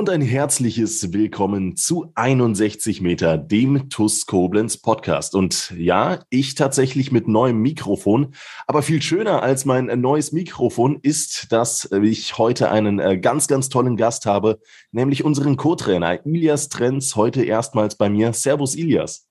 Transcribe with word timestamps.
Und 0.00 0.08
ein 0.08 0.22
herzliches 0.22 1.12
Willkommen 1.12 1.76
zu 1.76 2.10
61 2.14 3.02
Meter, 3.02 3.36
dem 3.36 3.90
TUS 3.90 4.24
Koblenz 4.24 4.78
Podcast. 4.78 5.34
Und 5.34 5.74
ja, 5.76 6.20
ich 6.30 6.54
tatsächlich 6.54 7.12
mit 7.12 7.28
neuem 7.28 7.60
Mikrofon. 7.60 8.32
Aber 8.66 8.80
viel 8.80 9.02
schöner 9.02 9.42
als 9.42 9.66
mein 9.66 10.00
neues 10.00 10.32
Mikrofon 10.32 10.98
ist, 11.02 11.52
dass 11.52 11.86
ich 12.02 12.38
heute 12.38 12.70
einen 12.70 12.98
äh, 12.98 13.18
ganz, 13.18 13.46
ganz 13.46 13.68
tollen 13.68 13.98
Gast 13.98 14.24
habe, 14.24 14.60
nämlich 14.90 15.22
unseren 15.22 15.58
Co-Trainer 15.58 16.24
Ilias 16.24 16.70
Trenz, 16.70 17.14
heute 17.14 17.44
erstmals 17.44 17.96
bei 17.96 18.08
mir. 18.08 18.32
Servus, 18.32 18.76
Ilias. 18.76 19.28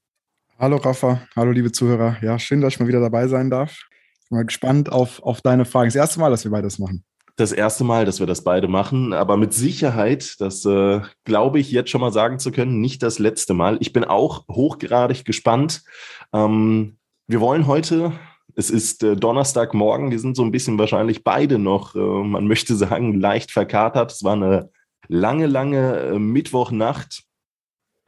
Hallo, 0.59 0.77
Rafa. 0.77 1.23
Hallo, 1.35 1.49
liebe 1.49 1.71
Zuhörer. 1.71 2.17
Ja, 2.21 2.37
schön, 2.37 2.61
dass 2.61 2.73
ich 2.75 2.79
mal 2.79 2.87
wieder 2.87 3.01
dabei 3.01 3.27
sein 3.27 3.49
darf. 3.49 3.71
Ich 4.21 4.29
bin 4.29 4.37
mal 4.37 4.45
gespannt 4.45 4.91
auf, 4.91 5.19
auf 5.23 5.41
deine 5.41 5.65
Fragen. 5.65 5.87
Das 5.87 5.95
erste 5.95 6.19
Mal, 6.19 6.29
dass 6.29 6.43
wir 6.43 6.51
beides 6.51 6.77
machen 6.77 7.03
das 7.39 7.51
erste 7.51 7.83
Mal, 7.83 8.05
dass 8.05 8.19
wir 8.19 8.27
das 8.27 8.43
beide 8.43 8.67
machen, 8.67 9.13
aber 9.13 9.37
mit 9.37 9.53
Sicherheit, 9.53 10.35
das 10.39 10.65
äh, 10.65 11.01
glaube 11.23 11.59
ich 11.59 11.71
jetzt 11.71 11.89
schon 11.89 12.01
mal 12.01 12.11
sagen 12.11 12.37
zu 12.37 12.51
können, 12.51 12.81
nicht 12.81 13.01
das 13.01 13.17
letzte 13.17 13.53
Mal. 13.53 13.77
Ich 13.79 13.93
bin 13.93 14.03
auch 14.03 14.45
hochgradig 14.49 15.23
gespannt. 15.23 15.83
Ähm, 16.33 16.97
wir 17.27 17.39
wollen 17.39 17.65
heute, 17.67 18.11
es 18.55 18.69
ist 18.69 19.03
äh, 19.03 19.15
Donnerstagmorgen, 19.15 20.11
wir 20.11 20.19
sind 20.19 20.35
so 20.35 20.43
ein 20.43 20.51
bisschen 20.51 20.77
wahrscheinlich 20.77 21.23
beide 21.23 21.59
noch, 21.59 21.95
äh, 21.95 21.99
man 21.99 22.47
möchte 22.47 22.75
sagen, 22.75 23.19
leicht 23.19 23.51
verkatert. 23.51 24.11
Es 24.11 24.23
war 24.23 24.33
eine 24.33 24.69
lange, 25.07 25.47
lange 25.47 25.97
äh, 25.97 26.19
Mittwochnacht. 26.19 27.23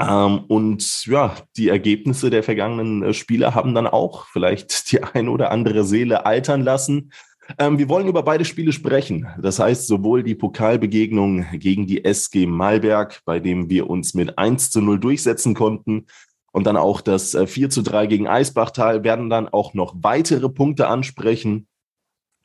Ähm, 0.01 0.45
und 0.47 1.05
ja, 1.05 1.35
die 1.55 1.69
Ergebnisse 1.69 2.29
der 2.29 2.43
vergangenen 2.43 3.03
äh, 3.03 3.13
Spiele 3.13 3.55
haben 3.55 3.75
dann 3.75 3.87
auch 3.87 4.25
vielleicht 4.25 4.91
die 4.91 5.01
ein 5.01 5.29
oder 5.29 5.51
andere 5.51 5.85
Seele 5.85 6.25
altern 6.25 6.63
lassen. 6.63 7.11
Ähm, 7.57 7.77
wir 7.77 7.89
wollen 7.89 8.07
über 8.07 8.23
beide 8.23 8.45
Spiele 8.45 8.71
sprechen. 8.71 9.27
Das 9.39 9.59
heißt, 9.59 9.87
sowohl 9.87 10.23
die 10.23 10.35
Pokalbegegnung 10.35 11.45
gegen 11.53 11.87
die 11.87 12.05
SG 12.05 12.45
Malberg, 12.45 13.21
bei 13.25 13.39
dem 13.39 13.69
wir 13.69 13.89
uns 13.89 14.13
mit 14.13 14.37
1 14.37 14.71
zu 14.71 14.81
0 14.81 14.99
durchsetzen 14.99 15.53
konnten, 15.53 16.05
und 16.53 16.65
dann 16.65 16.77
auch 16.77 17.01
das 17.01 17.31
4 17.31 17.65
äh, 17.65 17.69
zu 17.69 17.81
3 17.81 18.07
gegen 18.07 18.27
Eisbachtal, 18.27 19.03
werden 19.03 19.29
dann 19.29 19.47
auch 19.47 19.73
noch 19.73 19.95
weitere 20.01 20.49
Punkte 20.49 20.87
ansprechen. 20.87 21.67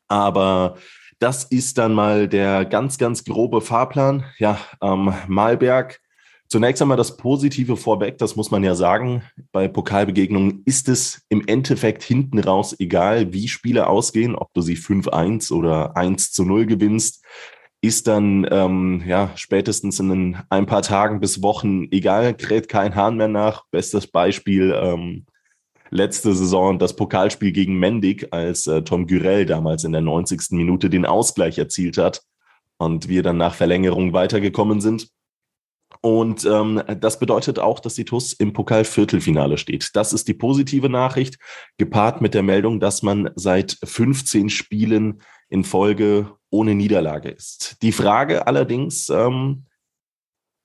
Aber 0.09 0.77
das 1.19 1.45
ist 1.45 1.79
dann 1.79 1.93
mal 1.93 2.29
der 2.29 2.65
ganz, 2.65 2.99
ganz 2.99 3.25
grobe 3.25 3.61
Fahrplan. 3.61 4.25
Ja, 4.39 4.59
ähm, 4.81 5.13
Malberg 5.27 6.01
Zunächst 6.49 6.81
einmal 6.81 6.97
das 6.97 7.17
Positive 7.17 7.77
vorweg, 7.77 8.19
das 8.19 8.37
muss 8.37 8.51
man 8.51 8.63
ja 8.63 8.75
sagen. 8.75 9.23
Bei 9.51 9.67
Pokalbegegnungen 9.67 10.63
ist 10.65 10.89
es 10.89 11.23
im 11.29 11.47
Endeffekt 11.47 12.05
hinten 12.05 12.39
raus 12.39 12.77
egal, 12.79 13.33
wie 13.33 13.49
Spiele 13.49 13.89
ausgehen, 13.89 14.37
ob 14.37 14.55
du 14.55 14.61
sie 14.61 14.77
5-1 14.77 15.53
oder 15.53 15.97
1 15.97 16.31
zu 16.31 16.45
0 16.45 16.67
gewinnst, 16.67 17.25
ist 17.81 18.07
dann 18.07 18.47
ähm, 18.51 19.03
ja 19.07 19.31
spätestens 19.35 19.99
in 19.99 20.37
ein 20.49 20.67
paar 20.67 20.83
Tagen 20.83 21.21
bis 21.21 21.43
Wochen 21.43 21.89
egal, 21.91 22.35
kräht 22.35 22.69
kein 22.69 22.95
Hahn 22.95 23.17
mehr 23.17 23.29
nach. 23.29 23.65
Bestes 23.71 24.07
Beispiel 24.07 24.73
ähm, 24.81 25.27
letzte 25.91 26.35
Saison 26.35 26.79
das 26.79 26.97
Pokalspiel 26.97 27.53
gegen 27.53 27.79
Mendig, 27.79 28.33
als 28.33 28.67
äh, 28.67 28.83
Tom 28.83 29.07
Gürell 29.07 29.47
damals 29.47 29.85
in 29.85 29.93
der 29.93 30.01
90. 30.01 30.53
Minute 30.53 30.91
den 30.91 31.07
Ausgleich 31.07 31.59
erzielt 31.59 31.99
hat 31.99 32.23
und 32.79 33.09
wir 33.09 33.23
dann 33.23 33.37
nach 33.37 33.55
Verlängerung 33.55 34.13
weitergekommen 34.13 34.81
sind. 34.81 35.09
Und 36.01 36.45
ähm, 36.45 36.83
das 37.01 37.19
bedeutet 37.19 37.59
auch, 37.59 37.81
dass 37.81 37.95
die 37.95 38.05
TUS 38.05 38.33
im 38.33 38.53
Pokal-Viertelfinale 38.53 39.59
steht. 39.59 39.91
Das 39.95 40.13
ist 40.13 40.29
die 40.29 40.35
positive 40.35 40.89
Nachricht, 40.89 41.39
gepaart 41.79 42.21
mit 42.21 42.35
der 42.35 42.43
Meldung, 42.43 42.81
dass 42.81 43.03
man 43.03 43.31
seit 43.35 43.79
15 43.85 44.51
Spielen 44.51 45.23
in 45.49 45.65
Folge 45.65 46.33
ohne 46.51 46.75
Niederlage 46.75 47.29
ist. 47.29 47.77
Die 47.83 47.93
Frage 47.93 48.47
allerdings, 48.47 49.09
ähm, 49.11 49.65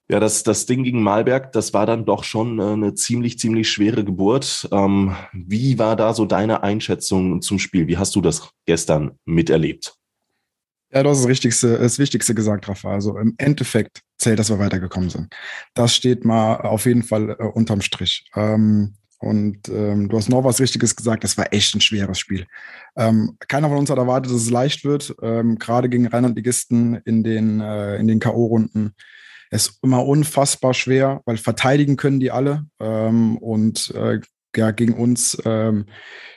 ja, 0.10 0.20
das, 0.20 0.44
das 0.44 0.66
Ding 0.66 0.84
gegen 0.84 1.04
Malberg, 1.04 1.54
das 1.54 1.74
war 1.74 1.86
dann 1.86 2.06
doch 2.06 2.26
schon 2.26 2.60
äh, 2.60 2.64
eine 2.64 2.94
ziemlich, 2.96 3.40
ziemlich 3.40 3.72
schwere 3.72 4.04
Geburt. 4.04 4.68
Ähm, 4.72 5.16
wie 5.32 5.80
war 5.80 5.96
da 5.96 6.14
so 6.14 6.26
deine 6.26 6.64
Einschätzung 6.64 7.42
zum 7.42 7.60
Spiel? 7.60 7.88
Wie 7.88 7.98
hast 7.98 8.16
du 8.16 8.22
das 8.22 8.52
gestern 8.66 9.18
miterlebt? 9.24 10.01
Ja, 10.94 11.04
das 11.04 11.18
ist 11.18 11.24
das 11.24 11.30
Wichtigste, 11.30 11.78
das 11.78 12.00
Wichtigste 12.00 12.36
gesagt, 12.36 12.68
Rafa. 12.68 12.92
Also 12.92 13.18
im 13.18 13.34
Endeffekt 13.38 14.02
zählt, 14.18 14.40
dass 14.40 14.50
wir 14.50 14.60
weitergekommen 14.60 15.10
sind. 15.10 15.34
Das 15.74 15.96
steht 15.96 16.26
mal 16.26 16.56
auf 16.56 16.86
jeden 16.86 17.04
Fall 17.04 17.32
äh, 17.40 17.44
unterm 17.44 17.82
Strich. 17.82 18.30
Ähm, 18.36 18.96
und 19.20 19.70
ähm, 19.70 20.10
du 20.10 20.18
hast 20.18 20.30
noch 20.30 20.44
was 20.44 20.60
Richtiges 20.60 20.96
gesagt, 20.96 21.24
das 21.24 21.38
war 21.38 21.54
echt 21.54 21.76
ein 21.76 21.82
schweres 21.82 22.18
Spiel. 22.18 22.48
Ähm, 22.96 23.38
keiner 23.48 23.70
von 23.70 23.78
uns 23.78 23.90
hat 23.90 24.00
erwartet, 24.00 24.32
dass 24.32 24.42
es 24.42 24.50
leicht 24.50 24.84
wird. 24.84 25.16
Ähm, 25.22 25.60
Gerade 25.60 25.90
gegen 25.90 26.08
Rheinland-Ligisten 26.08 26.96
in 27.06 27.24
den, 27.24 27.62
äh, 27.62 27.98
in 27.98 28.08
den 28.08 28.20
K.O.-Runden 28.20 28.94
ist 29.52 29.80
immer 29.84 30.06
unfassbar 30.06 30.74
schwer, 30.74 31.22
weil 31.26 31.38
verteidigen 31.38 31.98
können 31.98 32.20
die 32.20 32.32
alle. 32.32 32.66
Ähm, 32.80 33.38
und 33.38 33.92
äh, 33.92 34.20
ja, 34.56 34.72
gegen 34.72 34.94
uns 34.94 35.42
ähm, 35.46 35.86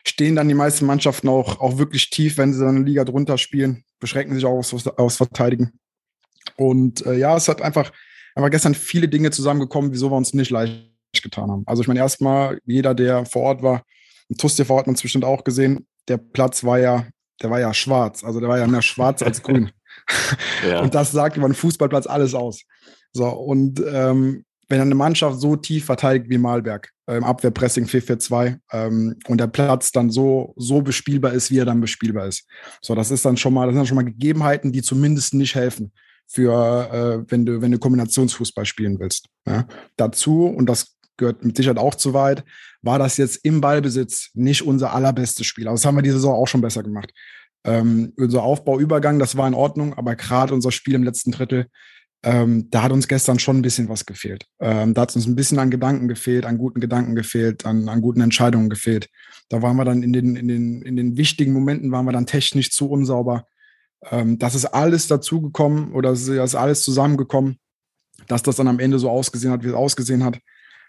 stehen 0.06 0.36
dann 0.36 0.48
die 0.48 0.54
meisten 0.54 0.86
Mannschaften 0.86 1.28
auch, 1.28 1.60
auch 1.60 1.78
wirklich 1.78 2.10
tief, 2.10 2.38
wenn 2.38 2.52
sie 2.52 2.60
dann 2.60 2.76
eine 2.76 2.84
Liga 2.84 3.04
drunter 3.04 3.38
spielen 3.38 3.84
beschränken 4.04 4.34
sich 4.34 4.44
auch 4.44 4.58
aufs, 4.58 4.86
aufs 4.86 5.16
Verteidigen. 5.16 5.72
Und 6.56 7.06
äh, 7.06 7.14
ja, 7.14 7.34
es 7.36 7.48
hat 7.48 7.62
einfach, 7.62 7.90
einfach 8.34 8.50
gestern 8.50 8.74
viele 8.74 9.08
Dinge 9.08 9.30
zusammengekommen, 9.30 9.92
wieso 9.92 10.10
wir 10.10 10.16
uns 10.16 10.34
nicht 10.34 10.50
leicht 10.50 10.92
getan 11.22 11.50
haben. 11.50 11.62
Also 11.64 11.80
ich 11.80 11.88
meine, 11.88 12.00
erstmal, 12.00 12.58
jeder, 12.66 12.94
der 12.94 13.24
vor 13.24 13.42
Ort 13.42 13.62
war, 13.62 13.82
im 14.28 14.36
TUS 14.36 14.56
TV 14.56 14.78
hat 14.78 14.86
man 14.86 14.94
es 14.94 15.00
bestimmt 15.00 15.24
auch 15.24 15.42
gesehen, 15.42 15.86
der 16.06 16.18
Platz 16.18 16.64
war 16.64 16.78
ja, 16.78 17.06
der 17.42 17.50
war 17.50 17.60
ja 17.60 17.72
schwarz. 17.72 18.22
Also 18.24 18.40
der 18.40 18.48
war 18.50 18.58
ja 18.58 18.66
mehr 18.66 18.82
schwarz 18.82 19.22
als 19.22 19.42
grün. 19.42 19.70
ja. 20.68 20.80
Und 20.80 20.94
das 20.94 21.10
sagt 21.10 21.38
über 21.38 21.46
einen 21.46 21.54
Fußballplatz 21.54 22.06
alles 22.06 22.34
aus. 22.34 22.62
So, 23.14 23.26
und 23.26 23.82
ähm, 23.90 24.44
wenn 24.68 24.82
eine 24.82 24.94
Mannschaft 24.94 25.40
so 25.40 25.56
tief 25.56 25.86
verteidigt 25.86 26.28
wie 26.28 26.36
Malberg, 26.36 26.90
im 27.06 27.16
ähm, 27.16 27.24
Abwehrpressing 27.24 27.84
4-4-2 27.84 28.58
ähm, 28.72 29.16
und 29.26 29.38
der 29.38 29.46
Platz 29.46 29.92
dann 29.92 30.10
so, 30.10 30.54
so 30.56 30.80
bespielbar 30.80 31.32
ist, 31.32 31.50
wie 31.50 31.58
er 31.58 31.64
dann 31.64 31.80
bespielbar 31.80 32.26
ist. 32.26 32.46
So, 32.80 32.94
das 32.94 33.10
ist 33.10 33.24
dann 33.24 33.36
schon 33.36 33.52
mal, 33.52 33.66
das 33.66 33.74
sind 33.74 33.80
dann 33.80 33.86
schon 33.86 33.96
mal 33.96 34.04
Gegebenheiten, 34.04 34.72
die 34.72 34.82
zumindest 34.82 35.34
nicht 35.34 35.54
helfen 35.54 35.92
für, 36.26 37.24
äh, 37.26 37.30
wenn 37.30 37.44
du, 37.44 37.60
wenn 37.60 37.72
du 37.72 37.78
Kombinationsfußball 37.78 38.64
spielen 38.64 38.98
willst. 38.98 39.28
Ja. 39.46 39.66
Dazu, 39.96 40.46
und 40.46 40.66
das 40.66 40.96
gehört 41.16 41.44
mit 41.44 41.56
Sicherheit 41.56 41.78
auch 41.78 41.94
zu 41.94 42.14
weit, 42.14 42.44
war 42.82 42.98
das 42.98 43.18
jetzt 43.18 43.44
im 43.44 43.60
Ballbesitz 43.60 44.30
nicht 44.34 44.62
unser 44.62 44.94
allerbestes 44.94 45.46
Spiel. 45.46 45.68
Also 45.68 45.82
das 45.82 45.86
haben 45.86 45.96
wir 45.96 46.02
diese 46.02 46.16
Saison 46.16 46.34
auch 46.34 46.48
schon 46.48 46.62
besser 46.62 46.82
gemacht. 46.82 47.12
Ähm, 47.66 48.12
unser 48.16 48.42
Aufbauübergang, 48.42 49.18
das 49.18 49.36
war 49.36 49.48
in 49.48 49.54
Ordnung, 49.54 49.94
aber 49.94 50.16
gerade 50.16 50.52
unser 50.54 50.70
Spiel 50.70 50.94
im 50.94 51.04
letzten 51.04 51.32
Drittel, 51.32 51.66
ähm, 52.24 52.70
da 52.70 52.82
hat 52.82 52.92
uns 52.92 53.06
gestern 53.06 53.38
schon 53.38 53.58
ein 53.58 53.62
bisschen 53.62 53.90
was 53.90 54.06
gefehlt. 54.06 54.46
Ähm, 54.58 54.94
da 54.94 55.02
hat 55.02 55.14
uns 55.14 55.26
ein 55.26 55.36
bisschen 55.36 55.58
an 55.58 55.70
Gedanken 55.70 56.08
gefehlt, 56.08 56.46
an 56.46 56.56
guten 56.56 56.80
Gedanken 56.80 57.14
gefehlt, 57.14 57.66
an, 57.66 57.88
an 57.88 58.00
guten 58.00 58.22
Entscheidungen 58.22 58.70
gefehlt. 58.70 59.10
Da 59.50 59.60
waren 59.60 59.76
wir 59.76 59.84
dann 59.84 60.02
in 60.02 60.12
den, 60.14 60.34
in, 60.34 60.48
den, 60.48 60.82
in 60.82 60.96
den 60.96 61.18
wichtigen 61.18 61.52
Momenten, 61.52 61.92
waren 61.92 62.06
wir 62.06 62.12
dann 62.12 62.26
technisch 62.26 62.70
zu 62.70 62.90
unsauber. 62.90 63.44
Ähm, 64.10 64.38
das 64.38 64.54
ist 64.54 64.64
alles 64.64 65.06
dazugekommen 65.06 65.92
oder 65.92 66.10
es 66.10 66.26
ist 66.26 66.54
alles 66.54 66.82
zusammengekommen, 66.82 67.58
dass 68.26 68.42
das 68.42 68.56
dann 68.56 68.68
am 68.68 68.80
Ende 68.80 68.98
so 68.98 69.10
ausgesehen 69.10 69.52
hat, 69.52 69.62
wie 69.62 69.68
es 69.68 69.74
ausgesehen 69.74 70.24
hat. 70.24 70.38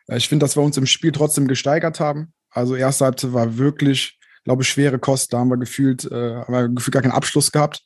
Äh, 0.08 0.18
ich 0.18 0.30
finde, 0.30 0.46
dass 0.46 0.56
wir 0.56 0.64
uns 0.64 0.78
im 0.78 0.86
Spiel 0.86 1.12
trotzdem 1.12 1.50
gesteigert 1.50 2.00
haben. 2.00 2.34
Also 2.50 2.76
erste 2.76 3.04
Halbzeit 3.04 3.34
war 3.34 3.58
wirklich, 3.58 4.18
glaube 4.46 4.64
ich, 4.64 4.70
schwere 4.70 5.00
Kost. 5.00 5.34
Da 5.34 5.40
haben 5.40 5.50
wir 5.50 5.58
gefühlt, 5.58 6.10
äh, 6.10 6.36
haben 6.36 6.54
wir 6.54 6.70
gefühlt 6.70 6.94
gar 6.94 7.02
keinen 7.02 7.12
Abschluss 7.12 7.52
gehabt. 7.52 7.84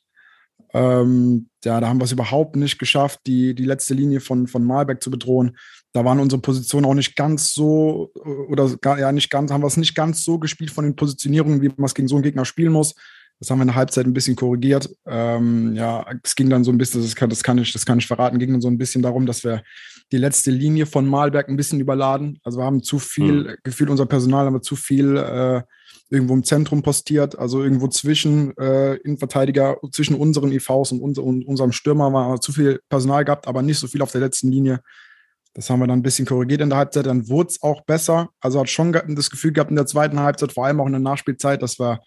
Ähm, 0.72 1.48
ja, 1.64 1.80
da 1.80 1.88
haben 1.88 2.00
wir 2.00 2.04
es 2.04 2.12
überhaupt 2.12 2.56
nicht 2.56 2.78
geschafft, 2.78 3.20
die, 3.26 3.54
die 3.54 3.64
letzte 3.64 3.94
Linie 3.94 4.20
von, 4.20 4.46
von 4.46 4.64
Malbeck 4.64 5.02
zu 5.02 5.10
bedrohen. 5.10 5.56
Da 5.92 6.04
waren 6.04 6.20
unsere 6.20 6.40
Positionen 6.40 6.86
auch 6.86 6.94
nicht 6.94 7.16
ganz 7.16 7.52
so, 7.52 8.12
oder 8.48 8.70
ja, 8.98 9.10
nicht 9.12 9.30
ganz, 9.30 9.50
haben 9.50 9.62
wir 9.62 9.66
es 9.66 9.76
nicht 9.76 9.94
ganz 9.94 10.22
so 10.22 10.38
gespielt 10.38 10.70
von 10.70 10.84
den 10.84 10.96
Positionierungen, 10.96 11.60
wie 11.62 11.68
man 11.68 11.86
es 11.86 11.94
gegen 11.94 12.08
so 12.08 12.16
einen 12.16 12.22
Gegner 12.22 12.44
spielen 12.44 12.72
muss. 12.72 12.94
Das 13.40 13.50
haben 13.50 13.58
wir 13.58 13.62
in 13.62 13.68
der 13.68 13.76
Halbzeit 13.76 14.06
ein 14.06 14.12
bisschen 14.12 14.36
korrigiert. 14.36 14.88
Ähm, 15.06 15.74
ja, 15.74 16.04
es 16.22 16.36
ging 16.36 16.50
dann 16.50 16.62
so 16.62 16.70
ein 16.70 16.78
bisschen, 16.78 17.02
das 17.02 17.16
kann, 17.16 17.30
das 17.30 17.42
kann 17.42 17.56
ich, 17.56 17.72
das 17.72 17.86
kann 17.86 17.98
ich 17.98 18.06
verraten, 18.06 18.38
ging 18.38 18.52
dann 18.52 18.60
so 18.60 18.68
ein 18.68 18.76
bisschen 18.76 19.02
darum, 19.02 19.24
dass 19.24 19.44
wir 19.44 19.62
die 20.12 20.18
letzte 20.18 20.50
Linie 20.50 20.84
von 20.84 21.06
Malberg 21.06 21.48
ein 21.48 21.56
bisschen 21.56 21.80
überladen. 21.80 22.38
Also 22.44 22.58
wir 22.58 22.64
haben 22.64 22.82
zu 22.82 22.98
viel, 22.98 23.44
mhm. 23.44 23.54
gefühlt 23.62 23.88
unser 23.90 24.06
Personal 24.06 24.44
haben 24.44 24.54
wir 24.54 24.62
zu 24.62 24.76
viel 24.76 25.16
äh, 25.16 25.62
irgendwo 26.10 26.34
im 26.34 26.44
Zentrum 26.44 26.82
postiert, 26.82 27.38
also 27.38 27.62
irgendwo 27.62 27.86
zwischen 27.86 28.56
äh, 28.58 28.96
Innenverteidiger, 28.96 29.78
zwischen 29.92 30.16
unseren 30.16 30.50
IVs 30.50 30.92
und, 30.92 31.00
unser, 31.00 31.22
und 31.22 31.44
unserem 31.44 31.72
Stürmer 31.72 32.12
war 32.12 32.40
zu 32.40 32.52
viel 32.52 32.80
Personal 32.88 33.24
gehabt, 33.24 33.46
aber 33.46 33.62
nicht 33.62 33.78
so 33.78 33.86
viel 33.86 34.02
auf 34.02 34.10
der 34.10 34.20
letzten 34.20 34.50
Linie. 34.50 34.80
Das 35.54 35.70
haben 35.70 35.80
wir 35.80 35.86
dann 35.86 36.00
ein 36.00 36.02
bisschen 36.02 36.26
korrigiert 36.26 36.60
in 36.60 36.68
der 36.68 36.78
Halbzeit. 36.78 37.06
Dann 37.06 37.28
wurde 37.28 37.50
es 37.50 37.62
auch 37.62 37.82
besser. 37.82 38.30
Also 38.40 38.60
hat 38.60 38.68
schon 38.68 38.92
das 38.92 39.30
Gefühl 39.30 39.52
gehabt 39.52 39.70
in 39.70 39.76
der 39.76 39.86
zweiten 39.86 40.20
Halbzeit, 40.20 40.52
vor 40.52 40.66
allem 40.66 40.80
auch 40.80 40.86
in 40.86 40.92
der 40.92 41.00
Nachspielzeit, 41.00 41.62
dass 41.62 41.78
wir, 41.78 42.00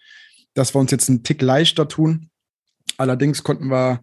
dass 0.54 0.74
wir 0.74 0.80
uns 0.80 0.90
jetzt 0.90 1.08
einen 1.08 1.22
Tick 1.22 1.42
leichter 1.42 1.88
tun. 1.88 2.30
Allerdings 2.96 3.42
konnten 3.42 3.68
wir 3.68 4.00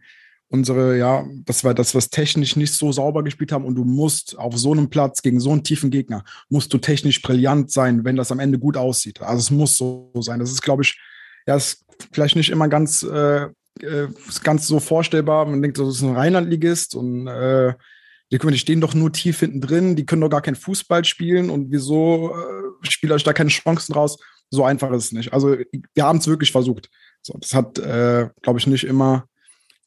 unsere, 0.51 0.97
ja, 0.97 1.25
dass 1.45 1.63
wir, 1.63 1.73
dass 1.73 1.93
wir 1.93 1.99
es 1.99 2.09
technisch 2.09 2.57
nicht 2.57 2.73
so 2.73 2.91
sauber 2.91 3.23
gespielt 3.23 3.53
haben 3.53 3.63
und 3.63 3.75
du 3.75 3.85
musst 3.85 4.37
auf 4.37 4.57
so 4.57 4.73
einem 4.73 4.89
Platz 4.89 5.21
gegen 5.21 5.39
so 5.39 5.51
einen 5.51 5.63
tiefen 5.63 5.91
Gegner, 5.91 6.25
musst 6.49 6.73
du 6.73 6.77
technisch 6.77 7.21
brillant 7.21 7.71
sein, 7.71 8.03
wenn 8.03 8.17
das 8.17 8.33
am 8.33 8.39
Ende 8.39 8.59
gut 8.59 8.75
aussieht. 8.75 9.21
Also 9.21 9.39
es 9.39 9.51
muss 9.51 9.77
so 9.77 10.11
sein. 10.19 10.39
Das 10.39 10.51
ist, 10.51 10.61
glaube 10.61 10.83
ich, 10.83 10.99
ja, 11.47 11.55
ist 11.55 11.85
vielleicht 12.11 12.35
nicht 12.35 12.49
immer 12.49 12.67
ganz, 12.67 13.01
äh, 13.01 13.45
äh 13.81 14.07
ganz 14.43 14.67
so 14.67 14.81
vorstellbar. 14.81 15.45
Man 15.45 15.61
denkt, 15.61 15.79
das 15.79 15.87
ist 15.87 16.01
ein 16.01 16.15
Rheinlandligist 16.15 16.95
und 16.95 17.27
äh, 17.27 17.73
die, 18.29 18.57
stehen 18.57 18.81
doch 18.81 18.93
nur 18.93 19.13
tief 19.13 19.39
hinten 19.39 19.61
drin, 19.61 19.95
die 19.95 20.05
können 20.05 20.21
doch 20.21 20.29
gar 20.29 20.41
kein 20.41 20.55
Fußball 20.55 21.05
spielen 21.05 21.49
und 21.49 21.71
wieso 21.71 22.35
äh, 22.35 22.85
spielt 22.89 23.13
euch 23.13 23.23
da 23.23 23.31
keine 23.31 23.49
Chancen 23.49 23.93
raus? 23.93 24.17
So 24.49 24.65
einfach 24.65 24.91
ist 24.91 25.05
es 25.05 25.11
nicht. 25.13 25.31
Also 25.31 25.55
wir 25.93 26.03
haben 26.03 26.19
es 26.19 26.27
wirklich 26.27 26.51
versucht. 26.51 26.89
So, 27.21 27.37
das 27.39 27.53
hat, 27.53 27.79
äh, 27.79 28.27
glaube 28.41 28.59
ich, 28.59 28.67
nicht 28.67 28.83
immer 28.83 29.27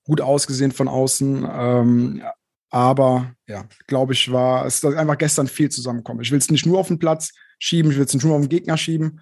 gut 0.05 0.21
ausgesehen 0.21 0.73
von 0.73 0.89
außen. 0.89 1.49
Ähm, 1.51 2.23
aber 2.71 3.33
ja, 3.47 3.67
glaube 3.87 4.13
ich, 4.15 4.33
war 4.33 4.67
es 4.67 4.83
ist 4.83 4.85
einfach 4.85 5.19
gestern 5.19 5.47
viel 5.47 5.71
zusammengekommen. 5.71 6.23
Ich 6.23 6.31
will 6.31 6.39
es 6.39 6.51
nicht 6.51 6.67
nur 6.67 6.79
auf 6.79 6.89
den 6.89 6.99
Platz 6.99 7.33
schieben, 7.59 7.91
ich 7.91 7.97
will 7.97 8.05
es 8.05 8.15
nicht 8.15 8.25
nur 8.25 8.35
auf 8.35 8.43
den 8.43 8.49
Gegner 8.49 8.77
schieben, 8.77 9.21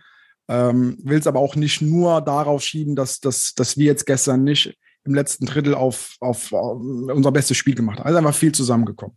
ähm, 0.49 0.99
will 1.03 1.19
es 1.19 1.27
aber 1.27 1.41
auch 1.41 1.55
nicht 1.55 1.83
nur 1.83 2.21
darauf 2.21 2.63
schieben, 2.63 2.97
dass, 2.97 3.21
dass, 3.21 3.55
dass 3.55 3.77
wir 3.77 3.87
jetzt 3.87 4.07
gestern 4.07 4.45
nicht 4.45 4.77
im 5.05 5.15
letzten 5.15 5.47
Drittel 5.47 5.75
auf, 5.75 6.17
auf, 6.21 6.53
auf 6.53 6.81
unser 6.81 7.33
bestes 7.33 7.57
Spiel 7.57 7.75
gemacht 7.75 7.99
haben. 7.99 8.07
Also 8.07 8.19
einfach 8.19 8.35
viel 8.35 8.53
zusammengekommen. 8.53 9.17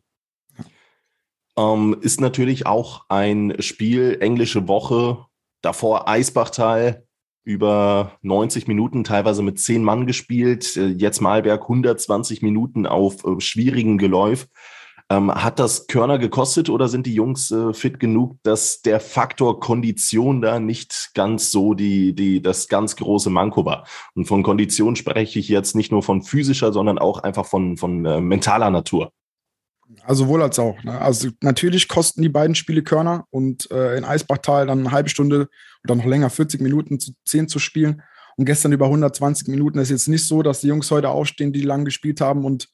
Ähm, 1.57 1.97
ist 2.01 2.19
natürlich 2.19 2.65
auch 2.65 3.06
ein 3.07 3.56
Spiel, 3.59 4.17
englische 4.19 4.67
Woche, 4.67 5.25
davor 5.62 6.09
Eisbachtal, 6.09 7.04
über 7.45 8.18
90 8.24 8.68
Minuten, 8.68 9.03
teilweise 9.03 9.44
mit 9.44 9.59
zehn 9.59 9.83
Mann 9.83 10.06
gespielt. 10.06 10.75
Äh, 10.75 10.88
jetzt 10.88 11.21
Malberg 11.21 11.62
120 11.62 12.42
Minuten 12.42 12.86
auf 12.86 13.24
äh, 13.24 13.39
schwierigen 13.39 13.97
Geläuf. 13.97 14.47
Ähm, 15.07 15.31
hat 15.31 15.59
das 15.59 15.86
Körner 15.86 16.18
gekostet 16.18 16.68
oder 16.68 16.88
sind 16.88 17.06
die 17.06 17.13
Jungs 17.13 17.51
äh, 17.51 17.74
fit 17.74 18.00
genug, 18.00 18.39
dass 18.42 18.81
der 18.81 19.00
Faktor 19.00 19.59
Kondition 19.59 20.42
da 20.42 20.59
nicht 20.59 21.12
ganz 21.13 21.51
so 21.51 21.75
die, 21.75 22.15
die, 22.15 22.42
das 22.42 22.68
ganz 22.68 22.95
große 22.95 23.30
Manko 23.30 23.65
war? 23.65 23.86
Und 24.15 24.25
von 24.25 24.41
Kondition 24.41 24.95
spreche 24.95 25.38
ich 25.38 25.48
jetzt 25.48 25.75
nicht 25.75 25.91
nur 25.91 26.01
von 26.01 26.24
physischer, 26.24 26.74
sondern 26.74 26.98
auch 26.98 27.19
einfach 27.19 27.45
von, 27.45 27.77
von 27.77 28.03
äh, 28.03 28.19
mentaler 28.19 28.71
Natur. 28.71 29.12
Also 30.05 30.27
wohl 30.27 30.41
als 30.41 30.59
auch. 30.59 30.81
Ne? 30.83 30.99
Also 30.99 31.29
natürlich 31.41 31.87
kosten 31.87 32.21
die 32.21 32.29
beiden 32.29 32.55
Spiele 32.55 32.83
Körner 32.83 33.25
und 33.31 33.69
äh, 33.71 33.97
in 33.97 34.05
Eisbachtal 34.05 34.67
dann 34.67 34.79
eine 34.79 34.91
halbe 34.91 35.09
Stunde 35.09 35.49
oder 35.83 35.95
noch 35.95 36.05
länger 36.05 36.29
40 36.29 36.61
Minuten 36.61 36.99
zu 36.99 37.13
10 37.25 37.47
zu 37.47 37.59
spielen. 37.59 38.03
Und 38.37 38.45
gestern 38.45 38.71
über 38.71 38.85
120 38.85 39.47
Minuten 39.47 39.77
das 39.77 39.87
ist 39.87 39.91
jetzt 39.91 40.07
nicht 40.09 40.25
so, 40.25 40.43
dass 40.43 40.61
die 40.61 40.67
Jungs 40.67 40.91
heute 40.91 41.09
aufstehen, 41.09 41.53
die 41.53 41.61
lang 41.61 41.85
gespielt 41.85 42.21
haben 42.21 42.45
und, 42.45 42.69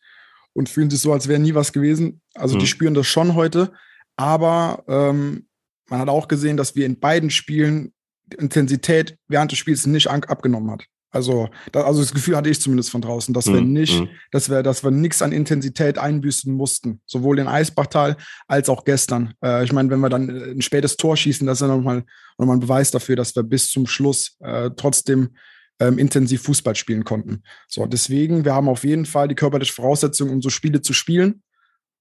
und 0.53 0.69
fühlen 0.69 0.89
sich 0.89 0.99
so, 0.99 1.13
als 1.13 1.27
wäre 1.27 1.39
nie 1.39 1.55
was 1.55 1.71
gewesen. 1.71 2.21
Also 2.33 2.55
mhm. 2.55 2.59
die 2.59 2.67
spüren 2.67 2.93
das 2.93 3.07
schon 3.07 3.35
heute. 3.35 3.71
Aber 4.17 4.83
ähm, 4.87 5.47
man 5.89 5.99
hat 5.99 6.09
auch 6.09 6.27
gesehen, 6.27 6.57
dass 6.57 6.75
wir 6.75 6.85
in 6.85 6.99
beiden 6.99 7.29
Spielen 7.29 7.93
die 8.25 8.37
Intensität 8.37 9.17
während 9.27 9.51
des 9.51 9.59
Spiels 9.59 9.85
nicht 9.85 10.09
abgenommen 10.09 10.71
hat. 10.71 10.85
Also, 11.11 11.49
da, 11.71 11.83
also 11.83 11.99
das 11.99 12.13
Gefühl 12.13 12.37
hatte 12.37 12.49
ich 12.49 12.61
zumindest 12.61 12.89
von 12.89 13.01
draußen, 13.01 13.33
dass 13.33 13.47
mhm. 13.47 13.53
wir 13.53 13.61
nicht, 13.61 13.99
mhm. 13.99 14.09
dass 14.31 14.49
wir, 14.49 14.63
dass 14.63 14.83
wir 14.83 14.91
nichts 14.91 15.21
an 15.21 15.31
Intensität 15.31 15.97
einbüßen 15.97 16.53
mussten, 16.53 17.01
sowohl 17.05 17.39
in 17.39 17.47
Eisbachtal 17.47 18.15
als 18.47 18.69
auch 18.69 18.85
gestern. 18.85 19.33
Äh, 19.43 19.63
ich 19.65 19.73
meine, 19.73 19.89
wenn 19.89 19.99
wir 19.99 20.09
dann 20.09 20.29
äh, 20.29 20.51
ein 20.51 20.61
spätes 20.61 20.95
Tor 20.97 21.17
schießen, 21.17 21.45
das 21.45 21.57
ist 21.57 21.67
ja 21.67 21.75
nochmal 21.75 22.05
noch 22.37 22.47
mal 22.47 22.53
ein 22.53 22.61
Beweis 22.61 22.91
dafür, 22.91 23.15
dass 23.15 23.35
wir 23.35 23.43
bis 23.43 23.69
zum 23.69 23.87
Schluss 23.87 24.37
äh, 24.39 24.71
trotzdem 24.75 25.35
ähm, 25.79 25.97
intensiv 25.97 26.43
Fußball 26.43 26.75
spielen 26.75 27.03
konnten. 27.03 27.43
So, 27.67 27.85
deswegen, 27.85 28.45
wir 28.45 28.53
haben 28.53 28.69
auf 28.69 28.83
jeden 28.83 29.05
Fall 29.05 29.27
die 29.27 29.35
körperliche 29.35 29.73
Voraussetzung, 29.73 30.29
um 30.29 30.41
so 30.41 30.49
Spiele 30.49 30.81
zu 30.81 30.93
spielen. 30.93 31.43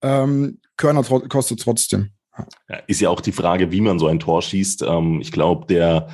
Ähm, 0.02 0.60
Körner 0.76 1.02
tro 1.02 1.20
kostet 1.20 1.60
trotzdem. 1.60 2.10
Ja, 2.68 2.76
ist 2.86 3.00
ja 3.00 3.08
auch 3.10 3.20
die 3.20 3.32
Frage, 3.32 3.72
wie 3.72 3.80
man 3.80 3.98
so 3.98 4.06
ein 4.06 4.20
Tor 4.20 4.40
schießt. 4.40 4.82
Ähm, 4.82 5.20
ich 5.20 5.32
glaube, 5.32 5.66
der 5.66 6.08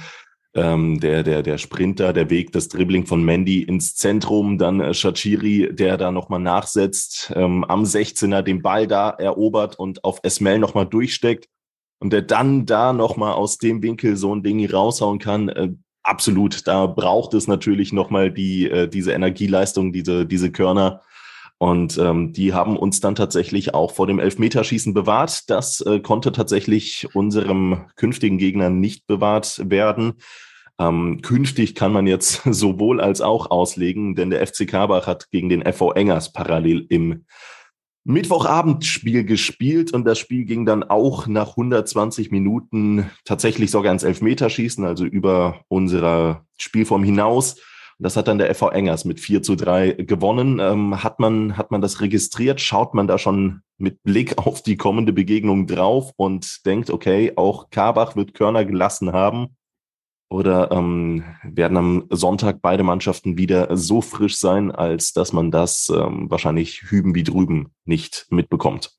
ähm, 0.56 0.98
der, 1.00 1.22
der, 1.22 1.42
der 1.42 1.58
Sprinter, 1.58 2.12
der 2.12 2.30
Weg, 2.30 2.50
das 2.52 2.68
Dribbling 2.68 3.06
von 3.06 3.22
Mandy 3.22 3.62
ins 3.62 3.94
Zentrum, 3.94 4.56
dann 4.56 4.80
äh, 4.80 4.94
Shachiri, 4.94 5.68
der 5.72 5.98
da 5.98 6.10
nochmal 6.10 6.40
nachsetzt, 6.40 7.32
ähm, 7.36 7.62
am 7.64 7.84
16er 7.84 8.42
den 8.42 8.62
Ball 8.62 8.86
da 8.86 9.10
erobert 9.10 9.78
und 9.78 10.02
auf 10.02 10.20
Esmel 10.22 10.58
nochmal 10.58 10.86
durchsteckt 10.86 11.48
und 12.00 12.12
der 12.12 12.22
dann 12.22 12.64
da 12.64 12.94
nochmal 12.94 13.34
aus 13.34 13.58
dem 13.58 13.82
Winkel 13.82 14.16
so 14.16 14.34
ein 14.34 14.42
Ding 14.42 14.64
raushauen 14.68 15.18
kann. 15.18 15.50
Äh, 15.50 15.72
absolut, 16.02 16.66
da 16.66 16.86
braucht 16.86 17.34
es 17.34 17.46
natürlich 17.48 17.92
nochmal 17.92 18.32
die, 18.32 18.70
äh, 18.70 18.88
diese 18.88 19.12
Energieleistung, 19.12 19.92
diese, 19.92 20.24
diese 20.24 20.50
Körner. 20.50 21.02
Und 21.58 21.96
ähm, 21.96 22.32
die 22.32 22.52
haben 22.52 22.76
uns 22.76 23.00
dann 23.00 23.14
tatsächlich 23.14 23.74
auch 23.74 23.92
vor 23.92 24.06
dem 24.06 24.18
Elfmeterschießen 24.18 24.92
bewahrt. 24.92 25.48
Das 25.48 25.80
äh, 25.80 26.00
konnte 26.00 26.32
tatsächlich 26.32 27.08
unserem 27.14 27.86
künftigen 27.96 28.36
Gegner 28.36 28.68
nicht 28.68 29.06
bewahrt 29.06 29.62
werden. 29.70 30.14
Ähm, 30.78 31.20
künftig 31.22 31.74
kann 31.74 31.92
man 31.92 32.06
jetzt 32.06 32.42
sowohl 32.50 33.00
als 33.00 33.20
auch 33.20 33.50
auslegen, 33.50 34.14
denn 34.14 34.30
der 34.30 34.46
FC 34.46 34.68
Karbach 34.68 35.06
hat 35.06 35.30
gegen 35.30 35.48
den 35.48 35.62
FV 35.62 35.92
Engers 35.92 36.32
parallel 36.32 36.86
im 36.88 37.24
Mittwochabendspiel 38.04 39.24
gespielt 39.24 39.92
und 39.92 40.04
das 40.04 40.20
Spiel 40.20 40.44
ging 40.44 40.64
dann 40.64 40.84
auch 40.84 41.26
nach 41.26 41.50
120 41.50 42.30
Minuten 42.30 43.10
tatsächlich 43.24 43.72
sogar 43.72 43.92
ins 43.92 44.04
Elfmeterschießen, 44.04 44.84
also 44.84 45.04
über 45.04 45.62
unserer 45.66 46.46
Spielform 46.56 47.02
hinaus. 47.02 47.56
Das 47.98 48.16
hat 48.16 48.28
dann 48.28 48.38
der 48.38 48.54
FV 48.54 48.68
Engers 48.68 49.06
mit 49.06 49.18
4 49.18 49.42
zu 49.42 49.56
3 49.56 49.92
gewonnen. 49.92 50.60
Ähm, 50.60 51.02
hat, 51.02 51.18
man, 51.18 51.56
hat 51.56 51.72
man 51.72 51.80
das 51.80 52.00
registriert? 52.00 52.60
Schaut 52.60 52.94
man 52.94 53.08
da 53.08 53.18
schon 53.18 53.62
mit 53.76 54.02
Blick 54.04 54.38
auf 54.46 54.62
die 54.62 54.76
kommende 54.76 55.12
Begegnung 55.12 55.66
drauf 55.66 56.12
und 56.16 56.64
denkt, 56.64 56.90
okay, 56.90 57.32
auch 57.34 57.70
Karbach 57.70 58.14
wird 58.14 58.34
Körner 58.34 58.64
gelassen 58.64 59.12
haben? 59.12 59.56
Oder 60.28 60.72
ähm, 60.72 61.22
werden 61.44 61.76
am 61.76 62.06
Sonntag 62.10 62.60
beide 62.60 62.82
Mannschaften 62.82 63.38
wieder 63.38 63.76
so 63.76 64.00
frisch 64.00 64.36
sein, 64.36 64.72
als 64.72 65.12
dass 65.12 65.32
man 65.32 65.50
das 65.50 65.88
ähm, 65.88 66.28
wahrscheinlich 66.30 66.82
hüben 66.88 67.14
wie 67.14 67.22
drüben 67.22 67.72
nicht 67.84 68.26
mitbekommt? 68.30 68.90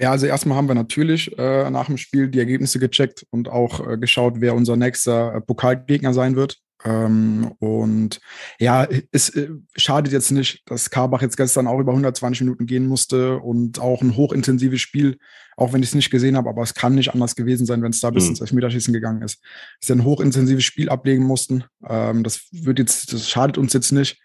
Ja, 0.00 0.12
also 0.12 0.26
erstmal 0.26 0.56
haben 0.56 0.68
wir 0.68 0.76
natürlich 0.76 1.36
äh, 1.38 1.70
nach 1.70 1.86
dem 1.86 1.96
Spiel 1.96 2.28
die 2.28 2.38
Ergebnisse 2.38 2.78
gecheckt 2.78 3.26
und 3.30 3.48
auch 3.48 3.84
äh, 3.86 3.98
geschaut, 3.98 4.34
wer 4.38 4.54
unser 4.54 4.76
nächster 4.76 5.34
äh, 5.34 5.40
Pokalgegner 5.40 6.12
sein 6.14 6.36
wird. 6.36 6.58
Ähm, 6.84 7.52
und 7.58 8.20
ja, 8.60 8.86
es 9.10 9.30
äh, 9.30 9.50
schadet 9.76 10.12
jetzt 10.12 10.30
nicht, 10.30 10.62
dass 10.66 10.90
Karbach 10.90 11.22
jetzt 11.22 11.36
gestern 11.36 11.66
auch 11.66 11.80
über 11.80 11.92
120 11.92 12.42
Minuten 12.42 12.66
gehen 12.66 12.86
musste 12.86 13.38
und 13.38 13.80
auch 13.80 14.00
ein 14.00 14.16
hochintensives 14.16 14.80
Spiel, 14.80 15.18
auch 15.56 15.72
wenn 15.72 15.82
ich 15.82 15.88
es 15.88 15.94
nicht 15.94 16.10
gesehen 16.10 16.36
habe, 16.36 16.48
aber 16.48 16.62
es 16.62 16.74
kann 16.74 16.94
nicht 16.94 17.12
anders 17.12 17.34
gewesen 17.34 17.66
sein, 17.66 17.82
wenn 17.82 17.90
es 17.90 18.00
da 18.00 18.10
bis 18.10 18.24
mhm. 18.24 18.30
ins 18.30 18.40
Elfmeterschießen 18.40 18.94
gegangen 18.94 19.22
ist. 19.22 19.42
Dass 19.80 19.88
sie 19.88 19.92
ein 19.94 20.04
hochintensives 20.04 20.64
Spiel 20.64 20.88
ablegen 20.88 21.24
mussten. 21.24 21.64
Ähm, 21.88 22.22
das 22.22 22.46
wird 22.52 22.78
jetzt, 22.78 23.12
das 23.12 23.28
schadet 23.28 23.58
uns 23.58 23.72
jetzt 23.72 23.90
nicht 23.90 24.20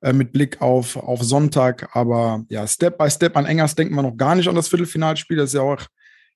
äh, 0.00 0.12
mit 0.12 0.32
Blick 0.32 0.60
auf, 0.60 0.96
auf 0.96 1.22
Sonntag, 1.22 1.88
aber 1.96 2.44
ja, 2.48 2.66
Step 2.66 2.98
by 2.98 3.10
Step 3.10 3.36
an 3.36 3.46
Engers 3.46 3.74
denken 3.74 3.94
wir 3.94 4.02
noch 4.02 4.16
gar 4.16 4.36
nicht 4.36 4.48
an 4.48 4.54
das 4.54 4.68
Viertelfinalspiel. 4.68 5.36
Das 5.36 5.50
ist 5.50 5.54
ja 5.54 5.62
auch 5.62 5.82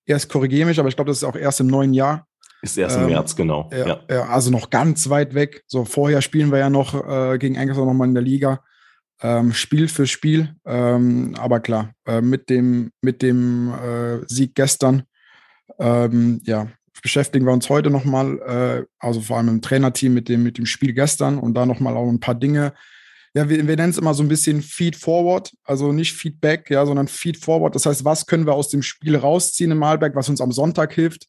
erst 0.04 0.28
korrigiere 0.28 0.66
mich, 0.66 0.80
aber 0.80 0.88
ich 0.88 0.96
glaube, 0.96 1.10
das 1.10 1.18
ist 1.18 1.24
auch 1.24 1.36
erst 1.36 1.60
im 1.60 1.68
neuen 1.68 1.94
Jahr. 1.94 2.26
Ist 2.62 2.76
erst 2.76 2.96
im 2.96 3.04
ähm, 3.04 3.10
März, 3.10 3.36
genau. 3.36 3.70
Ja, 3.72 4.00
ja. 4.10 4.28
also 4.28 4.50
noch 4.50 4.70
ganz 4.70 5.08
weit 5.08 5.34
weg. 5.34 5.64
So, 5.66 5.84
vorher 5.84 6.20
spielen 6.20 6.52
wir 6.52 6.58
ja 6.58 6.70
noch 6.70 6.94
äh, 6.94 7.38
gegen 7.38 7.54
Engels 7.54 7.78
noch 7.78 7.92
mal 7.92 8.06
in 8.06 8.14
der 8.14 8.22
Liga. 8.22 8.62
Ähm, 9.22 9.52
Spiel 9.52 9.88
für 9.88 10.06
Spiel. 10.06 10.54
Ähm, 10.66 11.34
aber 11.38 11.60
klar, 11.60 11.92
äh, 12.06 12.20
mit 12.20 12.50
dem, 12.50 12.90
mit 13.02 13.22
dem 13.22 13.72
äh, 13.72 14.18
Sieg 14.26 14.54
gestern, 14.54 15.04
ähm, 15.78 16.40
ja, 16.44 16.68
beschäftigen 17.02 17.46
wir 17.46 17.52
uns 17.52 17.68
heute 17.68 17.90
nochmal, 17.90 18.38
äh, 18.40 18.86
also 18.98 19.20
vor 19.20 19.38
allem 19.38 19.48
im 19.48 19.62
Trainerteam 19.62 20.12
mit 20.12 20.28
dem, 20.28 20.42
mit 20.42 20.58
dem 20.58 20.66
Spiel 20.66 20.92
gestern 20.92 21.38
und 21.38 21.54
da 21.54 21.66
nochmal 21.66 21.96
auch 21.96 22.08
ein 22.08 22.20
paar 22.20 22.34
Dinge. 22.34 22.74
Ja, 23.34 23.48
wir, 23.48 23.66
wir 23.66 23.76
nennen 23.76 23.90
es 23.90 23.98
immer 23.98 24.12
so 24.12 24.22
ein 24.22 24.28
bisschen 24.28 24.60
Feed 24.60 24.96
Forward, 24.96 25.52
also 25.64 25.92
nicht 25.92 26.14
Feedback, 26.14 26.68
ja, 26.68 26.84
sondern 26.84 27.08
Feed 27.08 27.38
Forward. 27.38 27.74
Das 27.74 27.86
heißt, 27.86 28.04
was 28.04 28.26
können 28.26 28.46
wir 28.46 28.54
aus 28.54 28.68
dem 28.68 28.82
Spiel 28.82 29.16
rausziehen 29.16 29.70
im 29.70 29.78
Malberg, 29.78 30.14
was 30.14 30.28
uns 30.28 30.40
am 30.40 30.52
Sonntag 30.52 30.92
hilft? 30.92 31.26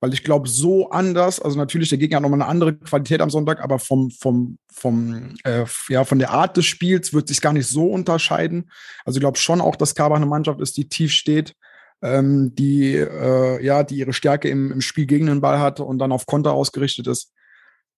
Weil 0.00 0.14
ich 0.14 0.24
glaube, 0.24 0.48
so 0.48 0.90
anders, 0.90 1.40
also 1.40 1.58
natürlich, 1.58 1.90
der 1.90 1.98
Gegner 1.98 2.16
hat 2.16 2.22
nochmal 2.22 2.40
eine 2.40 2.50
andere 2.50 2.74
Qualität 2.74 3.20
am 3.20 3.30
Sonntag, 3.30 3.62
aber 3.62 3.78
vom, 3.78 4.10
vom, 4.10 4.58
vom, 4.72 5.34
äh, 5.44 5.64
ja, 5.88 6.04
von 6.04 6.18
der 6.18 6.30
Art 6.30 6.56
des 6.56 6.64
Spiels 6.64 7.12
wird 7.12 7.28
sich 7.28 7.40
gar 7.40 7.52
nicht 7.52 7.66
so 7.66 7.86
unterscheiden. 7.86 8.70
Also 9.04 9.18
ich 9.18 9.20
glaube 9.20 9.38
schon 9.38 9.60
auch, 9.60 9.76
dass 9.76 9.94
Kaba 9.94 10.16
eine 10.16 10.26
Mannschaft 10.26 10.60
ist, 10.60 10.76
die 10.78 10.88
tief 10.88 11.12
steht, 11.12 11.54
ähm, 12.02 12.54
die, 12.54 12.94
äh, 12.96 13.62
ja, 13.62 13.82
die 13.82 13.96
ihre 13.96 14.14
Stärke 14.14 14.48
im, 14.48 14.72
im 14.72 14.80
Spiel 14.80 15.04
gegen 15.04 15.26
den 15.26 15.42
Ball 15.42 15.58
hat 15.58 15.80
und 15.80 15.98
dann 15.98 16.12
auf 16.12 16.24
Konter 16.24 16.52
ausgerichtet 16.52 17.06
ist. 17.06 17.32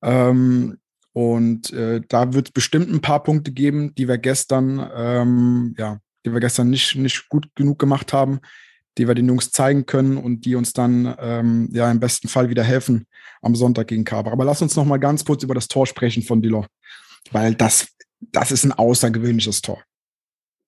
Ähm, 0.02 0.78
und 1.12 1.72
äh, 1.72 2.00
da 2.08 2.32
wird 2.32 2.48
es 2.48 2.52
bestimmt 2.52 2.90
ein 2.90 3.00
paar 3.00 3.22
Punkte 3.22 3.52
geben, 3.52 3.94
die 3.94 4.08
wir 4.08 4.18
gestern, 4.18 4.90
ähm, 4.94 5.74
ja, 5.78 5.98
die 6.24 6.32
wir 6.32 6.40
gestern 6.40 6.70
nicht, 6.70 6.96
nicht 6.96 7.28
gut 7.28 7.48
genug 7.54 7.78
gemacht 7.78 8.12
haben, 8.12 8.40
die 8.98 9.08
wir 9.08 9.14
den 9.14 9.28
Jungs 9.28 9.50
zeigen 9.50 9.86
können 9.86 10.16
und 10.16 10.44
die 10.44 10.54
uns 10.54 10.72
dann 10.72 11.14
ähm, 11.18 11.68
ja 11.72 11.90
im 11.90 12.00
besten 12.00 12.28
Fall 12.28 12.50
wieder 12.50 12.62
helfen 12.62 13.06
am 13.40 13.54
Sonntag 13.54 13.88
gegen 13.88 14.04
Kaber. 14.04 14.32
Aber 14.32 14.44
lass 14.44 14.62
uns 14.62 14.76
noch 14.76 14.84
mal 14.84 14.98
ganz 14.98 15.24
kurz 15.24 15.42
über 15.42 15.54
das 15.54 15.68
Tor 15.68 15.86
sprechen 15.86 16.22
von 16.22 16.42
Dillon, 16.42 16.66
weil 17.30 17.54
das, 17.54 17.88
das 18.20 18.52
ist 18.52 18.64
ein 18.64 18.72
außergewöhnliches 18.72 19.62
Tor. 19.62 19.82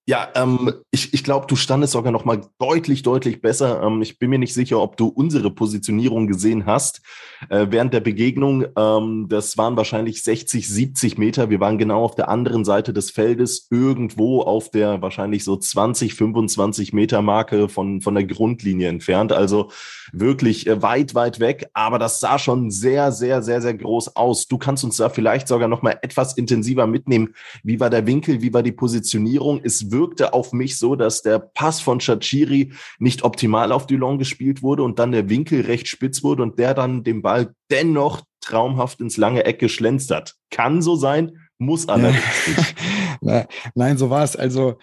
Ja, 0.07 0.29
ähm, 0.35 0.71
ich, 0.91 1.15
ich 1.15 1.25
glaube, 1.25 1.47
du 1.47 1.57
standest 1.57 1.95
sogar 1.95 2.13
noch 2.13 2.27
mal 2.27 2.43
deutlich, 2.59 3.03
deutlich 3.03 3.41
besser. 3.41 3.83
Ähm, 3.83 4.03
ich 4.03 4.19
bin 4.19 4.29
mir 4.29 4.39
nicht 4.39 4.53
sicher, 4.53 4.79
ob 4.81 4.99
du 4.99 5.07
unsere 5.09 5.51
Positionierung 5.51 6.27
gesehen 6.27 6.67
hast 6.67 7.01
äh, 7.49 7.69
während 7.71 7.95
der 7.95 8.01
Begegnung. 8.01 8.67
Ähm, 8.77 9.29
das 9.31 9.57
waren 9.57 9.79
wahrscheinlich 9.79 10.23
60, 10.23 10.69
70 10.69 11.17
Meter. 11.17 11.49
Wir 11.49 11.59
waren 11.59 11.79
genau 11.79 12.05
auf 12.05 12.17
der 12.17 12.29
anderen 12.29 12.67
Seite 12.67 12.93
des 12.93 13.13
Feldes, 13.13 13.67
irgendwo 13.71 14.43
auf 14.43 14.71
der 14.71 15.01
wahrscheinlich 15.01 15.43
so 15.43 15.57
20, 15.57 16.13
25 16.13 16.93
Meter 16.93 17.23
Marke 17.23 17.71
von, 17.71 18.03
von 18.03 18.15
der 18.15 18.25
Grundlinie 18.25 18.91
entfernt. 18.91 19.33
Also 19.33 19.71
wirklich 20.13 20.67
äh, 20.67 20.83
weit, 20.83 21.15
weit 21.15 21.41
weg. 21.41 21.71
Aber 21.73 21.99
das 21.99 22.21
sah 22.21 22.39
schon 22.39 22.71
sehr, 22.71 23.11
sehr, 23.11 23.43
sehr, 23.43 23.63
sehr 23.63 23.75
groß 23.75 24.17
aus. 24.17 24.49
Du 24.49 24.59
kannst 24.59 24.85
uns 24.85 24.99
da 24.99 25.09
vielleicht 25.09 25.49
sogar 25.49 25.69
noch 25.69 25.81
mal 25.81 25.99
etwas 26.03 26.37
intensiver 26.37 26.87
mitnehmen. 26.87 27.35
Wie 27.63 27.81
war 27.81 27.89
der 27.89 28.07
Winkel? 28.07 28.43
Wie 28.43 28.53
war 28.53 28.63
die 28.63 28.73
Positionierung? 28.73 29.61
Ist 29.61 29.94
wirkte 29.95 30.35
auf 30.35 30.53
mich 30.53 30.77
so, 30.77 30.97
dass 30.97 31.23
der 31.23 31.39
Pass 31.39 31.81
von 31.81 32.01
Chachiri 32.01 32.73
nicht 32.99 33.25
optimal 33.25 33.73
auf 33.73 33.87
Dulon 33.87 34.19
gespielt 34.19 34.63
wurde 34.63 34.83
und 34.83 34.99
dann 34.99 35.13
der 35.13 35.31
Winkel 35.31 35.63
recht 35.63 35.89
spitz 35.89 36.23
wurde 36.23 36.43
und 36.43 36.59
der 36.59 36.75
dann 36.75 37.05
den 37.05 37.23
Ball 37.23 37.55
dennoch 37.71 38.23
traumhaft 38.41 39.01
ins 39.01 39.17
lange 39.17 39.45
Eck 39.45 39.59
geschlänzt 39.59 40.11
hat. 40.11 40.35
Kann 40.51 40.83
so 40.83 40.97
sein, 40.97 41.39
muss 41.59 41.89
allerdings 41.89 42.49
nicht. 42.49 42.75
Nein, 43.75 43.97
so 43.97 44.11
war 44.11 44.25
es. 44.25 44.37
Also 44.37 44.79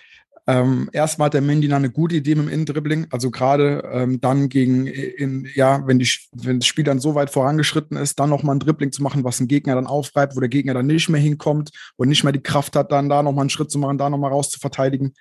ähm, 0.47 0.89
erstmal 0.91 1.27
hat 1.27 1.35
der 1.35 1.41
Mendy 1.41 1.71
eine 1.71 1.91
gute 1.91 2.15
Idee 2.15 2.35
mit 2.35 2.47
dem 2.47 2.51
Innendribbling. 2.51 3.07
Also 3.11 3.29
gerade 3.29 3.87
ähm, 3.91 4.19
dann 4.21 4.49
gegen, 4.49 4.87
in, 4.87 5.47
ja, 5.53 5.85
wenn, 5.85 5.99
die, 5.99 6.09
wenn 6.31 6.59
das 6.59 6.67
Spiel 6.67 6.83
dann 6.83 6.99
so 6.99 7.13
weit 7.13 7.29
vorangeschritten 7.29 7.95
ist, 7.97 8.19
dann 8.19 8.29
nochmal 8.29 8.55
ein 8.55 8.59
Dribbling 8.59 8.91
zu 8.91 9.03
machen, 9.03 9.23
was 9.23 9.39
ein 9.39 9.47
Gegner 9.47 9.75
dann 9.75 9.87
aufreibt, 9.87 10.35
wo 10.35 10.39
der 10.39 10.49
Gegner 10.49 10.73
dann 10.73 10.87
nicht 10.87 11.09
mehr 11.09 11.21
hinkommt 11.21 11.71
und 11.95 12.09
nicht 12.09 12.23
mehr 12.23 12.33
die 12.33 12.41
Kraft 12.41 12.75
hat, 12.75 12.91
dann 12.91 13.07
da 13.07 13.21
nochmal 13.21 13.43
einen 13.43 13.49
Schritt 13.49 13.69
zu 13.69 13.77
machen, 13.77 13.99
da 13.99 14.09
nochmal 14.09 14.31
raus 14.31 14.49
zu 14.49 14.59
verteidigen. 14.59 15.13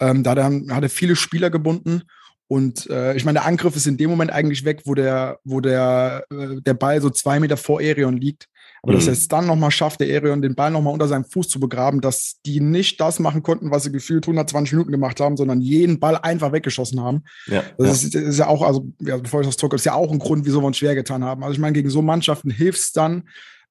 Ähm, 0.00 0.22
da 0.22 0.34
dann, 0.34 0.74
hat 0.74 0.82
er 0.82 0.90
viele 0.90 1.14
Spieler 1.14 1.50
gebunden. 1.50 2.02
Und 2.48 2.88
äh, 2.88 3.14
ich 3.14 3.24
meine, 3.24 3.40
der 3.40 3.46
Angriff 3.46 3.76
ist 3.76 3.86
in 3.86 3.98
dem 3.98 4.10
Moment 4.10 4.32
eigentlich 4.32 4.64
weg, 4.64 4.82
wo 4.86 4.94
der, 4.94 5.38
wo 5.44 5.60
der, 5.60 6.24
äh, 6.30 6.60
der 6.62 6.74
Ball 6.74 7.00
so 7.00 7.10
zwei 7.10 7.38
Meter 7.38 7.56
vor 7.56 7.80
Erion 7.80 8.16
liegt. 8.16 8.48
Aber 8.82 8.92
mhm. 8.92 8.96
dass 8.96 9.06
er 9.06 9.12
es 9.12 9.28
dann 9.28 9.46
nochmal 9.46 9.70
schafft, 9.70 10.00
der 10.00 10.08
Erion 10.08 10.42
den 10.42 10.54
Ball 10.54 10.70
nochmal 10.70 10.92
unter 10.92 11.08
seinem 11.08 11.24
Fuß 11.24 11.48
zu 11.48 11.60
begraben, 11.60 12.00
dass 12.00 12.36
die 12.46 12.60
nicht 12.60 13.00
das 13.00 13.18
machen 13.18 13.42
konnten, 13.42 13.70
was 13.70 13.84
sie 13.84 13.92
gefühlt 13.92 14.24
120 14.24 14.72
Minuten 14.72 14.92
gemacht 14.92 15.20
haben, 15.20 15.36
sondern 15.36 15.60
jeden 15.60 15.98
Ball 15.98 16.16
einfach 16.16 16.52
weggeschossen 16.52 17.00
haben. 17.00 17.24
Ja, 17.46 17.62
das 17.76 18.02
ja. 18.02 18.08
Ist, 18.08 18.14
ist, 18.14 18.38
ja 18.38 18.46
auch, 18.46 18.62
also 18.62 18.86
ja, 19.00 19.16
bevor 19.16 19.40
ich 19.40 19.46
das 19.46 19.56
drucke, 19.56 19.76
ist 19.76 19.86
ja 19.86 19.94
auch 19.94 20.12
ein 20.12 20.18
Grund, 20.18 20.46
wieso 20.46 20.60
wir 20.62 20.66
uns 20.66 20.78
schwer 20.78 20.94
getan 20.94 21.24
haben. 21.24 21.42
Also 21.42 21.54
ich 21.54 21.60
meine, 21.60 21.74
gegen 21.74 21.90
so 21.90 22.02
Mannschaften 22.02 22.50
hilft 22.50 22.78
es 22.78 22.92
dann, 22.92 23.24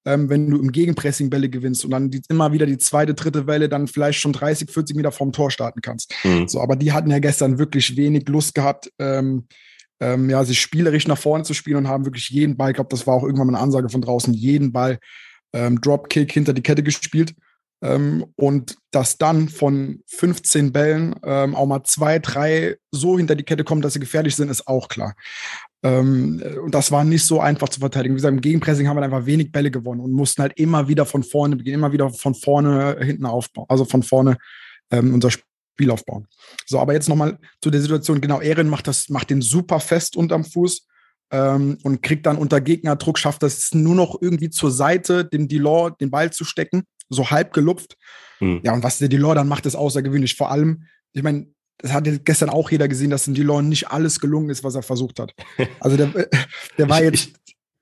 ähm, 0.07 0.29
wenn 0.29 0.49
du 0.49 0.57
im 0.57 0.71
Gegenpressing 0.71 1.29
Bälle 1.29 1.49
gewinnst 1.49 1.83
und 1.83 1.91
dann 1.91 2.09
die, 2.09 2.21
immer 2.29 2.53
wieder 2.53 2.65
die 2.65 2.77
zweite, 2.77 3.13
dritte 3.13 3.45
Welle 3.45 3.67
dann 3.67 3.87
vielleicht 3.87 4.19
schon 4.19 4.33
30, 4.33 4.71
40 4.71 4.95
Meter 4.95 5.11
vom 5.11 5.33
Tor 5.33 5.51
starten 5.51 5.81
kannst. 5.81 6.13
Mhm. 6.23 6.47
So, 6.47 6.61
aber 6.61 6.75
die 6.75 6.93
hatten 6.93 7.11
ja 7.11 7.19
gestern 7.19 7.59
wirklich 7.59 7.97
wenig 7.97 8.27
Lust 8.29 8.55
gehabt, 8.55 8.91
ähm, 8.99 9.47
ähm, 10.00 10.30
ja, 10.30 10.44
sich 10.44 10.60
spielerisch 10.60 11.08
nach 11.08 11.18
vorne 11.18 11.44
zu 11.44 11.54
spielen 11.54 11.77
und 11.77 11.88
haben 11.88 12.06
wirklich 12.06 12.30
jeden 12.30 12.58
Ball, 12.58 12.72
ich 12.72 12.75
glaube, 12.75 12.89
das 12.92 13.08
war 13.08 13.16
auch 13.16 13.24
irgendwann 13.24 13.48
mal 13.48 13.56
eine 13.56 13.63
Ansage 13.63 13.89
von 13.89 14.01
draußen, 14.01 14.34
jeden 14.34 14.72
Ball 14.72 15.00
ähm, 15.54 15.82
Dropkick 15.82 16.32
hinter 16.32 16.54
die 16.54 16.63
Kette 16.63 16.84
gespielt. 16.84 17.34
Ähm, 17.82 18.25
und 18.36 18.75
dass 18.89 19.20
dann 19.20 19.50
von 19.50 20.01
15 20.08 20.72
Bällen 20.72 21.16
ähm, 21.24 21.56
auch 21.56 21.68
mal 21.68 21.84
zwei, 21.84 22.18
drei 22.18 22.77
so 22.92 23.18
hinter 23.18 23.36
die 23.36 23.44
Kette 23.44 23.63
kommen, 23.63 23.84
dass 23.84 23.94
sie 23.94 24.00
gefährlich 24.00 24.36
sind, 24.36 24.50
ist 24.50 24.68
auch 24.68 24.88
klar. 24.88 25.13
Ähm, 25.84 26.42
und 26.63 26.74
das 26.74 26.92
war 26.92 27.04
nicht 27.04 27.24
so 27.24 27.39
einfach 27.39 27.70
zu 27.70 27.80
verteidigen. 27.80 28.16
Wie 28.16 28.18
gesagt, 28.18 28.34
im 28.34 28.42
Gegenpressing 28.42 28.88
haben 28.88 28.98
wir 28.98 29.04
einfach 29.04 29.27
wenig 29.27 29.51
Bälle 29.51 29.70
gewonnen 29.70 30.01
und 30.01 30.12
mussten 30.12 30.42
halt 30.42 30.54
immer 30.58 30.88
wieder 30.88 31.06
von 31.06 31.22
vorne 31.24 31.56
beginnen, 31.56 31.75
immer 31.75 31.92
wieder 31.92 32.10
von 32.10 32.34
vorne 32.34 32.98
hinten 33.00 33.27
aufbauen, 33.27 33.68
also 33.70 33.86
von 33.86 34.01
vorne 34.01 34.38
ähm, 34.89 35.13
unser 35.13 35.30
Spiel 35.30 35.46
aufbauen. 35.91 36.27
So, 36.65 36.79
aber 36.79 36.93
jetzt 36.93 37.10
nochmal 37.10 37.38
zu 37.62 37.69
der 37.69 37.81
Situation. 37.81 38.22
Genau, 38.22 38.41
Ehren 38.41 38.69
macht 38.69 38.88
das, 38.88 39.10
macht 39.10 39.29
den 39.29 39.41
super 39.41 39.79
fest 39.79 40.17
unterm 40.17 40.43
Fuß 40.43 40.88
ähm, 41.31 41.77
und 41.84 42.01
kriegt 42.01 42.25
dann 42.25 42.38
unter 42.38 42.62
Gegnerdruck, 42.62 43.19
schafft 43.19 43.43
das 43.43 43.74
nur 43.74 43.96
noch 43.96 44.17
irgendwie 44.22 44.50
zur 44.50 44.72
Seite, 44.72 45.25
dem 45.25 45.48
Delor 45.48 45.91
den 45.91 46.12
Ball 46.12 46.31
zu 46.31 46.43
stecken, 46.46 46.84
so 47.10 47.29
halb 47.29 47.53
gelupft. 47.53 47.96
Mhm. 48.39 48.62
Ja, 48.63 48.74
und 48.74 48.84
was 48.84 48.98
der 48.98 49.10
Delor 49.10 49.36
dann 49.36 49.48
macht, 49.48 49.65
ist 49.65 49.75
außergewöhnlich. 49.75 50.36
Vor 50.36 50.51
allem, 50.51 50.84
ich 51.13 51.24
meine, 51.24 51.48
das 51.79 51.93
hat 51.93 52.07
gestern 52.25 52.50
auch 52.50 52.72
jeder 52.72 52.88
gesehen, 52.88 53.12
dass 53.12 53.25
dem 53.25 53.36
Delor 53.36 53.62
nicht 53.62 53.89
alles 53.91 54.19
gelungen 54.19 54.50
ist, 54.50 54.63
was 54.63 54.75
er 54.75 54.84
versucht 54.84 55.19
hat. 55.19 55.34
Also 55.79 55.96
der, 55.96 56.27
der 56.77 56.89
war 56.89 57.03
jetzt. 57.03 57.13
Ich, 57.15 57.34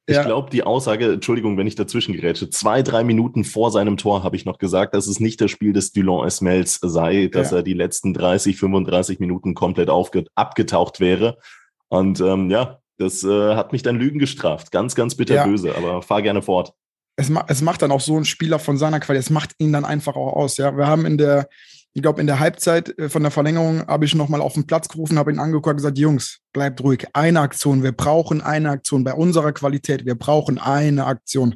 ja. 0.08 0.24
glaube, 0.24 0.50
die 0.52 0.64
Aussage, 0.64 1.14
Entschuldigung, 1.14 1.58
wenn 1.58 1.68
ich 1.68 1.76
dazwischen 1.76 2.14
gerätsche, 2.14 2.50
zwei, 2.50 2.84
drei 2.84 3.04
Minuten 3.04 3.44
vor 3.44 3.72
seinem 3.72 3.98
Tor 3.98 4.24
habe 4.24 4.36
ich 4.36 4.46
noch 4.46 4.60
gesagt, 4.60 4.94
dass 4.94 5.08
es 5.08 5.20
nicht 5.20 5.42
das 5.42 5.50
Spiel 5.50 5.74
des 5.74 5.94
Dulon 5.94 6.28
Esmels 6.28 6.80
sei, 6.82 7.28
dass 7.32 7.52
ja. 7.52 7.58
er 7.58 7.64
die 7.64 7.74
letzten 7.74 8.14
30, 8.14 8.58
35 8.58 9.20
Minuten 9.20 9.56
komplett 9.56 9.90
abgetaucht 10.36 11.00
wäre. 11.00 11.38
Und 11.88 12.20
ähm, 12.22 12.50
ja, 12.52 12.80
das 12.98 13.24
äh, 13.24 13.56
hat 13.56 13.72
mich 13.72 13.82
dann 13.82 13.98
Lügen 13.98 14.20
gestraft. 14.20 14.72
Ganz, 14.72 14.96
ganz 14.96 15.16
bitterböse, 15.16 15.70
ja. 15.70 15.76
aber 15.76 16.02
fahr 16.02 16.22
gerne 16.22 16.42
fort. 16.42 16.74
Es, 17.18 17.30
ma 17.30 17.46
es 17.48 17.62
macht 17.62 17.82
dann 17.82 17.92
auch 17.92 18.02
so 18.02 18.18
ein 18.18 18.26
Spieler 18.26 18.60
von 18.60 18.78
seiner 18.78 19.00
Qualität, 19.00 19.26
es 19.26 19.30
macht 19.30 19.52
ihn 19.58 19.74
dann 19.74 19.86
einfach 19.86 20.16
auch 20.16 20.34
aus. 20.34 20.58
Ja, 20.58 20.76
wir 20.78 20.88
haben 20.88 21.06
in 21.06 21.18
der, 21.18 21.48
ich 21.96 22.02
glaube, 22.02 22.20
in 22.20 22.28
der 22.28 22.40
Halbzeit 22.40 23.00
äh, 23.00 23.10
von 23.10 23.24
der 23.24 23.32
Verlängerung 23.32 23.88
habe 23.88 24.04
ich 24.04 24.14
nochmal 24.16 24.42
auf 24.42 24.54
den 24.54 24.68
Platz 24.68 24.90
gerufen, 24.90 25.18
habe 25.18 25.32
ihn 25.32 25.40
angeguckt 25.40 25.68
und 25.68 25.78
gesagt, 25.78 25.98
Jungs, 25.98 26.42
bleibt 26.52 26.84
ruhig. 26.84 27.08
Eine 27.14 27.40
Aktion, 27.40 27.84
wir 27.84 27.94
brauchen 27.94 28.42
eine 28.42 28.70
Aktion 28.70 29.06
bei 29.06 29.14
unserer 29.14 29.54
Qualität, 29.54 30.06
wir 30.06 30.16
brauchen 30.16 30.60
eine 30.60 31.06
Aktion. 31.06 31.56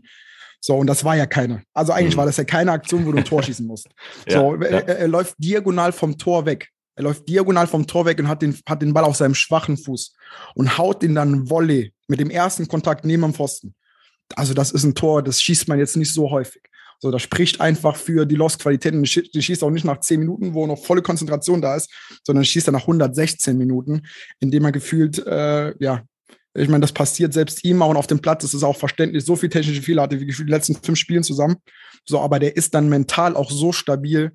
So, 0.61 0.75
und 0.77 0.87
das 0.87 1.03
war 1.03 1.17
ja 1.17 1.25
keine. 1.25 1.63
Also 1.73 1.91
eigentlich 1.91 2.15
mhm. 2.15 2.19
war 2.19 2.25
das 2.25 2.37
ja 2.37 2.45
keine 2.45 2.71
Aktion, 2.71 3.05
wo 3.05 3.11
du 3.11 3.17
ein 3.17 3.25
Tor 3.25 3.43
schießen 3.43 3.67
musst. 3.67 3.89
ja, 4.27 4.39
so, 4.39 4.55
ja. 4.55 4.61
Er, 4.61 4.99
er, 4.99 5.07
läuft 5.09 5.35
diagonal 5.37 5.91
vom 5.91 6.17
Tor 6.17 6.45
weg. 6.45 6.69
Er 6.95 7.03
läuft 7.03 7.27
diagonal 7.27 7.67
vom 7.67 7.85
Tor 7.85 8.05
weg 8.05 8.17
und 8.19 8.29
hat 8.29 8.41
den, 8.41 8.57
hat 8.65 8.81
den 8.81 8.93
Ball 8.93 9.03
auf 9.03 9.17
seinem 9.17 9.35
schwachen 9.35 9.77
Fuß 9.77 10.15
und 10.55 10.77
haut 10.77 11.01
den 11.01 11.15
dann 11.15 11.49
Volley 11.49 11.93
mit 12.07 12.21
dem 12.21 12.29
ersten 12.29 12.67
Kontakt 12.69 13.03
neben 13.03 13.23
dem 13.23 13.33
Pfosten. 13.33 13.75
Also 14.35 14.53
das 14.53 14.71
ist 14.71 14.85
ein 14.85 14.95
Tor, 14.95 15.21
das 15.21 15.41
schießt 15.41 15.67
man 15.67 15.79
jetzt 15.79 15.97
nicht 15.97 16.13
so 16.13 16.31
häufig. 16.31 16.61
So, 16.99 17.11
das 17.11 17.21
spricht 17.21 17.61
einfach 17.61 17.95
für 17.95 18.25
die 18.25 18.35
Lost-Qualitäten. 18.35 19.01
Die 19.01 19.41
schießt 19.41 19.63
auch 19.63 19.71
nicht 19.71 19.85
nach 19.85 20.01
10 20.01 20.19
Minuten, 20.19 20.53
wo 20.53 20.67
noch 20.67 20.83
volle 20.83 21.01
Konzentration 21.01 21.61
da 21.61 21.75
ist, 21.75 21.89
sondern 22.23 22.43
schießt 22.43 22.67
dann 22.67 22.73
nach 22.73 22.81
116 22.81 23.57
Minuten, 23.57 24.01
indem 24.39 24.65
er 24.65 24.71
gefühlt, 24.73 25.25
äh, 25.25 25.73
ja, 25.79 26.03
ich 26.53 26.67
meine, 26.67 26.81
das 26.81 26.91
passiert 26.91 27.31
selbst 27.33 27.63
ihm 27.63 27.81
auch 27.81 27.89
und 27.89 27.97
auf 27.97 28.07
dem 28.07 28.19
Platz 28.19 28.43
ist 28.43 28.53
es 28.53 28.63
auch 28.63 28.75
verständlich, 28.75 29.23
so 29.23 29.35
viel 29.35 29.49
technische 29.49 29.81
Fehler 29.81 30.01
hatte 30.01 30.19
wie 30.19 30.25
gefühlt 30.25 30.49
die 30.49 30.53
letzten 30.53 30.75
fünf 30.75 30.99
Spielen 30.99 31.23
zusammen. 31.23 31.57
So, 32.05 32.19
aber 32.19 32.39
der 32.39 32.57
ist 32.57 32.73
dann 32.73 32.89
mental 32.89 33.35
auch 33.35 33.51
so 33.51 33.71
stabil, 33.71 34.33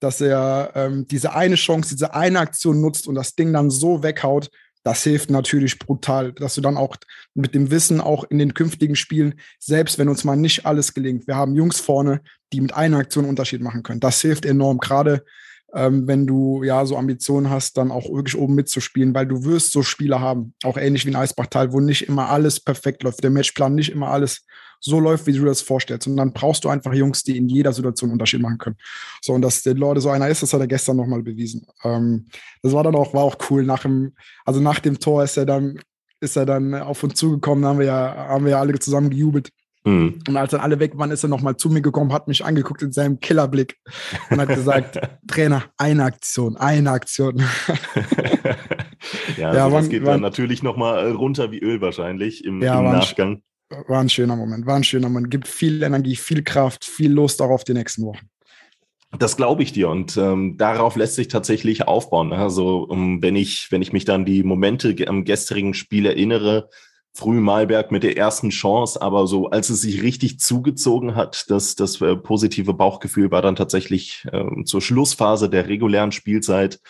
dass 0.00 0.20
er 0.20 0.72
ähm, 0.74 1.06
diese 1.08 1.34
eine 1.34 1.56
Chance, 1.56 1.94
diese 1.94 2.14
eine 2.14 2.40
Aktion 2.40 2.80
nutzt 2.80 3.08
und 3.08 3.14
das 3.14 3.34
Ding 3.34 3.52
dann 3.52 3.70
so 3.70 4.02
weghaut, 4.02 4.50
das 4.86 5.02
hilft 5.02 5.30
natürlich 5.30 5.80
brutal, 5.80 6.32
dass 6.32 6.54
du 6.54 6.60
dann 6.60 6.76
auch 6.76 6.94
mit 7.34 7.56
dem 7.56 7.72
Wissen 7.72 8.00
auch 8.00 8.22
in 8.22 8.38
den 8.38 8.54
künftigen 8.54 8.94
Spielen, 8.94 9.34
selbst 9.58 9.98
wenn 9.98 10.08
uns 10.08 10.22
mal 10.22 10.36
nicht 10.36 10.64
alles 10.64 10.94
gelingt, 10.94 11.26
wir 11.26 11.34
haben 11.34 11.56
Jungs 11.56 11.80
vorne, 11.80 12.20
die 12.52 12.60
mit 12.60 12.72
einer 12.72 12.98
Aktion 12.98 13.24
einen 13.24 13.30
Unterschied 13.30 13.60
machen 13.62 13.82
können. 13.82 13.98
Das 13.98 14.20
hilft 14.20 14.44
enorm, 14.44 14.78
gerade 14.78 15.24
ähm, 15.74 16.06
wenn 16.06 16.24
du 16.24 16.62
ja 16.62 16.86
so 16.86 16.96
Ambitionen 16.96 17.50
hast, 17.50 17.76
dann 17.76 17.90
auch 17.90 18.08
wirklich 18.12 18.38
oben 18.38 18.54
mitzuspielen, 18.54 19.12
weil 19.12 19.26
du 19.26 19.42
wirst 19.42 19.72
so 19.72 19.82
Spieler 19.82 20.20
haben, 20.20 20.54
auch 20.62 20.76
ähnlich 20.76 21.04
wie 21.04 21.10
in 21.10 21.16
Eisbachtal, 21.16 21.72
wo 21.72 21.80
nicht 21.80 22.06
immer 22.06 22.28
alles 22.28 22.60
perfekt 22.60 23.02
läuft, 23.02 23.24
der 23.24 23.30
Matchplan 23.30 23.74
nicht 23.74 23.90
immer 23.90 24.10
alles 24.10 24.46
so 24.80 25.00
läuft, 25.00 25.26
wie 25.26 25.32
du 25.32 25.44
das 25.44 25.62
vorstellst. 25.62 26.06
Und 26.06 26.16
dann 26.16 26.32
brauchst 26.32 26.64
du 26.64 26.68
einfach 26.68 26.92
Jungs, 26.94 27.22
die 27.22 27.36
in 27.36 27.48
jeder 27.48 27.72
Situation 27.72 28.10
einen 28.10 28.14
Unterschied 28.14 28.40
machen 28.40 28.58
können. 28.58 28.76
So, 29.22 29.32
und 29.32 29.42
dass 29.42 29.62
der 29.62 29.74
Leute 29.74 30.00
so 30.00 30.10
einer 30.10 30.28
ist, 30.28 30.42
das 30.42 30.52
hat 30.52 30.60
er 30.60 30.66
gestern 30.66 30.96
nochmal 30.96 31.22
bewiesen. 31.22 31.66
Ähm, 31.84 32.26
das 32.62 32.72
war 32.72 32.84
dann 32.84 32.94
auch, 32.94 33.14
war 33.14 33.22
auch 33.22 33.36
cool. 33.50 33.64
Nach 33.64 33.82
dem, 33.82 34.12
also 34.44 34.60
nach 34.60 34.80
dem 34.80 34.98
Tor 34.98 35.24
ist 35.24 35.36
er 35.36 35.46
dann, 35.46 35.80
ist 36.20 36.36
er 36.36 36.46
dann 36.46 36.74
auf 36.74 37.02
uns 37.02 37.14
zugekommen, 37.14 37.64
haben 37.64 37.78
wir 37.78 37.86
ja, 37.86 38.14
haben 38.28 38.44
wir 38.44 38.52
ja 38.52 38.60
alle 38.60 38.78
zusammen 38.78 39.10
gejubelt. 39.10 39.50
Mhm. 39.84 40.18
Und 40.26 40.36
als 40.36 40.50
dann 40.50 40.60
alle 40.60 40.80
weg 40.80 40.98
waren, 40.98 41.12
ist 41.12 41.22
er 41.22 41.28
nochmal 41.28 41.56
zu 41.56 41.70
mir 41.70 41.80
gekommen, 41.80 42.12
hat 42.12 42.26
mich 42.26 42.44
angeguckt 42.44 42.82
in 42.82 42.90
seinem 42.90 43.20
Killerblick 43.20 43.76
und 44.30 44.40
hat 44.40 44.48
gesagt, 44.48 44.98
Trainer, 45.28 45.64
eine 45.78 46.04
Aktion, 46.04 46.56
eine 46.56 46.90
Aktion. 46.90 47.36
ja, 49.36 49.54
ja 49.54 49.70
das 49.70 49.88
geht 49.88 50.04
dann 50.04 50.20
natürlich 50.20 50.62
nochmal 50.64 51.12
runter 51.12 51.52
wie 51.52 51.60
Öl 51.60 51.80
wahrscheinlich 51.80 52.44
im, 52.44 52.60
ja, 52.62 52.80
im 52.80 52.84
Nachgang 52.86 53.42
war 53.68 54.00
ein 54.00 54.08
schöner 54.08 54.36
Moment, 54.36 54.66
war 54.66 54.76
ein 54.76 54.84
schöner 54.84 55.08
Moment. 55.08 55.30
Gibt 55.30 55.48
viel 55.48 55.82
Energie, 55.82 56.16
viel 56.16 56.42
Kraft, 56.42 56.84
viel 56.84 57.12
Lust 57.12 57.42
auch 57.42 57.50
auf 57.50 57.64
die 57.64 57.74
nächsten 57.74 58.04
Wochen. 58.04 58.28
Das 59.18 59.36
glaube 59.36 59.62
ich 59.62 59.72
dir 59.72 59.88
und 59.88 60.16
ähm, 60.16 60.56
darauf 60.58 60.96
lässt 60.96 61.14
sich 61.14 61.28
tatsächlich 61.28 61.86
aufbauen. 61.86 62.32
Also 62.32 62.80
um, 62.82 63.22
wenn 63.22 63.36
ich 63.36 63.70
wenn 63.70 63.80
ich 63.80 63.92
mich 63.92 64.04
dann 64.04 64.24
die 64.24 64.42
Momente 64.42 64.94
am 65.06 65.24
gestrigen 65.24 65.74
Spiel 65.74 66.06
erinnere, 66.06 66.68
früh 67.14 67.40
Malberg 67.40 67.92
mit 67.92 68.02
der 68.02 68.16
ersten 68.16 68.50
Chance, 68.50 69.00
aber 69.00 69.26
so 69.26 69.48
als 69.48 69.70
es 69.70 69.80
sich 69.80 70.02
richtig 70.02 70.40
zugezogen 70.40 71.14
hat, 71.14 71.46
das 71.48 71.76
das 71.76 72.00
äh, 72.00 72.16
positive 72.16 72.74
Bauchgefühl 72.74 73.30
war 73.30 73.42
dann 73.42 73.56
tatsächlich 73.56 74.26
äh, 74.32 74.64
zur 74.64 74.82
Schlussphase 74.82 75.48
der 75.48 75.68
regulären 75.68 76.12
Spielzeit 76.12 76.80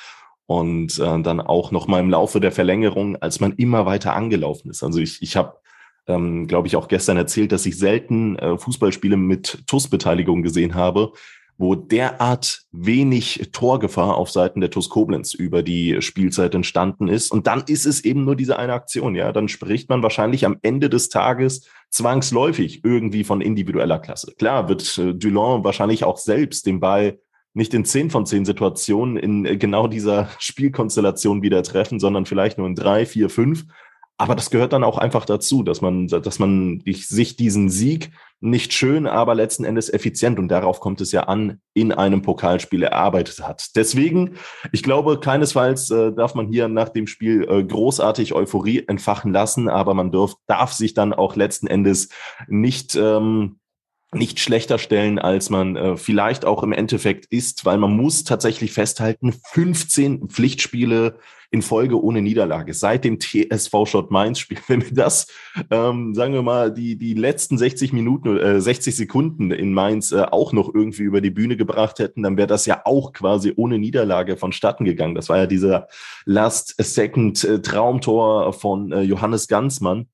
und 0.47 0.99
äh, 0.99 1.23
dann 1.23 1.41
auch 1.41 1.71
noch 1.71 1.87
mal 1.87 2.01
im 2.01 2.11
Laufe 2.11 2.41
der 2.41 2.53
Verlängerung, 2.53 3.17
als 3.17 3.41
man 3.41 3.53
immer 3.53 3.85
weiter 3.85 4.15
angelaufen 4.15 4.71
ist. 4.71 4.83
Also 4.83 5.01
ich, 5.01 5.21
ich 5.21 5.37
habe, 5.37 5.59
ähm, 6.07 6.47
glaube 6.47 6.69
ich, 6.69 6.77
auch 6.77 6.89
gestern 6.89 7.17
erzählt, 7.17 7.53
dass 7.53 7.67
ich 7.67 7.79
selten 7.79 8.37
äh, 8.37 8.59
Fußballspiele 8.59 9.17
mit 9.17 9.65
TUS-Beteiligung 9.67 10.43
gesehen 10.43 10.75
habe, 10.75 11.13
wo 11.59 11.75
derart 11.75 12.63
wenig 12.71 13.49
Torgefahr 13.53 14.17
auf 14.17 14.31
Seiten 14.31 14.61
der 14.61 14.71
TuS 14.71 14.91
Koblenz 14.91 15.33
über 15.33 15.63
die 15.63 16.03
Spielzeit 16.03 16.55
entstanden 16.55 17.09
ist. 17.09 17.33
Und 17.33 17.47
dann 17.47 17.65
ist 17.67 17.87
es 17.87 18.05
eben 18.05 18.25
nur 18.25 18.37
diese 18.37 18.59
eine 18.59 18.75
Aktion. 18.75 19.15
Ja, 19.15 19.33
dann 19.33 19.49
spricht 19.49 19.89
man 19.89 20.03
wahrscheinlich 20.03 20.45
am 20.45 20.59
Ende 20.63 20.91
des 20.91 21.09
Tages 21.09 21.67
zwangsläufig 21.91 22.85
irgendwie 22.85 23.25
von 23.25 23.41
individueller 23.41 23.99
Klasse. 23.99 24.35
Klar 24.39 24.69
wird 24.69 24.99
äh, 24.99 25.15
Dulon 25.15 25.65
wahrscheinlich 25.65 26.05
auch 26.05 26.19
selbst 26.19 26.67
den 26.67 26.81
Ball 26.81 27.19
nicht 27.55 27.73
in 27.73 27.87
zehn 27.87 28.11
von 28.11 28.27
zehn 28.27 28.45
Situationen 28.45 29.17
in 29.17 29.47
äh, 29.47 29.57
genau 29.57 29.89
dieser 29.89 30.29
Spielkonstellation 30.39 31.43
wieder 31.43 31.63
treffen, 31.63 31.99
sondern 31.99 32.27
vielleicht 32.27 32.59
nur 32.59 32.67
in 32.67 32.75
drei, 32.75 33.07
vier, 33.07 33.31
fünf. 33.31 33.65
Aber 34.19 34.35
das 34.35 34.51
gehört 34.51 34.73
dann 34.73 34.85
auch 34.85 34.97
einfach 34.97 35.27
dazu, 35.27 35.63
dass 35.63 35.83
man, 35.83 36.07
dass 36.07 36.39
man 36.39 36.83
sich 36.87 37.37
diesen 37.37 37.69
Sieg 37.69 38.13
nicht 38.41 38.73
schön, 38.73 39.07
aber 39.07 39.35
letzten 39.35 39.65
Endes 39.65 39.93
effizient 39.93 40.39
und 40.39 40.49
darauf 40.49 40.81
kommt 40.81 41.01
es 41.01 41.13
ja 41.13 41.25
an, 41.25 41.61
in 41.75 41.93
einem 41.93 42.23
Pokalspiel 42.23 42.83
erarbeitet 42.83 43.47
hat. 43.47 43.77
Deswegen, 43.77 44.37
ich 44.73 44.83
glaube, 44.83 45.21
keinesfalls 45.21 45.91
äh, 45.91 46.13
darf 46.13 46.35
man 46.35 46.49
hier 46.49 46.69
nach 46.69 46.91
dem 46.91 47.07
Spiel 47.07 47.47
äh, 47.49 47.65
großartig 47.65 48.35
Euphorie 48.35 48.85
entfachen 48.87 49.33
lassen, 49.33 49.69
aber 49.69 49.95
man 49.95 50.13
darf, 50.13 50.35
darf 50.47 50.73
sich 50.73 50.95
dann 50.95 51.13
auch 51.13 51.37
letzten 51.37 51.67
Endes 51.67 52.09
nicht 52.47 52.95
ähm, 52.95 53.59
nicht 54.15 54.41
schlechter 54.41 54.79
stellen, 54.79 55.19
als 55.19 55.51
man 55.51 55.77
äh, 55.77 55.97
vielleicht 55.97 56.45
auch 56.45 56.63
im 56.63 56.73
Endeffekt 56.73 57.27
ist, 57.27 57.65
weil 57.65 57.79
man 57.79 57.97
muss 57.97 58.25
tatsächlich 58.25 58.73
festhalten, 58.73 59.33
15 59.33 60.29
Pflichtspiele 60.29 61.19
in 61.51 61.63
Folge 61.63 62.03
ohne 62.03 62.23
Niederlage 62.23 62.75
seit 62.75 63.05
dem 63.05 63.19
TSV 63.21 63.87
Schott 63.87 64.11
Mainz 64.11 64.39
Spiel. 64.39 64.59
Wenn 64.69 64.83
wir 64.83 64.95
das, 64.95 65.27
ähm, 65.71 66.15
sagen 66.15 66.35
wir 66.35 66.43
mal, 66.43 66.73
die, 66.73 66.97
die 66.97 67.15
letzten 67.15 67.59
60 67.59 67.93
Minuten, 67.93 68.37
äh, 68.37 68.61
60 68.61 68.95
Sekunden 68.95 69.51
in 69.51 69.73
Mainz 69.73 70.13
äh, 70.13 70.23
auch 70.23 70.53
noch 70.53 70.75
irgendwie 70.75 71.03
über 71.03 71.21
die 71.21 71.31
Bühne 71.31 71.57
gebracht 71.57 71.99
hätten, 71.99 72.23
dann 72.23 72.37
wäre 72.37 72.49
das 72.49 72.67
ja 72.67 72.83
auch 72.85 73.13
quasi 73.13 73.53
ohne 73.57 73.79
Niederlage 73.79 74.37
vonstatten 74.37 74.85
gegangen. 74.85 75.15
Das 75.15 75.29
war 75.29 75.39
ja 75.39 75.47
dieser 75.47 75.89
Last 76.25 76.75
Second 76.79 77.43
äh, 77.45 77.61
Traumtor 77.61 78.53
von 78.53 78.93
äh, 78.93 79.03
Johannes 79.03 79.49
Ganzmann. 79.49 80.09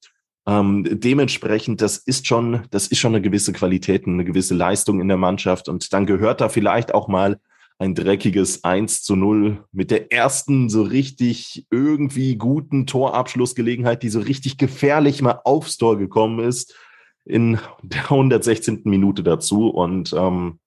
Ähm, 0.47 0.87
dementsprechend, 0.91 1.81
das 1.81 1.99
ist 1.99 2.27
schon, 2.27 2.63
das 2.71 2.89
ist 2.89 2.99
schon 2.99 3.15
eine 3.15 3.23
gewisse 3.23 3.53
Qualität, 3.53 4.07
eine 4.07 4.25
gewisse 4.25 4.55
Leistung 4.55 5.01
in 5.01 5.09
der 5.09 5.17
Mannschaft. 5.17 5.69
Und 5.69 5.93
dann 5.93 6.07
gehört 6.07 6.41
da 6.41 6.49
vielleicht 6.49 6.95
auch 6.95 7.09
mal 7.09 7.39
ein 7.79 7.95
dreckiges 7.95 8.65
1 8.65 9.03
zu 9.03 9.17
0 9.17 9.65
mit 9.73 9.91
der 9.91 10.13
ersten 10.13 10.69
so 10.69 10.83
richtig 10.83 11.67
irgendwie 11.71 12.37
guten 12.37 12.87
Torabschlussgelegenheit, 12.87 14.03
die 14.03 14.09
so 14.09 14.21
richtig 14.21 14.57
gefährlich 14.57 15.23
mal 15.23 15.41
aufs 15.45 15.79
Tor 15.79 15.99
gekommen 15.99 16.41
ist, 16.41 16.77
in 17.25 17.59
der 17.83 18.05
116. 18.05 18.83
Minute 18.85 19.23
dazu. 19.23 19.69
Und 19.69 20.13
ähm, 20.13 20.59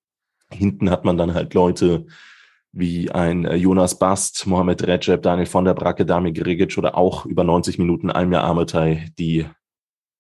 hinten 0.52 0.90
hat 0.90 1.06
man 1.06 1.18
dann 1.18 1.34
halt 1.34 1.54
Leute 1.54 2.06
wie 2.72 3.10
ein 3.10 3.46
äh, 3.46 3.56
Jonas 3.56 3.98
Bast, 3.98 4.46
Mohamed 4.48 4.86
Recep, 4.86 5.22
Daniel 5.22 5.46
von 5.46 5.66
der 5.66 5.74
Bracke, 5.74 6.06
Dami 6.06 6.34
Gregic 6.34 6.78
oder 6.78 6.98
auch 6.98 7.26
über 7.26 7.44
90 7.44 7.80
Minuten 7.80 8.12
Almir 8.12 8.44
Ametay, 8.44 9.10
die 9.18 9.46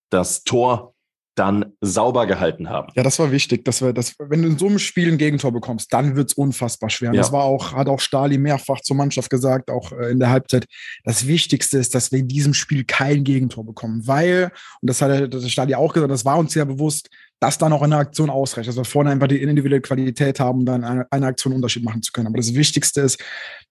das 0.09 0.43
Tor 0.43 0.95
dann 1.35 1.74
sauber 1.81 2.27
gehalten 2.27 2.69
haben. 2.69 2.88
Ja, 2.95 3.03
das 3.03 3.19
war 3.19 3.31
wichtig, 3.31 3.65
dass 3.65 3.81
wir 3.81 3.91
das, 3.91 4.15
wenn 4.19 4.41
du 4.41 4.47
in 4.47 4.57
so 4.57 4.67
einem 4.67 4.79
Spiel 4.79 5.12
ein 5.12 5.17
Gegentor 5.17 5.51
bekommst, 5.51 5.91
dann 5.91 6.15
wird 6.15 6.29
es 6.29 6.33
unfassbar 6.33 6.89
schwer. 6.89 7.13
Ja. 7.13 7.21
Das 7.21 7.31
war 7.31 7.43
auch, 7.43 7.74
hat 7.74 7.89
auch 7.89 8.00
Stali 8.00 8.38
mehrfach 8.38 8.79
zur 8.81 8.95
Mannschaft 8.95 9.29
gesagt, 9.29 9.69
auch 9.69 9.91
äh, 9.91 10.12
in 10.12 10.19
der 10.19 10.29
Halbzeit. 10.29 10.65
Das 11.03 11.27
Wichtigste 11.27 11.77
ist, 11.77 11.93
dass 11.93 12.12
wir 12.12 12.19
in 12.19 12.29
diesem 12.29 12.53
Spiel 12.53 12.85
kein 12.85 13.25
Gegentor 13.25 13.65
bekommen, 13.65 14.07
weil, 14.07 14.51
und 14.81 14.89
das 14.89 15.01
hat 15.01 15.33
der 15.33 15.50
Stali 15.50 15.75
auch 15.75 15.93
gesagt, 15.93 16.12
das 16.12 16.25
war 16.25 16.38
uns 16.38 16.53
sehr 16.53 16.65
bewusst, 16.65 17.09
dass 17.39 17.58
dann 17.58 17.74
auch 17.74 17.82
eine 17.82 17.98
Aktion 17.98 18.30
ausreicht, 18.30 18.67
dass 18.67 18.78
wir 18.78 18.86
vorne 18.86 19.12
einfach 19.12 19.28
die 19.28 19.41
individuelle 19.41 19.82
Qualität 19.82 20.39
haben, 20.39 20.60
um 20.60 20.65
dann 20.65 20.84
eine, 20.84 21.06
eine 21.12 21.28
Aktion 21.28 21.54
Unterschied 21.54 21.84
machen 21.84 22.02
zu 22.02 22.12
können. 22.12 22.28
Aber 22.28 22.38
das 22.38 22.56
Wichtigste 22.56 23.02
ist, 23.02 23.21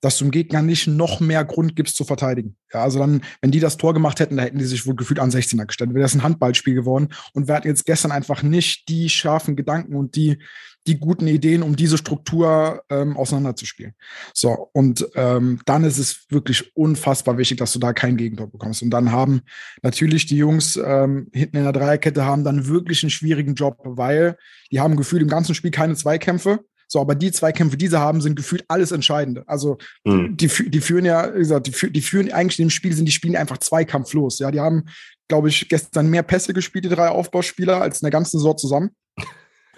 dass 0.00 0.18
du 0.18 0.24
dem 0.24 0.30
Gegner 0.30 0.62
nicht 0.62 0.86
noch 0.86 1.20
mehr 1.20 1.44
Grund 1.44 1.74
gibst 1.74 1.96
zu 1.96 2.04
verteidigen. 2.04 2.56
Ja, 2.72 2.82
also 2.82 2.98
dann, 2.98 3.22
wenn 3.40 3.50
die 3.50 3.60
das 3.60 3.76
Tor 3.76 3.94
gemacht 3.94 4.20
hätten, 4.20 4.36
da 4.36 4.42
hätten 4.42 4.58
die 4.58 4.64
sich 4.64 4.86
wohl 4.86 4.96
gefühlt 4.96 5.18
an 5.18 5.30
16er 5.30 5.66
gestellt. 5.66 5.94
Wäre 5.94 6.02
das 6.02 6.14
ein 6.14 6.22
Handballspiel 6.22 6.74
geworden 6.74 7.08
und 7.32 7.48
wir 7.48 7.54
hatten 7.54 7.68
jetzt 7.68 7.86
gestern 7.86 8.12
einfach 8.12 8.42
nicht 8.42 8.88
die 8.88 9.08
scharfen 9.08 9.56
Gedanken 9.56 9.96
und 9.96 10.16
die, 10.16 10.38
die 10.86 10.98
guten 10.98 11.26
Ideen, 11.26 11.62
um 11.62 11.76
diese 11.76 11.98
Struktur 11.98 12.82
ähm, 12.90 13.16
auseinanderzuspielen. 13.16 13.94
So, 14.34 14.70
und 14.72 15.06
ähm, 15.14 15.60
dann 15.64 15.84
ist 15.84 15.98
es 15.98 16.26
wirklich 16.28 16.76
unfassbar 16.76 17.38
wichtig, 17.38 17.58
dass 17.58 17.72
du 17.72 17.78
da 17.78 17.92
kein 17.92 18.16
Gegentor 18.16 18.50
bekommst. 18.50 18.82
Und 18.82 18.90
dann 18.90 19.12
haben 19.12 19.42
natürlich 19.82 20.26
die 20.26 20.36
Jungs 20.36 20.76
ähm, 20.76 21.28
hinten 21.32 21.56
in 21.56 21.64
der 21.64 21.72
Dreierkette 21.72 22.24
haben 22.24 22.44
dann 22.44 22.66
wirklich 22.66 23.02
einen 23.02 23.10
schwierigen 23.10 23.54
Job, 23.54 23.78
weil 23.84 24.36
die 24.70 24.80
haben 24.80 24.96
gefühlt 24.96 25.22
im 25.22 25.28
ganzen 25.28 25.54
Spiel 25.54 25.70
keine 25.70 25.94
Zweikämpfe. 25.94 26.60
So, 26.86 27.00
aber 27.00 27.14
die 27.14 27.32
Zweikämpfe, 27.32 27.76
die 27.76 27.88
sie 27.88 27.98
haben, 27.98 28.20
sind 28.20 28.36
gefühlt 28.36 28.64
alles 28.68 28.92
Entscheidende. 28.92 29.44
Also 29.46 29.78
mhm. 30.04 30.36
die, 30.36 30.48
die 30.48 30.80
führen 30.80 31.04
ja, 31.04 31.34
wie 31.34 31.38
gesagt, 31.38 31.66
die, 31.66 31.92
die 31.92 32.02
führen 32.02 32.30
eigentlich 32.30 32.58
in 32.58 32.66
dem 32.66 32.70
Spiel, 32.70 32.92
sind 32.92 33.06
die 33.06 33.12
spielen 33.12 33.36
einfach 33.36 33.58
zweikampflos. 33.58 34.38
Ja, 34.38 34.50
die 34.50 34.60
haben, 34.60 34.84
glaube 35.28 35.48
ich, 35.48 35.68
gestern 35.68 36.10
mehr 36.10 36.22
Pässe 36.22 36.52
gespielt, 36.52 36.84
die 36.84 36.90
drei 36.90 37.08
Aufbauspieler, 37.08 37.80
als 37.80 38.00
in 38.00 38.04
der 38.04 38.12
ganzen 38.12 38.38
Saison 38.38 38.56
zusammen. 38.58 38.90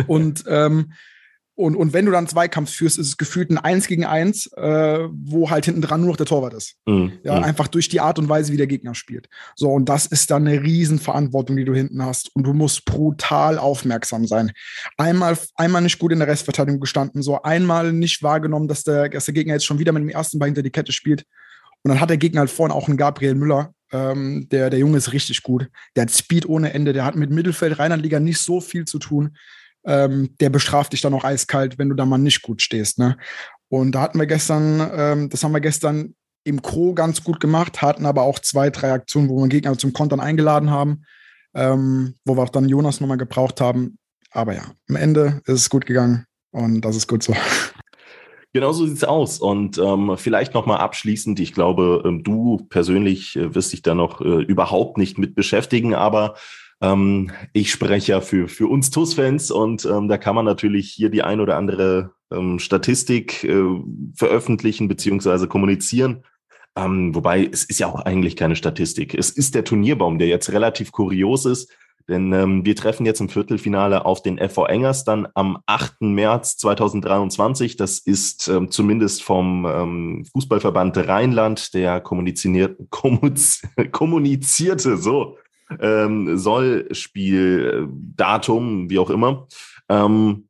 Und, 0.06 0.44
ähm, 0.48 0.92
und, 1.58 1.74
und 1.74 1.94
wenn 1.94 2.04
du 2.04 2.12
dann 2.12 2.28
Zweikampf 2.28 2.70
führst, 2.70 2.98
ist 2.98 3.06
es 3.06 3.16
gefühlt 3.16 3.48
ein 3.50 3.56
Eins 3.56 3.86
gegen 3.86 4.04
Eins, 4.04 4.46
äh, 4.58 5.08
wo 5.10 5.48
halt 5.48 5.64
hinten 5.64 5.80
dran 5.80 6.02
nur 6.02 6.10
noch 6.10 6.18
der 6.18 6.26
Torwart 6.26 6.52
ist. 6.52 6.76
Mhm. 6.84 7.12
Ja, 7.22 7.38
mhm. 7.38 7.44
einfach 7.44 7.66
durch 7.66 7.88
die 7.88 8.00
Art 8.00 8.18
und 8.18 8.28
Weise, 8.28 8.52
wie 8.52 8.58
der 8.58 8.66
Gegner 8.66 8.94
spielt. 8.94 9.30
So, 9.54 9.72
und 9.72 9.88
das 9.88 10.04
ist 10.04 10.30
dann 10.30 10.46
eine 10.46 10.62
Riesenverantwortung, 10.62 11.56
die 11.56 11.64
du 11.64 11.74
hinten 11.74 12.04
hast. 12.04 12.30
Und 12.36 12.44
du 12.44 12.52
musst 12.52 12.84
brutal 12.84 13.56
aufmerksam 13.56 14.26
sein. 14.26 14.52
Einmal, 14.98 15.38
einmal 15.54 15.80
nicht 15.80 15.98
gut 15.98 16.12
in 16.12 16.18
der 16.18 16.28
Restverteidigung 16.28 16.78
gestanden, 16.78 17.22
so 17.22 17.40
einmal 17.40 17.90
nicht 17.90 18.22
wahrgenommen, 18.22 18.68
dass 18.68 18.84
der, 18.84 19.08
dass 19.08 19.24
der 19.24 19.34
Gegner 19.34 19.54
jetzt 19.54 19.64
schon 19.64 19.78
wieder 19.78 19.92
mit 19.92 20.02
dem 20.02 20.10
ersten 20.10 20.38
Bein 20.38 20.48
hinter 20.48 20.62
die 20.62 20.70
Kette 20.70 20.92
spielt. 20.92 21.24
Und 21.82 21.88
dann 21.88 22.00
hat 22.00 22.10
der 22.10 22.18
Gegner 22.18 22.40
halt 22.40 22.50
vorne 22.50 22.74
auch 22.74 22.86
einen 22.86 22.98
Gabriel 22.98 23.34
Müller. 23.34 23.72
Ähm, 23.92 24.46
der, 24.50 24.68
der 24.68 24.78
Junge 24.78 24.98
ist 24.98 25.14
richtig 25.14 25.42
gut. 25.42 25.70
Der 25.94 26.02
hat 26.02 26.10
Speed 26.10 26.46
ohne 26.46 26.74
Ende. 26.74 26.92
Der 26.92 27.06
hat 27.06 27.16
mit 27.16 27.30
Mittelfeld, 27.30 27.78
Rheinland-Liga 27.78 28.20
nicht 28.20 28.40
so 28.40 28.60
viel 28.60 28.84
zu 28.84 28.98
tun 28.98 29.36
ähm, 29.86 30.34
der 30.40 30.50
bestraft 30.50 30.92
dich 30.92 31.00
dann 31.00 31.14
auch 31.14 31.24
eiskalt, 31.24 31.78
wenn 31.78 31.88
du 31.88 31.94
da 31.94 32.04
mal 32.04 32.18
nicht 32.18 32.42
gut 32.42 32.60
stehst. 32.60 32.98
Ne? 32.98 33.16
Und 33.68 33.92
da 33.92 34.02
hatten 34.02 34.18
wir 34.18 34.26
gestern, 34.26 34.90
ähm, 34.94 35.28
das 35.30 35.42
haben 35.44 35.52
wir 35.52 35.60
gestern 35.60 36.14
im 36.44 36.62
Kro 36.62 36.94
ganz 36.94 37.24
gut 37.24 37.40
gemacht, 37.40 37.82
hatten 37.82 38.06
aber 38.06 38.22
auch 38.22 38.38
zwei, 38.38 38.70
drei 38.70 38.92
Aktionen, 38.92 39.28
wo 39.28 39.40
wir 39.40 39.48
Gegner 39.48 39.76
zum 39.78 39.92
Kontern 39.92 40.20
eingeladen 40.20 40.70
haben, 40.70 41.04
ähm, 41.54 42.14
wo 42.24 42.36
wir 42.36 42.42
auch 42.42 42.50
dann 42.50 42.68
Jonas 42.68 43.00
nochmal 43.00 43.16
gebraucht 43.16 43.60
haben. 43.60 43.98
Aber 44.30 44.54
ja, 44.54 44.62
am 44.88 44.96
Ende 44.96 45.40
ist 45.46 45.60
es 45.60 45.70
gut 45.70 45.86
gegangen 45.86 46.26
und 46.52 46.82
das 46.82 46.96
ist 46.96 47.08
gut 47.08 47.22
so. 47.22 47.34
Genau 48.52 48.72
so 48.72 48.86
sieht 48.86 48.96
es 48.96 49.04
aus. 49.04 49.38
Und 49.38 49.76
ähm, 49.76 50.14
vielleicht 50.16 50.54
nochmal 50.54 50.78
abschließend, 50.78 51.38
ich 51.40 51.52
glaube, 51.52 52.02
ähm, 52.06 52.24
du 52.24 52.66
persönlich 52.70 53.36
äh, 53.36 53.54
wirst 53.54 53.74
dich 53.74 53.82
da 53.82 53.94
noch 53.94 54.22
äh, 54.22 54.44
überhaupt 54.44 54.96
nicht 54.96 55.18
mit 55.18 55.34
beschäftigen, 55.34 55.94
aber 55.94 56.36
ähm, 56.80 57.30
ich 57.52 57.70
spreche 57.70 58.12
ja 58.12 58.20
für, 58.20 58.48
für 58.48 58.68
uns 58.68 58.90
TUS-Fans 58.90 59.50
und 59.50 59.84
ähm, 59.86 60.08
da 60.08 60.18
kann 60.18 60.34
man 60.34 60.44
natürlich 60.44 60.90
hier 60.90 61.10
die 61.10 61.22
ein 61.22 61.40
oder 61.40 61.56
andere 61.56 62.12
ähm, 62.30 62.58
Statistik 62.58 63.44
äh, 63.44 63.64
veröffentlichen 64.14 64.88
beziehungsweise 64.88 65.48
kommunizieren. 65.48 66.24
Ähm, 66.76 67.14
wobei 67.14 67.48
es 67.50 67.64
ist 67.64 67.78
ja 67.78 67.86
auch 67.86 68.00
eigentlich 68.00 68.36
keine 68.36 68.56
Statistik. 68.56 69.14
Es 69.14 69.30
ist 69.30 69.54
der 69.54 69.64
Turnierbaum, 69.64 70.18
der 70.18 70.28
jetzt 70.28 70.52
relativ 70.52 70.92
kurios 70.92 71.46
ist. 71.46 71.72
Denn 72.08 72.32
ähm, 72.32 72.64
wir 72.64 72.76
treffen 72.76 73.04
jetzt 73.04 73.20
im 73.20 73.28
Viertelfinale 73.28 74.04
auf 74.04 74.22
den 74.22 74.38
FV 74.38 74.66
Engers 74.66 75.02
dann 75.02 75.26
am 75.34 75.58
8. 75.66 76.02
März 76.02 76.56
2023. 76.58 77.76
Das 77.76 77.98
ist 77.98 78.46
ähm, 78.46 78.70
zumindest 78.70 79.24
vom 79.24 80.24
Fußballverband 80.32 80.98
Rheinland, 80.98 81.74
der 81.74 82.00
kommuniziert, 82.00 82.78
kommunizierte, 83.90 84.98
so, 84.98 85.36
ähm, 85.80 86.38
Sollspieldatum, 86.38 88.90
wie 88.90 88.98
auch 88.98 89.10
immer. 89.10 89.46
Ähm, 89.88 90.46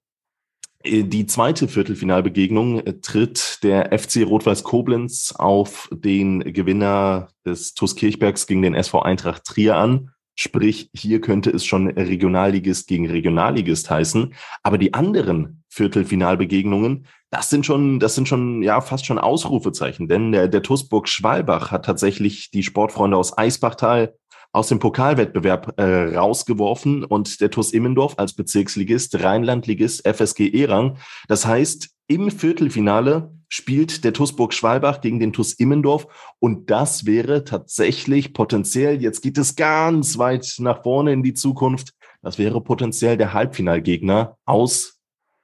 die 0.89 1.27
zweite 1.27 1.69
Viertelfinalbegegnung 1.69 2.83
tritt 3.03 3.63
der 3.65 3.99
FC 3.99 4.25
Rot-Weiß 4.25 4.63
Koblenz 4.63 5.35
auf 5.37 5.89
den 5.93 6.41
Gewinner 6.53 7.29
des 7.45 7.75
TuS 7.75 7.97
Kirchbergs 7.97 8.47
gegen 8.47 8.63
den 8.63 8.75
SV 8.75 9.03
Eintracht 9.03 9.45
Trier 9.45 9.77
an. 9.77 10.13
Sprich, 10.39 10.91
hier 10.95 11.21
könnte 11.21 11.51
es 11.51 11.65
schon 11.65 11.89
Regionalligist 11.89 12.89
gegen 12.89 13.11
Regionalligist 13.11 13.91
heißen. 13.91 14.35
Aber 14.63 14.79
die 14.79 14.95
anderen 14.95 15.65
Viertelfinalbegegnungen, 15.71 17.07
das 17.31 17.51
sind 17.51 17.67
schon, 17.67 17.99
das 17.99 18.15
sind 18.15 18.29
schon, 18.29 18.63
ja, 18.63 18.81
fast 18.81 19.07
schon 19.07 19.19
Ausrufezeichen. 19.19 20.09
Denn 20.09 20.33
der, 20.33 20.47
der 20.47 20.63
TuS 20.63 20.89
Schwalbach 21.05 21.73
hat 21.73 21.87
tatsächlich 21.87 22.51
die 22.51 22.63
Sportfreunde 22.63 23.17
aus 23.17 23.37
Eisbachtal 23.37 24.15
aus 24.57 24.69
dem 24.69 24.79
Pokalwettbewerb 24.79 25.79
äh, 25.79 26.17
rausgeworfen 26.17 27.05
und 27.05 27.43
der 27.43 27.51
TuS 27.51 27.73
Immendorf 27.73 28.15
als 28.17 28.33
Bezirksligist, 28.33 29.23
Rheinlandligist 29.23 30.07
FSG 30.07 30.51
Erang. 30.51 30.97
Das 31.29 31.45
heißt, 31.45 31.91
Im 32.09 32.31
Viertelfinale 32.31 33.31
spielt 33.49 34.03
der 34.03 34.15
TuS 34.15 34.35
Burg 34.35 34.55
Schwalbach 34.55 35.03
gegen 35.03 35.21
den 35.21 35.35
TuS 35.35 35.53
Immendorf 35.53 36.07
und 36.39 36.71
das 36.71 37.05
wäre 37.05 37.45
tatsächlich 37.45 38.33
potenziell, 38.33 39.03
jetzt 39.03 39.21
geht 39.21 39.37
es 39.37 39.57
ganz 39.57 40.17
weit 40.17 40.55
nach 40.59 40.83
vorne 40.83 41.13
in 41.13 41.23
die 41.23 41.35
Zukunft, 41.35 41.93
das 42.23 42.39
wäre 42.39 42.63
potenziell 42.63 43.19
der 43.19 43.35
Halbfinalgegner 43.35 44.39
aus 44.47 44.96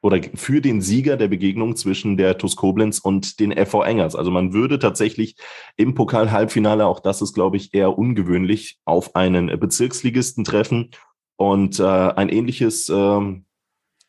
oder 0.02 0.20
für 0.34 0.60
den 0.60 0.82
Sieger 0.82 1.16
der 1.16 1.28
Begegnung 1.28 1.76
zwischen 1.76 2.16
der 2.16 2.36
TuS 2.36 2.56
Koblenz 2.56 2.98
und 2.98 3.38
den 3.40 3.52
FV 3.52 3.82
Engers. 3.82 4.16
Also 4.16 4.30
man 4.30 4.52
würde 4.52 4.78
tatsächlich 4.78 5.36
im 5.76 5.94
Pokal-Halbfinale, 5.94 6.84
auch 6.86 7.00
das 7.00 7.22
ist, 7.22 7.32
glaube 7.32 7.56
ich, 7.56 7.72
eher 7.72 7.96
ungewöhnlich, 7.96 8.78
auf 8.84 9.14
einen 9.14 9.46
Bezirksligisten 9.58 10.44
treffen. 10.44 10.90
Und 11.36 11.78
äh, 11.78 11.84
ein 11.84 12.28
ähnliches 12.28 12.88
ähm, 12.88 13.44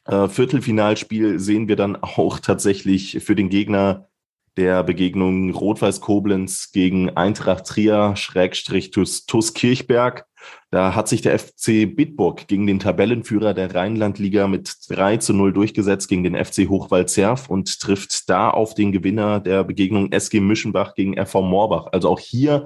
äh, 0.05 0.27
Viertelfinalspiel 0.27 1.39
sehen 1.39 1.67
wir 1.67 1.75
dann 1.75 1.95
auch 1.95 2.39
tatsächlich 2.39 3.23
für 3.23 3.35
den 3.35 3.49
Gegner 3.49 4.09
der 4.57 4.83
Begegnung 4.83 5.51
Rot-Weiß 5.51 6.01
Koblenz 6.01 6.71
gegen 6.71 7.11
Eintracht 7.11 7.65
Trier, 7.65 8.15
Schrägstrich 8.15 8.91
TuS 8.91 9.53
Kirchberg. 9.53 10.25
Da 10.73 10.95
hat 10.95 11.07
sich 11.07 11.21
der 11.21 11.37
FC 11.37 11.95
Bitburg 11.95 12.47
gegen 12.47 12.65
den 12.65 12.79
Tabellenführer 12.79 13.53
der 13.53 13.75
Rheinlandliga 13.75 14.47
mit 14.47 14.73
3 14.89 15.17
zu 15.17 15.31
0 15.33 15.53
durchgesetzt 15.53 16.07
gegen 16.09 16.23
den 16.23 16.35
FC 16.35 16.67
Hochwald 16.67 17.11
Zerf 17.11 17.47
und 17.47 17.79
trifft 17.79 18.27
da 18.27 18.49
auf 18.49 18.73
den 18.73 18.91
Gewinner 18.91 19.39
der 19.39 19.63
Begegnung 19.63 20.11
SG 20.11 20.39
Mischenbach 20.39 20.95
gegen 20.95 21.19
RV 21.19 21.35
Moorbach. 21.41 21.89
Also 21.91 22.09
auch 22.09 22.19
hier 22.19 22.65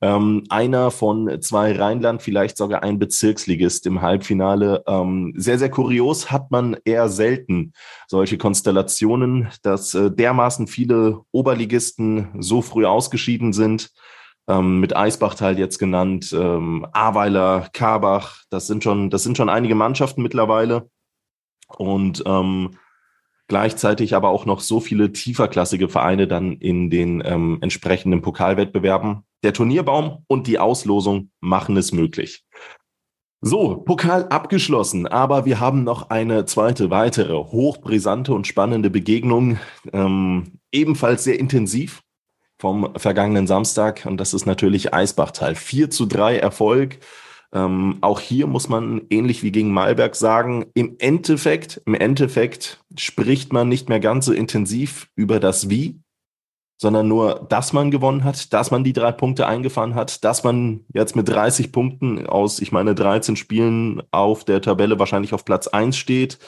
ähm, 0.00 0.44
einer 0.50 0.92
von 0.92 1.42
zwei 1.42 1.72
Rheinland, 1.72 2.22
vielleicht 2.22 2.56
sogar 2.56 2.84
ein 2.84 3.00
Bezirksligist 3.00 3.86
im 3.86 4.02
Halbfinale. 4.02 4.84
Ähm, 4.86 5.34
sehr, 5.36 5.58
sehr 5.58 5.70
kurios 5.70 6.30
hat 6.30 6.52
man 6.52 6.76
eher 6.84 7.08
selten 7.08 7.72
solche 8.06 8.38
Konstellationen, 8.38 9.48
dass 9.62 9.94
äh, 9.94 10.12
dermaßen 10.12 10.68
viele 10.68 11.22
Oberligisten 11.32 12.28
so 12.38 12.62
früh 12.62 12.86
ausgeschieden 12.86 13.52
sind 13.52 13.90
ähm, 14.48 14.80
mit 14.80 14.96
Eisbachtal 14.96 15.58
jetzt 15.58 15.78
genannt, 15.78 16.32
ähm, 16.32 16.86
Aweiler, 16.92 17.68
Karbach, 17.72 18.42
das 18.50 18.66
sind 18.66 18.82
schon, 18.82 19.10
das 19.10 19.22
sind 19.22 19.36
schon 19.36 19.48
einige 19.48 19.74
Mannschaften 19.74 20.22
mittlerweile. 20.22 20.90
Und 21.76 22.22
ähm, 22.26 22.70
gleichzeitig 23.46 24.14
aber 24.14 24.30
auch 24.30 24.46
noch 24.46 24.60
so 24.60 24.80
viele 24.80 25.12
tieferklassige 25.12 25.88
Vereine 25.88 26.26
dann 26.26 26.52
in 26.52 26.88
den 26.90 27.22
ähm, 27.24 27.58
entsprechenden 27.60 28.22
Pokalwettbewerben. 28.22 29.24
Der 29.44 29.52
Turnierbaum 29.52 30.24
und 30.26 30.46
die 30.46 30.58
Auslosung 30.58 31.30
machen 31.40 31.76
es 31.76 31.92
möglich. 31.92 32.44
So, 33.40 33.76
Pokal 33.76 34.26
abgeschlossen, 34.30 35.06
aber 35.06 35.44
wir 35.44 35.60
haben 35.60 35.84
noch 35.84 36.10
eine 36.10 36.44
zweite, 36.44 36.90
weitere, 36.90 37.34
hochbrisante 37.34 38.34
und 38.34 38.48
spannende 38.48 38.90
Begegnung, 38.90 39.58
ähm, 39.92 40.58
ebenfalls 40.72 41.22
sehr 41.22 41.38
intensiv 41.38 42.02
vom 42.58 42.92
vergangenen 42.96 43.46
Samstag. 43.46 44.04
Und 44.06 44.18
das 44.18 44.34
ist 44.34 44.46
natürlich 44.46 44.92
Eisbachtal. 44.92 45.54
4 45.54 45.90
zu 45.90 46.06
3 46.06 46.38
Erfolg. 46.38 46.98
Ähm, 47.52 47.98
auch 48.02 48.20
hier 48.20 48.46
muss 48.46 48.68
man 48.68 49.02
ähnlich 49.08 49.42
wie 49.42 49.52
gegen 49.52 49.72
Malberg 49.72 50.14
sagen, 50.16 50.66
im 50.74 50.96
Endeffekt, 50.98 51.80
im 51.86 51.94
Endeffekt 51.94 52.84
spricht 52.96 53.52
man 53.52 53.68
nicht 53.68 53.88
mehr 53.88 54.00
ganz 54.00 54.26
so 54.26 54.32
intensiv 54.32 55.08
über 55.14 55.40
das 55.40 55.70
Wie, 55.70 56.00
sondern 56.76 57.08
nur, 57.08 57.46
dass 57.48 57.72
man 57.72 57.90
gewonnen 57.90 58.22
hat, 58.22 58.52
dass 58.52 58.70
man 58.70 58.84
die 58.84 58.92
drei 58.92 59.12
Punkte 59.12 59.46
eingefahren 59.46 59.94
hat, 59.94 60.24
dass 60.24 60.44
man 60.44 60.84
jetzt 60.92 61.16
mit 61.16 61.28
30 61.28 61.72
Punkten 61.72 62.26
aus, 62.26 62.60
ich 62.60 62.70
meine, 62.70 62.94
13 62.94 63.36
Spielen 63.36 64.02
auf 64.10 64.44
der 64.44 64.60
Tabelle 64.60 64.98
wahrscheinlich 64.98 65.32
auf 65.32 65.44
Platz 65.44 65.68
1 65.68 65.96
steht. 65.96 66.38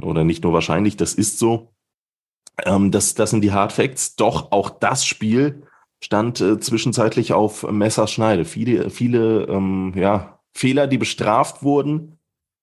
Oder 0.00 0.24
nicht 0.24 0.44
nur 0.44 0.52
wahrscheinlich, 0.52 0.96
das 0.96 1.14
ist 1.14 1.38
so. 1.38 1.72
Ähm, 2.64 2.90
das, 2.90 3.14
das 3.14 3.30
sind 3.30 3.42
die 3.42 3.52
Hard 3.52 3.72
Facts. 3.72 4.16
Doch 4.16 4.52
auch 4.52 4.70
das 4.70 5.04
Spiel 5.04 5.62
stand 6.02 6.40
äh, 6.40 6.58
zwischenzeitlich 6.58 7.32
auf 7.32 7.70
Messerschneide. 7.70 8.44
Viele, 8.44 8.90
viele 8.90 9.44
ähm, 9.44 9.92
ja, 9.96 10.40
Fehler, 10.54 10.86
die 10.86 10.98
bestraft 10.98 11.62
wurden, 11.62 12.18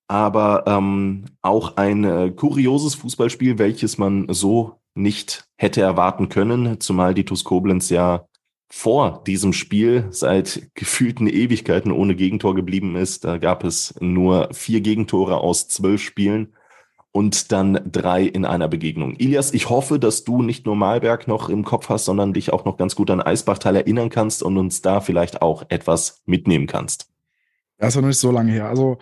aber 0.08 0.64
ähm, 0.68 1.26
auch 1.42 1.78
ein 1.78 2.04
äh, 2.04 2.32
kurioses 2.32 2.96
Fußballspiel, 2.96 3.60
welches 3.60 3.98
man 3.98 4.28
so 4.30 4.80
nicht 4.96 5.48
hätte 5.58 5.82
erwarten 5.82 6.30
können, 6.30 6.80
zumal 6.80 7.14
die 7.14 7.26
TuS 7.26 7.44
Koblenz 7.44 7.90
ja 7.90 8.28
vor 8.72 9.24
diesem 9.28 9.54
Spiel 9.54 10.08
seit 10.10 10.70
gefühlten 10.74 11.28
Ewigkeiten 11.28 11.92
ohne 11.92 12.16
Gegentor 12.16 12.56
geblieben 12.56 12.96
ist. 12.96 13.24
Da 13.24 13.38
gab 13.38 13.64
es 13.64 13.94
nur 14.00 14.50
vier 14.52 14.82
Gegentore 14.82 15.38
aus 15.38 15.68
zwölf 15.68 16.02
Spielen 16.02 16.54
und 17.14 17.52
dann 17.52 17.80
drei 17.90 18.24
in 18.24 18.44
einer 18.44 18.68
Begegnung. 18.68 19.16
Ilias, 19.16 19.54
ich 19.54 19.70
hoffe, 19.70 20.00
dass 20.00 20.24
du 20.24 20.42
nicht 20.42 20.66
nur 20.66 20.76
Malberg 20.76 21.28
noch 21.28 21.48
im 21.48 21.64
Kopf 21.64 21.88
hast, 21.90 22.06
sondern 22.06 22.34
dich 22.34 22.52
auch 22.52 22.66
noch 22.66 22.76
ganz 22.76 22.96
gut 22.96 23.12
an 23.12 23.22
Eisbachtal 23.22 23.76
erinnern 23.76 24.10
kannst 24.10 24.42
und 24.42 24.58
uns 24.58 24.82
da 24.82 25.00
vielleicht 25.00 25.42
auch 25.44 25.64
etwas 25.70 26.24
mitnehmen 26.26 26.66
kannst. 26.66 27.08
Das 27.78 27.90
ist 27.90 27.96
ja 27.96 28.02
noch 28.02 28.08
nicht 28.08 28.20
so 28.20 28.32
lange 28.32 28.52
her. 28.52 28.68
Also 28.68 28.98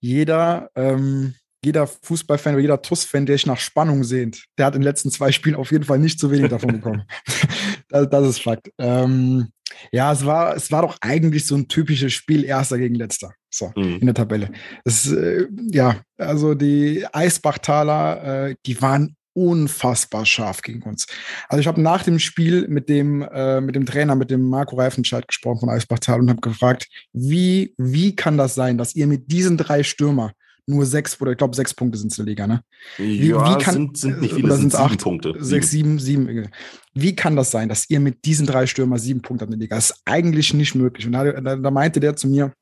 jeder, 0.00 0.70
ähm, 0.74 1.34
jeder 1.62 1.86
Fußballfan 1.86 2.54
oder 2.54 2.62
jeder 2.62 2.80
TUS-Fan, 2.80 3.26
der 3.26 3.36
sich 3.36 3.46
nach 3.46 3.58
Spannung 3.58 4.02
sehnt, 4.02 4.46
der 4.56 4.66
hat 4.66 4.74
in 4.74 4.80
den 4.80 4.86
letzten 4.86 5.10
zwei 5.10 5.30
Spielen 5.30 5.54
auf 5.54 5.72
jeden 5.72 5.84
Fall 5.84 5.98
nicht 5.98 6.18
zu 6.18 6.30
wenig 6.30 6.48
davon 6.48 6.72
bekommen. 6.72 7.02
das, 7.90 8.08
das, 8.08 8.28
ist 8.28 8.42
Fakt. 8.42 8.70
Ähm, 8.78 9.48
ja, 9.90 10.12
es 10.12 10.24
war, 10.24 10.56
es 10.56 10.70
war 10.70 10.82
doch 10.82 10.96
eigentlich 11.00 11.46
so 11.46 11.56
ein 11.56 11.68
typisches 11.68 12.12
Spiel 12.12 12.44
Erster 12.44 12.78
gegen 12.78 12.94
Letzter. 12.94 13.32
So, 13.50 13.70
mhm. 13.76 13.98
in 14.00 14.06
der 14.06 14.14
Tabelle. 14.14 14.50
Das, 14.84 15.10
äh, 15.12 15.46
ja, 15.70 15.96
also 16.16 16.54
die 16.54 17.04
Eisbachtaler, 17.12 18.48
äh, 18.48 18.54
die 18.64 18.80
waren 18.80 19.14
unfassbar 19.34 20.26
scharf 20.26 20.62
gegen 20.62 20.82
uns. 20.82 21.06
Also 21.48 21.60
ich 21.60 21.66
habe 21.66 21.80
nach 21.80 22.02
dem 22.02 22.18
Spiel 22.18 22.68
mit 22.68 22.88
dem, 22.88 23.22
äh, 23.22 23.60
mit 23.60 23.74
dem 23.74 23.86
Trainer, 23.86 24.14
mit 24.14 24.30
dem 24.30 24.48
Marco 24.48 24.76
Reifenscheid 24.76 25.26
gesprochen 25.26 25.60
von 25.60 25.70
Eisbachtal 25.70 26.20
und 26.20 26.28
habe 26.28 26.40
gefragt, 26.40 26.88
wie, 27.12 27.74
wie 27.78 28.14
kann 28.14 28.36
das 28.36 28.54
sein, 28.54 28.78
dass 28.78 28.94
ihr 28.94 29.06
mit 29.06 29.30
diesen 29.30 29.56
drei 29.56 29.82
Stürmer 29.82 30.32
nur 30.66 30.86
sechs, 30.86 31.20
oder 31.20 31.32
ich 31.32 31.38
glaube 31.38 31.56
sechs 31.56 31.74
Punkte 31.74 31.98
sind 31.98 32.12
es 32.12 32.18
in 32.18 32.24
der 32.24 32.30
Liga, 32.30 32.46
ne? 32.46 32.62
Wie, 32.96 33.28
ja, 33.28 33.58
wie 33.58 33.62
kann, 33.62 33.74
sind, 33.74 33.98
sind 33.98 34.20
nicht 34.20 34.34
viele, 34.34 34.46
oder 34.46 34.56
sind 34.56 34.74
acht 34.74 35.00
Punkte. 35.00 35.34
Sechs, 35.38 35.70
sieben, 35.70 35.98
sieben. 35.98 36.48
Wie 36.94 37.16
kann 37.16 37.36
das 37.36 37.50
sein, 37.50 37.68
dass 37.68 37.90
ihr 37.90 38.00
mit 38.00 38.24
diesen 38.24 38.46
drei 38.46 38.66
Stürmer 38.66 38.98
sieben 38.98 39.22
Punkte 39.22 39.44
habt 39.44 39.52
in 39.52 39.58
der 39.58 39.64
Liga? 39.64 39.76
Das 39.76 39.90
ist 39.90 40.02
eigentlich 40.04 40.54
nicht 40.54 40.74
möglich. 40.74 41.06
Und 41.06 41.12
da, 41.12 41.40
da, 41.40 41.56
da 41.56 41.70
meinte 41.70 42.00
der 42.00 42.16
zu 42.16 42.28
mir, 42.28 42.52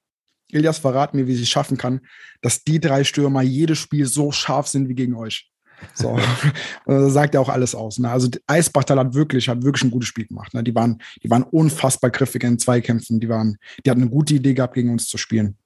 Ilias, 0.49 0.79
verrat 0.79 1.15
mir, 1.15 1.27
wie 1.27 1.35
sie 1.35 1.43
es 1.43 1.49
schaffen 1.49 1.77
kann, 1.77 2.01
dass 2.41 2.65
die 2.65 2.81
drei 2.81 3.05
Stürmer 3.05 3.43
jedes 3.43 3.79
Spiel 3.79 4.07
so 4.07 4.33
scharf 4.33 4.67
sind 4.69 4.89
wie 4.89 4.95
gegen 4.95 5.15
euch. 5.15 5.51
So. 5.95 6.19
da 6.87 7.09
sagt 7.11 7.35
er 7.35 7.41
auch 7.41 7.49
alles 7.49 7.75
aus. 7.75 7.99
Ne? 7.99 8.11
Also 8.11 8.29
Eisbachtal 8.47 8.99
hat 8.99 9.15
wirklich, 9.15 9.49
hat 9.49 9.63
wirklich 9.63 9.85
ein 9.85 9.91
gutes 9.91 10.09
Spiel 10.09 10.27
gemacht. 10.27 10.55
Ne? 10.55 10.63
Die, 10.63 10.75
waren, 10.75 11.01
die 11.23 11.31
waren 11.31 11.43
unfassbar 11.43 12.11
griffig 12.11 12.43
in 12.45 12.59
Zweikämpfen. 12.59 13.21
Die, 13.21 13.29
waren, 13.29 13.57
die 13.85 13.91
hatten 13.91 14.03
eine 14.03 14.11
gute 14.11 14.35
Idee 14.35 14.55
gehabt, 14.55 14.75
gegen 14.75 14.91
uns 14.91 15.07
zu 15.07 15.19
spielen. 15.19 15.57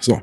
So. 0.00 0.20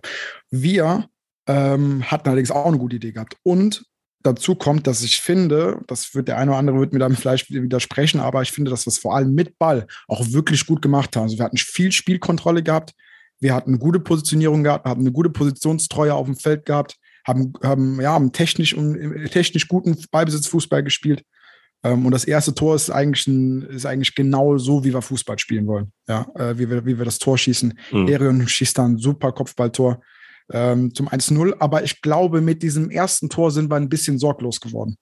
Wir 0.50 1.10
ähm, 1.48 2.04
hatten 2.10 2.28
allerdings 2.28 2.52
auch 2.52 2.66
eine 2.66 2.78
gute 2.78 2.96
Idee 2.96 3.12
gehabt. 3.12 3.38
Und 3.44 3.86
dazu 4.24 4.56
kommt, 4.56 4.88
dass 4.88 5.04
ich 5.04 5.22
finde, 5.22 5.82
das 5.88 6.16
wird 6.16 6.28
der 6.28 6.38
eine 6.38 6.52
oder 6.52 6.60
andere 6.60 6.80
wird 6.80 6.94
mir 6.94 7.00
dann 7.00 7.16
vielleicht 7.16 7.52
widersprechen, 7.52 8.20
aber 8.20 8.42
ich 8.42 8.52
finde, 8.52 8.72
dass 8.72 8.86
wir 8.86 8.92
es 8.92 8.98
vor 8.98 9.16
allem 9.16 9.34
mit 9.34 9.58
Ball 9.60 9.86
auch 10.08 10.26
wirklich 10.32 10.66
gut 10.66 10.82
gemacht 10.82 11.16
haben. 11.16 11.24
Also 11.24 11.38
wir 11.38 11.46
hatten 11.46 11.58
viel 11.58 11.92
Spielkontrolle 11.92 12.64
gehabt, 12.64 12.94
wir 13.40 13.54
hatten 13.54 13.72
eine 13.72 13.80
gute 13.80 14.00
Positionierung 14.00 14.64
gehabt, 14.64 14.86
haben 14.86 15.02
eine 15.02 15.12
gute 15.12 15.30
Positionstreue 15.30 16.14
auf 16.14 16.26
dem 16.26 16.36
Feld 16.36 16.66
gehabt, 16.66 16.98
haben, 17.28 17.54
haben, 17.64 18.02
ja, 18.02 18.14
haben 18.14 18.32
technisch, 18.32 18.76
technisch 19.32 19.68
guten 19.68 19.98
Ballbesitzfußball 20.12 20.84
gespielt. 20.84 21.24
Ähm, 21.84 22.06
und 22.06 22.12
das 22.12 22.26
erste 22.26 22.56
Tor 22.56 22.76
ist 22.76 22.90
eigentlich, 22.90 23.28
ein, 23.28 23.62
ist 23.64 23.86
eigentlich 23.86 24.16
genau 24.16 24.58
so, 24.58 24.84
wie 24.84 24.94
wir 24.94 25.02
Fußball 25.02 25.38
spielen 25.38 25.68
wollen. 25.68 25.92
Ja, 26.08 26.26
äh, 26.36 26.58
wie, 26.58 26.70
wir, 26.70 26.86
wie 26.86 26.98
wir 26.98 27.06
das 27.06 27.20
Tor 27.20 27.38
schießen. 27.38 27.78
Mhm. 27.92 28.08
Erion 28.08 28.48
schießt 28.48 28.78
dann 28.78 28.94
ein 28.94 28.98
super 28.98 29.32
Kopfballtor 29.32 30.02
ähm, 30.52 30.94
zum 30.94 31.10
1-0. 31.10 31.56
Aber 31.60 31.84
ich 31.84 32.02
glaube, 32.02 32.42
mit 32.42 32.64
diesem 32.64 32.90
ersten 32.90 33.30
Tor 33.30 33.52
sind 33.52 33.70
wir 33.70 33.76
ein 33.76 33.90
bisschen 33.90 34.20
sorglos 34.20 34.62
geworden. 34.62 34.98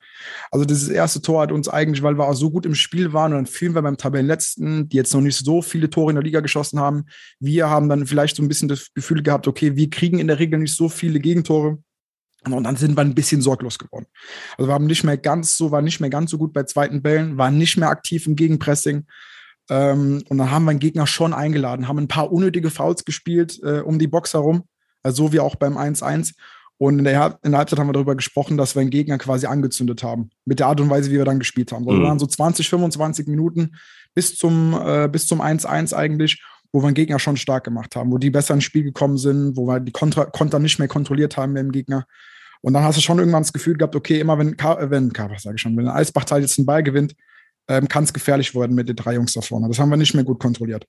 Also 0.51 0.65
dieses 0.65 0.89
erste 0.89 1.21
Tor 1.21 1.41
hat 1.41 1.51
uns 1.51 1.67
eigentlich, 1.67 2.03
weil 2.03 2.17
wir 2.17 2.27
auch 2.27 2.35
so 2.35 2.51
gut 2.51 2.65
im 2.65 2.75
Spiel 2.75 3.13
waren 3.13 3.33
und 3.33 3.39
dann 3.39 3.45
fühlen 3.45 3.75
wir 3.75 3.81
beim 3.81 3.97
Tabellenletzten, 3.97 4.89
die 4.89 4.97
jetzt 4.97 5.13
noch 5.13 5.21
nicht 5.21 5.43
so 5.43 5.61
viele 5.61 5.89
Tore 5.89 6.11
in 6.11 6.15
der 6.15 6.23
Liga 6.23 6.39
geschossen 6.39 6.79
haben. 6.79 7.05
Wir 7.39 7.69
haben 7.69 7.89
dann 7.89 8.07
vielleicht 8.07 8.35
so 8.35 8.43
ein 8.43 8.47
bisschen 8.47 8.69
das 8.69 8.93
Gefühl 8.93 9.23
gehabt, 9.23 9.47
okay, 9.47 9.75
wir 9.75 9.89
kriegen 9.89 10.19
in 10.19 10.27
der 10.27 10.39
Regel 10.39 10.59
nicht 10.59 10.75
so 10.75 10.89
viele 10.89 11.19
Gegentore. 11.19 11.79
Und 12.45 12.65
dann 12.65 12.75
sind 12.75 12.97
wir 12.97 13.01
ein 13.01 13.15
bisschen 13.15 13.41
sorglos 13.41 13.79
geworden. 13.79 14.05
Also 14.57 14.69
wir 14.69 14.73
haben 14.73 14.85
nicht 14.85 15.05
mehr 15.05 15.17
ganz 15.17 15.55
so, 15.55 15.71
waren 15.71 15.85
nicht 15.85 16.01
mehr 16.01 16.09
ganz 16.09 16.29
so 16.29 16.37
gut 16.37 16.51
bei 16.51 16.63
zweiten 16.63 17.01
Bällen, 17.01 17.37
waren 17.37 17.57
nicht 17.57 17.77
mehr 17.77 17.87
aktiv 17.87 18.27
im 18.27 18.35
Gegenpressing. 18.35 19.05
Ähm, 19.69 20.23
und 20.27 20.37
dann 20.37 20.51
haben 20.51 20.65
wir 20.65 20.71
einen 20.71 20.79
Gegner 20.79 21.07
schon 21.07 21.33
eingeladen, 21.33 21.87
haben 21.87 21.99
ein 21.99 22.09
paar 22.09 22.31
unnötige 22.31 22.69
Fouls 22.69 23.05
gespielt 23.05 23.59
äh, 23.63 23.79
um 23.79 23.97
die 23.97 24.07
Box 24.07 24.33
herum. 24.33 24.63
Also 25.03 25.25
so 25.25 25.33
wie 25.33 25.39
auch 25.39 25.55
beim 25.55 25.77
1-1. 25.77 26.33
Und 26.77 26.99
in 26.99 27.05
der, 27.05 27.39
in 27.43 27.51
der 27.51 27.59
Halbzeit 27.59 27.79
haben 27.79 27.87
wir 27.87 27.93
darüber 27.93 28.15
gesprochen, 28.15 28.57
dass 28.57 28.75
wir 28.75 28.81
einen 28.81 28.89
Gegner 28.89 29.17
quasi 29.17 29.45
angezündet 29.45 30.03
haben. 30.03 30.31
Mit 30.45 30.59
der 30.59 30.67
Art 30.67 30.81
und 30.81 30.89
Weise, 30.89 31.11
wie 31.11 31.17
wir 31.17 31.25
dann 31.25 31.39
gespielt 31.39 31.71
haben. 31.71 31.87
Also 31.87 31.99
mhm. 31.99 32.03
waren 32.03 32.19
so 32.19 32.25
20, 32.25 32.67
25 32.67 33.27
Minuten 33.27 33.75
bis 34.15 34.35
zum, 34.35 34.73
äh, 34.73 35.07
bis 35.07 35.27
zum 35.27 35.41
1-1 35.41 35.93
eigentlich, 35.93 36.43
wo 36.71 36.81
wir 36.81 36.89
den 36.89 36.95
Gegner 36.95 37.19
schon 37.19 37.37
stark 37.37 37.63
gemacht 37.63 37.95
haben, 37.95 38.11
wo 38.11 38.17
die 38.17 38.31
besser 38.31 38.55
ins 38.55 38.63
Spiel 38.63 38.83
gekommen 38.83 39.17
sind, 39.17 39.55
wo 39.55 39.67
wir 39.67 39.79
die 39.79 39.91
Kontra 39.91 40.25
Konter 40.25 40.59
nicht 40.59 40.79
mehr 40.79 40.87
kontrolliert 40.87 41.37
haben 41.37 41.53
mit 41.53 41.63
dem 41.63 41.71
Gegner. 41.71 42.05
Und 42.61 42.73
dann 42.73 42.83
hast 42.83 42.97
du 42.97 43.01
schon 43.01 43.19
irgendwann 43.19 43.43
das 43.43 43.53
Gefühl 43.53 43.77
gehabt, 43.77 43.95
okay, 43.95 44.19
immer 44.19 44.37
wenn, 44.39 44.57
Ka 44.57 44.79
äh, 44.79 44.89
wenn 44.89 45.11
sage 45.11 45.55
ich 45.55 45.61
schon, 45.61 45.77
wenn 45.77 45.87
ein 45.87 45.95
Eisbachtal 45.95 46.41
jetzt 46.41 46.57
einen 46.57 46.65
Ball 46.65 46.81
gewinnt, 46.81 47.13
ähm, 47.67 47.87
kann 47.87 48.03
es 48.03 48.13
gefährlich 48.13 48.55
werden 48.55 48.75
mit 48.75 48.89
den 48.89 48.95
drei 48.95 49.15
Jungs 49.15 49.33
da 49.33 49.41
vorne. 49.41 49.67
Das 49.67 49.79
haben 49.79 49.89
wir 49.89 49.97
nicht 49.97 50.13
mehr 50.13 50.23
gut 50.23 50.39
kontrolliert. 50.39 50.87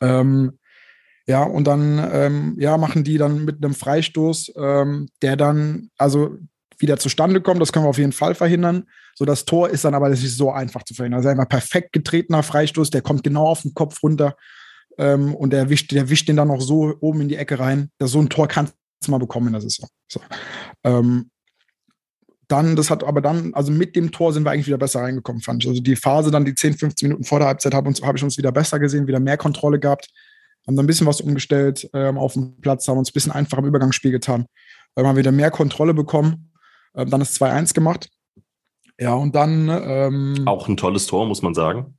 Ähm, 0.00 0.58
ja, 1.26 1.42
und 1.42 1.64
dann 1.64 2.08
ähm, 2.12 2.56
ja, 2.58 2.76
machen 2.78 3.02
die 3.02 3.18
dann 3.18 3.44
mit 3.44 3.62
einem 3.62 3.74
Freistoß, 3.74 4.52
ähm, 4.56 5.08
der 5.22 5.36
dann 5.36 5.90
also 5.98 6.36
wieder 6.78 6.98
zustande 6.98 7.40
kommt. 7.40 7.60
Das 7.60 7.72
können 7.72 7.84
wir 7.84 7.90
auf 7.90 7.98
jeden 7.98 8.12
Fall 8.12 8.34
verhindern. 8.36 8.84
So, 9.16 9.24
das 9.24 9.44
Tor 9.44 9.70
ist 9.70 9.84
dann 9.84 9.94
aber 9.94 10.08
das 10.08 10.22
ist 10.22 10.36
so 10.36 10.52
einfach 10.52 10.84
zu 10.84 10.94
verhindern. 10.94 11.22
Das 11.22 11.26
ist 11.26 11.30
einfach 11.32 11.48
perfekt 11.48 11.92
getretener 11.92 12.42
Freistoß, 12.44 12.90
der 12.90 13.02
kommt 13.02 13.24
genau 13.24 13.46
auf 13.46 13.62
den 13.62 13.74
Kopf 13.74 14.02
runter 14.02 14.36
ähm, 14.98 15.34
und 15.34 15.50
der 15.50 15.68
wischt, 15.68 15.90
der 15.90 16.08
wischt 16.08 16.28
den 16.28 16.36
dann 16.36 16.48
noch 16.48 16.60
so 16.60 16.94
oben 17.00 17.22
in 17.22 17.28
die 17.28 17.36
Ecke 17.36 17.58
rein. 17.58 17.90
Das, 17.98 18.12
so 18.12 18.20
ein 18.20 18.28
Tor 18.28 18.46
kannst 18.46 18.74
du 19.04 19.10
mal 19.10 19.18
bekommen 19.18 19.48
in 19.48 19.54
der 19.54 19.62
Saison. 19.62 19.88
So. 20.06 20.20
Ähm, 20.84 21.30
dann, 22.46 22.76
das 22.76 22.90
hat 22.90 23.02
aber 23.02 23.20
dann, 23.20 23.52
also 23.54 23.72
mit 23.72 23.96
dem 23.96 24.12
Tor 24.12 24.32
sind 24.32 24.44
wir 24.44 24.52
eigentlich 24.52 24.68
wieder 24.68 24.78
besser 24.78 25.00
reingekommen, 25.00 25.42
fand 25.42 25.64
ich. 25.64 25.68
Also 25.68 25.82
die 25.82 25.96
Phase 25.96 26.30
dann, 26.30 26.44
die 26.44 26.54
10, 26.54 26.74
15 26.74 27.08
Minuten 27.08 27.24
vor 27.24 27.40
der 27.40 27.48
Halbzeit, 27.48 27.74
habe 27.74 27.90
hab 27.90 28.14
ich 28.14 28.22
uns 28.22 28.38
wieder 28.38 28.52
besser 28.52 28.78
gesehen, 28.78 29.08
wieder 29.08 29.18
mehr 29.18 29.36
Kontrolle 29.36 29.80
gehabt 29.80 30.12
haben 30.66 30.76
dann 30.76 30.84
ein 30.84 30.86
bisschen 30.86 31.06
was 31.06 31.20
umgestellt 31.20 31.88
ähm, 31.94 32.18
auf 32.18 32.34
dem 32.34 32.60
Platz, 32.60 32.88
haben 32.88 32.98
uns 32.98 33.10
ein 33.10 33.14
bisschen 33.14 33.32
einfacher 33.32 33.62
im 33.62 33.68
Übergangsspiel 33.68 34.10
getan. 34.10 34.46
Ähm, 34.96 35.06
haben 35.06 35.16
wieder 35.16 35.32
mehr 35.32 35.50
Kontrolle 35.50 35.94
bekommen. 35.94 36.52
Ähm, 36.94 37.10
dann 37.10 37.20
ist 37.20 37.40
2-1 37.40 37.74
gemacht. 37.74 38.10
Ja, 38.98 39.14
und 39.14 39.34
dann. 39.34 39.68
Ähm, 39.68 40.42
Auch 40.46 40.68
ein 40.68 40.76
tolles 40.76 41.06
Tor, 41.06 41.26
muss 41.26 41.42
man 41.42 41.54
sagen. 41.54 41.96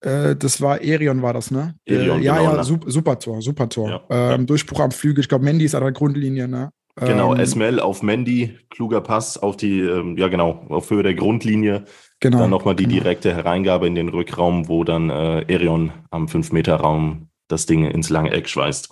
Äh, 0.00 0.34
das 0.34 0.60
war 0.60 0.80
Erion, 0.80 1.22
war 1.22 1.34
das, 1.34 1.50
ne? 1.50 1.74
Erion, 1.84 2.20
äh, 2.20 2.24
ja, 2.24 2.38
genau, 2.38 2.50
ja, 2.52 2.56
ne? 2.56 2.64
super, 2.64 2.90
super 2.90 3.18
Tor, 3.18 3.42
super 3.42 3.68
Tor. 3.68 4.02
Ja. 4.08 4.34
Ähm, 4.34 4.46
Durchbruch 4.46 4.80
am 4.80 4.90
Flügel. 4.90 5.20
Ich 5.20 5.28
glaube, 5.28 5.44
Mandy 5.44 5.66
ist 5.66 5.74
an 5.74 5.82
der 5.82 5.92
Grundlinie, 5.92 6.48
ne? 6.48 6.70
Genau, 6.96 7.34
ähm, 7.34 7.40
Esmel 7.40 7.80
auf 7.80 8.02
Mandy, 8.02 8.58
kluger 8.68 9.00
Pass 9.00 9.38
auf 9.38 9.56
die, 9.56 9.80
ähm, 9.80 10.16
ja 10.16 10.28
genau, 10.28 10.64
auf 10.68 10.90
Höhe 10.90 11.02
der 11.02 11.14
Grundlinie. 11.14 11.84
Genau. 12.18 12.38
Dann 12.38 12.50
nochmal 12.50 12.74
die 12.74 12.84
genau. 12.84 12.96
direkte 12.96 13.34
Hereingabe 13.34 13.86
in 13.86 13.94
den 13.94 14.08
Rückraum, 14.08 14.68
wo 14.68 14.84
dann 14.84 15.08
äh, 15.08 15.42
Erion 15.52 15.92
am 16.10 16.26
5-Meter-Raum 16.26 17.29
das 17.50 17.66
Ding 17.66 17.84
ins 17.84 18.10
lange 18.10 18.30
Eck 18.30 18.48
schweißt. 18.48 18.90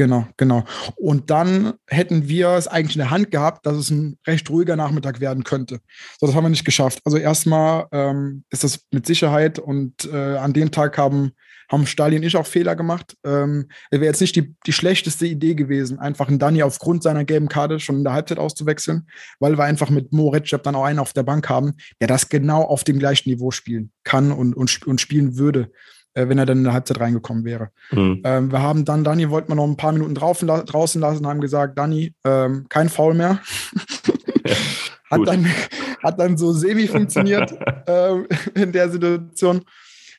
Genau, 0.00 0.26
genau. 0.38 0.64
Und 0.96 1.28
dann 1.28 1.74
hätten 1.86 2.26
wir 2.26 2.50
es 2.50 2.68
eigentlich 2.68 2.96
in 2.96 3.00
der 3.00 3.10
Hand 3.10 3.30
gehabt, 3.30 3.66
dass 3.66 3.76
es 3.76 3.90
ein 3.90 4.16
recht 4.26 4.48
ruhiger 4.48 4.74
Nachmittag 4.74 5.20
werden 5.20 5.44
könnte. 5.44 5.80
So, 6.18 6.26
das 6.26 6.34
haben 6.34 6.44
wir 6.44 6.48
nicht 6.48 6.64
geschafft. 6.64 7.00
Also 7.04 7.18
erstmal 7.18 7.86
ähm, 7.92 8.44
ist 8.48 8.64
das 8.64 8.86
mit 8.92 9.04
Sicherheit 9.04 9.58
und 9.58 10.10
äh, 10.10 10.36
an 10.36 10.54
dem 10.54 10.70
Tag 10.70 10.96
haben, 10.96 11.32
haben 11.70 11.86
Stalin 11.86 12.20
und 12.20 12.26
ich 12.26 12.36
auch 12.36 12.46
Fehler 12.46 12.76
gemacht. 12.76 13.14
Ähm, 13.24 13.68
wäre 13.90 14.06
jetzt 14.06 14.22
nicht 14.22 14.36
die, 14.36 14.54
die 14.66 14.72
schlechteste 14.72 15.26
Idee 15.26 15.54
gewesen, 15.54 15.98
einfach 15.98 16.28
einen 16.28 16.38
Dani 16.38 16.62
aufgrund 16.62 17.02
seiner 17.02 17.26
gelben 17.26 17.48
Karte 17.48 17.78
schon 17.78 17.96
in 17.96 18.04
der 18.04 18.14
Halbzeit 18.14 18.38
auszuwechseln, 18.38 19.06
weil 19.38 19.58
wir 19.58 19.64
einfach 19.64 19.90
mit 19.90 20.14
Mo 20.14 20.30
Recep 20.30 20.62
dann 20.62 20.76
auch 20.76 20.84
einen 20.84 21.00
auf 21.00 21.12
der 21.12 21.24
Bank 21.24 21.50
haben, 21.50 21.74
der 22.00 22.08
das 22.08 22.30
genau 22.30 22.62
auf 22.62 22.84
dem 22.84 22.98
gleichen 22.98 23.28
Niveau 23.28 23.50
spielen 23.50 23.92
kann 24.04 24.32
und, 24.32 24.54
und, 24.54 24.86
und 24.86 24.98
spielen 24.98 25.36
würde 25.36 25.70
äh, 26.14 26.28
wenn 26.28 26.38
er 26.38 26.46
dann 26.46 26.58
in 26.58 26.64
der 26.64 26.72
Halbzeit 26.72 27.00
reingekommen 27.00 27.44
wäre. 27.44 27.70
Mhm. 27.90 28.20
Ähm, 28.24 28.52
wir 28.52 28.62
haben 28.62 28.84
dann, 28.84 29.04
Dani 29.04 29.30
wollten 29.30 29.48
wir 29.48 29.56
noch 29.56 29.66
ein 29.66 29.76
paar 29.76 29.92
Minuten 29.92 30.14
draußen, 30.14 30.48
draußen 30.48 31.00
lassen, 31.00 31.26
haben 31.26 31.40
gesagt, 31.40 31.78
Dani, 31.78 32.14
ähm, 32.24 32.66
kein 32.68 32.88
Foul 32.88 33.14
mehr. 33.14 33.40
Ja, 34.46 34.54
hat, 35.10 35.26
dann, 35.26 35.46
hat 36.02 36.20
dann 36.20 36.36
so 36.36 36.52
semi 36.52 36.86
funktioniert 36.86 37.52
äh, 37.86 38.14
in 38.54 38.72
der 38.72 38.90
Situation. 38.90 39.62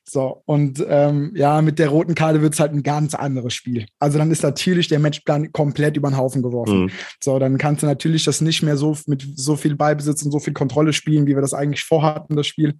So, 0.03 0.41
und 0.45 0.83
ähm, 0.89 1.31
ja, 1.35 1.61
mit 1.61 1.79
der 1.79 1.89
roten 1.89 2.15
Karte 2.15 2.41
wird 2.41 2.53
es 2.53 2.59
halt 2.59 2.73
ein 2.73 2.83
ganz 2.83 3.13
anderes 3.13 3.53
Spiel. 3.53 3.85
Also 3.99 4.17
dann 4.17 4.31
ist 4.31 4.43
natürlich 4.43 4.87
der 4.87 4.99
Matchplan 4.99 5.51
komplett 5.51 5.95
über 5.95 6.09
den 6.09 6.17
Haufen 6.17 6.41
geworfen. 6.41 6.83
Mhm. 6.83 6.91
So, 7.21 7.37
dann 7.39 7.57
kannst 7.57 7.83
du 7.83 7.87
natürlich 7.87 8.25
das 8.25 8.41
nicht 8.41 8.63
mehr 8.63 8.77
so 8.77 8.97
mit 9.05 9.25
so 9.35 9.55
viel 9.55 9.75
Beibesitz 9.75 10.23
und 10.23 10.31
so 10.31 10.39
viel 10.39 10.53
Kontrolle 10.53 10.91
spielen, 10.91 11.27
wie 11.27 11.35
wir 11.35 11.41
das 11.41 11.53
eigentlich 11.53 11.83
vorhatten, 11.83 12.35
das 12.35 12.47
Spiel. 12.47 12.79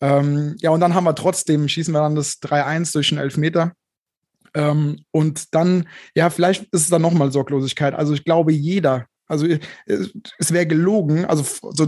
Ähm, 0.00 0.56
ja, 0.60 0.70
und 0.70 0.80
dann 0.80 0.94
haben 0.94 1.04
wir 1.04 1.14
trotzdem, 1.14 1.68
schießen 1.68 1.92
wir 1.92 2.00
dann 2.00 2.14
das 2.14 2.40
3-1 2.42 2.92
durch 2.92 3.08
den 3.08 3.18
Elfmeter. 3.18 3.72
Ähm, 4.54 5.04
und 5.10 5.54
dann, 5.54 5.88
ja, 6.14 6.30
vielleicht 6.30 6.64
ist 6.72 6.82
es 6.82 6.88
dann 6.88 7.02
nochmal 7.02 7.32
Sorglosigkeit. 7.32 7.94
Also 7.94 8.14
ich 8.14 8.24
glaube, 8.24 8.52
jeder, 8.52 9.06
also 9.26 9.46
äh, 9.46 9.58
es 9.86 10.52
wäre 10.52 10.66
gelogen, 10.66 11.24
also 11.24 11.44
so, 11.72 11.86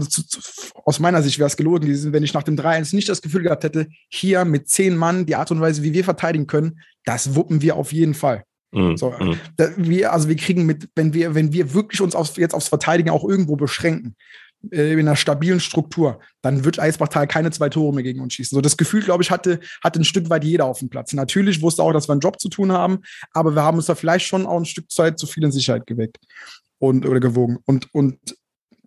aus 0.85 0.99
meiner 0.99 1.21
Sicht 1.23 1.39
wäre 1.39 1.47
es 1.47 1.57
gelogen, 1.57 2.13
wenn 2.13 2.23
ich 2.23 2.33
nach 2.33 2.43
dem 2.43 2.57
3-1 2.57 2.95
nicht 2.95 3.09
das 3.09 3.21
Gefühl 3.21 3.43
gehabt 3.43 3.63
hätte, 3.63 3.87
hier 4.09 4.45
mit 4.45 4.69
zehn 4.69 4.95
Mann 4.95 5.25
die 5.25 5.35
Art 5.35 5.51
und 5.51 5.61
Weise, 5.61 5.83
wie 5.83 5.93
wir 5.93 6.03
verteidigen 6.03 6.47
können, 6.47 6.81
das 7.05 7.35
wuppen 7.35 7.61
wir 7.61 7.75
auf 7.75 7.93
jeden 7.93 8.13
Fall. 8.13 8.43
Mhm. 8.71 8.97
So, 8.97 9.11
mhm. 9.11 9.39
da, 9.57 9.69
wir, 9.77 10.13
also 10.13 10.29
wir 10.29 10.35
kriegen 10.35 10.65
mit, 10.65 10.89
wenn 10.95 11.13
wir, 11.13 11.33
wenn 11.33 11.53
wir 11.53 11.73
wirklich 11.73 12.01
uns 12.01 12.15
aufs, 12.15 12.35
jetzt 12.35 12.53
aufs 12.53 12.67
Verteidigen 12.67 13.09
auch 13.09 13.27
irgendwo 13.27 13.55
beschränken, 13.55 14.15
äh, 14.71 14.93
in 14.93 14.99
einer 14.99 15.15
stabilen 15.15 15.59
Struktur, 15.59 16.19
dann 16.41 16.65
wird 16.65 16.79
Eisbachtal 16.79 17.27
keine 17.27 17.51
zwei 17.51 17.69
Tore 17.69 17.93
mehr 17.93 18.03
gegen 18.03 18.21
uns 18.21 18.33
schießen. 18.33 18.55
So 18.55 18.61
das 18.61 18.77
Gefühl, 18.77 19.03
glaube 19.03 19.23
ich, 19.23 19.31
hatte, 19.31 19.59
hatte 19.83 19.99
ein 19.99 20.05
Stück 20.05 20.29
weit 20.29 20.43
jeder 20.43 20.65
auf 20.65 20.79
dem 20.79 20.89
Platz. 20.89 21.13
Natürlich 21.13 21.61
wusste 21.61 21.83
auch, 21.83 21.93
dass 21.93 22.07
wir 22.07 22.13
einen 22.13 22.21
Job 22.21 22.39
zu 22.39 22.49
tun 22.49 22.71
haben, 22.71 22.99
aber 23.33 23.55
wir 23.55 23.63
haben 23.63 23.77
uns 23.77 23.87
da 23.87 23.95
vielleicht 23.95 24.25
schon 24.25 24.45
auch 24.45 24.57
ein 24.57 24.65
Stück 24.65 24.91
Zeit 24.91 25.19
zu 25.19 25.27
viel 25.27 25.43
in 25.43 25.51
Sicherheit 25.51 25.87
geweckt 25.87 26.17
und 26.77 27.05
oder 27.05 27.19
gewogen. 27.19 27.57
Und, 27.65 27.93
und 27.93 28.17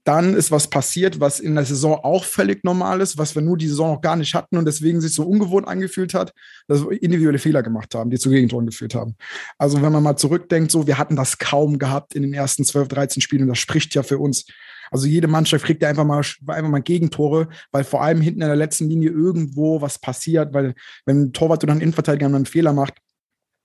dann 0.05 0.35
ist 0.35 0.51
was 0.51 0.69
passiert, 0.69 1.21
was 1.21 1.39
in 1.39 1.55
der 1.55 1.65
Saison 1.65 1.95
auch 2.03 2.25
völlig 2.25 2.65
normal 2.65 3.01
ist, 3.01 3.19
was 3.19 3.35
wir 3.35 3.43
nur 3.43 3.57
die 3.57 3.69
Saison 3.69 3.95
noch 3.95 4.01
gar 4.01 4.17
nicht 4.17 4.35
hatten 4.35 4.57
und 4.57 4.65
deswegen 4.65 5.01
sich 5.01 5.15
so 5.15 5.25
ungewohnt 5.25 5.69
angefühlt 5.69 6.13
hat, 6.13 6.33
dass 6.67 6.83
wir 6.83 7.01
individuelle 7.01 7.39
Fehler 7.39 7.63
gemacht 7.63 7.95
haben, 7.95 8.11
die 8.11 8.19
zu 8.19 8.31
Gegentoren 8.31 8.67
geführt 8.67 8.95
haben. 8.95 9.15
Also 9.59 9.81
wenn 9.81 9.93
man 9.93 10.03
mal 10.03 10.17
zurückdenkt, 10.17 10.73
so, 10.73 10.87
wir 10.87 10.99
hatten 10.99 11.15
das 11.15 11.39
kaum 11.39 11.79
gehabt 11.79 12.15
in 12.15 12.23
den 12.23 12.33
ersten 12.33 12.65
12, 12.65 12.89
13 12.89 13.23
Spielen 13.23 13.43
und 13.43 13.49
das 13.49 13.59
spricht 13.59 13.95
ja 13.95 14.03
für 14.03 14.19
uns. 14.19 14.47
Also 14.93 15.07
jede 15.07 15.27
Mannschaft 15.27 15.65
kriegt 15.65 15.83
ja 15.83 15.89
einfach 15.89 16.05
mal, 16.05 16.23
einfach 16.47 16.71
mal 16.71 16.83
Gegentore, 16.83 17.49
weil 17.73 17.83
vor 17.83 18.03
allem 18.03 18.21
hinten 18.21 18.43
in 18.43 18.49
der 18.49 18.57
letzten 18.57 18.89
Linie 18.89 19.11
irgendwo 19.11 19.81
was 19.81 19.99
passiert, 19.99 20.53
weil 20.55 20.75
wenn 21.07 21.23
ein 21.23 21.33
Torwart 21.33 21.65
oder 21.65 21.73
ein 21.73 21.81
Innenverteidiger 21.81 22.27
einen 22.27 22.47
Fehler 22.47 22.73
macht, 22.73 22.95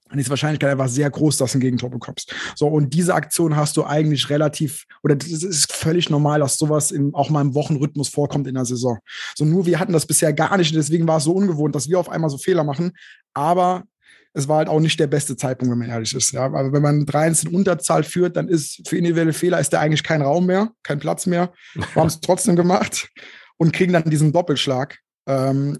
dann 0.10 0.20
ist 0.20 0.28
die 0.28 0.30
Wahrscheinlichkeit 0.30 0.72
einfach 0.72 0.88
sehr 0.88 1.10
groß, 1.10 1.38
dass 1.38 1.52
du 1.52 1.58
ein 1.58 1.62
Gegentor 1.62 1.90
bekommst. 1.90 2.34
So, 2.56 2.68
und 2.68 2.94
diese 2.94 3.14
Aktion 3.14 3.56
hast 3.56 3.76
du 3.76 3.84
eigentlich 3.84 4.30
relativ, 4.30 4.86
oder 5.04 5.16
das 5.16 5.28
ist 5.28 5.74
völlig 5.74 6.10
normal, 6.10 6.40
dass 6.40 6.58
sowas 6.58 6.92
in, 6.92 7.14
auch 7.14 7.30
mal 7.30 7.42
im 7.42 7.54
Wochenrhythmus 7.54 8.08
vorkommt 8.08 8.48
in 8.48 8.56
der 8.56 8.66
Saison. 8.66 9.00
So, 9.36 9.44
nur 9.44 9.66
wir 9.66 9.80
hatten 9.80 9.94
das 9.94 10.06
bisher 10.06 10.32
gar 10.34 10.56
nicht, 10.58 10.74
deswegen 10.74 11.08
war 11.08 11.18
es 11.18 11.26
so 11.26 11.34
ungewohnt, 11.34 11.76
dass 11.76 11.90
wir 11.90 12.00
auf 12.00 12.10
einmal 12.10 12.30
so 12.30 12.38
Fehler 12.38 12.64
machen. 12.64 12.94
Aber 13.34 13.84
es 14.38 14.48
war 14.48 14.58
halt 14.58 14.70
auch 14.70 14.80
nicht 14.80 15.00
der 15.00 15.08
beste 15.08 15.36
Zeitpunkt, 15.36 15.72
wenn 15.72 15.80
man 15.80 15.90
ehrlich 15.90 16.14
ist. 16.14 16.32
Ja, 16.32 16.46
aber 16.46 16.72
wenn 16.72 16.82
man 16.82 17.06
3-1 17.06 17.48
in 17.48 17.56
Unterzahl 17.56 18.04
führt, 18.04 18.38
dann 18.38 18.48
ist 18.48 18.88
für 18.88 18.96
individuelle 18.96 19.34
Fehler 19.34 19.60
ist 19.60 19.74
da 19.74 19.80
eigentlich 19.80 20.04
kein 20.04 20.22
Raum 20.22 20.46
mehr, 20.46 20.72
kein 20.84 21.00
Platz 21.00 21.26
mehr. 21.26 21.52
Wir 21.74 21.96
haben 21.96 22.08
es 22.08 22.22
trotzdem 22.22 22.56
gemacht 22.56 23.10
und 23.58 23.74
kriegen 23.74 23.94
dann 23.94 24.10
diesen 24.10 24.32
Doppelschlag. 24.32 25.00
Ähm, 25.28 25.80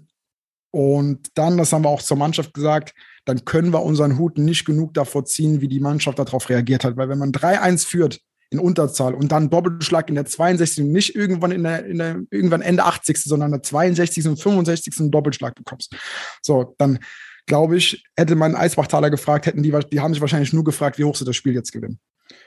und 0.72 1.28
dann, 1.34 1.56
das 1.56 1.72
haben 1.72 1.84
wir 1.84 1.88
auch 1.88 2.02
zur 2.02 2.18
Mannschaft 2.18 2.52
gesagt, 2.52 2.92
dann 3.24 3.46
können 3.46 3.72
wir 3.72 3.82
unseren 3.82 4.18
Hut 4.18 4.36
nicht 4.36 4.66
genug 4.66 4.92
davor 4.92 5.24
ziehen, 5.24 5.62
wie 5.62 5.68
die 5.68 5.80
Mannschaft 5.80 6.18
darauf 6.18 6.50
reagiert 6.50 6.84
hat. 6.84 6.96
Weil 6.98 7.08
wenn 7.08 7.18
man 7.18 7.32
3-1 7.32 7.86
führt 7.86 8.20
in 8.50 8.58
Unterzahl 8.58 9.14
und 9.14 9.32
dann 9.32 9.48
Doppelschlag 9.48 10.10
in 10.10 10.14
der 10.14 10.26
62. 10.26 10.84
nicht 10.84 11.14
irgendwann 11.14 11.52
in 11.52 11.62
der, 11.62 11.86
in 11.86 11.98
der 11.98 12.20
irgendwann 12.30 12.60
Ende 12.60 12.84
80. 12.84 13.16
sondern 13.22 13.48
in 13.48 13.52
der 13.52 13.62
62. 13.62 14.26
und 14.26 14.42
65. 14.42 15.00
einen 15.00 15.10
Doppelschlag 15.10 15.54
bekommst. 15.54 15.94
So, 16.42 16.74
dann 16.76 16.98
glaube 17.48 17.76
ich, 17.76 18.04
hätte 18.16 18.36
man 18.36 18.54
Eisbachtaler 18.54 19.10
gefragt, 19.10 19.46
hätten 19.46 19.62
die, 19.62 19.74
die 19.90 20.00
haben 20.00 20.14
sich 20.14 20.20
wahrscheinlich 20.20 20.52
nur 20.52 20.64
gefragt, 20.64 20.98
wie 20.98 21.04
hoch 21.04 21.16
sie 21.16 21.24
das 21.24 21.34
Spiel 21.34 21.54
jetzt 21.54 21.72
gewinnen. 21.72 21.98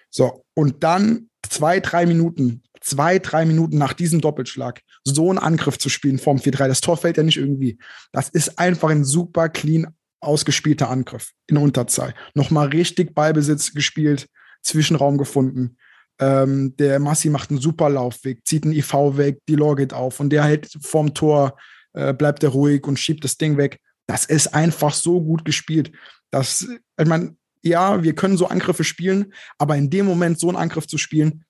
So, 0.09 0.45
und 0.53 0.83
dann 0.83 1.29
zwei, 1.47 1.79
drei 1.79 2.05
Minuten, 2.05 2.63
zwei, 2.79 3.19
drei 3.19 3.45
Minuten 3.45 3.77
nach 3.77 3.93
diesem 3.93 4.21
Doppelschlag, 4.21 4.81
so 5.03 5.29
einen 5.29 5.39
Angriff 5.39 5.77
zu 5.77 5.89
spielen 5.89 6.19
vorm 6.19 6.37
4-3, 6.37 6.67
das 6.67 6.81
Tor 6.81 6.97
fällt 6.97 7.17
ja 7.17 7.23
nicht 7.23 7.37
irgendwie. 7.37 7.77
Das 8.11 8.29
ist 8.29 8.59
einfach 8.59 8.89
ein 8.89 9.03
super 9.03 9.49
clean 9.49 9.87
ausgespielter 10.21 10.89
Angriff 10.89 11.31
in 11.47 11.57
Unterzahl. 11.57 12.13
Nochmal 12.35 12.67
richtig 12.67 13.13
Ballbesitz 13.15 13.73
gespielt, 13.73 14.27
Zwischenraum 14.61 15.17
gefunden. 15.17 15.77
Ähm, 16.19 16.75
der 16.77 16.99
Massi 16.99 17.29
macht 17.29 17.49
einen 17.49 17.59
super 17.59 17.89
Laufweg, 17.89 18.45
zieht 18.45 18.63
einen 18.63 18.73
IV 18.73 19.17
weg, 19.17 19.39
die 19.49 19.55
Lore 19.55 19.77
geht 19.77 19.93
auf 19.93 20.19
und 20.19 20.29
der 20.29 20.43
hält 20.43 20.71
vorm 20.81 21.15
Tor, 21.15 21.57
äh, 21.93 22.13
bleibt 22.13 22.43
er 22.43 22.49
ruhig 22.49 22.85
und 22.85 22.99
schiebt 22.99 23.23
das 23.23 23.37
Ding 23.37 23.57
weg 23.57 23.79
das 24.11 24.25
ist 24.25 24.53
einfach 24.53 24.93
so 24.93 25.21
gut 25.21 25.45
gespielt. 25.45 25.91
dass, 26.31 26.67
ich 26.97 27.07
meine, 27.07 27.35
ja, 27.61 28.03
wir 28.03 28.15
können 28.15 28.37
so 28.37 28.47
Angriffe 28.47 28.83
spielen, 28.83 29.33
aber 29.57 29.75
in 29.75 29.89
dem 29.89 30.05
Moment 30.05 30.39
so 30.39 30.47
einen 30.47 30.57
Angriff 30.57 30.87
zu 30.87 30.97
spielen, 30.97 31.43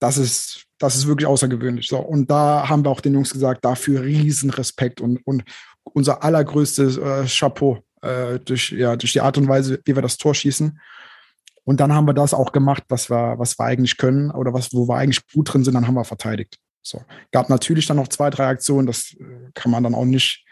das 0.00 0.18
ist, 0.18 0.66
das 0.78 0.96
ist 0.96 1.06
wirklich 1.06 1.26
außergewöhnlich. 1.26 1.88
So, 1.88 1.98
und 1.98 2.30
da 2.30 2.68
haben 2.68 2.84
wir 2.84 2.90
auch 2.90 3.00
den 3.00 3.14
Jungs 3.14 3.32
gesagt, 3.32 3.64
dafür 3.64 4.02
riesen 4.02 4.50
Respekt 4.50 5.00
und, 5.00 5.18
und 5.24 5.44
unser 5.82 6.22
allergrößtes 6.22 6.98
äh, 6.98 7.26
Chapeau 7.26 7.84
äh, 8.02 8.38
durch, 8.40 8.70
ja, 8.70 8.96
durch 8.96 9.12
die 9.12 9.20
Art 9.20 9.38
und 9.38 9.48
Weise, 9.48 9.80
wie 9.84 9.94
wir 9.94 10.02
das 10.02 10.16
Tor 10.16 10.34
schießen. 10.34 10.78
Und 11.64 11.80
dann 11.80 11.92
haben 11.94 12.06
wir 12.06 12.14
das 12.14 12.34
auch 12.34 12.52
gemacht, 12.52 12.84
was 12.88 13.08
wir, 13.08 13.38
was 13.38 13.58
wir 13.58 13.64
eigentlich 13.64 13.96
können 13.96 14.30
oder 14.30 14.52
was, 14.52 14.72
wo 14.72 14.88
wir 14.88 14.96
eigentlich 14.96 15.26
gut 15.32 15.52
drin 15.52 15.64
sind, 15.64 15.74
dann 15.74 15.86
haben 15.86 15.94
wir 15.94 16.04
verteidigt. 16.04 16.58
So. 16.82 17.02
Gab 17.32 17.48
natürlich 17.48 17.86
dann 17.86 17.96
noch 17.96 18.08
zwei, 18.08 18.30
drei 18.30 18.46
Aktionen, 18.48 18.86
das 18.86 19.16
äh, 19.18 19.50
kann 19.54 19.70
man 19.72 19.82
dann 19.82 19.94
auch 19.94 20.04
nicht, 20.04 20.43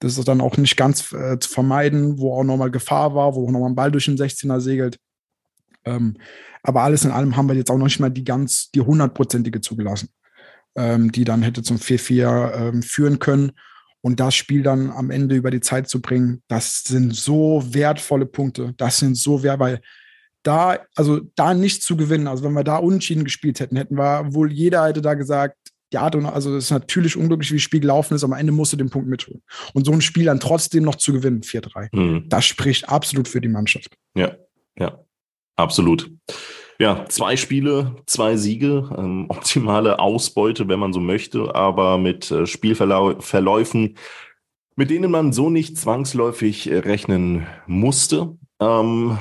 das 0.00 0.16
ist 0.16 0.28
dann 0.28 0.40
auch 0.40 0.56
nicht 0.56 0.76
ganz 0.76 1.12
äh, 1.12 1.38
zu 1.38 1.48
vermeiden, 1.48 2.18
wo 2.18 2.34
auch 2.34 2.44
nochmal 2.44 2.70
Gefahr 2.70 3.14
war, 3.14 3.34
wo 3.34 3.46
auch 3.46 3.50
nochmal 3.50 3.70
ein 3.70 3.74
Ball 3.74 3.90
durch 3.90 4.04
den 4.04 4.16
16er 4.16 4.60
segelt. 4.60 4.98
Ähm, 5.84 6.16
aber 6.62 6.82
alles 6.82 7.04
in 7.04 7.10
allem 7.10 7.36
haben 7.36 7.48
wir 7.48 7.56
jetzt 7.56 7.70
auch 7.70 7.78
noch 7.78 7.86
nicht 7.86 8.00
mal 8.00 8.10
die 8.10 8.24
ganz, 8.24 8.70
die 8.70 8.80
hundertprozentige 8.80 9.60
zugelassen, 9.60 10.08
ähm, 10.76 11.10
die 11.10 11.24
dann 11.24 11.42
hätte 11.42 11.62
zum 11.62 11.78
4-4 11.78 12.52
ähm, 12.52 12.82
führen 12.82 13.18
können. 13.18 13.52
Und 14.00 14.20
das 14.20 14.36
Spiel 14.36 14.62
dann 14.62 14.90
am 14.90 15.10
Ende 15.10 15.34
über 15.34 15.50
die 15.50 15.60
Zeit 15.60 15.88
zu 15.88 16.00
bringen, 16.00 16.42
das 16.46 16.84
sind 16.84 17.14
so 17.14 17.64
wertvolle 17.70 18.26
Punkte. 18.26 18.72
Das 18.76 18.98
sind 18.98 19.16
so 19.16 19.42
wertvoll, 19.42 19.66
weil 19.66 19.80
da, 20.44 20.78
also 20.94 21.20
da 21.34 21.52
nicht 21.52 21.82
zu 21.82 21.96
gewinnen, 21.96 22.28
also 22.28 22.44
wenn 22.44 22.52
wir 22.52 22.64
da 22.64 22.76
unentschieden 22.76 23.24
gespielt 23.24 23.58
hätten, 23.58 23.76
hätten 23.76 23.98
wir 23.98 24.32
wohl 24.32 24.52
jeder 24.52 24.86
hätte 24.86 25.02
da 25.02 25.14
gesagt, 25.14 25.56
die 25.92 25.98
Art 25.98 26.14
und 26.14 26.26
also 26.26 26.54
es 26.54 26.64
ist 26.64 26.70
natürlich 26.70 27.16
unglücklich, 27.16 27.50
wie 27.50 27.56
das 27.56 27.62
Spiel 27.62 27.80
gelaufen 27.80 28.14
ist, 28.14 28.24
aber 28.24 28.34
am 28.34 28.40
Ende 28.40 28.52
musst 28.52 28.72
du 28.72 28.76
den 28.76 28.90
Punkt 28.90 29.08
mitholen. 29.08 29.42
Und 29.72 29.86
so 29.86 29.92
ein 29.92 30.00
Spiel 30.00 30.26
dann 30.26 30.40
trotzdem 30.40 30.84
noch 30.84 30.96
zu 30.96 31.12
gewinnen, 31.12 31.40
4-3, 31.40 31.88
mhm. 31.96 32.28
das 32.28 32.44
spricht 32.44 32.88
absolut 32.88 33.28
für 33.28 33.40
die 33.40 33.48
Mannschaft. 33.48 33.96
Ja, 34.14 34.36
ja, 34.78 34.98
absolut. 35.56 36.10
Ja, 36.80 37.06
zwei 37.08 37.36
Spiele, 37.36 37.96
zwei 38.06 38.36
Siege, 38.36 38.88
ähm, 38.96 39.26
optimale 39.28 39.98
Ausbeute, 39.98 40.68
wenn 40.68 40.78
man 40.78 40.92
so 40.92 41.00
möchte, 41.00 41.54
aber 41.54 41.98
mit 41.98 42.30
äh, 42.30 42.46
Spielverläufen, 42.46 43.96
mit 44.76 44.90
denen 44.90 45.10
man 45.10 45.32
so 45.32 45.50
nicht 45.50 45.76
zwangsläufig 45.76 46.70
äh, 46.70 46.78
rechnen 46.78 47.46
musste. 47.66 48.36
Ähm, 48.60 49.18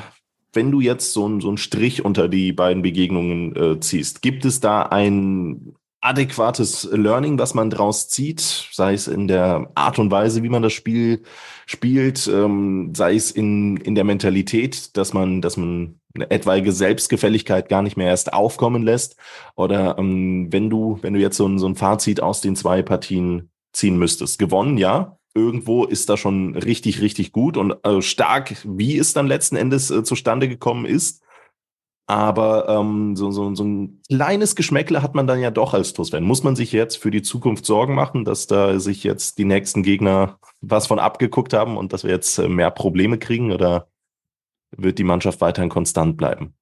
wenn 0.54 0.72
du 0.72 0.82
jetzt 0.82 1.14
so, 1.14 1.40
so 1.40 1.48
einen 1.48 1.58
Strich 1.58 2.06
unter 2.06 2.28
die 2.28 2.52
beiden 2.52 2.84
Begegnungen 2.84 3.56
äh, 3.56 3.80
ziehst, 3.80 4.22
gibt 4.22 4.46
es 4.46 4.60
da 4.60 4.84
ein 4.84 5.74
adäquates 6.08 6.88
Learning, 6.92 7.38
was 7.38 7.54
man 7.54 7.70
draus 7.70 8.08
zieht, 8.08 8.40
sei 8.72 8.94
es 8.94 9.08
in 9.08 9.28
der 9.28 9.70
Art 9.76 10.00
und 10.00 10.10
Weise, 10.10 10.44
wie 10.44 10.50
man 10.50 10.62
das 10.62 10.74
Spiel 10.74 11.24
spielt, 11.66 12.28
ähm, 12.28 12.94
sei 12.96 13.16
es 13.16 13.32
in, 13.32 13.78
in 13.78 13.96
der 13.96 14.04
Mentalität, 14.04 14.96
dass 14.96 15.14
man, 15.14 15.42
dass 15.42 15.58
man 15.58 16.00
eine 16.16 16.32
etwaige 16.32 16.72
Selbstgefälligkeit 16.72 17.70
gar 17.70 17.82
nicht 17.82 17.98
mehr 17.98 18.08
erst 18.08 18.34
aufkommen 18.34 18.84
lässt. 18.84 19.18
Oder 19.56 19.98
ähm, 19.98 20.48
wenn 20.52 20.70
du, 20.70 20.98
wenn 21.02 21.14
du 21.14 21.20
jetzt 21.20 21.38
so 21.38 21.48
ein, 21.48 21.60
so 21.60 21.68
ein 21.68 21.76
Fazit 21.76 22.22
aus 22.22 22.42
den 22.42 22.56
zwei 22.56 22.82
Partien 22.82 23.50
ziehen 23.74 23.98
müsstest. 23.98 24.40
Gewonnen, 24.40 24.78
ja. 24.78 25.18
Irgendwo 25.36 25.86
ist 25.86 26.10
da 26.10 26.18
schon 26.18 26.56
richtig, 26.56 27.02
richtig 27.02 27.32
gut 27.32 27.58
und 27.58 27.76
äh, 27.84 28.02
stark, 28.02 28.56
wie 28.66 28.98
es 28.98 29.14
dann 29.14 29.28
letzten 29.28 29.56
Endes 29.56 29.92
äh, 29.92 30.04
zustande 30.04 30.50
gekommen 30.50 30.86
ist. 30.86 31.22
Aber 32.10 32.70
ähm, 32.70 33.18
so, 33.18 33.32
so, 33.32 33.54
so 33.54 33.66
ein 33.66 34.02
kleines 34.08 34.56
Geschmäckle 34.56 35.04
hat 35.04 35.14
man 35.14 35.28
dann 35.28 35.42
ja 35.42 35.52
doch 35.52 35.74
als 35.74 35.92
TUS-Fan. 35.92 36.24
Muss 36.24 36.42
man 36.42 36.56
sich 36.56 36.72
jetzt 36.72 36.96
für 36.96 37.12
die 37.12 37.22
Zukunft 37.22 37.66
Sorgen 37.66 37.96
machen, 37.96 38.24
dass 38.24 38.48
da 38.48 38.80
sich 38.80 39.04
jetzt 39.04 39.38
die 39.38 39.44
nächsten 39.44 39.84
Gegner 39.84 40.40
was 40.62 40.88
von 40.88 41.00
abgeguckt 41.00 41.52
haben 41.54 41.76
und 41.76 41.92
dass 41.92 42.06
wir 42.06 42.12
jetzt 42.12 42.38
äh, 42.38 42.48
mehr 42.48 42.72
Probleme 42.72 43.20
kriegen? 43.20 43.52
Oder 43.52 43.90
wird 44.72 45.00
die 45.00 45.04
Mannschaft 45.04 45.42
weiterhin 45.42 45.70
konstant 45.70 46.16
bleiben? 46.16 46.57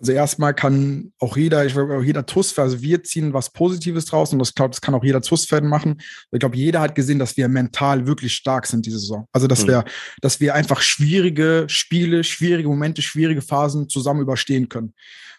Also 0.00 0.12
erstmal 0.12 0.54
kann 0.54 1.12
auch 1.18 1.36
jeder, 1.36 1.66
ich 1.66 1.74
glaube 1.74 1.98
auch 1.98 2.02
jeder 2.02 2.24
TUS, 2.24 2.58
also 2.58 2.80
wir 2.80 3.02
ziehen 3.04 3.34
was 3.34 3.50
Positives 3.50 4.06
draus 4.06 4.32
und 4.32 4.38
das 4.38 4.54
glaube, 4.54 4.70
das 4.70 4.80
kann 4.80 4.94
auch 4.94 5.04
jeder 5.04 5.20
TUS-Fan 5.20 5.66
machen. 5.66 6.00
Ich 6.32 6.40
glaube, 6.40 6.56
jeder 6.56 6.80
hat 6.80 6.94
gesehen, 6.94 7.18
dass 7.18 7.36
wir 7.36 7.48
mental 7.48 8.06
wirklich 8.06 8.34
stark 8.34 8.66
sind 8.66 8.86
diese 8.86 8.98
Saison. 8.98 9.28
Also 9.32 9.46
dass 9.46 9.64
mhm. 9.64 9.68
wir, 9.68 9.84
dass 10.22 10.40
wir 10.40 10.54
einfach 10.54 10.80
schwierige 10.80 11.66
Spiele, 11.68 12.24
schwierige 12.24 12.68
Momente, 12.68 13.02
schwierige 13.02 13.42
Phasen 13.42 13.90
zusammen 13.90 14.22
überstehen 14.22 14.70
können. 14.70 14.94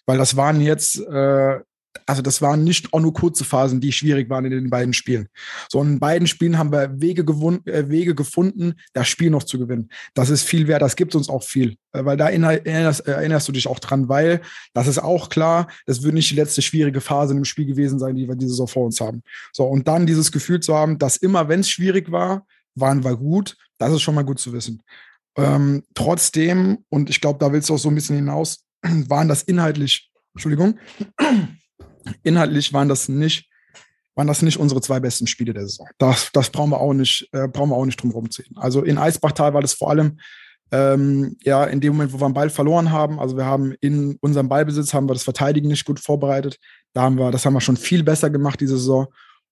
Weil 0.05 0.19
das 0.19 0.35
waren 0.35 0.61
jetzt 0.61 0.99
äh, 0.99 1.59
also 2.05 2.21
das 2.21 2.41
waren 2.41 2.63
nicht 2.63 2.93
auch 2.93 2.99
nur 2.99 3.13
kurze 3.13 3.43
Phasen, 3.43 3.81
die 3.81 3.91
schwierig 3.91 4.29
waren 4.29 4.45
in 4.45 4.51
den 4.51 4.69
beiden 4.69 4.93
Spielen. 4.93 5.27
So 5.69 5.81
in 5.81 5.99
beiden 5.99 6.27
Spielen 6.27 6.57
haben 6.57 6.71
wir 6.71 7.01
Wege, 7.01 7.23
äh, 7.65 7.89
Wege 7.89 8.15
gefunden, 8.15 8.75
das 8.93 9.07
Spiel 9.07 9.29
noch 9.29 9.43
zu 9.43 9.59
gewinnen. 9.59 9.89
Das 10.13 10.29
ist 10.29 10.43
viel 10.43 10.67
wert, 10.67 10.81
das 10.81 10.95
gibt 10.95 11.15
uns 11.15 11.29
auch 11.29 11.43
viel, 11.43 11.75
äh, 11.91 12.05
weil 12.05 12.17
da 12.17 12.29
erinnerst, 12.29 13.07
erinnerst, 13.07 13.47
du 13.47 13.51
dich 13.51 13.67
auch 13.67 13.79
dran, 13.79 14.09
weil 14.09 14.41
das 14.73 14.87
ist 14.87 14.99
auch 14.99 15.29
klar, 15.29 15.67
das 15.85 16.03
wird 16.03 16.13
nicht 16.13 16.31
die 16.31 16.35
letzte 16.35 16.61
schwierige 16.61 17.01
Phase 17.01 17.33
im 17.33 17.45
Spiel 17.45 17.65
gewesen 17.65 17.99
sein, 17.99 18.15
die 18.15 18.27
wir 18.27 18.35
diese 18.35 18.51
Saison 18.51 18.67
vor 18.67 18.85
uns 18.85 19.01
haben. 19.01 19.21
So 19.53 19.65
und 19.65 19.87
dann 19.87 20.05
dieses 20.05 20.31
Gefühl 20.31 20.59
zu 20.59 20.75
haben, 20.75 20.97
dass 20.97 21.17
immer, 21.17 21.49
wenn 21.49 21.61
es 21.61 21.69
schwierig 21.69 22.11
war, 22.11 22.45
waren 22.75 23.03
wir 23.03 23.17
gut, 23.17 23.57
das 23.77 23.91
ist 23.91 24.01
schon 24.01 24.15
mal 24.15 24.23
gut 24.23 24.39
zu 24.39 24.53
wissen. 24.53 24.81
Ähm, 25.37 25.83
trotzdem, 25.93 26.79
und 26.89 27.09
ich 27.09 27.21
glaube, 27.21 27.39
da 27.39 27.51
willst 27.51 27.69
du 27.69 27.75
auch 27.75 27.79
so 27.79 27.89
ein 27.89 27.95
bisschen 27.95 28.15
hinaus, 28.15 28.65
waren 28.81 29.27
das 29.27 29.43
inhaltlich, 29.43 30.09
Entschuldigung, 30.33 30.79
inhaltlich 32.23 32.73
waren 32.73 32.89
das 32.89 33.09
nicht, 33.09 33.49
waren 34.15 34.27
das 34.27 34.41
nicht 34.41 34.57
unsere 34.57 34.81
zwei 34.81 34.99
besten 34.99 35.27
Spiele 35.27 35.53
der 35.53 35.67
Saison. 35.67 35.87
Das, 35.97 36.31
das 36.33 36.49
brauchen 36.49 36.71
wir 36.71 36.79
auch 36.79 36.93
nicht, 36.93 37.29
äh, 37.31 37.47
brauchen 37.47 37.69
wir 37.69 37.75
auch 37.75 37.85
nicht 37.85 38.01
drum 38.01 38.11
rumziehen. 38.11 38.55
Also 38.57 38.83
in 38.83 38.97
Eisbachtal 38.97 39.53
war 39.53 39.61
das 39.61 39.73
vor 39.73 39.89
allem 39.89 40.19
ähm, 40.71 41.37
ja 41.43 41.65
in 41.65 41.81
dem 41.81 41.93
Moment, 41.93 42.13
wo 42.13 42.19
wir 42.19 42.29
den 42.29 42.33
Ball 42.33 42.49
verloren 42.49 42.91
haben. 42.91 43.19
Also 43.19 43.35
wir 43.37 43.45
haben 43.45 43.73
in 43.81 44.17
unserem 44.21 44.49
Ballbesitz 44.49 44.93
haben 44.93 45.07
wir 45.07 45.13
das 45.13 45.23
Verteidigen 45.23 45.67
nicht 45.67 45.85
gut 45.85 45.99
vorbereitet. 45.99 46.57
Da 46.93 47.03
haben 47.03 47.17
wir, 47.17 47.31
das 47.31 47.45
haben 47.45 47.53
wir 47.53 47.61
schon 47.61 47.77
viel 47.77 48.03
besser 48.03 48.29
gemacht 48.29 48.61
diese 48.61 48.77
Saison. 48.77 49.07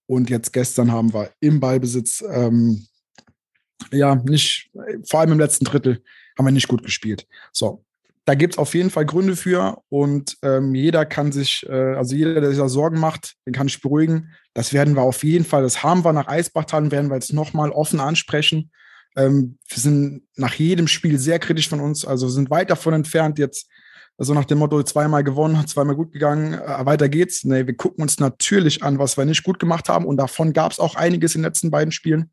Und 0.08 0.30
jetzt 0.30 0.54
gestern 0.54 0.92
haben 0.92 1.14
wir 1.14 1.32
im 1.40 1.60
Ballbesitz 1.60 2.24
ähm, 2.32 2.88
ja 3.92 4.16
nicht, 4.16 4.72
vor 5.08 5.20
allem 5.20 5.34
im 5.34 5.40
letzten 5.40 5.66
Drittel 5.66 6.02
haben 6.38 6.46
wir 6.46 6.52
nicht 6.52 6.68
gut 6.68 6.84
gespielt. 6.84 7.28
So, 7.52 7.84
da 8.30 8.36
gibt 8.36 8.54
es 8.54 8.58
auf 8.60 8.76
jeden 8.76 8.92
Fall 8.92 9.08
Gründe 9.08 9.36
für 9.36 9.82
und 9.90 10.38
ähm, 10.44 10.76
jeder 10.76 11.04
kann 11.04 11.32
sich, 11.32 11.66
äh, 11.68 11.96
also 11.96 12.16
jeder, 12.16 12.40
der 12.40 12.52
sich 12.52 12.60
da 12.60 12.70
Sorgen 12.70 13.00
macht, 13.00 13.34
den 13.48 13.54
kann 13.54 13.66
ich 13.66 13.82
beruhigen. 13.82 14.36
Das 14.54 14.72
werden 14.72 14.96
wir 14.96 15.02
auf 15.02 15.24
jeden 15.24 15.46
Fall, 15.46 15.64
das 15.64 15.82
haben 15.82 16.06
wir 16.06 16.14
nach 16.14 16.28
Eisbachtal, 16.28 16.92
werden 16.92 17.10
wir 17.10 17.16
jetzt 17.16 17.34
nochmal 17.34 17.72
offen 17.72 18.00
ansprechen. 18.00 18.70
Ähm, 19.18 19.58
wir 19.68 19.82
sind 19.82 20.28
nach 20.36 20.54
jedem 20.54 20.88
Spiel 20.88 21.18
sehr 21.18 21.40
kritisch 21.40 21.68
von 21.68 21.80
uns, 21.80 22.06
also 22.06 22.30
sind 22.30 22.52
weit 22.52 22.70
davon 22.70 22.94
entfernt, 22.94 23.40
jetzt 23.40 23.68
also 24.20 24.36
nach 24.36 24.46
dem 24.46 24.60
Motto, 24.60 24.84
zweimal 24.84 25.24
gewonnen, 25.24 25.66
zweimal 25.66 25.96
gut 25.96 26.12
gegangen, 26.12 26.54
äh, 26.54 26.86
weiter 26.86 27.10
geht's. 27.10 27.46
Nee, 27.46 27.66
wir 27.66 27.76
gucken 27.76 28.04
uns 28.04 28.20
natürlich 28.20 28.84
an, 28.84 29.00
was 29.00 29.18
wir 29.18 29.26
nicht 29.26 29.44
gut 29.44 29.58
gemacht 29.58 29.90
haben. 29.90 30.06
Und 30.06 30.18
davon 30.18 30.54
gab 30.54 30.72
es 30.72 30.80
auch 30.80 30.94
einiges 30.94 31.34
in 31.34 31.42
den 31.42 31.48
letzten 31.48 31.72
beiden 31.72 31.92
Spielen. 31.92 32.30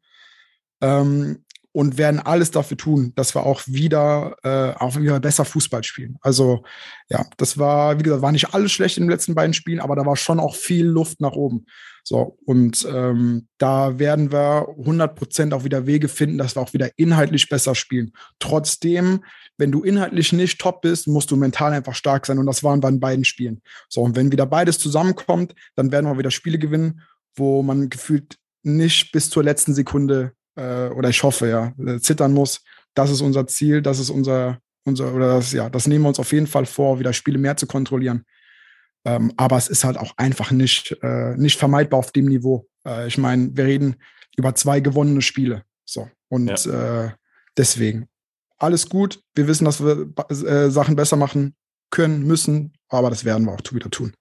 Ähm, 0.82 1.45
und 1.76 1.98
werden 1.98 2.20
alles 2.20 2.50
dafür 2.50 2.78
tun, 2.78 3.12
dass 3.16 3.34
wir 3.34 3.44
auch 3.44 3.60
wieder, 3.66 4.34
äh, 4.42 4.82
auch 4.82 4.96
wieder 4.96 5.20
besser 5.20 5.44
Fußball 5.44 5.84
spielen. 5.84 6.16
Also 6.22 6.64
ja, 7.10 7.26
das 7.36 7.58
war, 7.58 7.98
wie 7.98 8.02
gesagt, 8.02 8.22
war 8.22 8.32
nicht 8.32 8.54
alles 8.54 8.72
schlecht 8.72 8.96
in 8.96 9.02
den 9.02 9.10
letzten 9.10 9.34
beiden 9.34 9.52
Spielen, 9.52 9.80
aber 9.80 9.94
da 9.94 10.06
war 10.06 10.16
schon 10.16 10.40
auch 10.40 10.54
viel 10.54 10.86
Luft 10.86 11.20
nach 11.20 11.32
oben. 11.32 11.66
So, 12.02 12.38
und 12.46 12.88
ähm, 12.90 13.48
da 13.58 13.98
werden 13.98 14.32
wir 14.32 14.74
100 14.78 15.14
Prozent 15.16 15.52
auch 15.52 15.64
wieder 15.64 15.86
Wege 15.86 16.08
finden, 16.08 16.38
dass 16.38 16.56
wir 16.56 16.62
auch 16.62 16.72
wieder 16.72 16.88
inhaltlich 16.96 17.50
besser 17.50 17.74
spielen. 17.74 18.12
Trotzdem, 18.38 19.22
wenn 19.58 19.70
du 19.70 19.82
inhaltlich 19.82 20.32
nicht 20.32 20.58
top 20.58 20.80
bist, 20.80 21.06
musst 21.08 21.30
du 21.30 21.36
mental 21.36 21.74
einfach 21.74 21.94
stark 21.94 22.24
sein 22.24 22.38
und 22.38 22.46
das 22.46 22.64
waren 22.64 22.80
bei 22.80 22.90
beiden 22.90 23.26
Spielen. 23.26 23.60
So, 23.90 24.00
und 24.00 24.16
wenn 24.16 24.32
wieder 24.32 24.46
beides 24.46 24.78
zusammenkommt, 24.78 25.54
dann 25.74 25.92
werden 25.92 26.06
wir 26.06 26.16
wieder 26.16 26.30
Spiele 26.30 26.58
gewinnen, 26.58 27.02
wo 27.34 27.62
man 27.62 27.90
gefühlt 27.90 28.38
nicht 28.62 29.12
bis 29.12 29.28
zur 29.28 29.44
letzten 29.44 29.74
Sekunde 29.74 30.32
äh, 30.56 30.88
oder 30.88 31.08
ich 31.08 31.22
hoffe 31.22 31.48
ja, 31.48 31.72
äh, 31.84 32.00
zittern 32.00 32.32
muss. 32.32 32.62
Das 32.94 33.10
ist 33.10 33.20
unser 33.20 33.46
Ziel, 33.46 33.82
das 33.82 33.98
ist 33.98 34.10
unser, 34.10 34.58
unser 34.84 35.14
oder 35.14 35.36
das, 35.36 35.52
ja, 35.52 35.70
das 35.70 35.86
nehmen 35.86 36.04
wir 36.04 36.08
uns 36.08 36.18
auf 36.18 36.32
jeden 36.32 36.46
Fall 36.46 36.66
vor, 36.66 36.98
wieder 36.98 37.12
Spiele 37.12 37.38
mehr 37.38 37.56
zu 37.56 37.66
kontrollieren. 37.66 38.24
Ähm, 39.04 39.32
aber 39.36 39.56
es 39.56 39.68
ist 39.68 39.84
halt 39.84 39.98
auch 39.98 40.14
einfach 40.16 40.50
nicht, 40.50 40.96
äh, 41.02 41.36
nicht 41.36 41.58
vermeidbar 41.58 42.00
auf 42.00 42.10
dem 42.10 42.26
Niveau. 42.26 42.66
Äh, 42.84 43.06
ich 43.06 43.18
meine, 43.18 43.56
wir 43.56 43.64
reden 43.64 43.96
über 44.36 44.54
zwei 44.54 44.80
gewonnene 44.80 45.22
Spiele. 45.22 45.62
So. 45.84 46.10
Und 46.28 46.64
ja. 46.64 47.04
äh, 47.04 47.10
deswegen. 47.56 48.08
Alles 48.58 48.88
gut. 48.88 49.20
Wir 49.34 49.46
wissen, 49.46 49.66
dass 49.66 49.84
wir 49.84 50.70
Sachen 50.70 50.96
besser 50.96 51.16
machen 51.16 51.54
können, 51.90 52.26
müssen, 52.26 52.72
aber 52.88 53.10
das 53.10 53.24
werden 53.24 53.44
wir 53.46 53.52
auch 53.52 53.72
wieder 53.72 53.90
tun. 53.90 54.14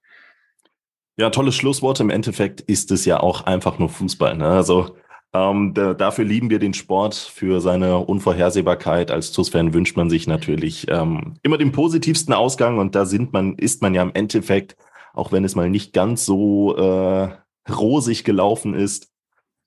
Ja, 1.18 1.30
tolles 1.30 1.56
Schlusswort. 1.56 2.00
Im 2.02 2.10
Endeffekt 2.10 2.62
ist 2.62 2.92
es 2.92 3.06
ja 3.06 3.22
auch 3.22 3.46
einfach 3.46 3.80
nur 3.80 3.90
Fußball. 3.90 4.36
Ne? 4.36 4.48
Also 4.48 4.98
ähm, 5.36 5.74
da, 5.74 5.94
dafür 5.94 6.24
lieben 6.24 6.50
wir 6.50 6.60
den 6.60 6.74
Sport, 6.74 7.16
für 7.16 7.60
seine 7.60 7.98
Unvorhersehbarkeit. 7.98 9.12
Als 9.12 9.34
TUS-Fan 9.34 9.74
wünscht 9.74 9.98
man 9.98 10.10
sich 10.10 10.28
natürlich 10.28 10.88
ähm, 10.90 11.34
immer 11.44 11.58
den 11.58 11.74
positivsten 11.74 12.34
Ausgang 12.34 12.78
und 12.78 12.96
da 12.96 13.06
sind 13.06 13.34
man, 13.34 13.56
ist 13.56 13.82
man 13.82 13.94
ja 13.94 14.02
im 14.02 14.12
Endeffekt, 14.14 14.78
auch 15.14 15.34
wenn 15.34 15.44
es 15.44 15.56
mal 15.56 15.70
nicht 15.70 15.92
ganz 15.92 16.26
so 16.26 16.78
äh, 16.78 17.30
rosig 17.70 18.24
gelaufen 18.24 18.74
ist, 18.74 19.12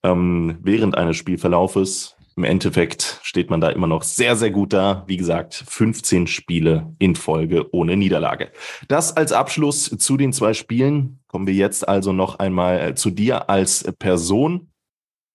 ähm, 0.02 0.58
während 0.62 0.96
eines 0.96 1.16
Spielverlaufes. 1.16 2.16
Im 2.37 2.44
Endeffekt 2.44 3.19
steht 3.23 3.50
man 3.50 3.60
da 3.60 3.69
immer 3.69 3.88
noch 3.88 4.04
sehr, 4.04 4.37
sehr 4.37 4.50
gut 4.50 4.73
da. 4.73 5.02
Wie 5.06 5.16
gesagt, 5.16 5.54
15 5.54 6.29
Spiele 6.29 6.94
in 6.98 7.16
Folge 7.16 7.75
ohne 7.75 7.96
Niederlage. 7.96 8.52
Das 8.87 9.16
als 9.16 9.33
Abschluss 9.33 9.90
zu 9.98 10.16
den 10.16 10.33
zwei 10.33 10.54
Spielen. 10.54 11.19
Kommen 11.27 11.46
wir 11.48 11.54
jetzt 11.54 11.87
also 11.87 12.12
noch 12.12 12.38
einmal 12.38 12.81
äh, 12.81 12.94
zu 12.94 13.10
dir 13.10 13.50
als 13.50 13.85
Person. 13.98 14.69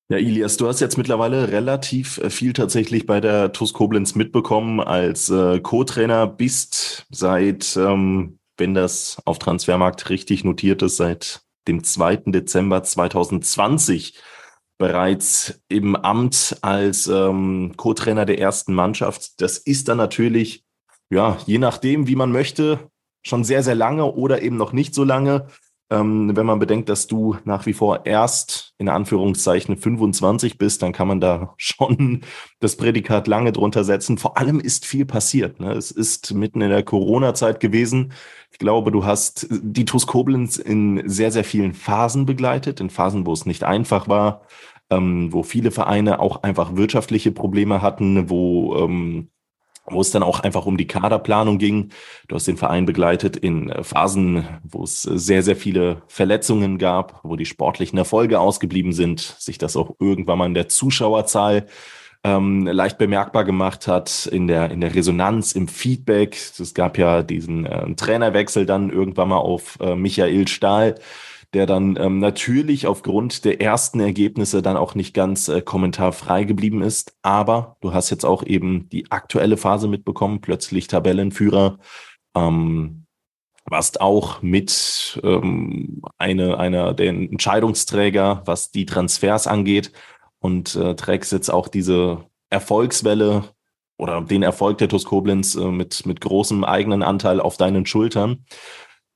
Ja, 0.10 0.18
Ilias, 0.18 0.58
du 0.58 0.68
hast 0.68 0.82
jetzt 0.82 0.98
mittlerweile 0.98 1.52
relativ 1.52 2.18
äh, 2.18 2.30
viel 2.30 2.54
tatsächlich 2.54 3.06
bei 3.06 3.22
der 3.22 3.52
TUS 3.52 3.74
Koblenz 3.74 4.16
mitbekommen 4.16 4.80
als 4.80 5.30
äh, 5.30 5.60
Co-Trainer, 5.60 6.28
bist 6.28 7.06
seit, 7.10 7.76
ähm, 7.78 8.40
wenn 8.58 8.74
das 8.74 9.22
auf 9.26 9.40
Transfermarkt 9.40 10.10
richtig 10.10 10.44
notiert 10.44 10.82
ist, 10.82 10.98
seit 10.98 11.42
dem 11.68 11.84
2. 11.84 12.24
Dezember 12.28 12.84
2020 12.84 14.20
bereits 14.78 15.62
im 15.70 15.96
Amt 15.96 16.58
als 16.62 17.08
ähm, 17.08 17.74
Co-Trainer 17.78 18.26
der 18.26 18.40
ersten 18.40 18.74
Mannschaft. 18.74 19.42
Das 19.42 19.58
ist 19.58 19.88
dann 19.88 19.98
natürlich 19.98 20.66
ja, 21.14 21.38
je 21.46 21.60
nachdem, 21.60 22.08
wie 22.08 22.16
man 22.16 22.32
möchte, 22.32 22.90
schon 23.26 23.44
sehr, 23.44 23.64
sehr 23.64 23.76
lange 23.76 24.06
oder 24.06 24.42
eben 24.42 24.58
noch 24.58 24.74
nicht 24.74 24.94
so 24.94 25.04
lange. 25.04 25.48
Ähm, 25.94 26.36
wenn 26.36 26.48
man 26.48 26.58
bedenkt, 26.58 26.90
dass 26.90 27.06
du 27.06 27.38
nach 27.46 27.68
wie 27.68 27.74
vor 27.74 28.08
erst 28.08 28.74
in 28.80 28.90
Anführungszeichen 28.90 29.78
25 29.78 30.58
bist, 30.58 30.82
dann 30.82 30.92
kann 30.92 31.08
man 31.08 31.22
da 31.22 31.54
schon 31.58 32.22
das 32.60 32.78
Prädikat 32.78 33.28
lange 33.28 33.52
drunter 33.52 33.84
setzen. 33.84 34.18
Vor 34.18 34.40
allem 34.40 34.60
ist 34.60 34.88
viel 34.88 35.06
passiert. 35.06 35.60
Ne? 35.60 35.72
Es 35.74 35.92
ist 35.92 36.34
mitten 36.34 36.62
in 36.62 36.72
der 36.72 36.82
Corona-Zeit 36.82 37.60
gewesen. 37.60 38.14
Ich 38.52 38.58
glaube, 38.58 38.92
du 38.92 39.06
hast 39.06 39.48
die 39.52 39.86
TuS 39.86 40.08
Koblenz 40.08 40.58
in 40.58 41.08
sehr, 41.08 41.32
sehr 41.32 41.44
vielen 41.44 41.74
Phasen 41.74 42.26
begleitet, 42.26 42.80
in 42.80 42.90
Phasen, 42.90 43.28
wo 43.28 43.34
es 43.34 43.46
nicht 43.46 43.64
einfach 43.64 44.08
war, 44.08 44.42
ähm, 44.90 45.32
wo 45.32 45.44
viele 45.44 45.70
Vereine 45.70 46.20
auch 46.20 46.42
einfach 46.42 46.76
wirtschaftliche 46.76 47.32
Probleme 47.32 47.84
hatten, 47.84 48.32
wo 48.32 48.78
ähm, 48.78 49.30
wo 49.86 50.02
es 50.02 50.12
dann 50.12 50.24
auch 50.24 50.40
einfach 50.40 50.66
um 50.66 50.78
die 50.78 50.88
Kaderplanung 50.88 51.58
ging. 51.58 51.90
Du 52.28 52.36
hast 52.36 52.48
den 52.48 52.58
Verein 52.58 52.86
begleitet 52.86 53.36
in 53.38 53.70
äh, 53.70 53.84
Phasen, 53.84 54.48
wo 54.64 54.84
es 54.84 55.06
äh, 55.06 55.18
sehr, 55.18 55.44
sehr 55.44 55.56
viele 55.56 56.02
Verletzungen 56.08 56.78
gab, 56.78 57.20
wo 57.24 57.36
die 57.36 57.46
sportlichen 57.46 57.98
Erfolge 57.98 58.40
ausgeblieben 58.40 58.94
sind, 58.94 59.20
sich 59.20 59.58
das 59.58 59.76
auch 59.76 59.96
irgendwann 60.00 60.38
mal 60.38 60.46
in 60.46 60.54
der 60.54 60.70
Zuschauerzahl 60.70 61.68
ähm, 62.24 62.66
leicht 62.66 62.98
bemerkbar 62.98 63.44
gemacht 63.44 63.88
hat, 63.88 64.28
in 64.28 64.48
der, 64.48 64.72
in 64.72 64.80
der 64.80 64.96
Resonanz, 64.96 65.52
im 65.52 65.68
Feedback. 65.68 66.38
Es 66.58 66.74
gab 66.74 66.98
ja 66.98 67.22
diesen 67.22 67.66
äh, 67.66 67.94
Trainerwechsel 67.96 68.66
dann 68.66 68.90
irgendwann 68.90 69.30
mal 69.30 69.38
auf 69.38 69.78
äh, 69.82 69.96
Michael 69.96 70.48
Stahl 70.48 70.96
der 71.54 71.66
dann 71.66 71.98
ähm, 72.00 72.20
natürlich 72.20 72.88
aufgrund 72.88 73.46
der 73.46 73.62
ersten 73.62 74.00
Ergebnisse 74.00 74.62
dann 74.62 74.78
auch 74.78 74.96
nicht 74.96 75.14
ganz 75.14 75.48
äh, 75.48 75.62
kommentarfrei 75.62 76.44
geblieben 76.46 76.82
ist. 76.82 77.16
Aber 77.22 77.78
du 77.82 77.94
hast 77.94 78.10
jetzt 78.10 78.26
auch 78.26 78.44
eben 78.44 78.90
die 78.90 79.12
aktuelle 79.12 79.58
Phase 79.58 79.88
mitbekommen, 79.88 80.42
plötzlich 80.42 80.88
Tabellenführer. 80.88 81.78
Ähm, 82.36 83.06
warst 83.66 84.02
auch 84.02 84.42
mit 84.42 85.22
ähm, 85.24 86.02
eine, 86.18 86.58
einer 86.58 86.94
der 86.94 87.10
Entscheidungsträger, 87.10 88.42
was 88.46 88.72
die 88.72 88.86
Transfers 88.86 89.48
angeht 89.48 89.92
und 90.40 90.76
äh, 90.76 90.96
trägst 90.96 91.32
jetzt 91.32 91.50
auch 91.50 91.68
diese 91.68 92.26
Erfolgswelle 92.50 93.44
oder 93.98 94.22
den 94.22 94.44
Erfolg 94.44 94.80
der 94.80 94.90
TuS 94.90 95.06
Koblenz 95.06 95.56
äh, 95.56 95.72
mit, 95.72 96.06
mit 96.06 96.20
großem 96.20 96.64
eigenen 96.64 97.04
Anteil 97.04 97.40
auf 97.40 97.58
deinen 97.58 97.86
Schultern. 97.86 98.46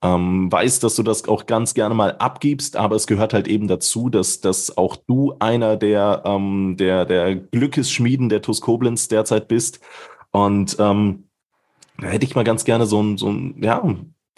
Ähm, 0.03 0.51
weiß, 0.51 0.79
dass 0.79 0.95
du 0.95 1.01
das 1.01 1.27
auch 1.27 1.47
ganz 1.47 1.73
gerne 1.73 1.95
mal 1.95 2.17
abgibst, 2.17 2.77
aber 2.77 2.95
es 2.95 3.07
gehört 3.07 3.33
halt 3.33 3.47
eben 3.47 3.67
dazu, 3.67 4.09
dass, 4.09 4.41
dass 4.41 4.77
auch 4.77 4.95
du 4.95 5.33
einer 5.39 5.75
der, 5.75 6.21
ähm, 6.23 6.75
der, 6.77 7.05
der 7.05 7.35
Glückesschmieden 7.35 8.29
der 8.29 8.43
TuS 8.43 8.61
Koblenz 8.61 9.07
derzeit 9.07 9.47
bist. 9.47 9.79
Und 10.29 10.77
ähm, 10.79 11.23
da 11.99 12.07
hätte 12.07 12.25
ich 12.25 12.35
mal 12.35 12.43
ganz 12.43 12.63
gerne 12.63 12.85
so 12.85 13.01
ein, 13.01 13.17
so 13.17 13.29
ein, 13.29 13.63
ja, 13.63 13.81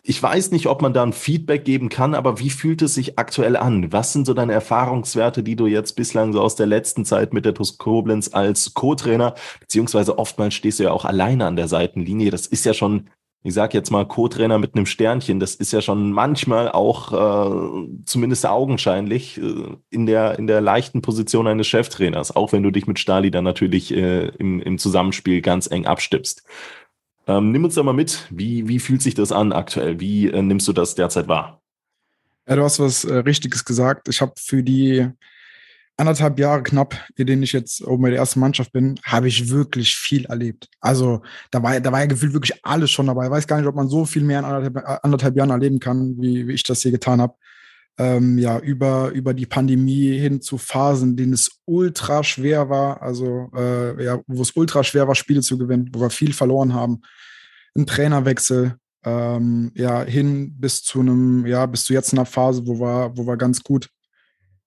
ich 0.01 0.23
weiß 0.23 0.51
nicht, 0.51 0.67
ob 0.67 0.81
man 0.81 0.93
da 0.93 1.03
ein 1.03 1.13
Feedback 1.13 1.65
geben 1.65 1.89
kann, 1.89 2.15
aber 2.15 2.39
wie 2.39 2.49
fühlt 2.49 2.81
es 2.81 2.93
sich 2.93 3.19
aktuell 3.19 3.57
an? 3.57 3.91
Was 3.91 4.13
sind 4.13 4.25
so 4.25 4.33
deine 4.33 4.53
Erfahrungswerte, 4.53 5.43
die 5.43 5.55
du 5.55 5.67
jetzt 5.67 5.95
bislang 5.95 6.31
so 6.33 6.41
aus 6.41 6.55
der 6.55 6.67
letzten 6.67 7.05
Zeit 7.05 7.33
mit 7.33 7.45
der 7.45 7.53
TuS 7.53 7.77
Koblenz 7.77 8.33
als 8.33 8.73
Co-Trainer, 8.73 9.35
beziehungsweise 9.59 10.17
oftmals 10.17 10.53
stehst 10.53 10.79
du 10.79 10.83
ja 10.83 10.91
auch 10.91 11.05
alleine 11.05 11.45
an 11.45 11.57
der 11.57 11.67
Seitenlinie. 11.67 12.31
Das 12.31 12.47
ist 12.47 12.65
ja 12.65 12.73
schon 12.73 13.09
ich 13.41 13.53
sag 13.53 13.73
jetzt 13.73 13.89
mal 13.89 14.05
Co-Trainer 14.05 14.59
mit 14.59 14.75
einem 14.75 14.85
Sternchen, 14.85 15.39
das 15.39 15.55
ist 15.55 15.71
ja 15.71 15.81
schon 15.81 16.11
manchmal 16.11 16.69
auch 16.71 17.13
äh, 17.13 17.87
zumindest 18.05 18.45
augenscheinlich 18.45 19.37
äh, 19.37 19.77
in 19.89 20.05
der 20.05 20.37
in 20.37 20.47
der 20.47 20.59
leichten 20.61 21.01
Position 21.01 21.47
eines 21.47 21.67
Cheftrainers, 21.67 22.35
auch 22.35 22.51
wenn 22.51 22.63
du 22.63 22.71
dich 22.71 22.85
mit 22.85 22.99
Stali 22.99 23.31
dann 23.31 23.45
natürlich 23.45 23.93
äh, 23.93 24.27
im, 24.37 24.59
im 24.61 24.77
Zusammenspiel 24.77 25.41
ganz 25.41 25.71
eng 25.71 25.85
abstippst. 25.85 26.43
Ähm, 27.27 27.51
nimm 27.51 27.63
uns 27.63 27.75
da 27.75 27.83
mal 27.83 27.93
mit, 27.93 28.27
wie, 28.31 28.67
wie 28.67 28.79
fühlt 28.79 29.01
sich 29.01 29.13
das 29.13 29.31
an 29.31 29.53
aktuell? 29.53 29.99
Wie 29.99 30.27
äh, 30.27 30.41
nimmst 30.41 30.67
du 30.67 30.73
das 30.73 30.95
derzeit 30.95 31.27
wahr? 31.27 31.61
Ja, 32.47 32.55
du 32.55 32.63
hast 32.63 32.79
was 32.79 33.03
äh, 33.03 33.13
Richtiges 33.13 33.63
gesagt. 33.63 34.09
Ich 34.09 34.21
habe 34.21 34.33
für 34.35 34.63
die 34.63 35.07
anderthalb 35.99 36.39
Jahre 36.39 36.63
knapp, 36.63 36.95
in 37.17 37.27
denen 37.27 37.43
ich 37.43 37.51
jetzt 37.51 37.85
oben 37.85 38.03
bei 38.03 38.09
der 38.09 38.19
ersten 38.19 38.39
Mannschaft 38.39 38.71
bin, 38.71 38.99
habe 39.03 39.27
ich 39.27 39.49
wirklich 39.49 39.95
viel 39.95 40.25
erlebt. 40.25 40.67
Also 40.79 41.21
da 41.51 41.61
war, 41.61 41.79
da 41.79 41.91
war 41.91 41.99
ja 41.99 42.05
gefühlt 42.05 42.33
wirklich 42.33 42.63
alles 42.63 42.89
schon 42.89 43.07
dabei. 43.07 43.25
Ich 43.25 43.31
weiß 43.31 43.47
gar 43.47 43.57
nicht, 43.57 43.67
ob 43.67 43.75
man 43.75 43.89
so 43.89 44.05
viel 44.05 44.23
mehr 44.23 44.39
in 44.39 44.45
anderthalb, 44.45 45.03
anderthalb 45.03 45.35
Jahren 45.35 45.49
erleben 45.49 45.79
kann, 45.79 46.15
wie, 46.19 46.47
wie 46.47 46.53
ich 46.53 46.63
das 46.63 46.81
hier 46.81 46.91
getan 46.91 47.21
habe. 47.21 47.35
Ähm, 47.97 48.37
ja, 48.37 48.59
über, 48.59 49.09
über 49.09 49.33
die 49.33 49.45
Pandemie 49.45 50.17
hin 50.17 50.41
zu 50.41 50.57
Phasen, 50.57 51.17
denen 51.17 51.33
es 51.33 51.59
ultra 51.65 52.23
schwer 52.23 52.69
war, 52.69 53.01
also 53.01 53.51
äh, 53.53 54.01
ja, 54.01 54.21
wo 54.25 54.41
es 54.41 54.51
ultra 54.51 54.85
schwer 54.85 55.05
war, 55.05 55.15
Spiele 55.15 55.41
zu 55.41 55.57
gewinnen, 55.57 55.89
wo 55.91 55.99
wir 55.99 56.09
viel 56.09 56.31
verloren 56.31 56.73
haben. 56.73 57.01
Ein 57.75 57.85
Trainerwechsel, 57.85 58.75
ähm, 59.03 59.71
ja, 59.75 60.03
hin 60.03 60.55
bis 60.57 60.81
zu 60.81 61.01
einem, 61.01 61.45
ja, 61.45 61.65
bis 61.65 61.83
zu 61.83 61.93
jetzt 61.93 62.13
einer 62.13 62.25
Phase, 62.25 62.65
wo 62.65 62.79
wir, 62.79 63.11
wo 63.15 63.27
wir 63.27 63.35
ganz 63.35 63.61
gut 63.63 63.89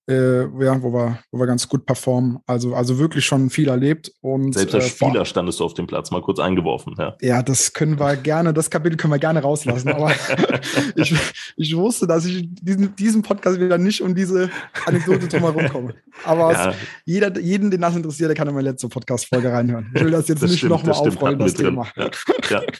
äh, 0.08 0.42
ja, 0.42 0.82
wo 0.82 0.92
wir, 0.92 1.18
wo 1.30 1.38
wir 1.38 1.46
ganz 1.46 1.68
gut 1.68 1.86
performen. 1.86 2.38
Also, 2.46 2.74
also 2.74 2.98
wirklich 2.98 3.24
schon 3.24 3.50
viel 3.50 3.68
erlebt. 3.68 4.12
Und, 4.20 4.54
Selbst 4.54 4.74
als 4.74 4.86
äh, 4.86 4.88
Spieler 4.88 5.24
standest 5.24 5.60
du 5.60 5.64
auf 5.64 5.74
dem 5.74 5.86
Platz, 5.86 6.10
mal 6.10 6.22
kurz 6.22 6.38
eingeworfen. 6.38 6.94
Ja. 6.98 7.16
ja, 7.20 7.42
das 7.42 7.72
können 7.72 8.00
wir 8.00 8.16
gerne, 8.16 8.52
das 8.52 8.70
Kapitel 8.70 8.96
können 8.96 9.12
wir 9.12 9.18
gerne 9.18 9.42
rauslassen. 9.42 9.90
Aber 9.90 10.12
ich, 10.96 11.14
ich 11.56 11.76
wusste, 11.76 12.06
dass 12.06 12.24
ich 12.24 12.48
diesen, 12.50 12.96
diesen 12.96 13.22
Podcast 13.22 13.60
wieder 13.60 13.78
nicht 13.78 14.00
um 14.00 14.14
diese 14.14 14.50
Anekdote 14.86 15.28
drumherum 15.28 15.68
komme. 15.68 15.94
Aber 16.24 16.52
ja. 16.52 16.70
es, 16.70 16.76
jeder, 17.04 17.38
jeden, 17.38 17.70
den 17.70 17.80
das 17.80 17.96
interessiert, 17.96 18.28
der 18.28 18.36
kann 18.36 18.48
in 18.48 18.54
meine 18.54 18.70
letzte 18.70 18.88
Podcast-Folge 18.88 19.52
reinhören. 19.52 19.90
Ich 19.94 20.02
will 20.02 20.10
das 20.10 20.28
jetzt 20.28 20.42
das 20.42 20.50
nicht 20.50 20.64
nochmal 20.64 20.94
aufrollen, 20.94 21.38
das 21.38 21.54
Thema. 21.54 21.86
Ja. 21.96 22.10
Ja. 22.50 22.62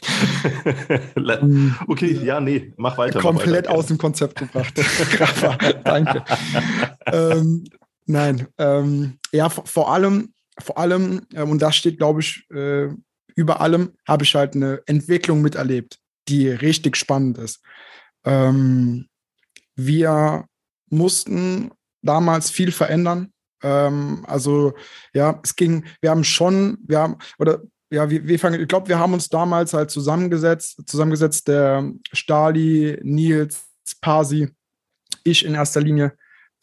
Okay, 1.87 2.19
ja, 2.23 2.39
nee, 2.39 2.73
mach 2.77 2.97
weiter. 2.97 3.19
Komplett 3.19 3.47
mach 3.47 3.55
weiter, 3.55 3.71
aus 3.71 3.87
dem 3.87 3.97
Konzept 3.97 4.37
gebracht. 4.37 4.73
Graffer, 5.11 5.57
danke 5.83 6.23
ähm, 7.05 7.65
nein, 8.05 8.47
ähm, 8.57 9.19
ja, 9.31 9.49
vor, 9.49 9.65
vor, 9.65 9.93
allem, 9.93 10.33
vor 10.59 10.77
allem, 10.77 11.21
ähm, 11.33 11.51
und 11.51 11.61
das 11.61 11.75
steht, 11.75 11.97
glaube 11.97 12.21
ich, 12.21 12.45
äh, 12.51 12.89
über 13.35 13.61
allem, 13.61 13.93
habe 14.07 14.23
ich 14.23 14.35
halt 14.35 14.55
eine 14.55 14.81
Entwicklung 14.85 15.41
miterlebt, 15.41 15.99
die 16.27 16.49
richtig 16.49 16.97
spannend 16.97 17.37
ist. 17.37 17.61
Ähm, 18.25 19.07
wir 19.75 20.45
mussten 20.89 21.71
damals 22.01 22.51
viel 22.51 22.71
verändern. 22.71 23.31
Ähm, 23.63 24.23
also, 24.27 24.73
ja, 25.13 25.39
es 25.43 25.55
ging, 25.55 25.85
wir 26.01 26.11
haben 26.11 26.23
schon, 26.23 26.77
wir 26.85 26.99
haben, 26.99 27.17
oder 27.39 27.61
ja, 27.93 28.09
wir, 28.09 28.27
wir 28.27 28.39
fangen, 28.39 28.59
ich 28.59 28.67
glaube, 28.67 28.87
wir 28.87 28.97
haben 28.97 29.13
uns 29.13 29.29
damals 29.29 29.73
halt 29.73 29.91
zusammengesetzt, 29.91 30.81
zusammengesetzt, 30.87 31.47
der 31.47 31.91
Stali, 32.11 32.99
Nils, 33.03 33.65
Pasi, 34.01 34.49
ich 35.23 35.45
in 35.45 35.53
erster 35.53 35.81
Linie, 35.81 36.13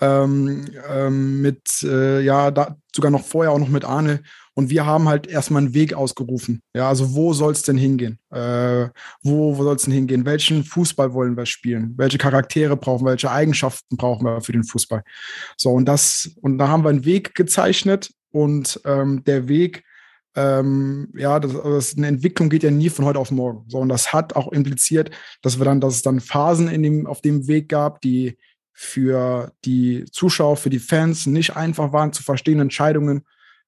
ähm, 0.01 0.66
ähm, 0.89 1.41
mit, 1.41 1.83
äh, 1.85 2.20
ja, 2.20 2.51
da, 2.51 2.76
sogar 2.95 3.12
noch 3.12 3.24
vorher 3.24 3.53
auch 3.53 3.59
noch 3.59 3.68
mit 3.68 3.85
Arne. 3.85 4.22
Und 4.55 4.70
wir 4.70 4.85
haben 4.85 5.09
halt 5.09 5.28
erstmal 5.28 5.62
einen 5.62 5.74
Weg 5.74 5.95
ausgerufen. 5.95 6.61
Ja, 6.74 6.89
also 6.89 7.14
wo 7.14 7.33
soll 7.33 7.53
es 7.53 7.62
denn 7.62 7.78
hingehen? 7.78 8.18
Äh, 8.31 8.89
wo 9.22 9.57
wo 9.57 9.62
soll 9.62 9.76
es 9.76 9.85
denn 9.85 9.95
hingehen? 9.95 10.26
Welchen 10.26 10.64
Fußball 10.64 11.14
wollen 11.14 11.37
wir 11.37 11.47
spielen? 11.47 11.95
Welche 11.97 12.18
Charaktere 12.18 12.76
brauchen 12.76 13.07
wir? 13.07 13.11
Welche 13.11 13.31
Eigenschaften 13.31 13.97
brauchen 13.97 14.26
wir 14.26 14.41
für 14.41 14.53
den 14.53 14.64
Fußball? 14.64 15.05
So, 15.57 15.70
und 15.70 15.85
das, 15.87 16.31
und 16.41 16.59
da 16.59 16.68
haben 16.68 16.85
wir 16.85 16.91
einen 16.91 17.05
Weg 17.05 17.35
gezeichnet 17.35 18.12
und 18.33 18.81
ähm, 18.85 19.22
der 19.24 19.49
Weg, 19.49 19.85
ähm, 20.37 21.12
ja, 21.16 21.41
das, 21.41 21.53
das, 21.53 21.97
eine 21.97 22.07
Entwicklung 22.07 22.51
geht 22.51 22.62
ja 22.62 22.70
nie 22.70 22.89
von 22.89 23.05
heute 23.05 23.18
auf 23.18 23.31
morgen. 23.31 23.64
Und 23.72 23.89
das 23.89 24.12
hat 24.12 24.37
auch 24.37 24.53
impliziert, 24.53 25.11
dass 25.43 25.59
wir 25.59 25.64
dann, 25.64 25.81
dass 25.81 25.95
es 25.95 26.03
dann 26.03 26.20
Phasen 26.20 26.68
in 26.68 26.83
dem, 26.83 27.07
auf 27.07 27.20
dem 27.20 27.47
Weg 27.49 27.68
gab, 27.68 28.01
die 28.01 28.39
für 28.72 29.53
die 29.64 30.05
Zuschauer, 30.11 30.57
für 30.57 30.70
die 30.70 30.78
Fans 30.78 31.26
nicht 31.26 31.57
einfach 31.57 31.93
waren 31.93 32.12
zu 32.12 32.22
verstehen 32.22 32.61
Entscheidungen, 32.61 33.22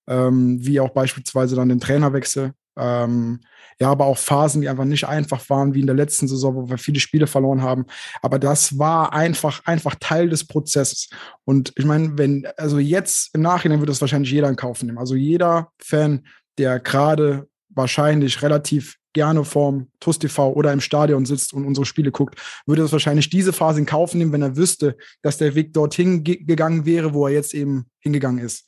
ähm, 0.06 0.64
wie 0.64 0.80
auch 0.80 0.90
beispielsweise 0.90 1.56
dann 1.56 1.68
den 1.68 1.80
Trainerwechsel. 1.80 2.52
Ähm, 2.76 3.40
ja, 3.78 3.90
aber 3.90 4.06
auch 4.06 4.16
Phasen, 4.16 4.60
die 4.60 4.68
einfach 4.68 4.84
nicht 4.84 5.06
einfach 5.06 5.48
waren, 5.50 5.74
wie 5.74 5.80
in 5.80 5.86
der 5.86 5.96
letzten 5.96 6.28
Saison, 6.28 6.54
wo 6.54 6.70
wir 6.70 6.78
viele 6.78 7.00
Spiele 7.00 7.26
verloren 7.26 7.62
haben. 7.62 7.84
Aber 8.22 8.38
das 8.38 8.78
war 8.78 9.12
einfach, 9.12 9.66
einfach 9.66 9.96
Teil 9.98 10.28
des 10.28 10.46
Prozesses. 10.46 11.10
Und 11.44 11.72
ich 11.76 11.84
meine, 11.84 12.16
wenn, 12.16 12.46
also 12.56 12.78
jetzt 12.78 13.34
im 13.34 13.42
Nachhinein 13.42 13.80
wird 13.80 13.90
das 13.90 14.00
wahrscheinlich 14.00 14.30
jeder 14.30 14.48
in 14.48 14.56
Kauf 14.56 14.82
nehmen. 14.82 14.98
Also 14.98 15.14
jeder 15.14 15.72
Fan, 15.78 16.24
der 16.58 16.80
gerade 16.80 17.48
wahrscheinlich 17.68 18.42
relativ 18.42 18.96
gerne 19.12 19.44
vorm 19.44 19.88
TUS 20.00 20.18
TV 20.18 20.52
oder 20.52 20.72
im 20.72 20.80
Stadion 20.80 21.24
sitzt 21.26 21.52
und 21.52 21.66
unsere 21.66 21.84
Spiele 21.84 22.10
guckt, 22.10 22.40
würde 22.66 22.82
das 22.82 22.92
wahrscheinlich 22.92 23.30
diese 23.30 23.52
Phase 23.52 23.80
in 23.80 23.86
Kauf 23.86 24.14
nehmen, 24.14 24.32
wenn 24.32 24.42
er 24.42 24.56
wüsste, 24.56 24.96
dass 25.22 25.38
der 25.38 25.54
Weg 25.54 25.72
dorthin 25.72 26.24
gegangen 26.24 26.86
wäre, 26.86 27.12
wo 27.12 27.26
er 27.26 27.34
jetzt 27.34 27.54
eben 27.54 27.86
hingegangen 28.00 28.44
ist. 28.44 28.66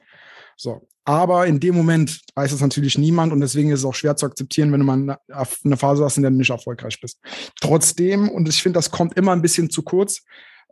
So. 0.57 0.87
Aber 1.07 1.47
in 1.47 1.61
dem 1.61 1.74
Moment 1.74 2.22
weiß 2.35 2.53
das 2.53 2.62
natürlich 2.62 2.97
niemand 2.97 3.32
und 3.32 3.41
deswegen 3.41 3.70
ist 3.70 3.80
es 3.80 3.85
auch 3.85 3.95
schwer 3.95 4.16
zu 4.16 4.24
akzeptieren, 4.24 4.72
wenn 4.72 4.82
mal 4.82 5.18
eine 5.28 5.76
Phase 5.76 6.03
hast, 6.03 6.16
in 6.16 6.22
der 6.22 6.30
du 6.30 6.39
nicht 6.39 6.51
erfolgreich 6.51 6.99
bist. 6.99 7.20
Trotzdem, 7.61 8.30
und 8.30 8.49
ich 8.49 8.62
finde, 8.62 8.78
das 8.78 8.91
kommt 8.91 9.14
immer 9.16 9.32
ein 9.32 9.43
bisschen 9.43 9.68
zu 9.68 9.82
kurz, 9.82 10.22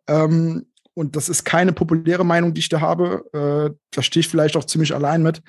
ähm, 0.07 0.67
und 0.95 1.17
das 1.17 1.29
ist 1.29 1.45
keine 1.45 1.73
populäre 1.73 2.25
Meinung, 2.25 2.55
die 2.55 2.61
ich 2.61 2.69
da 2.69 2.81
habe, 2.81 3.25
äh, 3.33 3.75
da 3.91 4.03
stehe 4.03 4.21
ich 4.21 4.29
vielleicht 4.29 4.57
auch 4.57 4.65
ziemlich 4.65 4.95
allein 4.95 5.23
mit, 5.23 5.43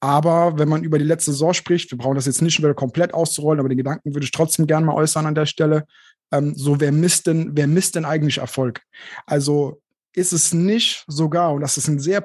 Aber 0.00 0.58
wenn 0.58 0.68
man 0.68 0.84
über 0.84 0.98
die 0.98 1.04
letzte 1.04 1.32
Saison 1.32 1.54
spricht, 1.54 1.90
wir 1.90 1.98
brauchen 1.98 2.16
das 2.16 2.26
jetzt 2.26 2.42
nicht 2.42 2.58
wieder 2.58 2.74
komplett 2.74 3.14
auszurollen, 3.14 3.60
aber 3.60 3.68
den 3.68 3.78
Gedanken 3.78 4.14
würde 4.14 4.24
ich 4.24 4.32
trotzdem 4.32 4.66
gerne 4.66 4.86
mal 4.86 4.94
äußern 4.94 5.26
an 5.26 5.34
der 5.34 5.46
Stelle. 5.46 5.86
Ähm, 6.32 6.54
so, 6.54 6.80
wer 6.80 6.92
misst 6.92 7.26
denn, 7.26 7.52
wer 7.54 7.66
misst 7.66 7.94
denn 7.94 8.04
eigentlich 8.04 8.38
Erfolg? 8.38 8.82
Also 9.24 9.80
ist 10.16 10.32
es 10.32 10.54
nicht 10.54 11.04
sogar, 11.06 11.52
und 11.52 11.60
das 11.60 11.76
ist 11.76 11.88
ein 11.88 11.98
sehr, 11.98 12.24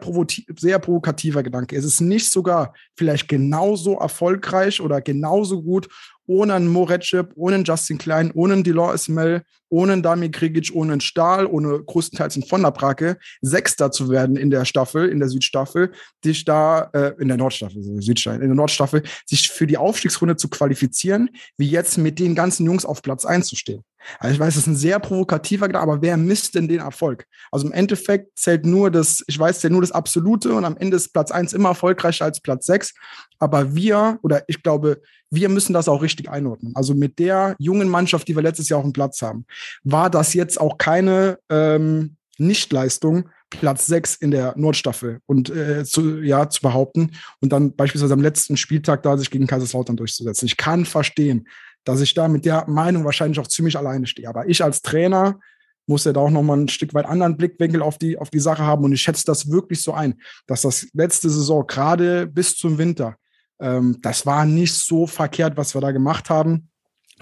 sehr 0.58 0.80
provokativer 0.80 1.44
Gedanke, 1.44 1.76
ist 1.76 1.84
es 1.84 2.00
nicht 2.00 2.30
sogar 2.30 2.74
vielleicht 2.96 3.28
genauso 3.28 4.00
erfolgreich 4.00 4.80
oder 4.80 5.02
genauso 5.02 5.62
gut 5.62 5.90
ohne 6.26 6.54
einen 6.54 6.68
Moretschip, 6.68 7.32
ohne 7.36 7.56
einen 7.56 7.64
Justin 7.64 7.98
Klein, 7.98 8.32
ohne 8.34 8.54
einen 8.54 8.64
Delor 8.64 8.94
Ismail, 8.94 9.44
ohne 9.70 9.94
einen 9.94 10.04
Dami 10.04 10.30
Krigic, 10.30 10.72
ohne 10.74 10.94
einen 10.94 11.02
Stahl, 11.02 11.46
ohne 11.46 11.82
größtenteils 11.84 12.36
einen 12.36 12.46
von 12.46 12.62
der 12.62 12.72
Brake, 12.72 13.18
Sechster 13.42 13.92
zu 13.92 14.10
werden 14.10 14.36
in 14.36 14.50
der 14.50 14.66
Staffel, 14.66 15.08
in 15.10 15.20
der 15.20 15.30
Südstaffel, 15.30 15.92
sich 16.24 16.46
da, 16.46 16.90
äh, 16.94 17.14
in 17.20 17.30
der 17.30 17.38
Nordstaffel, 17.38 17.82
Südstein, 18.02 18.42
in 18.42 18.48
der 18.48 18.56
Nordstaffel, 18.56 19.04
sich 19.26 19.50
für 19.50 19.68
die 19.68 19.78
Aufstiegsrunde 19.78 20.36
zu 20.36 20.50
qualifizieren, 20.50 21.30
wie 21.58 21.70
jetzt 21.70 21.98
mit 21.98 22.20
den 22.20 22.36
ganzen 22.36 22.66
Jungs 22.66 22.86
auf 22.86 23.02
Platz 23.02 23.26
einzustehen. 23.26 23.84
Also 24.20 24.34
ich 24.34 24.40
weiß, 24.40 24.56
das 24.56 24.64
ist 24.64 24.68
ein 24.68 24.76
sehr 24.76 25.00
provokativer 25.00 25.68
Gedanke, 25.68 25.92
aber 25.92 26.02
wer 26.02 26.18
misst 26.18 26.56
denn 26.56 26.68
den 26.68 26.80
Erfolg? 26.80 27.26
Also 27.52 27.68
im 27.68 27.74
Endeffekt 27.74 28.38
zählt 28.38 28.66
nur 28.66 28.90
das, 28.90 29.24
ich 29.28 29.38
weiß, 29.38 29.60
zählt 29.60 29.74
nur 29.74 29.82
das 29.82 29.92
Absolute 29.92 30.54
und 30.54 30.66
am 30.66 30.78
Ende 30.78 30.98
ist 30.98 31.14
Platz 31.14 31.32
eins 31.32 31.54
immer 31.54 31.70
erfolgreicher 31.70 32.26
als 32.26 32.42
Platz 32.42 32.66
sechs. 32.66 32.94
Aber 33.40 33.76
wir, 33.76 34.20
oder 34.24 34.44
ich 34.48 34.64
glaube, 34.64 35.02
wir 35.32 35.50
müssen 35.50 35.74
das 35.74 35.88
auch 35.88 36.02
richtig 36.02 36.30
einordnen. 36.30 36.74
Also 36.76 36.94
mit 36.94 37.18
der 37.18 37.56
jungen 37.58 37.90
Mannschaft, 37.90 38.28
die 38.28 38.36
wir 38.36 38.44
letztes 38.44 38.70
Jahr 38.70 38.80
auf 38.80 38.86
dem 38.86 38.94
Platz 38.94 39.22
haben, 39.22 39.46
war 39.84 40.10
das 40.10 40.34
jetzt 40.34 40.60
auch 40.60 40.78
keine 40.78 41.40
ähm, 41.50 42.18
Nichtleistung, 42.38 43.30
Platz 43.50 43.86
sechs 43.86 44.16
in 44.16 44.32
der 44.32 44.54
Nordstaffel 44.58 45.20
und 45.26 45.50
äh, 45.50 45.84
zu, 45.84 46.22
ja, 46.22 46.50
zu 46.50 46.62
behaupten 46.62 47.12
und 47.40 47.52
dann 47.52 47.76
beispielsweise 47.76 48.14
am 48.14 48.22
letzten 48.22 48.56
Spieltag 48.56 49.04
da 49.04 49.18
sich 49.18 49.30
gegen 49.30 49.48
Kaiserslautern 49.48 49.98
durchzusetzen. 49.98 50.46
Ich 50.46 50.58
kann 50.58 50.86
verstehen, 50.86 51.48
dass 51.84 52.02
ich 52.02 52.14
da 52.14 52.28
mit 52.28 52.46
der 52.46 52.66
Meinung 52.70 53.06
wahrscheinlich 53.06 53.40
auch 53.40 53.48
ziemlich 53.48 53.78
alleine 53.78 54.08
stehe. 54.08 54.30
Aber 54.30 54.48
ich 54.48 54.64
als 54.64 54.82
Trainer 54.82 55.40
muss 55.88 56.06
ja 56.06 56.14
da 56.14 56.22
auch 56.22 56.30
nochmal 56.30 56.60
ein 56.60 56.70
Stück 56.70 56.94
weit 56.94 57.06
anderen 57.06 57.38
Blickwinkel 57.38 57.82
auf 57.82 57.98
die, 57.98 58.18
auf 58.18 58.30
die 58.30 58.40
Sache 58.40 58.64
haben. 58.64 58.84
Und 58.84 58.94
ich 58.94 59.02
schätze 59.02 59.26
das 59.26 59.50
wirklich 59.50 59.82
so 59.82 59.94
ein, 59.94 60.22
dass 60.48 60.62
das 60.62 60.88
letzte 60.94 61.30
Saison, 61.30 61.66
gerade 61.66 62.28
bis 62.28 62.56
zum 62.56 62.78
Winter, 62.78 63.16
ähm, 63.62 63.98
das 64.02 64.26
war 64.26 64.46
nicht 64.46 64.74
so 64.74 65.08
verkehrt, 65.08 65.56
was 65.56 65.74
wir 65.74 65.82
da 65.82 65.92
gemacht 65.92 66.30
haben. 66.30 66.70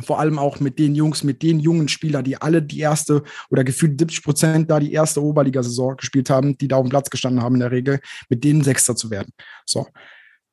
Vor 0.02 0.20
allem 0.20 0.40
auch 0.40 0.62
mit 0.62 0.80
den 0.80 0.96
Jungs, 0.96 1.24
mit 1.24 1.44
den 1.44 1.60
jungen 1.60 1.90
Spielern, 1.90 2.24
die 2.24 2.42
alle 2.42 2.62
die 2.64 2.80
erste 2.80 3.24
oder 3.50 3.66
gefühlt 3.66 4.00
70 4.00 4.24
Prozent 4.24 4.72
da 4.72 4.80
die 4.80 4.94
erste 4.94 5.22
Oberligasaison 5.22 5.98
gespielt 5.98 6.30
haben, 6.30 6.58
die 6.58 6.70
da 6.70 6.78
auf 6.78 6.86
dem 6.86 6.90
Platz 6.90 7.10
gestanden 7.10 7.44
haben 7.44 7.56
in 7.56 7.62
der 7.62 7.72
Regel, 7.72 8.00
mit 8.30 8.44
denen 8.46 8.64
Sechster 8.64 8.96
zu 8.96 9.12
werden. 9.12 9.34
So. 9.66 9.88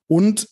Und 0.08 0.48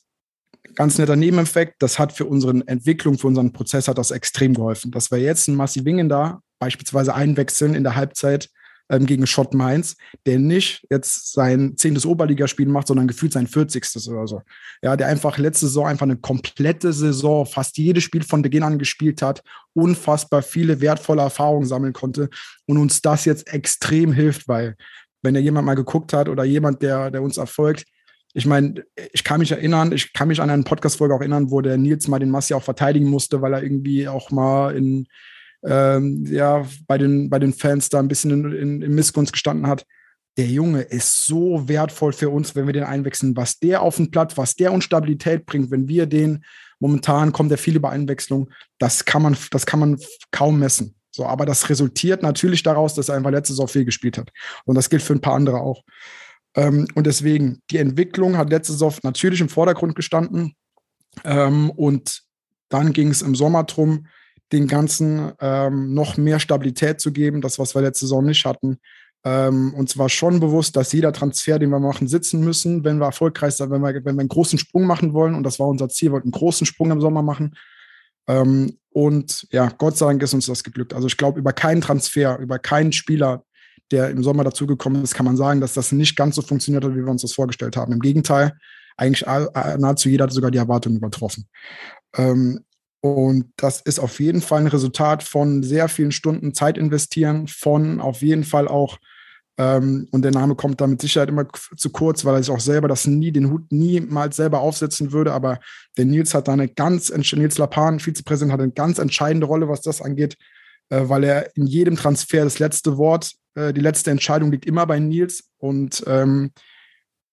ganz 0.76 0.99
netter 0.99 1.16
Nebeneffekt, 1.16 1.82
das 1.82 1.99
hat 1.99 2.12
für 2.12 2.26
unsere 2.26 2.62
Entwicklung, 2.66 3.18
für 3.18 3.26
unseren 3.26 3.53
Prozess 3.53 3.89
hat 3.89 3.99
das 3.99 4.12
extrem 4.12 4.55
geholfen. 4.55 4.93
Dass 4.93 5.11
wir 5.11 5.18
jetzt 5.18 5.49
einen 5.49 5.57
Massivingen 5.57 6.09
da 6.09 6.41
beispielsweise 6.61 7.14
einwechseln 7.14 7.74
in 7.74 7.82
der 7.82 7.97
Halbzeit, 7.97 8.49
ähm, 8.91 9.07
gegen 9.07 9.26
Schott 9.26 9.55
Mainz, 9.55 9.97
der 10.26 10.39
nicht 10.39 10.87
jetzt 10.91 11.32
sein 11.32 11.76
zehntes 11.76 12.05
Oberligaspiel 12.05 12.66
macht, 12.66 12.89
sondern 12.89 13.09
gefühlt 13.09 13.32
sein 13.32 13.47
40. 13.47 13.85
oder 14.09 14.26
so. 14.26 14.43
Ja, 14.82 14.97
der 14.97 15.09
einfach 15.09 15.39
letzte 15.39 15.66
Saison 15.66 15.87
einfach 15.87 16.05
eine 16.05 16.16
komplette 16.16 16.93
Saison, 16.93 17.47
fast 17.47 17.78
jedes 17.78 18.05
Spiel 18.05 18.22
von 18.22 18.43
Beginn 18.43 18.62
an 18.62 18.78
gespielt 18.78 19.22
hat, 19.22 19.43
unfassbar 19.72 20.43
viele 20.43 20.80
wertvolle 20.80 21.22
Erfahrungen 21.22 21.66
sammeln 21.66 21.93
konnte 21.93 22.28
und 22.66 22.78
uns 22.78 23.01
das 23.01 23.24
jetzt 23.24 23.53
extrem 23.53 24.12
hilft, 24.12 24.49
weil 24.49 24.76
wenn 25.22 25.35
ja 25.35 25.41
jemand 25.41 25.66
mal 25.66 25.74
geguckt 25.74 26.12
hat 26.12 26.28
oder 26.28 26.45
jemand, 26.45 26.82
der, 26.82 27.11
der 27.11 27.22
uns 27.22 27.39
erfolgt, 27.39 27.87
ich 28.37 28.47
meine, 28.47 28.85
ich 29.12 29.22
kann 29.22 29.39
mich 29.39 29.53
erinnern, 29.53 29.93
ich 29.93 30.12
kann 30.12 30.26
mich 30.26 30.41
an 30.41 30.51
eine 30.51 30.64
Podcast-Folge 30.64 31.14
auch 31.14 31.20
erinnern, 31.20 31.53
wo 31.53 31.61
der 31.61 31.78
Nils 31.78 32.09
mal 32.09 32.18
den 32.18 32.30
Massi 32.30 32.53
auch 32.53 32.64
verteidigen 32.64 33.09
musste, 33.09 33.41
weil 33.41 33.55
er 33.55 33.62
irgendwie 33.62 34.09
auch 34.09 34.32
mal 34.32 34.76
in, 34.76 35.07
ähm, 35.67 36.27
ja, 36.27 36.67
bei 36.87 36.99
den, 36.99 37.31
bei 37.31 37.39
den 37.39 37.53
Fans 37.53 37.89
da 37.89 37.99
ein 37.99 38.09
bisschen 38.09 38.31
in, 38.31 38.53
in, 38.53 38.83
in 38.83 38.95
Missgunst 38.95 39.33
gestanden 39.33 39.67
hat. 39.67 39.87
Der 40.37 40.47
Junge 40.47 40.83
ist 40.83 41.27
so 41.27 41.69
wertvoll 41.69 42.12
für 42.12 42.29
uns, 42.29 42.57
wenn 42.57 42.67
wir 42.67 42.73
den 42.73 42.85
einwechseln. 42.85 43.37
Was 43.37 43.59
der 43.61 43.83
auf 43.83 43.97
den 43.97 44.11
Platz, 44.11 44.37
was 44.37 44.57
der 44.57 44.73
uns 44.73 44.85
Stabilität 44.85 45.47
bringt, 45.47 45.71
wenn 45.71 45.89
wir 45.89 46.07
den, 46.07 46.45
momentan 46.81 47.33
kommt 47.33 47.51
der 47.51 47.59
viel 47.59 47.77
über 47.77 47.91
Einwechslung, 47.91 48.51
das 48.79 49.05
kann 49.05 49.23
man, 49.23 49.37
das 49.51 49.65
kann 49.65 49.81
man 49.81 49.99
kaum 50.33 50.59
messen. 50.59 50.97
So, 51.11 51.27
aber 51.27 51.47
das 51.47 51.71
resultiert 51.71 52.23
natürlich 52.23 52.65
daraus, 52.65 52.95
dass 52.95 53.09
er 53.09 53.15
einfach 53.15 53.31
letztes 53.31 53.59
Jahr 53.59 53.69
viel 53.69 53.85
gespielt 53.85 54.19
hat. 54.19 54.33
Und 54.65 54.75
das 54.75 54.91
gilt 54.91 55.03
für 55.03 55.12
ein 55.12 55.21
paar 55.21 55.35
andere 55.35 55.61
auch. 55.61 55.85
Ähm, 56.57 56.89
und 56.97 57.07
deswegen, 57.07 57.62
die 57.71 57.79
Entwicklung 57.79 58.37
hat 58.37 58.51
letztes 58.51 58.81
Jahr 58.81 58.93
natürlich 59.05 59.41
im 59.41 59.49
Vordergrund 59.49 59.95
gestanden. 59.95 60.57
Ähm, 61.25 61.71
und 61.71 62.25
dann 62.69 62.93
ging 62.93 63.11
es 63.11 63.23
im 63.23 63.37
Sommer 63.37 63.62
drum, 63.62 64.09
den 64.53 64.67
Ganzen 64.67 65.33
ähm, 65.41 65.95
noch 65.95 66.17
mehr 66.17 66.39
Stabilität 66.39 67.01
zu 67.01 67.13
geben, 67.13 67.41
das, 67.41 67.59
was 67.59 67.75
wir 67.75 67.83
letzte 67.83 68.07
Saison 68.07 68.25
nicht 68.25 68.45
hatten. 68.45 68.79
Ähm, 69.25 69.73
und 69.75 69.89
zwar 69.89 70.09
schon 70.09 70.39
bewusst, 70.39 70.77
dass 70.77 70.93
jeder 70.93 71.13
Transfer, 71.13 71.59
den 71.59 71.71
wir 71.71 71.81
machen, 71.81 72.09
sitzen 72.09 72.41
müssen, 72.41 72.85
wenn 72.85 72.99
wir 72.99 73.07
erfolgreich 73.07 73.55
sind, 73.55 73.71
wenn 73.71 73.81
wir, 73.81 73.95
wenn 74.05 74.17
wir 74.17 74.21
einen 74.21 74.29
großen 74.29 74.59
Sprung 74.59 74.85
machen 74.85 75.15
wollen. 75.15 75.35
Und 75.35 75.45
das 75.45 75.59
war 75.59 75.67
unser 75.67 75.89
Ziel, 75.89 76.09
wir 76.09 76.15
wollten 76.15 76.29
einen 76.29 76.33
großen 76.33 76.67
Sprung 76.67 76.91
im 76.91 77.01
Sommer 77.01 77.23
machen. 77.23 77.57
Ähm, 78.29 78.79
und 78.91 79.47
ja, 79.51 79.71
Gott 79.79 79.97
sei 79.97 80.07
Dank 80.07 80.23
ist 80.23 80.35
uns 80.35 80.47
das 80.47 80.63
geglückt. 80.63 80.93
Also 80.93 81.07
ich 81.07 81.17
glaube, 81.17 81.39
über 81.39 81.53
keinen 81.53 81.81
Transfer, 81.81 82.39
über 82.39 82.59
keinen 82.59 82.93
Spieler, 82.93 83.45
der 83.91 84.11
im 84.11 84.23
Sommer 84.23 84.45
dazugekommen 84.45 85.03
ist, 85.03 85.15
kann 85.15 85.27
man 85.27 85.37
sagen, 85.37 85.61
dass 85.61 85.75
das 85.75 85.93
nicht 85.93 86.17
ganz 86.17 86.37
so 86.37 86.43
funktioniert 86.43 86.85
hat, 86.85 86.93
wie 86.93 87.05
wir 87.05 87.11
uns 87.11 87.23
das 87.23 87.33
vorgestellt 87.33 87.77
haben. 87.77 87.93
Im 87.93 88.01
Gegenteil, 88.01 88.53
eigentlich 88.97 89.27
nahezu 89.27 90.09
jeder 90.09 90.25
hat 90.25 90.33
sogar 90.33 90.51
die 90.51 90.59
Erwartungen 90.59 90.97
übertroffen. 90.97 91.49
Ähm, 92.17 92.61
und 93.05 93.53
das 93.57 93.83
ist 93.83 93.99
auf 93.99 94.19
jeden 94.19 94.41
Fall 94.41 94.63
ein 94.63 94.67
Resultat 94.67 95.23
von 95.23 95.63
sehr 95.63 95.89
vielen 95.89 96.11
Stunden 96.11 96.55
Zeit 96.55 96.79
investieren, 96.79 97.49
von 97.49 98.01
auf 98.01 98.23
jeden 98.23 98.45
Fall 98.45 98.67
auch, 98.67 98.97
ähm, 99.59 100.09
und 100.11 100.23
der 100.23 100.31
Name 100.31 100.55
kommt 100.55 100.81
da 100.81 100.87
mit 100.87 101.03
Sicherheit 101.03 101.29
immer 101.29 101.47
zu 101.77 101.91
kurz, 101.91 102.25
weil 102.25 102.37
er 102.37 102.43
sich 102.43 102.51
auch 102.51 102.61
selber 102.61 102.89
das 102.89 103.07
nie, 103.07 103.31
den 103.31 103.51
Hut 103.51 103.71
niemals 103.71 104.37
selber 104.37 104.61
aufsetzen 104.61 105.13
würde. 105.13 105.35
Aber 105.35 105.61
der 105.99 106.07
Nils 106.07 106.33
hat 106.33 106.49
da 106.49 106.55
eine 106.55 106.67
ganz, 106.67 107.11
Nils 107.11 107.59
Lapan, 107.59 108.01
Vizepräsident, 108.01 108.55
hat 108.55 108.61
eine 108.63 108.73
ganz 108.73 108.99
entscheidende 108.99 109.49
Rolle, 109.49 109.69
was 109.69 109.83
das 109.83 110.01
angeht, 110.01 110.39
äh, 110.89 111.03
weil 111.05 111.25
er 111.25 111.55
in 111.59 111.67
jedem 111.67 111.97
Transfer 111.97 112.45
das 112.45 112.59
letzte 112.59 112.97
Wort, 112.97 113.33
äh, 113.55 113.75
die 113.75 113.83
letzte 113.83 114.13
Entscheidung 114.13 114.51
liegt 114.51 114.65
immer 114.65 114.87
bei 114.87 114.99
Nils. 114.99 115.51
Und 115.59 116.03
ähm, 116.07 116.53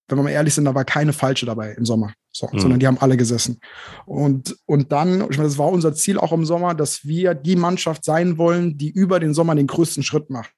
wenn 0.09 0.17
wir 0.17 0.23
mal 0.23 0.31
ehrlich 0.31 0.53
sind, 0.53 0.65
da 0.65 0.75
war 0.75 0.83
keine 0.83 1.13
falsche 1.13 1.45
dabei 1.45 1.71
im 1.77 1.85
Sommer. 1.85 2.13
So, 2.33 2.47
mhm. 2.51 2.59
sondern 2.59 2.79
die 2.79 2.87
haben 2.87 2.97
alle 2.97 3.17
gesessen. 3.17 3.59
Und, 4.05 4.57
und 4.65 4.91
dann, 4.91 5.21
ich 5.29 5.37
meine, 5.37 5.49
das 5.49 5.57
war 5.57 5.67
unser 5.67 5.93
Ziel 5.93 6.17
auch 6.17 6.31
im 6.31 6.45
Sommer, 6.45 6.73
dass 6.73 7.05
wir 7.05 7.33
die 7.33 7.55
Mannschaft 7.55 8.05
sein 8.05 8.37
wollen, 8.37 8.77
die 8.77 8.89
über 8.89 9.19
den 9.19 9.33
Sommer 9.33 9.55
den 9.55 9.67
größten 9.67 10.03
Schritt 10.03 10.29
macht. 10.29 10.51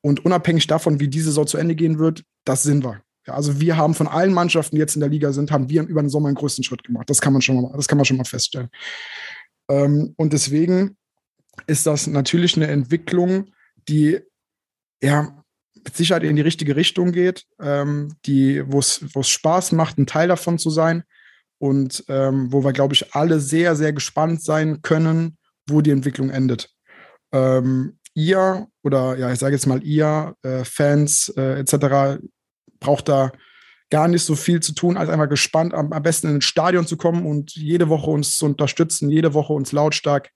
Und 0.00 0.24
unabhängig 0.24 0.66
davon, 0.66 1.00
wie 1.00 1.08
diese 1.08 1.26
Saison 1.26 1.46
zu 1.46 1.58
Ende 1.58 1.74
gehen 1.74 1.98
wird, 1.98 2.22
das 2.44 2.62
sind 2.62 2.84
wir. 2.84 3.02
Ja, 3.26 3.34
also 3.34 3.60
wir 3.60 3.76
haben 3.76 3.94
von 3.94 4.06
allen 4.06 4.32
Mannschaften, 4.32 4.76
die 4.76 4.80
jetzt 4.80 4.94
in 4.94 5.00
der 5.00 5.10
Liga 5.10 5.32
sind, 5.32 5.50
haben 5.50 5.68
wir 5.68 5.82
über 5.82 6.00
den 6.00 6.08
Sommer 6.08 6.30
den 6.30 6.36
größten 6.36 6.64
Schritt 6.64 6.84
gemacht. 6.84 7.10
Das 7.10 7.20
kann 7.20 7.32
man 7.32 7.42
schon 7.42 7.60
mal, 7.60 7.72
das 7.74 7.88
kann 7.88 7.98
man 7.98 8.04
schon 8.04 8.16
mal 8.16 8.24
feststellen. 8.24 8.68
Ähm, 9.68 10.14
und 10.16 10.32
deswegen 10.32 10.96
ist 11.66 11.86
das 11.86 12.06
natürlich 12.06 12.56
eine 12.56 12.68
Entwicklung, 12.68 13.52
die 13.88 14.20
ja 15.02 15.42
mit 15.86 15.96
Sicherheit 15.96 16.24
in 16.24 16.36
die 16.36 16.42
richtige 16.42 16.74
Richtung 16.74 17.12
geht, 17.12 17.46
ähm, 17.60 18.12
wo 18.66 18.78
es 18.80 19.28
Spaß 19.28 19.72
macht, 19.72 19.98
ein 19.98 20.06
Teil 20.06 20.28
davon 20.28 20.58
zu 20.58 20.68
sein 20.68 21.04
und 21.58 22.04
ähm, 22.08 22.52
wo 22.52 22.64
wir, 22.64 22.72
glaube 22.72 22.94
ich, 22.94 23.14
alle 23.14 23.38
sehr, 23.38 23.76
sehr 23.76 23.92
gespannt 23.92 24.42
sein 24.42 24.82
können, 24.82 25.38
wo 25.68 25.80
die 25.80 25.92
Entwicklung 25.92 26.30
endet. 26.30 26.70
Ähm, 27.32 27.98
ihr 28.14 28.66
oder 28.82 29.16
ja, 29.16 29.32
ich 29.32 29.38
sage 29.38 29.54
jetzt 29.54 29.66
mal 29.66 29.82
ihr, 29.84 30.34
äh, 30.42 30.64
Fans 30.64 31.32
äh, 31.36 31.60
etc., 31.60 32.20
braucht 32.80 33.08
da 33.08 33.30
gar 33.88 34.08
nicht 34.08 34.24
so 34.24 34.34
viel 34.34 34.60
zu 34.60 34.74
tun, 34.74 34.96
als 34.96 35.08
einfach 35.08 35.28
gespannt, 35.28 35.72
am, 35.72 35.92
am 35.92 36.02
besten 36.02 36.28
ins 36.28 36.44
Stadion 36.44 36.86
zu 36.86 36.96
kommen 36.96 37.24
und 37.24 37.54
jede 37.54 37.88
Woche 37.88 38.10
uns 38.10 38.36
zu 38.38 38.46
unterstützen, 38.46 39.08
jede 39.08 39.34
Woche 39.34 39.52
uns 39.52 39.70
lautstark 39.70 40.30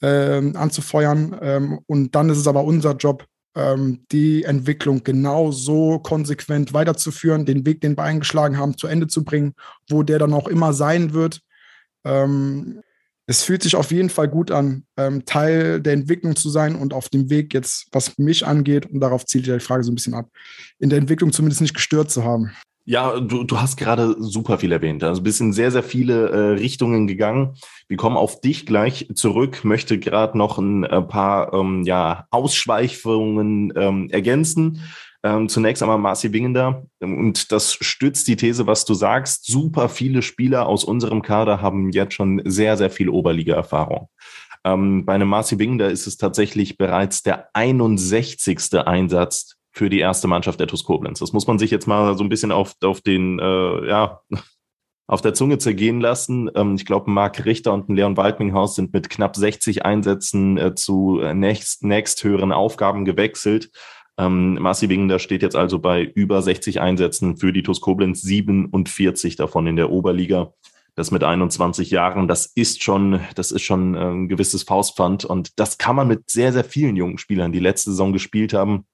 ähm, 0.00 0.56
anzufeuern. 0.56 1.38
Ähm, 1.42 1.80
und 1.86 2.14
dann 2.14 2.30
ist 2.30 2.38
es 2.38 2.46
aber 2.46 2.64
unser 2.64 2.96
Job, 2.96 3.26
ähm, 3.58 4.06
die 4.12 4.44
Entwicklung 4.44 5.02
genau 5.02 5.50
so 5.50 5.98
konsequent 5.98 6.72
weiterzuführen, 6.72 7.44
den 7.44 7.66
Weg, 7.66 7.80
den 7.80 7.96
wir 7.98 8.04
eingeschlagen 8.04 8.56
haben, 8.56 8.78
zu 8.78 8.86
Ende 8.86 9.08
zu 9.08 9.24
bringen, 9.24 9.54
wo 9.90 10.04
der 10.04 10.20
dann 10.20 10.32
auch 10.32 10.46
immer 10.46 10.72
sein 10.72 11.12
wird. 11.12 11.40
Ähm, 12.04 12.80
es 13.26 13.42
fühlt 13.42 13.62
sich 13.62 13.74
auf 13.76 13.90
jeden 13.90 14.08
Fall 14.08 14.28
gut 14.28 14.50
an, 14.50 14.84
ähm, 14.96 15.24
Teil 15.26 15.82
der 15.82 15.92
Entwicklung 15.92 16.36
zu 16.36 16.48
sein 16.48 16.76
und 16.76 16.94
auf 16.94 17.08
dem 17.10 17.28
Weg 17.28 17.52
jetzt, 17.52 17.88
was 17.92 18.16
mich 18.16 18.46
angeht, 18.46 18.86
und 18.86 19.00
darauf 19.00 19.26
zielt 19.26 19.46
die 19.46 19.60
Frage 19.60 19.82
so 19.82 19.90
ein 19.90 19.96
bisschen 19.96 20.14
ab, 20.14 20.30
in 20.78 20.88
der 20.88 20.98
Entwicklung 20.98 21.32
zumindest 21.32 21.60
nicht 21.60 21.74
gestört 21.74 22.10
zu 22.10 22.24
haben. 22.24 22.52
Ja, 22.90 23.20
du, 23.20 23.44
du 23.44 23.60
hast 23.60 23.76
gerade 23.76 24.16
super 24.18 24.56
viel 24.56 24.72
erwähnt. 24.72 25.04
Also 25.04 25.20
bist 25.20 25.42
in 25.42 25.52
sehr, 25.52 25.70
sehr 25.70 25.82
viele 25.82 26.30
äh, 26.30 26.38
Richtungen 26.52 27.06
gegangen. 27.06 27.54
Wir 27.86 27.98
kommen 27.98 28.16
auf 28.16 28.40
dich 28.40 28.64
gleich 28.64 29.10
zurück, 29.14 29.62
möchte 29.62 29.98
gerade 29.98 30.38
noch 30.38 30.56
ein, 30.56 30.84
äh, 30.84 31.02
paar 31.02 31.52
ähm, 31.52 31.82
ja, 31.82 32.26
Ausschweifungen 32.30 33.74
ähm, 33.76 34.08
ergänzen. 34.08 34.80
Ähm, 35.22 35.50
zunächst 35.50 35.82
einmal 35.82 35.98
Marci 35.98 36.32
Wingender 36.32 36.86
und 37.00 37.52
das 37.52 37.74
stützt 37.74 38.26
die 38.26 38.36
These, 38.36 38.66
was 38.66 38.86
du 38.86 38.94
sagst. 38.94 39.44
Super 39.44 39.90
viele 39.90 40.22
Spieler 40.22 40.66
aus 40.66 40.82
unserem 40.82 41.20
Kader 41.20 41.60
haben 41.60 41.90
jetzt 41.90 42.14
schon 42.14 42.40
sehr, 42.46 42.78
sehr 42.78 42.88
viel 42.88 43.10
Oberliga-Erfahrung. 43.10 44.08
Ähm, 44.64 45.04
bei 45.04 45.12
einem 45.12 45.28
Marci 45.28 45.58
Wingender 45.58 45.90
ist 45.90 46.06
es 46.06 46.16
tatsächlich 46.16 46.78
bereits 46.78 47.22
der 47.22 47.50
61. 47.52 48.78
Einsatz 48.78 49.57
für 49.78 49.88
die 49.88 50.00
erste 50.00 50.26
Mannschaft 50.26 50.58
der 50.58 50.66
TuS 50.66 50.82
Koblenz. 50.82 51.20
Das 51.20 51.32
muss 51.32 51.46
man 51.46 51.60
sich 51.60 51.70
jetzt 51.70 51.86
mal 51.86 52.18
so 52.18 52.24
ein 52.24 52.28
bisschen 52.28 52.50
auf, 52.50 52.74
auf 52.82 53.00
den, 53.00 53.38
äh, 53.38 53.88
ja, 53.88 54.20
auf 55.06 55.22
der 55.22 55.34
Zunge 55.34 55.58
zergehen 55.58 56.00
lassen. 56.00 56.50
Ähm, 56.56 56.74
ich 56.74 56.84
glaube, 56.84 57.10
Marc 57.12 57.44
Richter 57.44 57.72
und 57.72 57.88
Leon 57.88 58.16
Waldminghaus 58.16 58.74
sind 58.74 58.92
mit 58.92 59.08
knapp 59.08 59.36
60 59.36 59.84
Einsätzen 59.84 60.58
äh, 60.58 60.74
zu 60.74 61.20
nächst, 61.32 61.84
nächsthöheren 61.84 62.50
Aufgaben 62.50 63.04
gewechselt. 63.04 63.70
Ähm, 64.18 64.54
Marci 64.54 64.88
Wingender 64.88 65.20
steht 65.20 65.42
jetzt 65.42 65.54
also 65.54 65.78
bei 65.78 66.02
über 66.02 66.42
60 66.42 66.80
Einsätzen 66.80 67.36
für 67.36 67.52
die 67.52 67.62
TuS 67.62 67.80
Koblenz, 67.80 68.20
47 68.22 69.36
davon 69.36 69.68
in 69.68 69.76
der 69.76 69.90
Oberliga. 69.90 70.54
Das 70.96 71.12
mit 71.12 71.22
21 71.22 71.92
Jahren, 71.92 72.26
das 72.26 72.46
ist 72.46 72.82
schon, 72.82 73.20
das 73.36 73.52
ist 73.52 73.62
schon 73.62 73.94
äh, 73.94 74.10
ein 74.10 74.28
gewisses 74.28 74.64
Faustpfand 74.64 75.24
und 75.24 75.60
das 75.60 75.78
kann 75.78 75.94
man 75.94 76.08
mit 76.08 76.28
sehr, 76.28 76.52
sehr 76.52 76.64
vielen 76.64 76.96
jungen 76.96 77.18
Spielern, 77.18 77.52
die 77.52 77.60
letzte 77.60 77.90
Saison 77.90 78.12
gespielt 78.12 78.52
haben, 78.52 78.84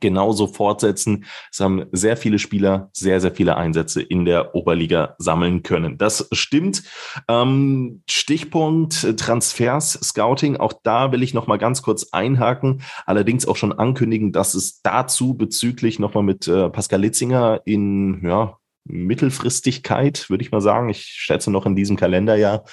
genauso 0.00 0.46
fortsetzen. 0.46 1.24
Es 1.50 1.60
haben 1.60 1.86
sehr 1.92 2.16
viele 2.16 2.38
Spieler 2.38 2.90
sehr, 2.92 3.20
sehr 3.20 3.32
viele 3.32 3.56
Einsätze 3.56 4.02
in 4.02 4.24
der 4.24 4.54
Oberliga 4.54 5.14
sammeln 5.18 5.62
können. 5.62 5.98
Das 5.98 6.28
stimmt. 6.32 6.82
Ähm, 7.28 8.02
Stichpunkt 8.08 9.18
Transfers, 9.18 9.98
Scouting. 10.02 10.56
Auch 10.56 10.74
da 10.82 11.12
will 11.12 11.22
ich 11.22 11.34
noch 11.34 11.46
mal 11.46 11.58
ganz 11.58 11.82
kurz 11.82 12.08
einhaken. 12.12 12.82
Allerdings 13.06 13.46
auch 13.46 13.56
schon 13.56 13.72
ankündigen, 13.72 14.32
dass 14.32 14.54
es 14.54 14.82
dazu 14.82 15.34
bezüglich 15.34 15.98
noch 15.98 16.14
mal 16.14 16.22
mit 16.22 16.46
äh, 16.48 16.68
Pascal 16.68 17.00
Litzinger 17.00 17.62
in 17.64 18.20
ja, 18.24 18.58
Mittelfristigkeit, 18.84 20.28
würde 20.30 20.42
ich 20.42 20.50
mal 20.50 20.60
sagen, 20.60 20.88
ich 20.88 21.04
schätze 21.04 21.50
noch 21.50 21.66
in 21.66 21.76
diesem 21.76 21.96
Kalenderjahr 21.96 22.64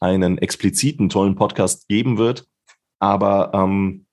einen 0.00 0.38
expliziten 0.38 1.08
tollen 1.08 1.34
Podcast 1.34 1.88
geben 1.88 2.18
wird. 2.18 2.46
Aber 2.98 3.52
ähm, 3.54 4.06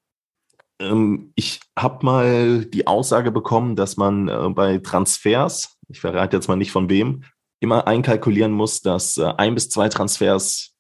ähm, 0.80 1.32
ich 1.36 1.60
habe 1.78 2.06
mal 2.06 2.66
die 2.66 2.88
Aussage 2.88 3.32
bekommen, 3.32 3.76
dass 3.76 3.98
man 3.98 4.28
äh, 4.28 4.50
bei 4.50 4.78
Transfers, 4.78 5.78
ich 5.90 6.00
verrate 6.00 6.38
jetzt 6.38 6.48
mal 6.48 6.56
nicht 6.56 6.72
von 6.72 6.90
wem, 6.90 7.24
immer 7.60 7.88
einkalkulieren 7.88 8.52
muss, 8.52 8.82
dass 8.82 9.18
äh, 9.18 9.34
ein 9.38 9.56
bis 9.56 9.70
zwei 9.70 9.90
Transfers 9.90 10.74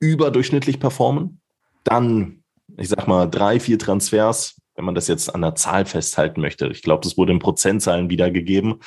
überdurchschnittlich 0.00 0.78
performen. 0.78 1.40
Dann, 1.82 2.42
ich 2.76 2.88
sag 2.88 3.08
mal, 3.08 3.26
drei, 3.26 3.60
vier 3.60 3.78
Transfers 3.78 4.56
wenn 4.76 4.84
man 4.84 4.94
das 4.94 5.08
jetzt 5.08 5.34
an 5.34 5.42
der 5.42 5.54
Zahl 5.54 5.84
festhalten 5.86 6.40
möchte, 6.40 6.66
ich 6.66 6.82
glaube, 6.82 7.02
das 7.02 7.16
wurde 7.16 7.32
in 7.32 7.38
Prozentzahlen 7.38 8.10
wiedergegeben, 8.10 8.80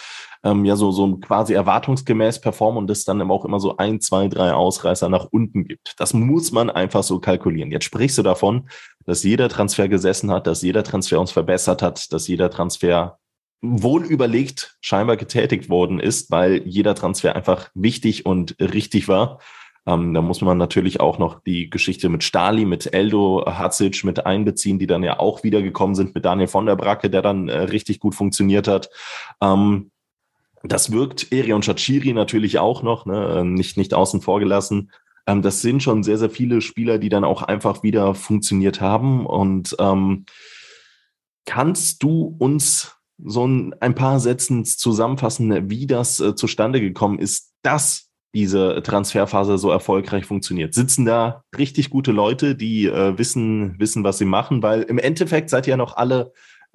ähm, 0.44 0.66
ja, 0.66 0.76
so, 0.76 0.92
so 0.92 1.18
quasi 1.18 1.54
erwartungsgemäß 1.54 2.42
performen 2.42 2.78
und 2.78 2.90
es 2.90 3.06
dann 3.06 3.22
auch 3.32 3.46
immer 3.46 3.60
so 3.60 3.78
ein, 3.78 4.02
zwei, 4.02 4.28
drei 4.28 4.54
Ausreißer 4.54 5.10
nach 5.10 5.26
unten 5.32 5.66
gibt. 5.66 5.96
Das 5.98 6.14
muss 6.14 6.52
man 6.52 6.70
einfach 6.70 7.04
so 7.04 7.20
kalkulieren. 7.20 7.72
Jetzt 7.72 7.86
sprichst 7.86 8.18
du 8.18 8.24
davon, 8.24 8.70
dass 9.08 9.24
jeder 9.24 9.50
Transfer 9.50 9.88
gesessen 9.88 10.30
hat, 10.30 10.46
dass 10.46 10.62
jeder 10.62 10.84
Transfer 10.84 11.20
uns 11.20 11.32
verbessert 11.32 11.82
hat, 11.82 12.14
dass 12.14 12.28
jeder 12.28 12.52
Transfer 12.52 13.18
wohl 13.62 14.06
überlegt 14.06 14.78
scheinbar 14.82 15.18
getätigt 15.18 15.70
worden 15.70 16.00
ist, 16.00 16.30
weil 16.30 16.62
jeder 16.68 16.94
Transfer 16.94 17.36
einfach 17.36 17.72
wichtig 17.74 18.26
und 18.26 18.56
richtig 18.60 19.08
war. 19.08 19.40
Ähm, 19.88 20.14
da 20.14 20.22
muss 20.22 20.42
man 20.42 20.58
natürlich 20.58 21.00
auch 21.00 21.18
noch 21.18 21.42
die 21.42 21.70
Geschichte 21.70 22.10
mit 22.10 22.24
Stali, 22.24 22.66
mit 22.66 22.94
Eldo 22.94 23.46
Hatzic 23.48 24.04
mit 24.04 24.26
einbeziehen, 24.26 24.78
die 24.78 24.88
dann 24.88 25.04
ja 25.04 25.20
auch 25.20 25.42
wiedergekommen 25.44 25.96
sind, 25.96 26.14
mit 26.14 26.26
Daniel 26.26 26.50
von 26.50 26.66
der 26.66 26.76
Bracke, 26.76 27.10
der 27.10 27.22
dann 27.22 27.48
äh, 27.48 27.60
richtig 27.60 28.02
gut 28.02 28.14
funktioniert 28.14 28.68
hat. 28.68 28.90
Ähm, 29.42 29.92
das 30.64 30.92
wirkt 30.92 31.32
Erion 31.32 31.64
Chachiri 31.64 32.12
natürlich 32.12 32.60
auch 32.60 32.84
noch, 32.84 33.06
ne? 33.06 33.46
Nicht, 33.46 33.78
nicht 33.78 33.94
außen 33.94 34.22
vor 34.22 34.40
gelassen. 34.40 34.92
Ähm, 35.28 35.42
das 35.42 35.62
sind 35.62 35.84
schon 35.84 36.04
sehr, 36.04 36.18
sehr 36.18 36.30
viele 36.30 36.62
Spieler, 36.62 36.98
die 36.98 37.10
dann 37.10 37.24
auch 37.24 37.44
einfach 37.44 37.84
wieder 37.84 38.16
funktioniert 38.16 38.82
haben. 38.82 39.26
Und 39.26 39.76
ähm, 39.80 40.26
kannst 41.46 42.02
du 42.02 42.36
uns 42.40 42.96
so 43.24 43.46
ein, 43.46 43.76
ein 43.80 43.96
paar 43.96 44.20
Sätzen 44.20 44.66
zusammenfassen, 44.66 45.70
wie 45.70 45.88
das 45.88 46.20
äh, 46.20 46.36
zustande 46.36 46.80
gekommen 46.80 47.20
ist, 47.20 47.54
dass 47.62 48.10
diese 48.34 48.82
Transferphase 48.84 49.58
so 49.58 49.70
erfolgreich 49.72 50.26
funktioniert? 50.26 50.74
Sitzen 50.74 51.06
da 51.06 51.44
richtig 51.58 51.90
gute 51.90 52.12
Leute, 52.12 52.56
die 52.56 52.86
äh, 52.86 53.18
wissen, 53.18 53.80
wissen, 53.80 54.04
was 54.04 54.20
sie 54.20 54.26
machen? 54.26 54.64
Weil 54.64 54.84
im 54.84 55.00
Endeffekt 55.00 55.50
seid 55.50 55.68
ihr 55.68 55.72
ja 55.72 55.78
noch 55.78 55.98
alle 55.98 56.32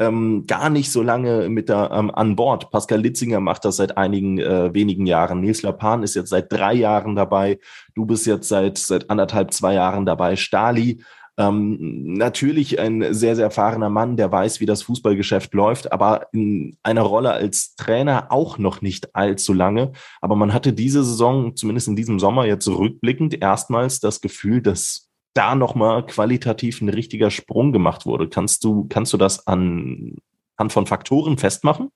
ähm, 0.06 0.44
gar 0.46 0.70
nicht 0.70 0.90
so 0.90 1.02
lange 1.02 1.48
mit 1.48 1.68
da 1.68 1.90
ähm, 1.98 2.10
an 2.10 2.36
Bord. 2.36 2.70
Pascal 2.70 3.00
Litzinger 3.00 3.40
macht 3.40 3.64
das 3.64 3.76
seit 3.76 3.96
einigen 3.96 4.38
äh, 4.38 4.74
wenigen 4.74 5.06
Jahren. 5.06 5.40
Nils 5.40 5.62
Lapan 5.62 6.02
ist 6.02 6.14
jetzt 6.14 6.30
seit 6.30 6.52
drei 6.52 6.74
Jahren 6.74 7.14
dabei. 7.14 7.58
Du 7.94 8.06
bist 8.06 8.26
jetzt 8.26 8.48
seit 8.48 8.78
seit 8.78 9.10
anderthalb, 9.10 9.52
zwei 9.52 9.74
Jahren 9.74 10.06
dabei. 10.06 10.36
Stali 10.36 11.02
ähm, 11.38 12.12
natürlich 12.14 12.78
ein 12.78 13.14
sehr, 13.14 13.36
sehr 13.36 13.46
erfahrener 13.46 13.88
Mann, 13.88 14.16
der 14.16 14.30
weiß, 14.30 14.60
wie 14.60 14.66
das 14.66 14.82
Fußballgeschäft 14.82 15.54
läuft, 15.54 15.90
aber 15.90 16.26
in 16.32 16.76
einer 16.82 17.02
Rolle 17.02 17.32
als 17.32 17.74
Trainer 17.74 18.26
auch 18.30 18.58
noch 18.58 18.82
nicht 18.82 19.14
allzu 19.14 19.54
lange. 19.54 19.92
Aber 20.20 20.36
man 20.36 20.52
hatte 20.52 20.72
diese 20.74 21.02
Saison, 21.02 21.56
zumindest 21.56 21.88
in 21.88 21.96
diesem 21.96 22.18
Sommer, 22.18 22.44
jetzt 22.44 22.68
rückblickend 22.68 23.40
erstmals 23.40 24.00
das 24.00 24.20
Gefühl, 24.20 24.60
dass 24.60 25.11
da 25.34 25.54
nochmal 25.54 26.06
qualitativ 26.06 26.80
ein 26.80 26.88
richtiger 26.88 27.30
Sprung 27.30 27.72
gemacht 27.72 28.06
wurde. 28.06 28.28
Kannst 28.28 28.64
du, 28.64 28.86
kannst 28.88 29.12
du 29.12 29.16
das 29.16 29.46
an, 29.46 30.16
an 30.56 30.70
von 30.70 30.86
Faktoren 30.86 31.38
festmachen? 31.38 31.90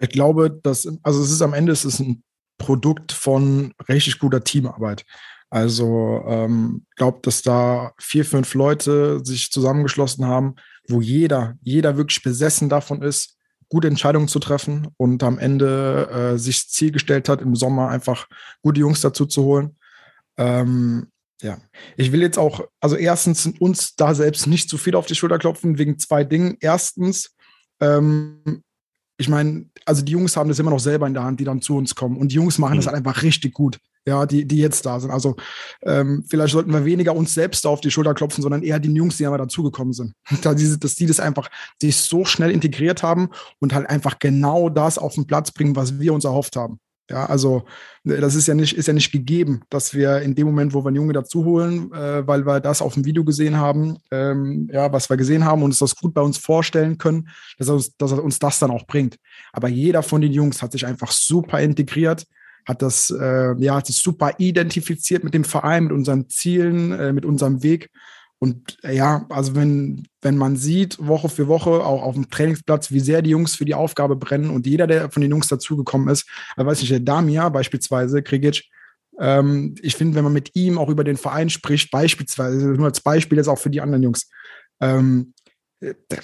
Ich 0.00 0.08
glaube, 0.08 0.50
dass, 0.50 0.88
also 1.02 1.22
es 1.22 1.30
ist 1.30 1.42
am 1.42 1.54
Ende, 1.54 1.72
es 1.72 1.84
ist 1.84 2.00
ein 2.00 2.22
Produkt 2.58 3.12
von 3.12 3.74
richtig 3.88 4.18
guter 4.18 4.42
Teamarbeit. 4.42 5.04
Also 5.50 6.24
ähm, 6.26 6.84
glaube, 6.96 7.20
dass 7.22 7.42
da 7.42 7.92
vier, 7.98 8.24
fünf 8.24 8.54
Leute 8.54 9.24
sich 9.24 9.50
zusammengeschlossen 9.52 10.26
haben, 10.26 10.56
wo 10.88 11.00
jeder, 11.00 11.54
jeder 11.62 11.96
wirklich 11.96 12.22
besessen 12.22 12.68
davon 12.68 13.02
ist, 13.02 13.38
gute 13.68 13.88
Entscheidungen 13.88 14.28
zu 14.28 14.40
treffen 14.40 14.88
und 14.96 15.22
am 15.22 15.38
Ende 15.38 16.08
äh, 16.10 16.38
sich 16.38 16.68
Ziel 16.68 16.90
gestellt 16.90 17.28
hat, 17.28 17.40
im 17.40 17.54
Sommer 17.54 17.88
einfach 17.88 18.26
gute 18.62 18.80
Jungs 18.80 19.00
dazu 19.00 19.26
zu 19.26 19.44
holen. 19.44 19.76
Ähm, 20.36 21.08
ja, 21.44 21.58
ich 21.96 22.10
will 22.10 22.22
jetzt 22.22 22.38
auch, 22.38 22.66
also 22.80 22.96
erstens 22.96 23.46
uns 23.58 23.94
da 23.96 24.14
selbst 24.14 24.46
nicht 24.46 24.68
zu 24.68 24.78
viel 24.78 24.96
auf 24.96 25.06
die 25.06 25.14
Schulter 25.14 25.38
klopfen, 25.38 25.78
wegen 25.78 25.98
zwei 25.98 26.24
Dingen. 26.24 26.56
Erstens, 26.60 27.34
ähm, 27.80 28.62
ich 29.18 29.28
meine, 29.28 29.70
also 29.84 30.02
die 30.02 30.12
Jungs 30.12 30.36
haben 30.36 30.48
das 30.48 30.58
immer 30.58 30.70
noch 30.70 30.80
selber 30.80 31.06
in 31.06 31.14
der 31.14 31.22
Hand, 31.22 31.38
die 31.38 31.44
dann 31.44 31.62
zu 31.62 31.76
uns 31.76 31.94
kommen. 31.94 32.16
Und 32.16 32.32
die 32.32 32.36
Jungs 32.36 32.58
machen 32.58 32.72
mhm. 32.72 32.76
das 32.78 32.86
halt 32.86 32.96
einfach 32.96 33.22
richtig 33.22 33.54
gut 33.54 33.78
ja, 34.06 34.26
die, 34.26 34.46
die 34.46 34.58
jetzt 34.58 34.84
da 34.84 35.00
sind. 35.00 35.10
Also 35.10 35.36
ähm, 35.82 36.24
vielleicht 36.28 36.52
sollten 36.52 36.72
wir 36.72 36.84
weniger 36.84 37.14
uns 37.14 37.34
selbst 37.34 37.66
auf 37.66 37.80
die 37.80 37.90
Schulter 37.90 38.14
klopfen, 38.14 38.42
sondern 38.42 38.62
eher 38.62 38.78
den 38.78 38.94
Jungs, 38.94 39.16
die 39.16 39.24
einmal 39.24 39.38
dazugekommen 39.38 39.92
sind. 39.92 40.14
da 40.42 40.54
diese, 40.54 40.78
dass 40.78 40.94
die 40.94 41.06
das 41.06 41.20
einfach 41.20 41.50
sich 41.80 41.96
so 41.96 42.24
schnell 42.24 42.50
integriert 42.50 43.02
haben 43.02 43.30
und 43.60 43.74
halt 43.74 43.88
einfach 43.88 44.18
genau 44.18 44.68
das 44.68 44.98
auf 44.98 45.14
den 45.14 45.26
Platz 45.26 45.52
bringen, 45.52 45.76
was 45.76 45.98
wir 45.98 46.12
uns 46.12 46.24
erhofft 46.24 46.56
haben. 46.56 46.78
Ja, 47.10 47.26
also 47.26 47.64
äh, 48.04 48.20
das 48.20 48.34
ist 48.34 48.48
ja 48.48 48.54
nicht, 48.54 48.72
ist 48.76 48.88
ja 48.88 48.94
nicht 48.94 49.12
gegeben, 49.12 49.62
dass 49.68 49.94
wir 49.94 50.20
in 50.22 50.34
dem 50.34 50.46
Moment, 50.46 50.72
wo 50.72 50.82
wir 50.82 50.88
einen 50.88 50.96
Junge 50.96 51.12
dazu 51.12 51.44
holen, 51.44 51.92
äh, 51.92 52.26
weil 52.26 52.46
wir 52.46 52.60
das 52.60 52.80
auf 52.80 52.94
dem 52.94 53.04
Video 53.04 53.24
gesehen 53.24 53.58
haben, 53.58 53.98
ähm, 54.10 54.70
ja, 54.72 54.90
was 54.92 55.10
wir 55.10 55.16
gesehen 55.16 55.44
haben 55.44 55.62
und 55.62 55.70
uns 55.70 55.78
das 55.78 55.94
gut 55.96 56.14
bei 56.14 56.22
uns 56.22 56.38
vorstellen 56.38 56.96
können, 56.96 57.28
dass 57.58 57.68
er, 57.68 57.74
uns, 57.74 57.96
dass 57.96 58.12
er 58.12 58.24
uns 58.24 58.38
das 58.38 58.58
dann 58.58 58.70
auch 58.70 58.86
bringt. 58.86 59.18
Aber 59.52 59.68
jeder 59.68 60.02
von 60.02 60.22
den 60.22 60.32
Jungs 60.32 60.62
hat 60.62 60.72
sich 60.72 60.86
einfach 60.86 61.12
super 61.12 61.60
integriert 61.60 62.26
hat 62.66 62.82
das, 62.82 63.10
äh, 63.10 63.54
ja, 63.58 63.76
hat 63.76 63.86
sich 63.86 63.96
super 63.96 64.32
identifiziert 64.38 65.22
mit 65.22 65.34
dem 65.34 65.44
Verein, 65.44 65.84
mit 65.84 65.92
unseren 65.92 66.28
Zielen, 66.28 66.92
äh, 66.92 67.12
mit 67.12 67.24
unserem 67.24 67.62
Weg. 67.62 67.90
Und 68.44 68.76
ja, 68.82 69.24
also 69.30 69.54
wenn, 69.54 70.06
wenn 70.20 70.36
man 70.36 70.56
sieht, 70.56 70.98
Woche 70.98 71.30
für 71.30 71.48
Woche, 71.48 71.70
auch 71.70 72.02
auf 72.02 72.12
dem 72.12 72.28
Trainingsplatz, 72.28 72.90
wie 72.90 73.00
sehr 73.00 73.22
die 73.22 73.30
Jungs 73.30 73.54
für 73.54 73.64
die 73.64 73.74
Aufgabe 73.74 74.16
brennen 74.16 74.50
und 74.50 74.66
jeder, 74.66 74.86
der 74.86 75.10
von 75.10 75.22
den 75.22 75.30
Jungs 75.30 75.48
dazugekommen 75.48 76.08
ist, 76.08 76.28
also 76.54 76.70
weiß 76.70 76.80
nicht, 76.82 76.92
der 76.92 77.00
Damia 77.00 77.48
beispielsweise, 77.48 78.22
Krigic, 78.22 78.64
ähm, 79.18 79.76
ich 79.80 79.96
finde, 79.96 80.14
wenn 80.14 80.24
man 80.24 80.34
mit 80.34 80.50
ihm 80.54 80.76
auch 80.76 80.90
über 80.90 81.04
den 81.04 81.16
Verein 81.16 81.48
spricht, 81.48 81.90
beispielsweise, 81.90 82.66
nur 82.66 82.84
als 82.84 83.00
Beispiel 83.00 83.38
jetzt 83.38 83.48
auch 83.48 83.58
für 83.58 83.70
die 83.70 83.80
anderen 83.80 84.02
Jungs, 84.02 84.28
ähm, 84.78 85.32
äh, 85.80 85.94
da, 86.10 86.18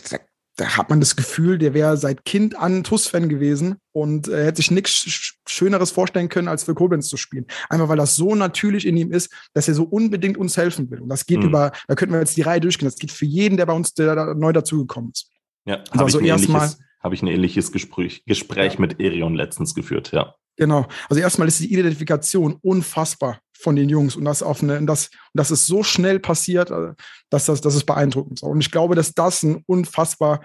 da 0.61 0.77
hat 0.77 0.91
man 0.91 1.01
das 1.01 1.17
Gefühl, 1.17 1.57
der 1.57 1.73
wäre 1.73 1.97
seit 1.97 2.27
Kind 2.27 2.55
an 2.55 2.85
TUS-Fan 2.85 3.31
gewesen 3.31 3.77
und 3.93 4.29
äh, 4.29 4.45
hätte 4.45 4.59
sich 4.59 4.71
nichts 4.71 5.39
Schöneres 5.49 5.91
vorstellen 5.91 6.29
können, 6.29 6.49
als 6.49 6.65
für 6.65 6.75
Koblenz 6.75 7.09
zu 7.09 7.17
spielen. 7.17 7.47
Einmal, 7.71 7.89
weil 7.89 7.97
das 7.97 8.15
so 8.15 8.35
natürlich 8.35 8.87
in 8.87 8.95
ihm 8.99 9.11
ist, 9.11 9.33
dass 9.55 9.69
er 9.69 9.75
so 9.75 9.85
unbedingt 9.85 10.37
uns 10.37 10.59
helfen 10.59 10.91
will. 10.91 11.01
Und 11.01 11.09
das 11.09 11.25
geht 11.25 11.39
mhm. 11.39 11.47
über, 11.47 11.73
da 11.89 11.95
könnten 11.95 12.13
wir 12.13 12.21
jetzt 12.21 12.37
die 12.37 12.43
Reihe 12.43 12.61
durchgehen, 12.61 12.87
das 12.87 12.99
geht 12.99 13.11
für 13.11 13.25
jeden, 13.25 13.57
der 13.57 13.65
bei 13.65 13.73
uns 13.73 13.95
der 13.95 14.15
da 14.15 14.35
neu 14.35 14.53
dazugekommen 14.53 15.13
ist. 15.13 15.31
Ja, 15.65 15.83
also 15.93 16.21
ich, 16.21 16.27
erstmal 16.27 16.71
habe 17.03 17.15
ich 17.15 17.23
ein 17.23 17.29
ähnliches 17.29 17.73
Gespräch, 17.73 18.23
Gespräch 18.27 18.75
ja. 18.75 18.81
mit 18.81 19.01
Erion 19.01 19.35
letztens 19.35 19.75
geführt, 19.75 20.13
ja. 20.13 20.35
Genau. 20.57 20.87
Also 21.09 21.23
erstmal 21.23 21.49
ist 21.49 21.61
die 21.61 21.73
Identifikation 21.73 22.59
unfassbar 22.61 23.41
von 23.61 23.77
den 23.77 23.89
Jungs 23.89 24.17
und 24.17 24.25
das 24.25 24.43
auf 24.43 24.63
eine, 24.63 24.85
das, 24.87 25.11
das 25.35 25.51
ist 25.51 25.67
so 25.67 25.83
schnell 25.83 26.19
passiert, 26.19 26.71
äh, 26.71 26.95
dass 27.29 27.47
das, 27.47 27.61
das 27.61 27.75
ist 27.75 27.85
beeindruckend. 27.85 28.43
Und 28.43 28.61
ich 28.61 28.71
glaube, 28.71 28.95
dass 28.95 29.13
das 29.13 29.43
ein 29.43 29.63
unfassbar 29.67 30.41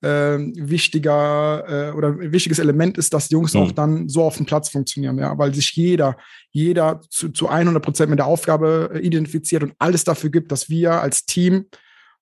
äh, 0.00 0.38
wichtiger 0.54 1.90
äh, 1.90 1.92
oder 1.92 2.18
wichtiges 2.18 2.58
Element 2.58 2.98
ist, 2.98 3.12
dass 3.12 3.28
die 3.28 3.34
Jungs 3.34 3.54
mhm. 3.54 3.60
auch 3.60 3.72
dann 3.72 4.08
so 4.08 4.22
auf 4.22 4.36
dem 4.36 4.46
Platz 4.46 4.68
funktionieren, 4.68 5.18
ja, 5.18 5.36
weil 5.36 5.54
sich 5.54 5.72
jeder, 5.72 6.16
jeder 6.50 7.00
zu, 7.10 7.30
zu 7.30 7.48
100 7.48 7.82
Prozent 7.82 8.10
mit 8.10 8.18
der 8.18 8.26
Aufgabe 8.26 8.90
äh, 8.94 8.98
identifiziert 9.00 9.62
und 9.62 9.72
alles 9.78 10.04
dafür 10.04 10.30
gibt, 10.30 10.52
dass 10.52 10.68
wir 10.68 11.00
als 11.00 11.24
Team 11.26 11.66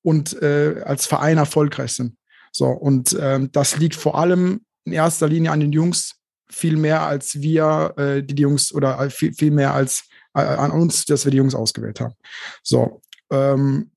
und 0.03 0.41
äh, 0.41 0.83
als 0.85 1.07
Verein 1.07 1.39
erfolgreich 1.39 1.93
sind. 1.93 2.17
So, 2.53 2.69
und 2.69 3.17
ähm, 3.21 3.51
das 3.53 3.77
liegt 3.77 3.97
vor 3.97 4.19
allem 4.19 4.63
in 4.85 4.93
erster 4.93 5.29
Linie 5.29 5.51
an 5.51 5.61
den 5.61 5.73
Jungs, 5.73 6.15
viel 6.49 6.77
mehr 6.77 7.03
als 7.03 7.43
wir, 7.43 7.93
die, 7.99 8.35
die 8.35 8.43
Jungs, 8.43 8.73
oder 8.73 9.11
viel, 9.11 9.35
viel 9.35 9.51
mehr 9.51 9.75
als 9.75 10.05
an 10.45 10.71
uns, 10.71 11.05
dass 11.05 11.25
wir 11.25 11.31
die 11.31 11.39
Jungs 11.39 11.55
ausgewählt 11.55 12.01
haben. 12.01 12.15
So, 12.63 13.01
ähm, 13.31 13.91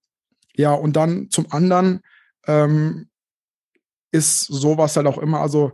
ja, 0.55 0.73
und 0.73 0.95
dann 0.95 1.29
zum 1.29 1.51
anderen 1.51 2.01
ähm, 2.47 3.09
ist 4.11 4.45
sowas 4.45 4.95
halt 4.95 5.07
auch 5.07 5.17
immer, 5.17 5.41
also 5.41 5.71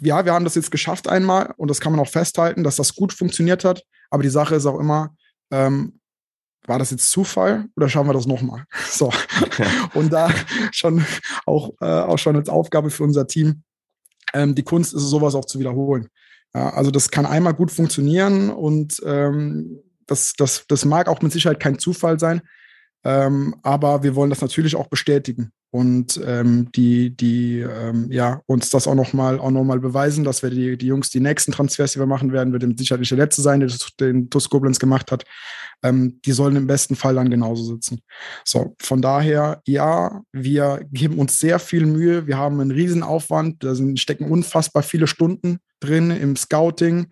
ja, 0.00 0.24
wir 0.24 0.32
haben 0.32 0.44
das 0.44 0.56
jetzt 0.56 0.70
geschafft 0.70 1.08
einmal 1.08 1.54
und 1.56 1.68
das 1.68 1.80
kann 1.80 1.92
man 1.92 2.00
auch 2.00 2.08
festhalten, 2.08 2.64
dass 2.64 2.76
das 2.76 2.94
gut 2.94 3.12
funktioniert 3.12 3.64
hat. 3.64 3.84
Aber 4.10 4.22
die 4.22 4.28
Sache 4.28 4.56
ist 4.56 4.66
auch 4.66 4.78
immer, 4.78 5.14
ähm, 5.50 6.00
war 6.66 6.78
das 6.78 6.90
jetzt 6.90 7.10
Zufall 7.10 7.66
oder 7.76 7.88
schauen 7.88 8.06
wir 8.06 8.12
das 8.12 8.26
nochmal? 8.26 8.64
So. 8.90 9.12
Und 9.94 10.12
da 10.12 10.30
schon 10.72 11.04
auch, 11.46 11.70
äh, 11.80 11.84
auch 11.84 12.18
schon 12.18 12.36
als 12.36 12.48
Aufgabe 12.48 12.90
für 12.90 13.04
unser 13.04 13.26
Team, 13.26 13.62
ähm, 14.32 14.54
die 14.54 14.62
Kunst 14.62 14.94
ist 14.94 15.02
es, 15.02 15.10
sowas 15.10 15.34
auch 15.34 15.44
zu 15.44 15.58
wiederholen. 15.58 16.08
Ja, 16.54 16.70
also 16.70 16.90
das 16.90 17.10
kann 17.10 17.26
einmal 17.26 17.54
gut 17.54 17.70
funktionieren 17.70 18.50
und 18.50 19.02
ähm, 19.04 19.80
das, 20.06 20.34
das, 20.34 20.64
das 20.68 20.84
mag 20.84 21.08
auch 21.08 21.20
mit 21.22 21.32
Sicherheit 21.32 21.60
kein 21.60 21.78
Zufall 21.78 22.20
sein, 22.20 22.42
ähm, 23.04 23.56
aber 23.62 24.02
wir 24.02 24.14
wollen 24.14 24.30
das 24.30 24.40
natürlich 24.40 24.76
auch 24.76 24.88
bestätigen 24.88 25.50
und 25.74 26.20
ähm, 26.24 26.70
die, 26.70 27.16
die 27.16 27.58
ähm, 27.58 28.06
ja, 28.12 28.40
uns 28.46 28.70
das 28.70 28.86
auch 28.86 28.94
nochmal 28.94 29.38
noch 29.38 29.78
beweisen, 29.80 30.22
dass 30.22 30.44
wir 30.44 30.50
die, 30.50 30.78
die 30.78 30.86
Jungs, 30.86 31.10
die 31.10 31.18
nächsten 31.18 31.50
Transfers, 31.50 31.94
die 31.94 31.98
wir 31.98 32.06
machen 32.06 32.32
werden, 32.32 32.52
wird 32.52 32.78
sicherlich 32.78 33.08
der 33.08 33.18
letzte 33.18 33.42
sein, 33.42 33.58
der 33.58 33.72
den 33.98 34.30
TuS 34.30 34.48
Koblenz 34.48 34.78
gemacht 34.78 35.10
hat. 35.10 35.24
Ähm, 35.82 36.20
die 36.24 36.30
sollen 36.30 36.54
im 36.54 36.68
besten 36.68 36.94
Fall 36.94 37.16
dann 37.16 37.28
genauso 37.28 37.64
sitzen. 37.64 38.02
So, 38.44 38.76
von 38.80 39.02
daher, 39.02 39.62
ja, 39.66 40.22
wir 40.30 40.86
geben 40.92 41.18
uns 41.18 41.40
sehr 41.40 41.58
viel 41.58 41.86
Mühe. 41.86 42.28
Wir 42.28 42.38
haben 42.38 42.60
einen 42.60 42.70
Riesenaufwand. 42.70 43.64
Da 43.64 43.74
sind, 43.74 43.98
stecken 43.98 44.30
unfassbar 44.30 44.84
viele 44.84 45.08
Stunden 45.08 45.58
drin 45.84 46.10
im 46.10 46.36
Scouting, 46.36 47.08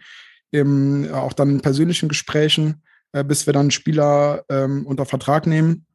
im, 0.51 1.13
auch 1.13 1.33
dann 1.33 1.51
in 1.51 1.61
persönlichen 1.61 2.09
Gesprächen, 2.09 2.83
äh, 3.13 3.25
bis 3.25 3.47
wir 3.47 3.53
dann 3.53 3.71
Spieler 3.71 4.45
ähm, 4.49 4.87
unter 4.87 5.07
Vertrag 5.07 5.47
nehmen. 5.47 5.87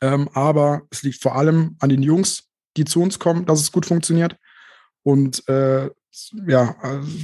Ähm, 0.00 0.28
aber 0.32 0.82
es 0.90 1.02
liegt 1.02 1.22
vor 1.22 1.36
allem 1.36 1.76
an 1.80 1.88
den 1.88 2.02
Jungs, 2.02 2.44
die 2.76 2.84
zu 2.84 3.02
uns 3.02 3.18
kommen, 3.18 3.46
dass 3.46 3.60
es 3.60 3.72
gut 3.72 3.86
funktioniert. 3.86 4.36
Und 5.02 5.48
äh, 5.48 5.90
ja, 6.46 6.76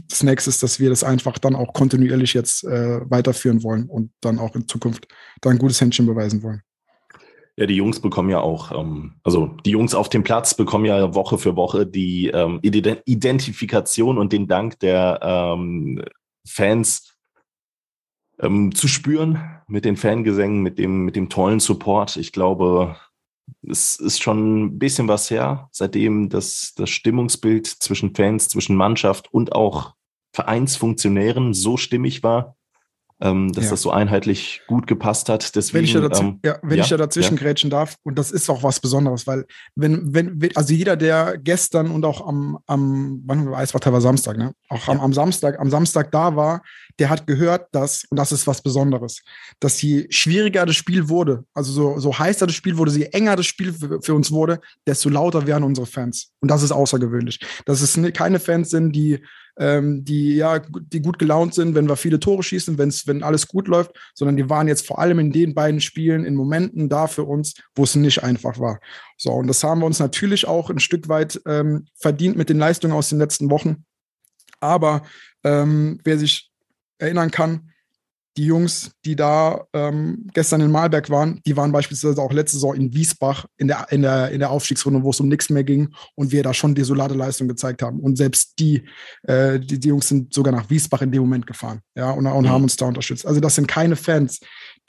das 0.09 0.23
nächste 0.23 0.51
ist, 0.51 0.63
dass 0.63 0.79
wir 0.79 0.89
das 0.89 1.05
einfach 1.05 1.39
dann 1.39 1.57
auch 1.57 1.73
kontinuierlich 1.73 2.35
jetzt 2.35 2.65
äh, 2.65 3.01
weiterführen 3.11 3.63
wollen 3.63 3.89
und 3.89 4.13
dann 4.21 4.39
auch 4.39 4.55
in 4.55 4.69
Zukunft 4.69 5.09
da 5.41 5.51
ein 5.51 5.59
gutes 5.59 5.81
Händchen 5.81 6.07
beweisen 6.07 6.43
wollen. 6.43 6.63
Ja, 7.57 7.67
die 7.67 7.77
Jungs 7.77 8.01
bekommen 8.01 8.31
ja 8.31 8.41
auch, 8.41 8.73
ähm, 8.73 9.15
also 9.23 9.47
die 9.65 9.71
Jungs 9.71 9.95
auf 9.95 10.09
dem 10.09 10.25
Platz 10.25 10.55
bekommen 10.55 10.87
ja 10.87 11.15
Woche 11.15 11.39
für 11.39 11.55
Woche 11.55 11.87
die 11.87 12.29
ähm, 12.29 12.59
Identifikation 12.63 14.19
und 14.19 14.33
den 14.33 14.49
Dank 14.49 14.81
der 14.81 15.21
ähm, 15.23 16.03
Fans 16.47 17.17
ähm, 18.41 18.75
zu 18.75 18.89
spüren 18.89 19.63
mit 19.69 19.85
den 19.85 19.97
Fangesängen, 19.97 20.63
mit 20.63 20.79
dem, 20.79 21.05
mit 21.05 21.15
dem 21.15 21.29
tollen 21.29 21.61
Support. 21.61 22.17
Ich 22.17 22.33
glaube, 22.33 22.97
es 23.63 23.97
ist 23.97 24.23
schon 24.23 24.65
ein 24.65 24.79
bisschen 24.79 25.07
was 25.07 25.31
her, 25.31 25.69
seitdem 25.71 26.31
das, 26.31 26.75
das 26.77 26.91
Stimmungsbild 26.91 27.67
zwischen 27.67 28.15
Fans, 28.17 28.49
zwischen 28.49 28.75
Mannschaft 28.75 29.33
und 29.33 29.53
auch 29.53 29.95
Vereinsfunktionären 30.35 31.55
so 31.55 31.77
stimmig 31.77 32.25
war, 32.25 32.57
ähm, 33.21 33.53
dass 33.53 33.65
ja. 33.65 33.71
das 33.71 33.83
so 33.83 33.91
einheitlich 33.91 34.63
gut 34.67 34.87
gepasst 34.87 35.29
hat. 35.29 35.55
Deswegen, 35.55 35.87
wenn 35.95 36.05
ich 36.05 36.11
da, 36.11 36.21
ähm, 36.21 36.41
ja, 36.45 36.59
wenn 36.63 36.79
ja, 36.79 36.85
ich 36.85 36.91
da 36.91 36.97
dazwischen 36.97 37.37
grätschen 37.37 37.71
darf, 37.71 37.97
und 38.03 38.19
das 38.19 38.31
ist 38.31 38.51
auch 38.51 38.63
was 38.63 38.81
Besonderes, 38.81 39.27
weil 39.27 39.47
wenn, 39.77 40.13
wenn, 40.13 40.51
also 40.55 40.75
jeder, 40.75 40.97
der 40.97 41.39
gestern 41.39 41.91
und 41.91 42.05
auch 42.05 42.27
am, 42.27 42.59
am 42.67 43.23
wann 43.25 43.51
war 43.51 43.63
es 43.63 43.73
war 43.73 43.81
teilweise 43.81 44.03
Samstag, 44.03 44.37
ne? 44.37 44.53
Auch 44.69 44.89
am, 44.89 45.01
am 45.01 45.13
Samstag, 45.13 45.59
am 45.61 45.71
Samstag 45.71 46.11
da 46.11 46.35
war, 46.35 46.63
der 46.99 47.09
hat 47.09 47.27
gehört, 47.27 47.69
dass, 47.73 48.05
und 48.11 48.19
das 48.19 48.33
ist 48.33 48.47
was 48.47 48.63
Besonderes, 48.63 49.23
dass 49.61 49.81
je 49.81 50.07
schwieriger 50.11 50.67
das 50.67 50.77
Spiel 50.77 51.09
wurde, 51.09 51.45
also 51.55 51.73
so, 51.73 51.99
so 51.99 52.19
heißer 52.19 52.47
das 52.47 52.55
Spiel 52.55 52.77
wurde, 52.77 52.93
je 52.93 53.07
enger 53.07 53.37
das 53.37 53.47
Spiel 53.47 53.73
für, 53.73 54.01
für 54.03 54.15
uns 54.15 54.31
wurde, 54.33 54.61
desto 54.87 55.09
lauter 55.09 55.47
werden 55.47 55.65
unsere 55.65 55.87
Fans. 55.87 56.33
Und 56.41 56.51
das 56.51 56.63
ist 56.63 56.73
außergewöhnlich. 56.73 57.41
Dass 57.65 57.81
es 57.81 57.99
keine 58.13 58.39
Fans 58.39 58.71
sind, 58.71 58.93
die 58.93 59.21
ähm, 59.59 60.05
die 60.05 60.37
ja, 60.37 60.59
die 60.59 61.01
gut 61.01 61.19
gelaunt 61.19 61.55
sind, 61.55 61.75
wenn 61.75 61.89
wir 61.89 61.97
viele 61.97 62.21
Tore 62.21 62.43
schießen, 62.43 62.79
wenn's, 62.79 63.07
wenn 63.07 63.23
alles 63.23 63.47
gut 63.47 63.69
läuft, 63.69 63.93
sondern 64.15 64.37
die 64.37 64.51
waren 64.51 64.69
jetzt 64.69 64.87
vor 64.87 64.99
allem 64.99 65.19
in 65.19 65.33
den 65.33 65.55
beiden 65.55 65.81
Spielen 65.81 66.25
in 66.25 66.35
Momenten 66.35 66.89
da 66.89 67.07
für 67.07 67.25
uns, 67.25 67.55
wo 67.75 67.85
es 67.85 67.95
nicht 67.95 68.23
einfach 68.23 68.59
war. 68.59 68.81
So, 69.17 69.33
und 69.33 69.47
das 69.47 69.63
haben 69.63 69.81
wir 69.81 69.87
uns 69.87 70.01
natürlich 70.01 70.47
auch 70.47 70.71
ein 70.71 70.81
Stück 70.81 71.09
weit 71.09 71.41
ähm, 71.47 71.87
verdient 71.97 72.37
mit 72.37 72.49
den 72.49 72.59
Leistungen 72.59 72.95
aus 72.95 73.09
den 73.09 73.19
letzten 73.19 73.51
Wochen. 73.51 73.85
Aber 74.61 75.03
ähm, 75.45 76.01
wer 76.05 76.19
sich 76.19 76.51
erinnern 76.99 77.31
kann, 77.31 77.71
die 78.37 78.47
Jungs, 78.47 78.91
die 79.05 79.15
da 79.15 79.65
ähm, 79.73 80.27
gestern 80.35 80.61
in 80.61 80.71
Malberg 80.71 81.09
waren, 81.11 81.41
die 81.47 81.57
waren 81.57 81.73
beispielsweise 81.73 82.21
auch 82.21 82.33
letzte 82.33 82.57
Saison 82.57 82.75
in 82.75 82.93
Wiesbach 82.93 83.47
in 83.57 83.69
der, 83.69 83.87
in 83.91 84.03
der, 84.03 84.31
in 84.31 84.41
der 84.41 84.51
Aufstiegsrunde, 84.51 85.03
wo 85.03 85.11
es 85.11 85.21
um 85.21 85.29
nichts 85.29 85.51
mehr 85.51 85.65
ging 85.65 85.95
und 86.17 86.33
wir 86.33 86.43
da 86.43 86.53
schon 86.53 86.75
desolate 86.75 87.15
Leistung 87.15 87.47
gezeigt 87.47 87.83
haben. 87.83 88.01
Und 88.01 88.17
selbst 88.17 88.59
die, 88.59 88.83
äh, 89.23 89.61
die, 89.61 89.79
die 89.79 89.89
Jungs 89.89 90.09
sind 90.09 90.35
sogar 90.35 90.53
nach 90.53 90.69
Wiesbach 90.69 91.03
in 91.03 91.13
dem 91.13 91.23
Moment 91.23 91.47
gefahren, 91.47 91.81
ja, 91.95 92.11
und, 92.11 92.27
und 92.27 92.45
mhm. 92.45 92.49
haben 92.49 92.65
uns 92.65 92.77
da 92.77 92.87
unterstützt. 92.87 93.27
Also 93.27 93.41
das 93.41 93.55
sind 93.55 93.69
keine 93.69 93.97
Fans, 93.97 94.41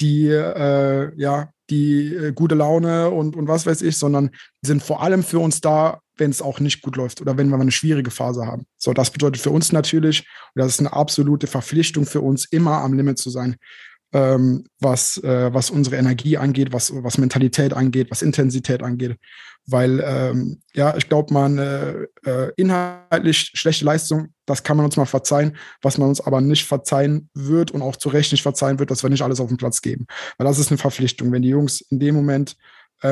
die, 0.01 0.27
äh, 0.27 1.11
ja, 1.15 1.49
die 1.69 2.13
äh, 2.15 2.31
gute 2.33 2.55
Laune 2.55 3.09
und, 3.09 3.35
und 3.35 3.47
was 3.47 3.65
weiß 3.65 3.81
ich, 3.83 3.97
sondern 3.97 4.31
sind 4.63 4.83
vor 4.83 5.01
allem 5.01 5.23
für 5.23 5.39
uns 5.39 5.61
da, 5.61 5.99
wenn 6.17 6.31
es 6.31 6.41
auch 6.41 6.59
nicht 6.59 6.81
gut 6.81 6.95
läuft 6.95 7.21
oder 7.21 7.37
wenn 7.37 7.49
wir 7.49 7.59
eine 7.59 7.71
schwierige 7.71 8.11
Phase 8.11 8.45
haben. 8.45 8.65
So, 8.77 8.93
das 8.93 9.11
bedeutet 9.11 9.41
für 9.41 9.51
uns 9.51 9.71
natürlich, 9.71 10.21
und 10.53 10.61
das 10.61 10.73
ist 10.73 10.79
eine 10.79 10.93
absolute 10.93 11.47
Verpflichtung 11.47 12.05
für 12.05 12.21
uns, 12.21 12.45
immer 12.45 12.79
am 12.79 12.93
Limit 12.93 13.17
zu 13.17 13.29
sein, 13.29 13.57
ähm, 14.13 14.65
was, 14.79 15.17
äh, 15.17 15.53
was 15.53 15.69
unsere 15.69 15.97
Energie 15.97 16.37
angeht, 16.37 16.71
was, 16.71 16.93
was 17.03 17.17
Mentalität 17.17 17.73
angeht, 17.73 18.09
was 18.11 18.21
Intensität 18.21 18.81
angeht. 18.81 19.17
Weil, 19.67 20.01
ähm, 20.05 20.61
ja, 20.73 20.95
ich 20.95 21.09
glaube, 21.09 21.33
man 21.33 21.57
äh, 21.57 22.05
äh, 22.25 22.51
inhaltlich 22.55 23.51
schlechte 23.55 23.83
Leistung, 23.83 24.29
das 24.45 24.63
kann 24.63 24.77
man 24.77 24.85
uns 24.85 24.95
mal 24.95 25.05
verzeihen. 25.05 25.57
Was 25.81 25.97
man 25.97 26.07
uns 26.07 26.21
aber 26.21 26.39
nicht 26.39 26.65
verzeihen 26.65 27.29
wird 27.33 27.71
und 27.71 27.81
auch 27.81 27.95
zu 27.95 28.09
Recht 28.09 28.31
nicht 28.31 28.43
verzeihen 28.43 28.79
wird, 28.79 28.91
dass 28.91 29.03
wir 29.03 29.09
nicht 29.09 29.23
alles 29.23 29.39
auf 29.39 29.49
den 29.49 29.57
Platz 29.57 29.81
geben. 29.81 30.05
Weil 30.37 30.45
das 30.45 30.59
ist 30.59 30.69
eine 30.69 30.77
Verpflichtung. 30.77 31.31
Wenn 31.31 31.41
die 31.41 31.49
Jungs 31.49 31.81
in 31.81 31.99
dem 31.99 32.15
Moment 32.15 32.55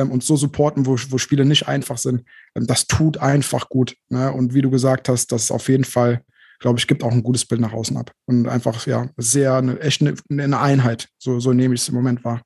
ähm, 0.00 0.10
uns 0.10 0.26
so 0.26 0.36
supporten, 0.36 0.86
wo, 0.86 0.96
wo 1.08 1.18
Spiele 1.18 1.44
nicht 1.44 1.68
einfach 1.68 1.98
sind, 1.98 2.24
ähm, 2.54 2.66
das 2.66 2.86
tut 2.86 3.18
einfach 3.18 3.68
gut. 3.68 3.96
Ne? 4.08 4.32
Und 4.32 4.54
wie 4.54 4.62
du 4.62 4.70
gesagt 4.70 5.08
hast, 5.08 5.32
das 5.32 5.50
auf 5.50 5.68
jeden 5.68 5.84
Fall, 5.84 6.22
glaube 6.58 6.78
ich, 6.78 6.86
gibt 6.86 7.02
auch 7.02 7.12
ein 7.12 7.22
gutes 7.22 7.44
Bild 7.44 7.60
nach 7.60 7.72
außen 7.72 7.96
ab. 7.96 8.12
Und 8.26 8.48
einfach, 8.48 8.86
ja, 8.86 9.08
sehr, 9.16 9.54
eine, 9.54 9.80
echt 9.80 10.00
eine, 10.00 10.14
eine 10.30 10.60
Einheit. 10.60 11.08
So, 11.18 11.40
so 11.40 11.52
nehme 11.52 11.74
ich 11.74 11.82
es 11.82 11.88
im 11.88 11.94
Moment 11.94 12.24
wahr. 12.24 12.42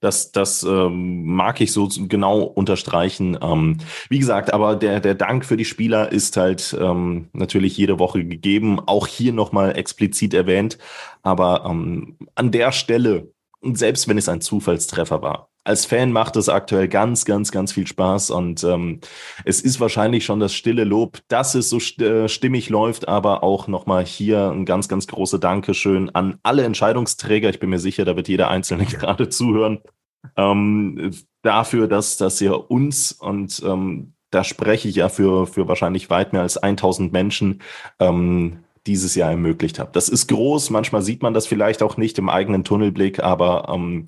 Das, 0.00 0.32
das 0.32 0.62
ähm, 0.62 1.24
mag 1.26 1.60
ich 1.60 1.72
so 1.72 1.86
genau 2.08 2.40
unterstreichen. 2.40 3.38
Ähm, 3.42 3.78
wie 4.08 4.18
gesagt, 4.18 4.50
aber 4.52 4.74
der, 4.76 5.00
der 5.00 5.14
Dank 5.14 5.44
für 5.44 5.58
die 5.58 5.66
Spieler 5.66 6.10
ist 6.10 6.38
halt 6.38 6.74
ähm, 6.80 7.28
natürlich 7.34 7.76
jede 7.76 7.98
Woche 7.98 8.24
gegeben, 8.24 8.80
auch 8.80 9.06
hier 9.06 9.34
nochmal 9.34 9.76
explizit 9.76 10.32
erwähnt. 10.32 10.78
Aber 11.22 11.66
ähm, 11.68 12.16
an 12.34 12.50
der 12.50 12.72
Stelle, 12.72 13.30
und 13.60 13.76
selbst 13.76 14.08
wenn 14.08 14.16
es 14.16 14.30
ein 14.30 14.40
Zufallstreffer 14.40 15.20
war, 15.20 15.49
als 15.64 15.84
Fan 15.84 16.12
macht 16.12 16.36
es 16.36 16.48
aktuell 16.48 16.88
ganz, 16.88 17.24
ganz, 17.24 17.52
ganz 17.52 17.72
viel 17.72 17.86
Spaß 17.86 18.30
und 18.30 18.64
ähm, 18.64 19.00
es 19.44 19.60
ist 19.60 19.78
wahrscheinlich 19.80 20.24
schon 20.24 20.40
das 20.40 20.54
stille 20.54 20.84
Lob, 20.84 21.18
dass 21.28 21.54
es 21.54 21.68
so 21.68 21.78
äh, 22.02 22.28
stimmig 22.28 22.70
läuft, 22.70 23.08
aber 23.08 23.42
auch 23.42 23.68
nochmal 23.68 24.04
hier 24.04 24.50
ein 24.50 24.64
ganz, 24.64 24.88
ganz 24.88 25.06
große 25.06 25.38
Dankeschön 25.38 26.10
an 26.10 26.38
alle 26.42 26.64
Entscheidungsträger. 26.64 27.50
Ich 27.50 27.60
bin 27.60 27.70
mir 27.70 27.78
sicher, 27.78 28.04
da 28.04 28.16
wird 28.16 28.28
jeder 28.28 28.48
Einzelne 28.48 28.86
gerade 28.86 29.28
zuhören, 29.28 29.80
ähm, 30.36 31.12
dafür, 31.42 31.88
dass, 31.88 32.16
dass 32.16 32.40
ihr 32.40 32.70
uns 32.70 33.12
und 33.12 33.62
ähm, 33.64 34.14
da 34.30 34.44
spreche 34.44 34.88
ich 34.88 34.96
ja 34.96 35.08
für, 35.08 35.46
für 35.46 35.68
wahrscheinlich 35.68 36.08
weit 36.08 36.32
mehr 36.32 36.42
als 36.42 36.56
1000 36.56 37.12
Menschen, 37.12 37.62
ähm, 37.98 38.64
dieses 38.86 39.14
Jahr 39.14 39.30
ermöglicht 39.30 39.78
habt. 39.78 39.94
Das 39.94 40.08
ist 40.08 40.28
groß, 40.28 40.70
manchmal 40.70 41.02
sieht 41.02 41.22
man 41.22 41.34
das 41.34 41.46
vielleicht 41.46 41.82
auch 41.82 41.96
nicht 41.96 42.18
im 42.18 42.30
eigenen 42.30 42.64
Tunnelblick, 42.64 43.20
aber 43.20 43.68
ähm, 43.68 44.06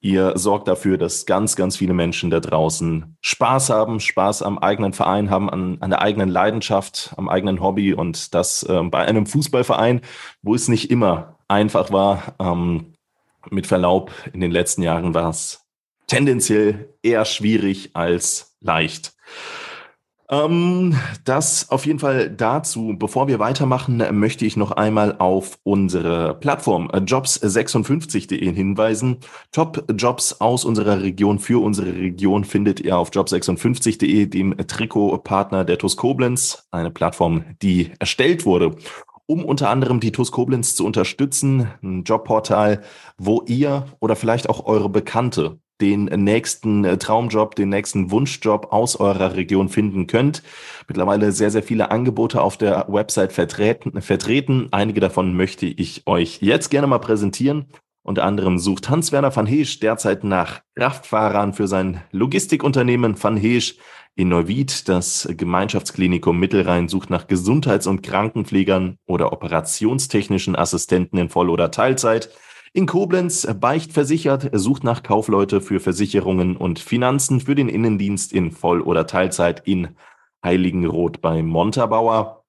Ihr 0.00 0.36
sorgt 0.36 0.68
dafür, 0.68 0.98
dass 0.98 1.26
ganz, 1.26 1.56
ganz 1.56 1.76
viele 1.76 1.94
Menschen 1.94 2.30
da 2.30 2.40
draußen 2.40 3.16
Spaß 3.22 3.70
haben, 3.70 3.98
Spaß 3.98 4.42
am 4.42 4.58
eigenen 4.58 4.92
Verein 4.92 5.30
haben, 5.30 5.50
an, 5.50 5.78
an 5.80 5.90
der 5.90 6.02
eigenen 6.02 6.28
Leidenschaft, 6.28 7.14
am 7.16 7.28
eigenen 7.28 7.60
Hobby 7.60 7.94
und 7.94 8.34
das 8.34 8.62
äh, 8.64 8.82
bei 8.82 9.04
einem 9.04 9.26
Fußballverein, 9.26 10.02
wo 10.42 10.54
es 10.54 10.68
nicht 10.68 10.90
immer 10.90 11.38
einfach 11.48 11.92
war. 11.92 12.34
Ähm, 12.38 12.92
mit 13.50 13.66
Verlaub, 13.66 14.12
in 14.32 14.40
den 14.40 14.50
letzten 14.50 14.82
Jahren 14.82 15.14
war 15.14 15.30
es 15.30 15.64
tendenziell 16.06 16.94
eher 17.02 17.24
schwierig 17.24 17.90
als 17.94 18.56
leicht. 18.60 19.14
Ähm, 20.28 20.96
das 21.24 21.70
auf 21.70 21.86
jeden 21.86 22.00
Fall 22.00 22.30
dazu. 22.30 22.96
Bevor 22.98 23.28
wir 23.28 23.38
weitermachen, 23.38 24.02
möchte 24.18 24.44
ich 24.44 24.56
noch 24.56 24.72
einmal 24.72 25.16
auf 25.18 25.58
unsere 25.62 26.34
Plattform 26.34 26.90
äh, 26.92 26.98
jobs56.de 26.98 28.52
hinweisen. 28.52 29.18
Top-Jobs 29.52 30.40
aus 30.40 30.64
unserer 30.64 31.00
Region 31.02 31.38
für 31.38 31.62
unsere 31.62 31.94
Region 31.94 32.44
findet 32.44 32.80
ihr 32.80 32.98
auf 32.98 33.10
jobs56.de, 33.10 34.26
dem 34.26 34.56
Trikotpartner 34.56 35.64
der 35.64 35.78
TUS 35.78 35.96
Koblenz, 35.96 36.66
eine 36.72 36.90
Plattform, 36.90 37.44
die 37.62 37.92
erstellt 38.00 38.44
wurde, 38.46 38.74
um 39.26 39.44
unter 39.44 39.70
anderem 39.70 40.00
die 40.00 40.12
TUS 40.12 40.32
Koblenz 40.32 40.74
zu 40.74 40.84
unterstützen. 40.84 41.68
Ein 41.82 42.02
Jobportal, 42.02 42.82
wo 43.16 43.42
ihr 43.46 43.86
oder 44.00 44.16
vielleicht 44.16 44.48
auch 44.48 44.66
eure 44.66 44.88
Bekannte 44.88 45.60
den 45.80 46.04
nächsten 46.04 46.84
äh, 46.84 46.98
Traumjob, 46.98 47.54
den 47.54 47.68
nächsten 47.68 48.10
Wunschjob 48.10 48.72
aus 48.72 48.96
eurer 48.96 49.34
Region 49.34 49.68
finden 49.68 50.06
könnt. 50.06 50.42
Mittlerweile 50.88 51.32
sehr, 51.32 51.50
sehr 51.50 51.62
viele 51.62 51.90
Angebote 51.90 52.40
auf 52.40 52.56
der 52.56 52.86
Website 52.88 53.32
vertreten. 53.32 54.00
vertreten. 54.00 54.68
Einige 54.70 55.00
davon 55.00 55.36
möchte 55.36 55.66
ich 55.66 56.06
euch 56.06 56.38
jetzt 56.40 56.70
gerne 56.70 56.86
mal 56.86 56.98
präsentieren. 56.98 57.66
Unter 58.02 58.24
anderem 58.24 58.58
sucht 58.58 58.88
Hans-Werner 58.88 59.34
van 59.34 59.46
Heesch 59.46 59.80
derzeit 59.80 60.22
nach 60.22 60.62
Kraftfahrern 60.76 61.52
für 61.52 61.66
sein 61.66 62.02
Logistikunternehmen 62.12 63.20
Van 63.20 63.36
Heesch 63.36 63.78
in 64.14 64.28
Neuwied. 64.28 64.88
Das 64.88 65.28
Gemeinschaftsklinikum 65.36 66.38
Mittelrhein 66.38 66.88
sucht 66.88 67.10
nach 67.10 67.26
Gesundheits- 67.26 67.88
und 67.88 68.02
Krankenpflegern 68.02 68.98
oder 69.06 69.32
operationstechnischen 69.32 70.54
Assistenten 70.54 71.18
in 71.18 71.28
Voll- 71.28 71.50
oder 71.50 71.72
Teilzeit. 71.72 72.30
In 72.76 72.84
Koblenz 72.84 73.48
Beicht 73.58 73.94
versichert, 73.94 74.50
sucht 74.52 74.84
nach 74.84 75.02
Kaufleute 75.02 75.62
für 75.62 75.80
Versicherungen 75.80 76.58
und 76.58 76.78
Finanzen 76.78 77.40
für 77.40 77.54
den 77.54 77.70
Innendienst 77.70 78.34
in 78.34 78.52
Voll- 78.52 78.82
oder 78.82 79.06
Teilzeit 79.06 79.66
in 79.66 79.96
Heiligenroth 80.44 81.22
bei 81.22 81.42
Montabaur. 81.42 82.44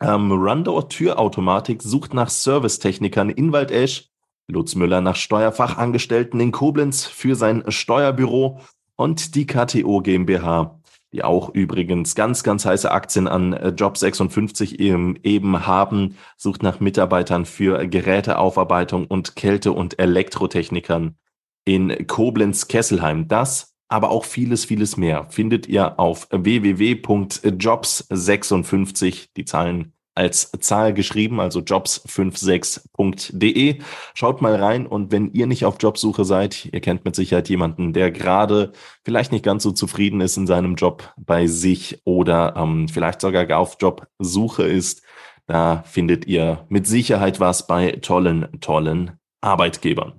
Ähm, 0.00 0.32
Rundor 0.32 0.88
Türautomatik 0.88 1.82
sucht 1.82 2.14
nach 2.14 2.30
Servicetechnikern 2.30 3.28
in 3.28 3.52
Waldesch. 3.52 4.08
Lutz 4.50 4.74
Müller 4.74 5.02
nach 5.02 5.16
Steuerfachangestellten 5.16 6.40
in 6.40 6.50
Koblenz 6.50 7.04
für 7.04 7.34
sein 7.34 7.62
Steuerbüro 7.68 8.60
und 8.96 9.34
die 9.34 9.46
KTO 9.46 10.00
GmbH 10.00 10.77
die 11.12 11.24
auch 11.24 11.54
übrigens 11.54 12.14
ganz, 12.14 12.42
ganz 12.42 12.64
heiße 12.64 12.90
Aktien 12.90 13.28
an 13.28 13.52
äh, 13.52 13.68
Job 13.70 13.96
56 13.96 14.80
eben, 14.80 15.18
eben 15.22 15.66
haben, 15.66 16.16
sucht 16.36 16.62
nach 16.62 16.80
Mitarbeitern 16.80 17.46
für 17.46 17.86
Geräteaufarbeitung 17.86 19.06
und 19.06 19.36
Kälte- 19.36 19.72
und 19.72 19.98
Elektrotechnikern 19.98 21.16
in 21.64 22.06
Koblenz-Kesselheim. 22.06 23.28
Das, 23.28 23.74
aber 23.88 24.10
auch 24.10 24.24
vieles, 24.24 24.66
vieles 24.66 24.96
mehr 24.96 25.26
findet 25.30 25.66
ihr 25.66 25.98
auf 25.98 26.28
www.jobs56, 26.30 29.28
die 29.36 29.44
Zahlen 29.44 29.92
als 30.18 30.50
Zahl 30.60 30.92
geschrieben, 30.92 31.40
also 31.40 31.60
jobs56.de. 31.60 33.78
Schaut 34.14 34.42
mal 34.42 34.56
rein 34.56 34.86
und 34.86 35.12
wenn 35.12 35.32
ihr 35.32 35.46
nicht 35.46 35.64
auf 35.64 35.76
Jobsuche 35.78 36.24
seid, 36.24 36.68
ihr 36.72 36.80
kennt 36.80 37.04
mit 37.04 37.14
Sicherheit 37.14 37.48
jemanden, 37.48 37.92
der 37.92 38.10
gerade 38.10 38.72
vielleicht 39.04 39.30
nicht 39.30 39.44
ganz 39.44 39.62
so 39.62 39.70
zufrieden 39.70 40.20
ist 40.20 40.36
in 40.36 40.48
seinem 40.48 40.74
Job 40.74 41.14
bei 41.16 41.46
sich 41.46 42.00
oder 42.04 42.56
ähm, 42.56 42.88
vielleicht 42.88 43.20
sogar 43.20 43.48
auf 43.56 43.76
Jobsuche 43.80 44.64
ist, 44.64 45.02
da 45.46 45.84
findet 45.86 46.26
ihr 46.26 46.66
mit 46.68 46.88
Sicherheit 46.88 47.38
was 47.38 47.68
bei 47.68 47.92
tollen, 48.02 48.48
tollen 48.60 49.12
Arbeitgebern. 49.40 50.14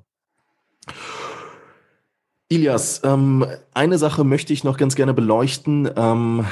Ilias, 2.47 3.01
ähm, 3.03 3.45
eine 3.73 3.97
Sache 3.97 4.23
möchte 4.23 4.53
ich 4.53 4.63
noch 4.63 4.77
ganz 4.77 4.95
gerne 4.95 5.13
beleuchten. 5.13 5.91
Ähm, 5.95 6.45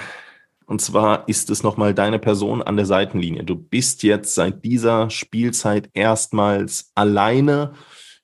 und 0.68 0.82
zwar 0.82 1.28
ist 1.30 1.50
es 1.50 1.64
nochmal 1.64 1.94
deine 1.94 2.20
Person 2.20 2.62
an 2.62 2.76
der 2.76 2.86
Seitenlinie. 2.86 3.46
Du 3.46 3.56
bist 3.56 4.04
jetzt 4.04 4.36
seit 4.36 4.66
dieser 4.66 5.10
Spielzeit 5.10 5.90
erstmals 5.94 6.92
alleine 6.94 7.72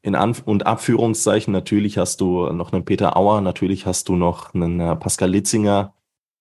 in 0.02 0.14
Anf 0.14 0.44
und 0.46 0.68
Abführungszeichen. 0.68 1.54
Natürlich 1.54 1.98
hast 1.98 2.20
du 2.20 2.50
noch 2.50 2.74
einen 2.74 2.84
Peter 2.84 3.16
Auer, 3.16 3.40
natürlich 3.40 3.86
hast 3.86 4.10
du 4.10 4.18
noch 4.18 4.54
einen 4.54 4.82
äh, 4.82 4.96
Pascal 4.98 5.30
Litzinger 5.32 5.94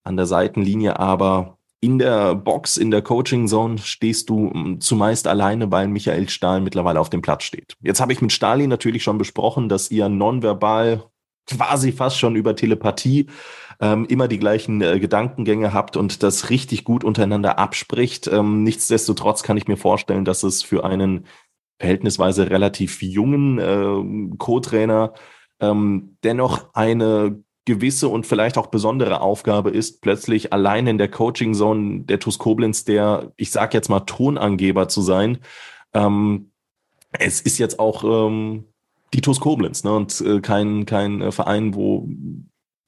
an 0.02 0.16
der 0.16 0.26
Seitenlinie, 0.26 0.98
aber 0.98 1.58
in 1.80 2.00
der 2.00 2.34
Box, 2.34 2.78
in 2.78 2.90
der 2.90 3.02
Coaching 3.02 3.46
Zone 3.46 3.78
stehst 3.78 4.28
du 4.28 4.50
hm, 4.52 4.80
zumeist 4.80 5.28
alleine, 5.28 5.70
weil 5.70 5.86
Michael 5.86 6.28
Stahl 6.28 6.60
mittlerweile 6.60 6.98
auf 6.98 7.10
dem 7.10 7.22
Platz 7.22 7.44
steht. 7.44 7.76
Jetzt 7.80 8.00
habe 8.00 8.12
ich 8.12 8.20
mit 8.20 8.32
Stali 8.32 8.66
natürlich 8.66 9.04
schon 9.04 9.18
besprochen, 9.18 9.68
dass 9.68 9.92
ihr 9.92 10.08
nonverbal 10.08 11.04
quasi 11.46 11.92
fast 11.92 12.18
schon 12.18 12.36
über 12.36 12.56
Telepathie 12.56 13.26
ähm, 13.82 14.06
immer 14.08 14.28
die 14.28 14.38
gleichen 14.38 14.80
äh, 14.80 15.00
Gedankengänge 15.00 15.74
habt 15.74 15.96
und 15.96 16.22
das 16.22 16.50
richtig 16.50 16.84
gut 16.84 17.02
untereinander 17.02 17.58
abspricht. 17.58 18.28
Ähm, 18.28 18.62
nichtsdestotrotz 18.62 19.42
kann 19.42 19.56
ich 19.56 19.66
mir 19.66 19.76
vorstellen, 19.76 20.24
dass 20.24 20.44
es 20.44 20.62
für 20.62 20.84
einen 20.84 21.26
verhältnisweise 21.80 22.48
relativ 22.48 23.02
jungen 23.02 23.58
äh, 23.58 24.36
Co-Trainer 24.38 25.14
ähm, 25.60 26.16
dennoch 26.22 26.72
eine 26.74 27.42
gewisse 27.64 28.08
und 28.08 28.24
vielleicht 28.24 28.56
auch 28.56 28.68
besondere 28.68 29.20
Aufgabe 29.20 29.70
ist, 29.70 30.00
plötzlich 30.00 30.52
allein 30.52 30.86
in 30.86 30.98
der 30.98 31.10
Coaching 31.10 31.52
Zone 31.52 32.00
der 32.04 32.20
TuS 32.20 32.38
Koblenz 32.38 32.84
der, 32.84 33.32
ich 33.36 33.50
sag 33.50 33.74
jetzt 33.74 33.88
mal, 33.88 34.00
Tonangeber 34.00 34.88
zu 34.88 35.02
sein. 35.02 35.38
Ähm, 35.92 36.52
es 37.10 37.40
ist 37.40 37.58
jetzt 37.58 37.80
auch 37.80 38.04
ähm, 38.04 38.64
die 39.12 39.20
TuS 39.20 39.40
Koblenz 39.40 39.82
ne? 39.82 39.92
und 39.92 40.20
äh, 40.20 40.40
kein, 40.40 40.86
kein 40.86 41.20
äh, 41.20 41.32
Verein, 41.32 41.74
wo 41.74 42.08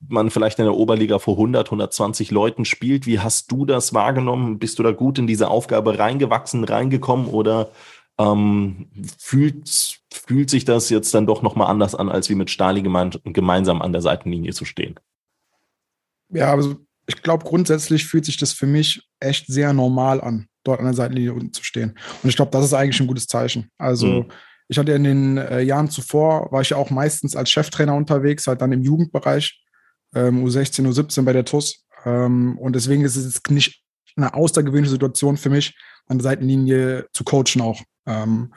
man 0.08 0.30
vielleicht 0.30 0.58
in 0.58 0.64
der 0.64 0.74
Oberliga 0.74 1.18
vor 1.18 1.34
100, 1.34 1.66
120 1.68 2.30
Leuten 2.30 2.64
spielt. 2.64 3.06
Wie 3.06 3.20
hast 3.20 3.50
du 3.50 3.64
das 3.64 3.94
wahrgenommen? 3.94 4.58
Bist 4.58 4.78
du 4.78 4.82
da 4.82 4.92
gut 4.92 5.18
in 5.18 5.26
diese 5.26 5.48
Aufgabe 5.48 5.98
reingewachsen, 5.98 6.64
reingekommen 6.64 7.26
oder 7.26 7.70
ähm, 8.18 8.86
fühlt, 9.18 10.00
fühlt 10.12 10.50
sich 10.50 10.64
das 10.64 10.90
jetzt 10.90 11.12
dann 11.14 11.26
doch 11.26 11.42
nochmal 11.42 11.68
anders 11.68 11.94
an, 11.94 12.08
als 12.08 12.28
wie 12.30 12.34
mit 12.34 12.50
Stali 12.50 12.82
gemein, 12.82 13.10
gemeinsam 13.24 13.82
an 13.82 13.92
der 13.92 14.02
Seitenlinie 14.02 14.52
zu 14.52 14.64
stehen? 14.64 14.98
Ja, 16.30 16.52
also 16.52 16.76
ich 17.06 17.22
glaube, 17.22 17.44
grundsätzlich 17.44 18.06
fühlt 18.06 18.24
sich 18.24 18.36
das 18.36 18.52
für 18.52 18.66
mich 18.66 19.08
echt 19.20 19.46
sehr 19.46 19.72
normal 19.72 20.20
an, 20.20 20.46
dort 20.62 20.80
an 20.80 20.86
der 20.86 20.94
Seitenlinie 20.94 21.34
unten 21.34 21.52
zu 21.52 21.64
stehen. 21.64 21.98
Und 22.22 22.28
ich 22.28 22.36
glaube, 22.36 22.50
das 22.50 22.64
ist 22.64 22.74
eigentlich 22.74 23.00
ein 23.00 23.06
gutes 23.06 23.26
Zeichen. 23.26 23.70
Also 23.78 24.06
mhm. 24.06 24.28
ich 24.68 24.78
hatte 24.78 24.92
in 24.92 25.04
den 25.04 25.38
äh, 25.38 25.60
Jahren 25.60 25.90
zuvor, 25.90 26.50
war 26.52 26.62
ich 26.62 26.70
ja 26.70 26.76
auch 26.76 26.90
meistens 26.90 27.36
als 27.36 27.50
Cheftrainer 27.50 27.94
unterwegs, 27.94 28.46
halt 28.46 28.62
dann 28.62 28.72
im 28.72 28.82
Jugendbereich 28.82 29.63
ähm, 30.14 30.44
U16, 30.44 30.86
U17 30.86 31.22
bei 31.22 31.32
der 31.32 31.44
TUS. 31.44 31.84
Ähm, 32.04 32.58
und 32.58 32.74
deswegen 32.74 33.04
ist 33.04 33.16
es 33.16 33.40
nicht 33.48 33.82
eine 34.16 34.34
außergewöhnliche 34.34 34.92
Situation 34.92 35.36
für 35.36 35.50
mich, 35.50 35.76
an 36.06 36.18
der 36.18 36.24
Seitenlinie 36.24 37.06
zu 37.12 37.24
coachen 37.24 37.60
auch. 37.60 37.80
Ähm, 38.06 38.52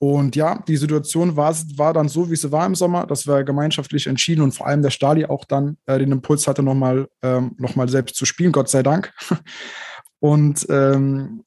und 0.00 0.36
ja, 0.36 0.62
die 0.68 0.76
Situation 0.76 1.36
war, 1.36 1.52
war 1.76 1.92
dann 1.92 2.08
so, 2.08 2.30
wie 2.30 2.36
sie 2.36 2.52
war 2.52 2.64
im 2.66 2.76
Sommer, 2.76 3.04
dass 3.06 3.26
wir 3.26 3.42
gemeinschaftlich 3.42 4.06
entschieden 4.06 4.42
und 4.42 4.52
vor 4.52 4.68
allem 4.68 4.82
der 4.82 4.90
Stali 4.90 5.26
auch 5.26 5.44
dann 5.44 5.76
äh, 5.86 5.98
den 5.98 6.12
Impuls 6.12 6.46
hatte, 6.46 6.62
nochmal 6.62 7.08
ähm, 7.22 7.56
noch 7.58 7.74
selbst 7.88 8.14
zu 8.14 8.24
spielen, 8.24 8.52
Gott 8.52 8.68
sei 8.68 8.82
Dank. 8.82 9.12
Und 10.20 10.66
ähm, 10.68 11.44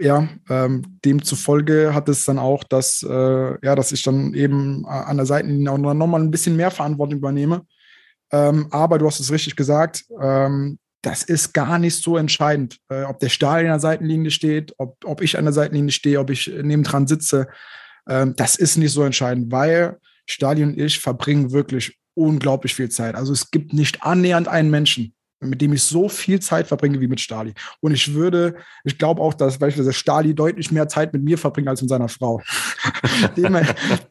ja, 0.00 0.28
ähm, 0.48 0.98
demzufolge 1.04 1.94
hat 1.94 2.08
es 2.08 2.24
dann 2.24 2.38
auch, 2.38 2.64
dass, 2.64 3.04
äh, 3.08 3.64
ja, 3.64 3.74
dass 3.76 3.92
ich 3.92 4.02
dann 4.02 4.34
eben 4.34 4.84
an 4.86 5.16
der 5.16 5.26
Seitenlinie 5.26 5.70
auch 5.70 5.78
nochmal 5.94 6.20
ein 6.20 6.32
bisschen 6.32 6.56
mehr 6.56 6.72
Verantwortung 6.72 7.18
übernehme 7.18 7.62
ähm, 8.32 8.68
aber 8.70 8.98
du 8.98 9.06
hast 9.06 9.20
es 9.20 9.32
richtig 9.32 9.56
gesagt, 9.56 10.04
ähm, 10.20 10.78
das 11.02 11.22
ist 11.22 11.54
gar 11.54 11.78
nicht 11.78 12.02
so 12.02 12.16
entscheidend, 12.16 12.78
äh, 12.90 13.04
ob 13.04 13.18
der 13.20 13.30
Stahl 13.30 13.60
in 13.60 13.68
der 13.68 13.80
Seitenlinie 13.80 14.30
steht, 14.30 14.74
ob, 14.78 14.96
ob 15.04 15.22
ich 15.22 15.38
an 15.38 15.44
der 15.44 15.54
Seitenlinie 15.54 15.92
stehe, 15.92 16.20
ob 16.20 16.30
ich 16.30 16.46
nebendran 16.62 17.06
sitze. 17.06 17.48
Ähm, 18.08 18.34
das 18.36 18.56
ist 18.56 18.76
nicht 18.76 18.92
so 18.92 19.02
entscheidend, 19.02 19.50
weil 19.50 19.98
Stali 20.26 20.62
und 20.62 20.78
ich 20.78 21.00
verbringen 21.00 21.52
wirklich 21.52 21.98
unglaublich 22.14 22.74
viel 22.74 22.90
Zeit. 22.90 23.14
Also 23.14 23.32
es 23.32 23.50
gibt 23.50 23.72
nicht 23.72 24.02
annähernd 24.02 24.46
einen 24.46 24.70
Menschen, 24.70 25.14
mit 25.40 25.60
dem 25.60 25.72
ich 25.72 25.82
so 25.82 26.08
viel 26.08 26.40
Zeit 26.40 26.66
verbringe 26.66 27.00
wie 27.00 27.08
mit 27.08 27.20
Stali. 27.20 27.54
Und 27.80 27.92
ich 27.92 28.14
würde, 28.14 28.56
ich 28.84 28.98
glaube 28.98 29.22
auch, 29.22 29.34
dass 29.34 29.58
beispielsweise 29.58 29.94
Stali 29.94 30.34
deutlich 30.34 30.70
mehr 30.70 30.88
Zeit 30.88 31.12
mit 31.12 31.22
mir 31.22 31.38
verbringt 31.38 31.68
als 31.68 31.80
mit 31.80 31.88
seiner 31.88 32.08
Frau. 32.08 32.42
Dem, 33.36 33.58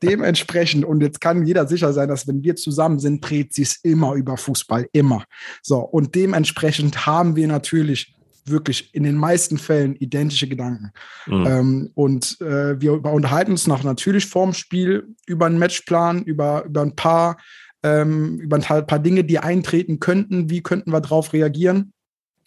dementsprechend, 0.01 0.85
und 0.85 1.01
jetzt 1.01 1.21
kann 1.21 1.45
jeder 1.45 1.67
sicher 1.67 1.93
sein, 1.93 2.09
dass 2.09 2.27
wenn 2.27 2.43
wir 2.43 2.55
zusammen 2.55 2.99
sind, 2.99 3.27
dreht 3.27 3.53
sie 3.53 3.63
es 3.63 3.77
immer 3.83 4.13
über 4.13 4.37
Fußball, 4.37 4.87
immer. 4.91 5.23
So, 5.61 5.79
und 5.79 6.15
dementsprechend 6.15 7.05
haben 7.05 7.35
wir 7.35 7.47
natürlich 7.47 8.15
wirklich 8.45 8.93
in 8.95 9.03
den 9.03 9.15
meisten 9.15 9.57
Fällen 9.57 9.95
identische 9.95 10.47
Gedanken. 10.47 10.91
Mhm. 11.27 11.45
Ähm, 11.45 11.91
und 11.93 12.41
äh, 12.41 12.79
wir 12.81 13.03
unterhalten 13.05 13.51
uns 13.51 13.67
noch 13.67 13.83
natürlich 13.83 14.25
vorm 14.25 14.53
Spiel 14.53 15.07
über 15.27 15.45
einen 15.45 15.59
Matchplan, 15.59 16.23
über, 16.23 16.65
über 16.65 16.81
ein 16.81 16.95
paar 16.95 17.37
ähm, 17.83 18.39
über 18.39 18.57
ein 18.57 18.87
paar 18.87 18.99
Dinge, 18.99 19.23
die 19.23 19.39
eintreten 19.39 19.99
könnten. 19.99 20.49
Wie 20.49 20.61
könnten 20.61 20.91
wir 20.91 21.01
darauf 21.01 21.33
reagieren? 21.33 21.93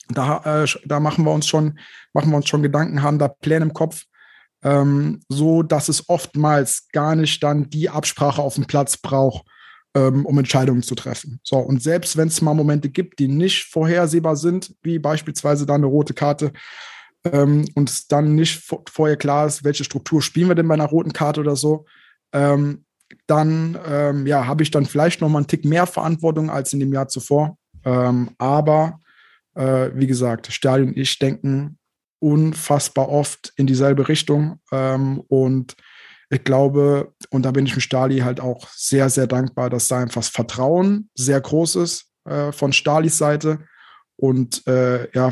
Da, 0.08 0.62
äh, 0.64 0.66
da 0.84 1.00
machen 1.00 1.24
wir 1.24 1.32
uns 1.32 1.46
schon, 1.46 1.78
machen 2.12 2.30
wir 2.30 2.36
uns 2.36 2.48
schon 2.48 2.62
Gedanken, 2.62 3.02
haben 3.02 3.18
da 3.18 3.28
Pläne 3.28 3.66
im 3.66 3.72
Kopf, 3.72 4.04
ähm, 4.62 5.20
so 5.28 5.62
dass 5.62 5.88
es 5.88 6.08
oftmals 6.08 6.88
gar 6.92 7.14
nicht 7.14 7.42
dann 7.42 7.70
die 7.70 7.88
Absprache 7.88 8.42
auf 8.42 8.56
dem 8.56 8.66
Platz 8.66 8.96
braucht, 8.96 9.46
ähm, 9.94 10.26
um 10.26 10.38
Entscheidungen 10.38 10.82
zu 10.82 10.94
treffen. 10.94 11.40
So, 11.42 11.56
und 11.58 11.82
selbst 11.82 12.16
wenn 12.16 12.28
es 12.28 12.42
mal 12.42 12.54
Momente 12.54 12.90
gibt, 12.90 13.18
die 13.18 13.28
nicht 13.28 13.64
vorhersehbar 13.70 14.36
sind, 14.36 14.74
wie 14.82 14.98
beispielsweise 14.98 15.66
dann 15.66 15.76
eine 15.76 15.86
rote 15.86 16.14
Karte, 16.14 16.52
ähm, 17.24 17.68
und 17.74 17.88
es 17.88 18.08
dann 18.08 18.34
nicht 18.34 18.62
vorher 18.90 19.16
klar 19.16 19.46
ist, 19.46 19.64
welche 19.64 19.84
Struktur 19.84 20.22
spielen 20.22 20.48
wir 20.48 20.54
denn 20.54 20.68
bei 20.68 20.74
einer 20.74 20.86
roten 20.86 21.12
Karte 21.12 21.40
oder 21.40 21.56
so, 21.56 21.86
ähm, 22.32 22.84
dann 23.32 23.78
ähm, 23.86 24.26
ja, 24.26 24.46
habe 24.46 24.62
ich 24.62 24.70
dann 24.70 24.84
vielleicht 24.84 25.22
noch 25.22 25.30
mal 25.30 25.38
einen 25.38 25.46
Tick 25.46 25.64
mehr 25.64 25.86
Verantwortung 25.86 26.50
als 26.50 26.74
in 26.74 26.80
dem 26.80 26.92
Jahr 26.92 27.08
zuvor. 27.08 27.56
Ähm, 27.82 28.30
aber 28.36 29.00
äh, 29.54 29.88
wie 29.94 30.06
gesagt, 30.06 30.52
Stadion 30.52 30.88
und 30.88 30.98
ich 30.98 31.18
denken 31.18 31.78
unfassbar 32.18 33.08
oft 33.08 33.54
in 33.56 33.66
dieselbe 33.66 34.06
Richtung. 34.08 34.60
Ähm, 34.70 35.22
und 35.28 35.76
ich 36.28 36.44
glaube, 36.44 37.14
und 37.30 37.46
da 37.46 37.52
bin 37.52 37.64
ich 37.64 37.74
mit 37.74 37.82
Stali 37.82 38.18
halt 38.18 38.38
auch 38.38 38.68
sehr, 38.68 39.08
sehr 39.08 39.26
dankbar, 39.26 39.70
dass 39.70 39.88
da 39.88 39.98
einfach 39.98 40.20
das 40.20 40.28
Vertrauen 40.28 41.08
sehr 41.14 41.40
groß 41.40 41.76
ist 41.76 42.10
äh, 42.26 42.52
von 42.52 42.74
Stalis 42.74 43.16
Seite. 43.16 43.60
Und 44.16 44.66
äh, 44.66 45.10
ja, 45.12 45.30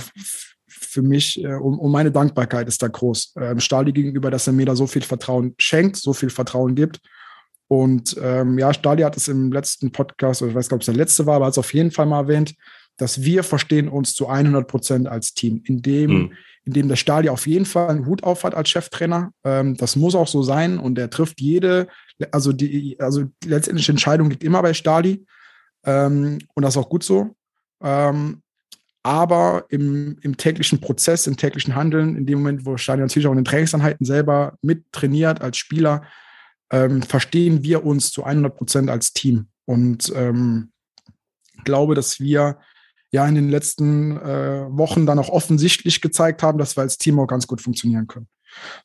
für 0.69 1.03
mich 1.03 1.45
äh, 1.45 1.55
um, 1.55 1.79
um, 1.79 1.93
meine 1.93 2.11
Dankbarkeit 2.11 2.67
ist 2.67 2.83
da 2.83 2.89
groß. 2.89 3.35
Ähm, 3.39 3.61
Stali 3.61 3.93
gegenüber, 3.93 4.31
dass 4.31 4.47
er 4.47 4.55
mir 4.55 4.65
da 4.65 4.75
so 4.75 4.87
viel 4.87 5.03
Vertrauen 5.03 5.55
schenkt, 5.59 5.97
so 5.97 6.15
viel 6.15 6.31
Vertrauen 6.31 6.75
gibt. 6.75 6.99
Und 7.71 8.16
ähm, 8.21 8.59
ja, 8.59 8.75
Stali 8.75 9.03
hat 9.03 9.16
es 9.16 9.29
im 9.29 9.53
letzten 9.53 9.93
Podcast, 9.93 10.43
oder 10.43 10.51
ich 10.51 10.57
weiß 10.57 10.68
gar 10.68 10.77
nicht, 10.77 10.83
ob 10.83 10.89
es 10.89 10.93
der 10.93 10.97
letzte 10.97 11.27
war, 11.27 11.37
aber 11.37 11.47
hat 11.47 11.53
es 11.53 11.59
auf 11.59 11.73
jeden 11.73 11.93
Fall 11.93 12.05
mal 12.05 12.23
erwähnt, 12.23 12.57
dass 12.97 13.23
wir 13.23 13.45
verstehen 13.45 13.89
uns 13.89 14.12
zu 14.12 14.27
100 14.27 14.66
Prozent 14.66 15.07
als 15.07 15.35
Team, 15.35 15.62
indem, 15.64 16.11
mhm. 16.11 16.33
indem 16.64 16.89
der 16.89 16.97
Stali 16.97 17.29
auf 17.29 17.47
jeden 17.47 17.66
Fall 17.66 17.89
einen 17.89 18.07
Hut 18.07 18.25
auf 18.25 18.43
hat 18.43 18.57
als 18.57 18.71
Cheftrainer. 18.71 19.31
Ähm, 19.45 19.77
das 19.77 19.95
muss 19.95 20.16
auch 20.16 20.27
so 20.27 20.43
sein 20.43 20.81
und 20.81 20.99
er 20.99 21.11
trifft 21.11 21.41
jede, 21.41 21.87
also 22.33 22.53
die, 22.53 22.97
also 22.99 23.27
letztendlich 23.45 23.89
Entscheidung 23.89 24.31
liegt 24.31 24.43
immer 24.43 24.61
bei 24.62 24.75
Stali 24.75 25.25
ähm, 25.87 26.41
und 26.55 26.64
das 26.64 26.75
ist 26.75 26.83
auch 26.83 26.91
gut 26.91 27.05
so. 27.05 27.37
Ähm, 27.85 28.43
aber 29.05 29.66
im, 29.68 30.18
im 30.23 30.37
täglichen 30.37 30.81
Prozess, 30.81 31.29
im 31.29 31.37
täglichen 31.37 31.77
Handeln, 31.77 32.16
in 32.16 32.27
dem 32.27 32.39
Moment, 32.39 32.66
wo 32.66 32.77
Stadion 32.77 33.07
natürlich 33.07 33.29
auch 33.29 33.33
in 33.33 33.39
den 33.39 33.45
Trainingseinheiten 33.45 34.05
selber 34.05 34.59
mit 34.61 34.91
trainiert 34.91 35.41
als 35.41 35.57
Spieler, 35.57 36.03
ähm, 36.71 37.03
verstehen 37.03 37.62
wir 37.62 37.85
uns 37.85 38.11
zu 38.11 38.25
100 38.25 38.57
Prozent 38.57 38.91
als 38.91 39.12
Team. 39.12 39.49
Und 39.64 40.12
ähm, 40.14 40.73
glaube, 41.64 41.95
dass 41.95 42.21
wir 42.21 42.59
ja 43.12 43.27
in 43.27 43.35
den 43.35 43.49
letzten 43.49 44.16
äh, 44.16 44.66
Wochen 44.71 45.07
dann 45.07 45.18
auch 45.18 45.29
offensichtlich 45.29 46.01
gezeigt 46.01 46.43
haben, 46.43 46.59
dass 46.59 46.77
wir 46.77 46.83
als 46.83 46.99
Team 46.99 47.18
auch 47.18 47.27
ganz 47.27 47.47
gut 47.47 47.61
funktionieren 47.61 48.07
können. 48.07 48.29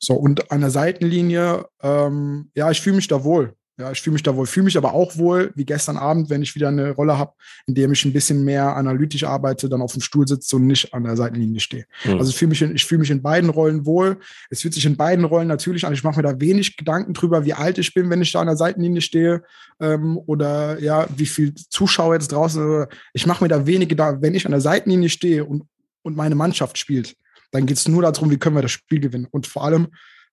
So, 0.00 0.14
und 0.14 0.50
an 0.52 0.60
der 0.60 0.70
Seitenlinie, 0.70 1.66
ähm, 1.82 2.50
ja, 2.54 2.70
ich 2.70 2.80
fühle 2.80 2.96
mich 2.96 3.08
da 3.08 3.24
wohl. 3.24 3.55
Ja, 3.78 3.92
ich 3.92 4.00
fühle 4.00 4.14
mich 4.14 4.22
da 4.22 4.34
wohl, 4.34 4.46
fühle 4.46 4.64
mich 4.64 4.78
aber 4.78 4.94
auch 4.94 5.18
wohl, 5.18 5.52
wie 5.54 5.66
gestern 5.66 5.98
Abend, 5.98 6.30
wenn 6.30 6.40
ich 6.40 6.54
wieder 6.54 6.68
eine 6.68 6.92
Rolle 6.92 7.18
habe, 7.18 7.34
in 7.66 7.74
der 7.74 7.90
ich 7.90 8.04
ein 8.06 8.12
bisschen 8.14 8.42
mehr 8.42 8.74
analytisch 8.74 9.24
arbeite, 9.24 9.68
dann 9.68 9.82
auf 9.82 9.92
dem 9.92 10.00
Stuhl 10.00 10.26
sitze 10.26 10.56
und 10.56 10.66
nicht 10.66 10.94
an 10.94 11.04
der 11.04 11.14
Seitenlinie 11.14 11.60
stehe. 11.60 11.84
Mhm. 12.04 12.18
Also 12.18 12.30
ich 12.30 12.36
fühle 12.36 12.48
mich, 12.50 12.62
in, 12.62 12.74
ich 12.74 12.86
fühle 12.86 13.00
mich 13.00 13.10
in 13.10 13.20
beiden 13.20 13.50
Rollen 13.50 13.84
wohl. 13.84 14.16
Es 14.48 14.62
fühlt 14.62 14.72
sich 14.72 14.86
in 14.86 14.96
beiden 14.96 15.26
Rollen 15.26 15.46
natürlich 15.46 15.84
an. 15.84 15.92
Ich 15.92 16.02
mache 16.02 16.16
mir 16.16 16.22
da 16.22 16.40
wenig 16.40 16.78
Gedanken 16.78 17.12
drüber, 17.12 17.44
wie 17.44 17.52
alt 17.52 17.76
ich 17.76 17.92
bin, 17.92 18.08
wenn 18.08 18.22
ich 18.22 18.32
da 18.32 18.40
an 18.40 18.46
der 18.46 18.56
Seitenlinie 18.56 19.02
stehe, 19.02 19.42
ähm, 19.78 20.18
oder 20.24 20.80
ja, 20.80 21.06
wie 21.14 21.26
viel 21.26 21.52
Zuschauer 21.54 22.14
jetzt 22.14 22.32
draußen. 22.32 22.86
Ich 23.12 23.26
mache 23.26 23.44
mir 23.44 23.48
da 23.48 23.66
wenig 23.66 23.90
Gedanken, 23.90 24.22
wenn 24.22 24.34
ich 24.34 24.46
an 24.46 24.52
der 24.52 24.62
Seitenlinie 24.62 25.10
stehe 25.10 25.44
und, 25.44 25.64
und 26.00 26.16
meine 26.16 26.34
Mannschaft 26.34 26.78
spielt, 26.78 27.14
dann 27.50 27.66
geht 27.66 27.76
es 27.76 27.86
nur 27.88 28.00
darum, 28.00 28.30
wie 28.30 28.38
können 28.38 28.56
wir 28.56 28.62
das 28.62 28.72
Spiel 28.72 29.00
gewinnen. 29.00 29.28
Und 29.30 29.46
vor 29.46 29.64
allem, 29.64 29.88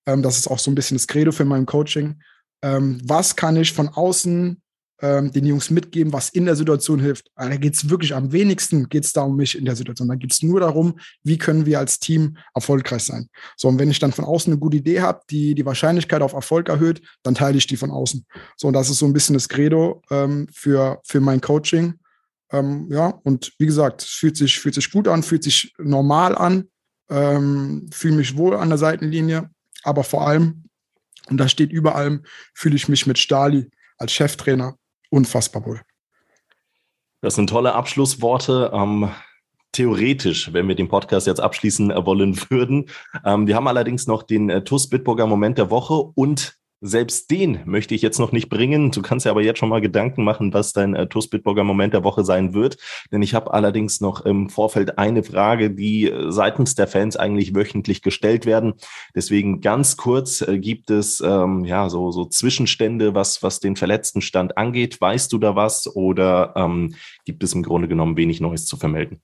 ähm, 0.06 0.22
das 0.22 0.38
ist 0.38 0.48
auch 0.48 0.60
so 0.60 0.72
ein 0.72 0.76
bisschen 0.76 0.96
das 0.96 1.08
Credo 1.08 1.34
für 1.34 1.44
mein 1.44 1.66
Coaching 1.66 2.22
ähm, 2.64 3.00
was 3.04 3.36
kann 3.36 3.58
ich 3.58 3.74
von 3.74 3.90
außen 3.90 4.60
ähm, 5.02 5.34
den 5.34 5.46
Jungs 5.46 5.70
mitgeben, 5.70 6.14
was 6.14 6.30
in 6.30 6.46
der 6.46 6.56
Situation 6.56 7.00
hilft. 7.00 7.30
Also 7.36 7.52
da 7.52 7.58
geht 7.58 7.76
es 7.76 7.90
wirklich 7.90 8.16
am 8.16 8.32
wenigsten 8.32 8.88
geht's 8.88 9.12
da 9.12 9.24
um 9.24 9.36
mich 9.36 9.58
in 9.58 9.66
der 9.66 9.76
Situation. 9.76 10.08
Da 10.08 10.16
geht 10.16 10.32
es 10.32 10.42
nur 10.42 10.62
darum, 10.62 10.98
wie 11.24 11.38
können 11.38 11.66
wir 11.66 11.80
als 11.80 12.00
Team 12.00 12.38
erfolgreich 12.56 13.04
sein. 13.04 13.28
So, 13.58 13.68
und 13.68 13.80
wenn 13.80 13.92
ich 13.92 14.00
dann 14.00 14.14
von 14.14 14.24
außen 14.24 14.54
eine 14.54 14.60
gute 14.60 14.78
Idee 14.78 15.02
habe, 15.02 15.20
die 15.30 15.56
die 15.56 15.66
Wahrscheinlichkeit 15.66 16.22
auf 16.22 16.32
Erfolg 16.32 16.70
erhöht, 16.70 17.02
dann 17.22 17.36
teile 17.36 17.58
ich 17.58 17.68
die 17.68 17.76
von 17.76 17.92
außen. 17.92 18.26
So, 18.56 18.68
und 18.68 18.74
das 18.74 18.90
ist 18.90 19.00
so 19.00 19.06
ein 19.06 19.14
bisschen 19.14 19.34
das 19.34 19.50
Credo 19.50 20.02
ähm, 20.10 20.48
für, 20.54 21.02
für 21.04 21.20
mein 21.20 21.42
Coaching. 21.42 21.96
Ähm, 22.54 22.88
ja, 22.90 23.20
und 23.24 23.52
wie 23.60 23.66
gesagt, 23.66 24.04
es 24.04 24.10
fühlt 24.10 24.38
sich, 24.38 24.58
fühlt 24.58 24.76
sich 24.76 24.90
gut 24.90 25.10
an, 25.10 25.22
fühlt 25.22 25.44
sich 25.44 25.74
normal 25.80 26.34
an, 26.34 26.70
ähm, 27.10 27.90
fühle 27.92 28.16
mich 28.16 28.38
wohl 28.38 28.56
an 28.56 28.70
der 28.70 28.78
Seitenlinie, 28.78 29.50
aber 29.84 30.06
vor 30.06 30.26
allem 30.26 30.64
und 31.30 31.38
da 31.38 31.48
steht 31.48 31.72
über 31.72 31.96
allem, 31.96 32.24
fühle 32.54 32.76
ich 32.76 32.88
mich 32.88 33.08
mit 33.08 33.18
Stali 33.18 33.70
als 33.98 34.12
Cheftrainer 34.12 34.78
unfassbar 35.10 35.66
wohl. 35.66 35.82
Das 37.22 37.36
sind 37.36 37.50
tolle 37.50 37.74
Abschlussworte. 37.74 38.72
Ähm, 38.74 39.10
theoretisch, 39.72 40.54
wenn 40.54 40.68
wir 40.68 40.76
den 40.76 40.88
Podcast 40.88 41.28
jetzt 41.28 41.40
abschließen 41.40 41.90
wollen 42.06 42.38
würden. 42.50 42.90
Ähm, 43.26 43.48
wir 43.48 43.56
haben 43.56 43.68
allerdings 43.68 44.08
noch 44.08 44.24
den 44.24 44.50
äh, 44.50 44.64
TUS 44.64 44.90
Bitburger 44.90 45.28
Moment 45.28 45.58
der 45.58 45.70
Woche 45.70 45.94
und 45.94 46.58
selbst 46.86 47.32
den 47.32 47.62
möchte 47.64 47.96
ich 47.96 48.02
jetzt 48.02 48.20
noch 48.20 48.34
nicht 48.34 48.50
bringen. 48.50 48.92
Du 48.92 49.02
kannst 49.02 49.26
ja 49.26 49.32
aber 49.32 49.42
jetzt 49.42 49.58
schon 49.58 49.70
mal 49.70 49.80
Gedanken 49.80 50.26
machen, 50.26 50.54
was 50.54 50.74
dein 50.74 50.96
äh, 50.96 51.08
TUS 51.08 51.30
Bitburger 51.30 51.64
Moment 51.64 51.94
der 51.94 52.04
Woche 52.04 52.26
sein 52.26 52.54
wird. 52.54 52.78
Denn 53.10 53.22
ich 53.22 53.34
habe 53.34 53.54
allerdings 53.54 54.02
noch 54.02 54.26
im 54.26 54.50
Vorfeld 54.50 54.98
eine 54.98 55.24
Frage, 55.24 55.72
die 55.72 56.10
äh, 56.10 56.30
seitens 56.30 56.76
der 56.76 56.88
Fans 56.88 57.16
eigentlich 57.16 57.56
wöchentlich 57.56 58.02
gestellt 58.02 58.46
werden. 58.46 58.74
Deswegen 59.16 59.62
ganz 59.62 59.96
kurz 59.96 60.42
äh, 60.42 60.60
gibt 60.60 60.92
es 60.92 61.22
ähm, 61.22 61.64
ja 61.64 61.90
so, 61.90 62.12
so 62.12 62.26
Zwischenstände, 62.26 63.16
was, 63.16 63.42
was 63.42 63.62
den 63.62 63.78
verletzten 63.78 64.20
Stand 64.20 64.58
angeht. 64.58 65.00
Weißt 65.00 65.32
du 65.32 65.38
da 65.38 65.56
was 65.56 65.88
oder 65.96 66.54
ähm, 66.58 66.96
gibt 67.24 67.44
es 67.44 67.54
im 67.54 67.64
Grunde 67.64 67.88
genommen 67.88 68.18
wenig 68.18 68.42
Neues 68.42 68.66
zu 68.66 68.76
vermelden? 68.76 69.22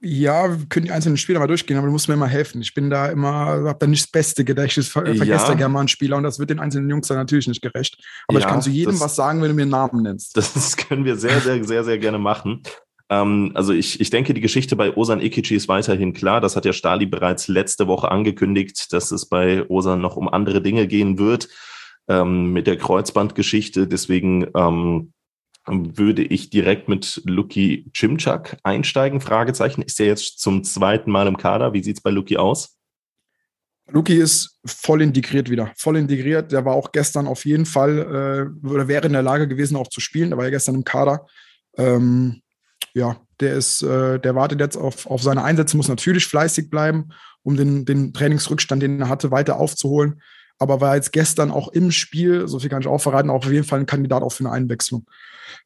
Ja, 0.00 0.58
wir 0.58 0.66
können 0.66 0.86
die 0.86 0.92
einzelnen 0.92 1.16
Spieler 1.16 1.38
mal 1.38 1.46
durchgehen, 1.46 1.78
aber 1.78 1.86
du 1.86 1.92
musst 1.92 2.06
mir 2.08 2.14
immer 2.14 2.26
helfen. 2.26 2.60
Ich 2.60 2.74
bin 2.74 2.90
da 2.90 3.06
immer, 3.06 3.30
habe 3.30 3.76
da 3.78 3.86
nicht 3.86 4.04
das 4.04 4.10
beste 4.10 4.44
Gedächtnis, 4.44 4.88
ver 4.88 5.06
ja. 5.06 5.14
vergesse 5.14 5.46
da 5.46 5.54
gerne 5.54 5.72
mal 5.72 5.80
einen 5.80 5.88
Spieler 5.88 6.16
und 6.16 6.22
das 6.22 6.38
wird 6.38 6.50
den 6.50 6.58
einzelnen 6.58 6.90
Jungs 6.90 7.08
dann 7.08 7.16
natürlich 7.16 7.48
nicht 7.48 7.62
gerecht. 7.62 7.96
Aber 8.28 8.38
ja, 8.38 8.46
ich 8.46 8.50
kann 8.50 8.60
zu 8.60 8.70
jedem 8.70 8.92
das, 8.92 9.00
was 9.00 9.16
sagen, 9.16 9.40
wenn 9.40 9.48
du 9.48 9.54
mir 9.54 9.62
einen 9.62 9.70
Namen 9.70 10.02
nennst. 10.02 10.36
Das 10.36 10.76
können 10.76 11.04
wir 11.04 11.16
sehr, 11.16 11.40
sehr, 11.40 11.64
sehr, 11.64 11.84
sehr 11.84 11.98
gerne 11.98 12.18
machen. 12.18 12.62
Ähm, 13.08 13.52
also 13.54 13.72
ich, 13.72 14.00
ich 14.00 14.10
denke, 14.10 14.34
die 14.34 14.40
Geschichte 14.40 14.76
bei 14.76 14.94
Osan 14.96 15.20
Ikichi 15.20 15.54
ist 15.54 15.68
weiterhin 15.68 16.12
klar. 16.12 16.40
Das 16.40 16.56
hat 16.56 16.64
ja 16.64 16.72
Stali 16.72 17.06
bereits 17.06 17.48
letzte 17.48 17.86
Woche 17.86 18.10
angekündigt, 18.10 18.92
dass 18.92 19.10
es 19.12 19.26
bei 19.26 19.68
Osan 19.68 20.00
noch 20.00 20.16
um 20.16 20.28
andere 20.28 20.60
Dinge 20.60 20.86
gehen 20.86 21.18
wird 21.18 21.48
ähm, 22.08 22.52
mit 22.52 22.66
der 22.66 22.76
Kreuzbandgeschichte. 22.76 23.86
Deswegen 23.86 24.46
ähm, 24.54 25.12
würde 25.66 26.22
ich 26.22 26.50
direkt 26.50 26.88
mit 26.88 27.22
Luki 27.24 27.90
Chimchak 27.92 28.56
einsteigen? 28.62 29.20
Fragezeichen. 29.20 29.82
Ist 29.82 30.00
er 30.00 30.06
jetzt 30.06 30.40
zum 30.40 30.64
zweiten 30.64 31.10
Mal 31.10 31.26
im 31.26 31.36
Kader? 31.36 31.72
Wie 31.72 31.82
sieht 31.82 31.96
es 31.96 32.02
bei 32.02 32.10
Luki 32.10 32.36
aus? 32.36 32.76
Luki 33.88 34.14
ist 34.14 34.58
voll 34.64 35.02
integriert 35.02 35.50
wieder. 35.50 35.72
Voll 35.76 35.96
integriert. 35.96 36.52
Der 36.52 36.64
war 36.64 36.74
auch 36.74 36.92
gestern 36.92 37.26
auf 37.26 37.44
jeden 37.44 37.66
Fall 37.66 38.52
äh, 38.64 38.68
oder 38.68 38.88
wäre 38.88 39.06
in 39.06 39.12
der 39.12 39.22
Lage 39.22 39.46
gewesen, 39.46 39.76
auch 39.76 39.88
zu 39.88 40.00
spielen. 40.00 40.30
Der 40.30 40.38
war 40.38 40.44
ja 40.44 40.50
gestern 40.50 40.76
im 40.76 40.84
Kader. 40.84 41.26
Ähm, 41.76 42.42
ja, 42.94 43.20
der 43.40 43.54
ist, 43.54 43.82
äh, 43.82 44.18
der 44.18 44.34
wartet 44.34 44.60
jetzt 44.60 44.76
auf, 44.76 45.06
auf 45.06 45.22
seine 45.22 45.44
Einsätze, 45.44 45.76
muss 45.76 45.88
natürlich 45.88 46.26
fleißig 46.26 46.70
bleiben, 46.70 47.10
um 47.42 47.56
den, 47.56 47.84
den 47.84 48.12
Trainingsrückstand, 48.12 48.82
den 48.82 49.00
er 49.00 49.08
hatte, 49.08 49.30
weiter 49.30 49.58
aufzuholen. 49.58 50.22
Aber 50.58 50.80
war 50.80 50.96
jetzt 50.96 51.12
gestern 51.12 51.50
auch 51.50 51.68
im 51.68 51.90
Spiel, 51.90 52.48
so 52.48 52.58
viel 52.58 52.70
kann 52.70 52.80
ich 52.80 52.88
auch 52.88 53.00
verraten, 53.00 53.30
auch 53.30 53.44
auf 53.44 53.52
jeden 53.52 53.64
Fall 53.64 53.80
ein 53.80 53.86
Kandidat 53.86 54.22
auch 54.22 54.32
für 54.32 54.44
eine 54.44 54.52
Einwechslung. 54.52 55.06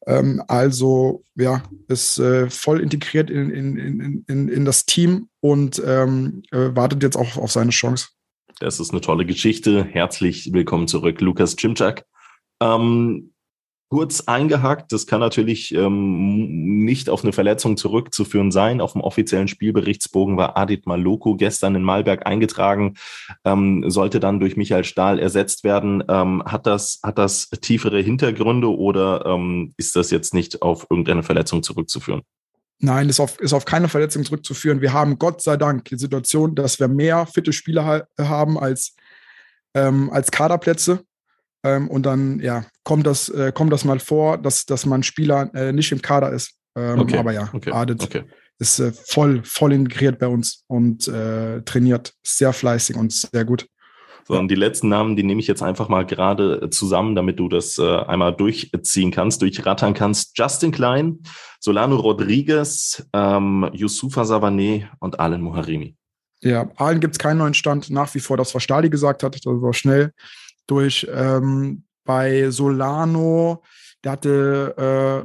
Ähm, 0.05 0.43
also 0.47 1.23
ja, 1.35 1.63
ist 1.87 2.19
äh, 2.19 2.49
voll 2.49 2.81
integriert 2.81 3.29
in, 3.29 3.49
in, 3.49 3.77
in, 3.77 4.25
in, 4.27 4.49
in 4.49 4.65
das 4.65 4.85
Team 4.85 5.29
und 5.39 5.81
ähm, 5.85 6.43
äh, 6.51 6.75
wartet 6.75 7.03
jetzt 7.03 7.15
auch 7.15 7.37
auf 7.37 7.51
seine 7.51 7.71
Chance. 7.71 8.09
Das 8.59 8.79
ist 8.79 8.91
eine 8.91 9.01
tolle 9.01 9.25
Geschichte. 9.25 9.83
Herzlich 9.83 10.53
willkommen 10.53 10.87
zurück, 10.87 11.19
Lukas 11.21 11.55
Cimczak. 11.55 12.05
Ähm, 12.61 13.30
kurz 13.91 14.21
eingehakt, 14.21 14.93
das 14.93 15.05
kann 15.05 15.19
natürlich 15.19 15.75
ähm, 15.75 16.85
nicht 16.85 17.09
auf 17.09 17.23
eine 17.23 17.33
Verletzung 17.33 17.75
zurückzuführen 17.75 18.49
sein. 18.49 18.79
Auf 18.79 18.93
dem 18.93 19.01
offiziellen 19.01 19.49
Spielberichtsbogen 19.49 20.37
war 20.37 20.57
Adit 20.57 20.87
Maloko 20.87 21.35
gestern 21.35 21.75
in 21.75 21.83
Malberg 21.83 22.25
eingetragen, 22.25 22.93
ähm, 23.43 23.83
sollte 23.89 24.21
dann 24.21 24.39
durch 24.39 24.55
Michael 24.55 24.85
Stahl 24.85 25.19
ersetzt 25.19 25.65
werden. 25.65 26.05
Ähm, 26.07 26.41
hat, 26.45 26.67
das, 26.67 27.01
hat 27.03 27.17
das 27.17 27.49
tiefere 27.49 27.99
Hintergründe 27.99 28.73
oder 28.73 29.25
ähm, 29.25 29.73
ist 29.75 29.97
das 29.97 30.09
jetzt 30.09 30.33
nicht 30.33 30.61
auf 30.61 30.87
irgendeine 30.89 31.21
Verletzung 31.21 31.61
zurückzuführen? 31.61 32.21
Nein, 32.79 33.09
ist 33.09 33.19
auf, 33.19 33.41
ist 33.41 33.51
auf 33.51 33.65
keine 33.65 33.89
Verletzung 33.89 34.23
zurückzuführen. 34.23 34.79
Wir 34.79 34.93
haben 34.93 35.19
Gott 35.19 35.41
sei 35.41 35.57
Dank 35.57 35.83
die 35.85 35.97
Situation, 35.97 36.55
dass 36.55 36.79
wir 36.79 36.87
mehr 36.87 37.25
fitte 37.25 37.51
Spieler 37.51 37.85
ha 37.85 38.03
haben 38.17 38.57
als, 38.57 38.95
ähm, 39.73 40.09
als 40.11 40.31
Kaderplätze. 40.31 41.03
Ähm, 41.63 41.87
und 41.89 42.05
dann, 42.05 42.39
ja, 42.39 42.65
kommt 42.83 43.05
das, 43.05 43.29
äh, 43.29 43.51
kommt 43.53 43.71
das 43.71 43.85
mal 43.85 43.99
vor, 43.99 44.37
dass, 44.37 44.65
dass 44.65 44.85
man 44.85 45.03
Spieler 45.03 45.53
äh, 45.53 45.71
nicht 45.71 45.91
im 45.91 46.01
Kader 46.01 46.31
ist. 46.31 46.55
Ähm, 46.75 46.99
okay. 46.99 47.17
Aber 47.17 47.31
ja, 47.31 47.49
okay. 47.53 47.71
Adit 47.71 48.03
okay. 48.03 48.23
ist 48.59 48.79
äh, 48.79 48.91
voll, 48.91 49.41
voll 49.43 49.73
integriert 49.73 50.19
bei 50.19 50.27
uns 50.27 50.63
und 50.67 51.07
äh, 51.07 51.61
trainiert 51.61 52.13
sehr 52.23 52.53
fleißig 52.53 52.95
und 52.95 53.11
sehr 53.11 53.45
gut. 53.45 53.67
So, 54.27 54.37
und 54.37 54.49
die 54.49 54.55
letzten 54.55 54.87
Namen, 54.87 55.15
die 55.15 55.23
nehme 55.23 55.41
ich 55.41 55.47
jetzt 55.47 55.63
einfach 55.63 55.89
mal 55.89 56.05
gerade 56.05 56.69
zusammen, 56.69 57.15
damit 57.15 57.39
du 57.39 57.49
das 57.49 57.77
äh, 57.77 57.97
einmal 58.05 58.33
durchziehen 58.35 59.11
kannst, 59.11 59.41
durchrattern 59.41 59.93
kannst. 59.93 60.37
Justin 60.37 60.71
Klein, 60.71 61.19
Solano 61.59 61.95
Rodriguez, 61.97 63.05
ähm, 63.13 63.69
Yusufa 63.73 64.21
Savané 64.21 64.87
und 64.99 65.19
Alan 65.19 65.41
Muharimi. 65.41 65.95
Ja, 66.43 66.69
allen 66.75 66.99
gibt 66.99 67.15
es 67.15 67.19
keinen 67.19 67.37
neuen 67.37 67.53
Stand. 67.53 67.89
Nach 67.89 68.13
wie 68.15 68.19
vor 68.19 68.37
das, 68.37 68.53
was 68.55 68.63
Stadi 68.63 68.89
gesagt 68.89 69.23
hat, 69.23 69.35
das 69.35 69.45
war 69.45 69.73
schnell 69.73 70.11
durch. 70.67 71.07
Ähm, 71.11 71.83
bei 72.03 72.49
Solano, 72.49 73.63
der 74.03 74.11
hatte 74.13 74.75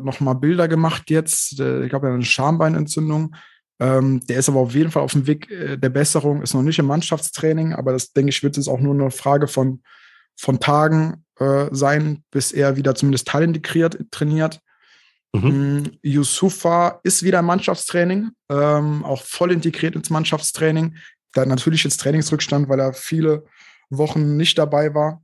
äh, 0.01 0.05
nochmal 0.05 0.35
Bilder 0.35 0.69
gemacht 0.69 1.11
jetzt. 1.11 1.59
Der, 1.59 1.83
ich 1.83 1.89
glaube, 1.89 2.07
er 2.07 2.11
hat 2.11 2.17
eine 2.17 2.25
Schambeinentzündung. 2.25 3.35
Ähm, 3.79 4.21
der 4.27 4.39
ist 4.39 4.49
aber 4.49 4.61
auf 4.61 4.75
jeden 4.75 4.91
Fall 4.91 5.03
auf 5.03 5.13
dem 5.13 5.27
Weg 5.27 5.51
äh, 5.51 5.77
der 5.77 5.91
Besserung, 5.91 6.43
ist 6.43 6.55
noch 6.55 6.63
nicht 6.63 6.79
im 6.79 6.87
Mannschaftstraining, 6.87 7.75
aber 7.75 7.93
das 7.93 8.13
denke 8.13 8.31
ich, 8.31 8.43
wird 8.43 8.57
jetzt 8.57 8.69
auch 8.69 8.81
nur 8.81 8.95
eine 8.95 9.11
Frage 9.11 9.49
von, 9.49 9.83
von 10.35 10.61
Tagen 10.61 11.25
äh, 11.39 11.67
sein, 11.73 12.25
bis 12.31 12.53
er 12.53 12.77
wieder 12.77 12.95
zumindest 12.95 13.29
teilintegriert 13.29 13.99
trainiert. 14.11 14.61
Mhm. 15.35 15.83
Mm, 15.83 15.91
Yusufa 16.03 17.01
ist 17.03 17.23
wieder 17.23 17.41
im 17.41 17.47
Mannschaftstraining, 17.47 18.31
ähm, 18.49 19.05
auch 19.05 19.23
voll 19.23 19.53
integriert 19.53 19.95
ins 19.95 20.09
Mannschaftstraining. 20.09 20.97
Da 21.35 21.43
hat 21.43 21.49
natürlich 21.49 21.85
jetzt 21.85 22.01
Trainingsrückstand, 22.01 22.71
weil 22.71 22.81
er 22.81 22.95
viele 22.95 23.45
Wochen 23.91 24.39
nicht 24.39 24.57
dabei 24.57 24.95
war. 24.95 25.23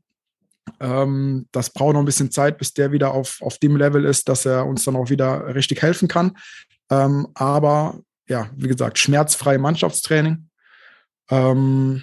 Ähm, 0.81 1.47
das 1.53 1.71
braucht 1.71 1.95
noch 1.95 2.01
ein 2.01 2.07
bisschen 2.07 2.31
Zeit, 2.31 2.59
bis 2.59 2.73
der 2.73 2.93
wieder 2.93 3.13
auf, 3.13 3.41
auf 3.43 3.59
dem 3.59 3.77
Level 3.77 4.05
ist, 4.05 4.29
dass 4.29 4.47
er 4.47 4.67
uns 4.67 4.85
dann 4.85 4.97
auch 4.97 5.11
wieder 5.11 5.55
richtig 5.55 5.83
helfen 5.83 6.09
kann. 6.09 6.37
Ähm, 6.91 7.29
aber 7.35 8.01
ja, 8.29 8.51
wie 8.57 8.69
gesagt, 8.69 8.99
schmerzfrei 8.99 9.59
Mannschaftstraining. 9.59 10.49
Ähm, 11.31 12.03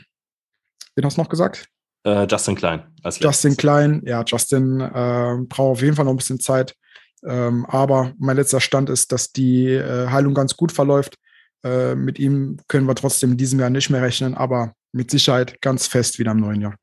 wen 0.96 1.06
hast 1.06 1.18
du 1.18 1.22
noch 1.22 1.30
gesagt? 1.30 1.68
Äh, 2.04 2.26
Justin 2.30 2.56
Klein. 2.56 2.84
Justin 3.04 3.58
Klein, 3.58 4.02
ja, 4.06 4.24
Justin 4.26 4.80
äh, 4.80 5.36
braucht 5.48 5.60
auf 5.60 5.82
jeden 5.82 5.96
Fall 5.96 6.06
noch 6.06 6.14
ein 6.14 6.18
bisschen 6.18 6.40
Zeit. 6.40 6.76
Ähm, 7.26 7.66
aber 7.66 8.14
mein 8.18 8.38
letzter 8.38 8.62
Stand 8.62 8.90
ist, 8.90 9.12
dass 9.12 9.32
die 9.32 9.68
äh, 9.68 10.08
Heilung 10.08 10.34
ganz 10.34 10.56
gut 10.56 10.72
verläuft. 10.72 11.16
Äh, 11.64 11.96
mit 11.96 12.20
ihm 12.20 12.58
können 12.68 12.88
wir 12.88 12.96
trotzdem 12.96 13.32
in 13.32 13.38
diesem 13.38 13.60
Jahr 13.60 13.70
nicht 13.70 13.90
mehr 13.90 14.02
rechnen, 14.02 14.36
aber 14.36 14.74
mit 14.94 15.12
Sicherheit 15.12 15.62
ganz 15.62 15.88
fest 15.88 16.20
wieder 16.20 16.32
im 16.32 16.40
neuen 16.40 16.62
Jahr. 16.62 16.76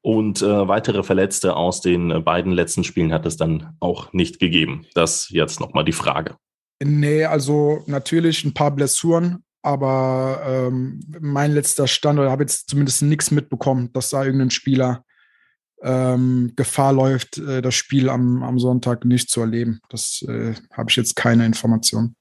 Und 0.00 0.42
äh, 0.42 0.68
weitere 0.68 1.02
Verletzte 1.02 1.56
aus 1.56 1.80
den 1.80 2.10
äh, 2.10 2.20
beiden 2.20 2.52
letzten 2.52 2.84
Spielen 2.84 3.12
hat 3.12 3.26
es 3.26 3.36
dann 3.36 3.74
auch 3.80 4.12
nicht 4.12 4.38
gegeben. 4.38 4.86
Das 4.94 5.28
jetzt 5.30 5.60
nochmal 5.60 5.84
die 5.84 5.92
Frage. 5.92 6.36
Nee, 6.82 7.24
also 7.24 7.82
natürlich 7.86 8.44
ein 8.44 8.54
paar 8.54 8.70
Blessuren, 8.70 9.42
aber 9.62 10.40
ähm, 10.46 11.00
mein 11.20 11.52
letzter 11.52 11.88
Stand, 11.88 12.18
oder 12.20 12.30
habe 12.30 12.44
jetzt 12.44 12.70
zumindest 12.70 13.02
nichts 13.02 13.30
mitbekommen, 13.32 13.92
dass 13.92 14.10
da 14.10 14.24
irgendein 14.24 14.50
Spieler 14.50 15.04
ähm, 15.82 16.52
Gefahr 16.56 16.92
läuft, 16.92 17.38
äh, 17.38 17.62
das 17.62 17.74
Spiel 17.74 18.08
am, 18.08 18.42
am 18.42 18.58
Sonntag 18.58 19.04
nicht 19.04 19.30
zu 19.30 19.40
erleben. 19.40 19.80
Das 19.88 20.22
äh, 20.28 20.54
habe 20.72 20.90
ich 20.90 20.96
jetzt 20.96 21.16
keine 21.16 21.46
Information. 21.46 22.14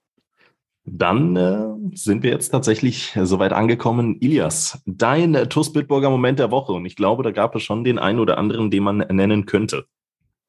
Dann 0.89 1.35
äh, 1.35 1.97
sind 1.97 2.23
wir 2.23 2.31
jetzt 2.31 2.49
tatsächlich 2.49 3.17
soweit 3.21 3.51
angekommen. 3.51 4.17
Ilias, 4.21 4.81
dein 4.85 5.35
äh, 5.35 5.47
TUS 5.47 5.73
Bitburger 5.73 6.09
Moment 6.09 6.39
der 6.39 6.49
Woche. 6.49 6.71
Und 6.71 6.85
ich 6.85 6.95
glaube, 6.95 7.23
da 7.23 7.31
gab 7.31 7.55
es 7.55 7.63
schon 7.63 7.83
den 7.83 7.99
einen 7.99 8.19
oder 8.19 8.38
anderen, 8.38 8.71
den 8.71 8.83
man 8.83 8.97
nennen 8.97 9.45
könnte. 9.45 9.85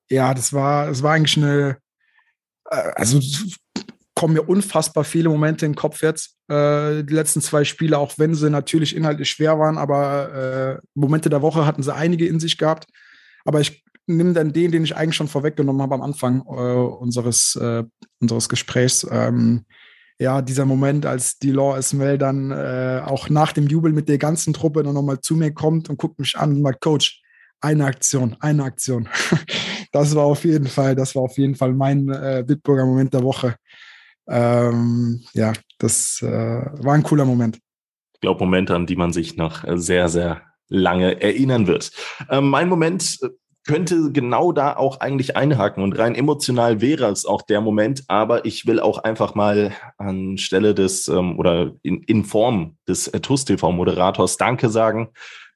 Ja, 0.09 0.33
das 0.35 0.53
war, 0.53 0.87
das 0.87 1.03
war 1.03 1.15
eigentlich 1.15 1.37
eine, 1.37 1.79
äh, 2.71 2.93
also 2.95 3.21
kommen 4.15 4.35
mir 4.35 4.43
unfassbar 4.43 5.03
viele 5.03 5.29
Momente 5.29 5.67
in 5.67 5.73
den 5.73 5.77
Kopf 5.77 6.03
jetzt. 6.03 6.37
Äh, 6.49 7.03
die 7.03 7.15
letzten 7.15 7.41
zwei 7.41 7.65
Spiele, 7.65 7.99
auch 7.99 8.13
wenn 8.17 8.37
sie 8.37 8.49
natürlich 8.49 8.95
inhaltlich 8.95 9.31
schwer 9.31 9.59
waren, 9.59 9.77
aber 9.77 10.79
äh, 10.79 10.87
Momente 10.95 11.31
der 11.31 11.43
Woche 11.43 11.67
hatten 11.67 11.83
sie 11.83 11.95
einige 11.95 12.29
in 12.29 12.39
sich 12.39 12.59
gehabt. 12.59 12.87
Aber 13.45 13.61
ich 13.61 13.85
nehme 14.07 14.35
dann 14.35 14.53
den, 14.53 14.71
den 14.71 14.85
ich 14.85 14.95
eigentlich 14.95 15.17
schon 15.17 15.29
vorweggenommen 15.29 15.83
habe 15.83 15.97
am 15.97 16.03
Anfang 16.03 16.43
äh, 16.47 16.51
unseres, 16.51 17.57
äh, 17.57 17.83
unseres 18.21 18.49
Gesprächs. 18.49 19.05
Ähm, 19.11 19.65
ja, 20.19 20.43
dieser 20.43 20.65
Moment, 20.65 21.07
als 21.07 21.39
die 21.39 21.53
Law 21.53 21.77
Esmel 21.77 22.19
dann 22.19 22.51
äh, 22.51 23.03
auch 23.05 23.29
nach 23.31 23.53
dem 23.53 23.69
Jubel 23.69 23.93
mit 23.93 24.09
der 24.09 24.19
ganzen 24.19 24.53
Truppe 24.53 24.83
dann 24.83 24.95
nochmal 24.95 25.21
zu 25.21 25.37
mir 25.37 25.53
kommt 25.53 25.89
und 25.89 25.97
guckt 25.97 26.19
mich 26.19 26.37
an 26.37 26.57
und 26.57 26.63
sagt, 26.63 26.81
Coach, 26.81 27.23
eine 27.61 27.87
Aktion, 27.87 28.37
eine 28.41 28.65
Aktion. 28.65 29.09
das 29.93 30.15
war 30.15 30.25
auf 30.25 30.45
jeden 30.45 30.67
Fall, 30.67 30.97
das 30.97 31.15
war 31.15 31.23
auf 31.23 31.39
jeden 31.39 31.55
Fall 31.55 31.73
mein 31.73 32.09
äh, 32.09 32.45
Bitburger 32.47 32.85
Moment 32.85 33.15
der 33.15 33.23
Woche. 33.23 33.57
Ähm, 34.29 35.25
ja, 35.35 35.53
das 35.79 36.21
äh, 36.23 36.27
war 36.27 36.95
ein 36.95 37.03
cooler 37.03 37.25
Moment. 37.25 37.59
Ich 38.15 38.21
glaube, 38.21 38.45
Momente, 38.45 38.75
an 38.75 38.87
die 38.87 38.97
man 38.97 39.13
sich 39.13 39.37
noch 39.37 39.65
sehr, 39.77 40.09
sehr 40.09 40.43
lange 40.69 41.21
erinnern 41.21 41.67
wird. 41.67 41.93
Ähm, 42.29 42.51
mein 42.51 42.69
Moment 42.69 43.19
äh, 43.23 43.29
könnte 43.69 44.11
genau 44.13 44.51
da 44.51 44.77
auch 44.77 45.01
eigentlich 45.01 45.37
einhaken 45.37 45.83
und 45.83 45.93
rein 45.93 46.15
emotional 46.15 46.81
wäre 46.81 47.05
es 47.11 47.27
auch 47.27 47.43
der 47.43 47.61
Moment, 47.61 48.03
aber 48.09 48.47
ich 48.47 48.67
will 48.67 48.81
auch 48.81 48.97
einfach 48.97 49.35
mal 49.35 49.73
anstelle 49.99 50.75
des 50.75 51.07
ähm, 51.09 51.39
oder 51.39 51.73
in, 51.83 52.03
in 52.05 52.25
Form 52.25 52.79
des 52.89 53.09
äh, 53.09 53.21
TUS 53.21 53.45
TV 53.45 53.71
Moderators 53.71 54.39
Danke 54.39 54.71
sagen. 54.71 55.11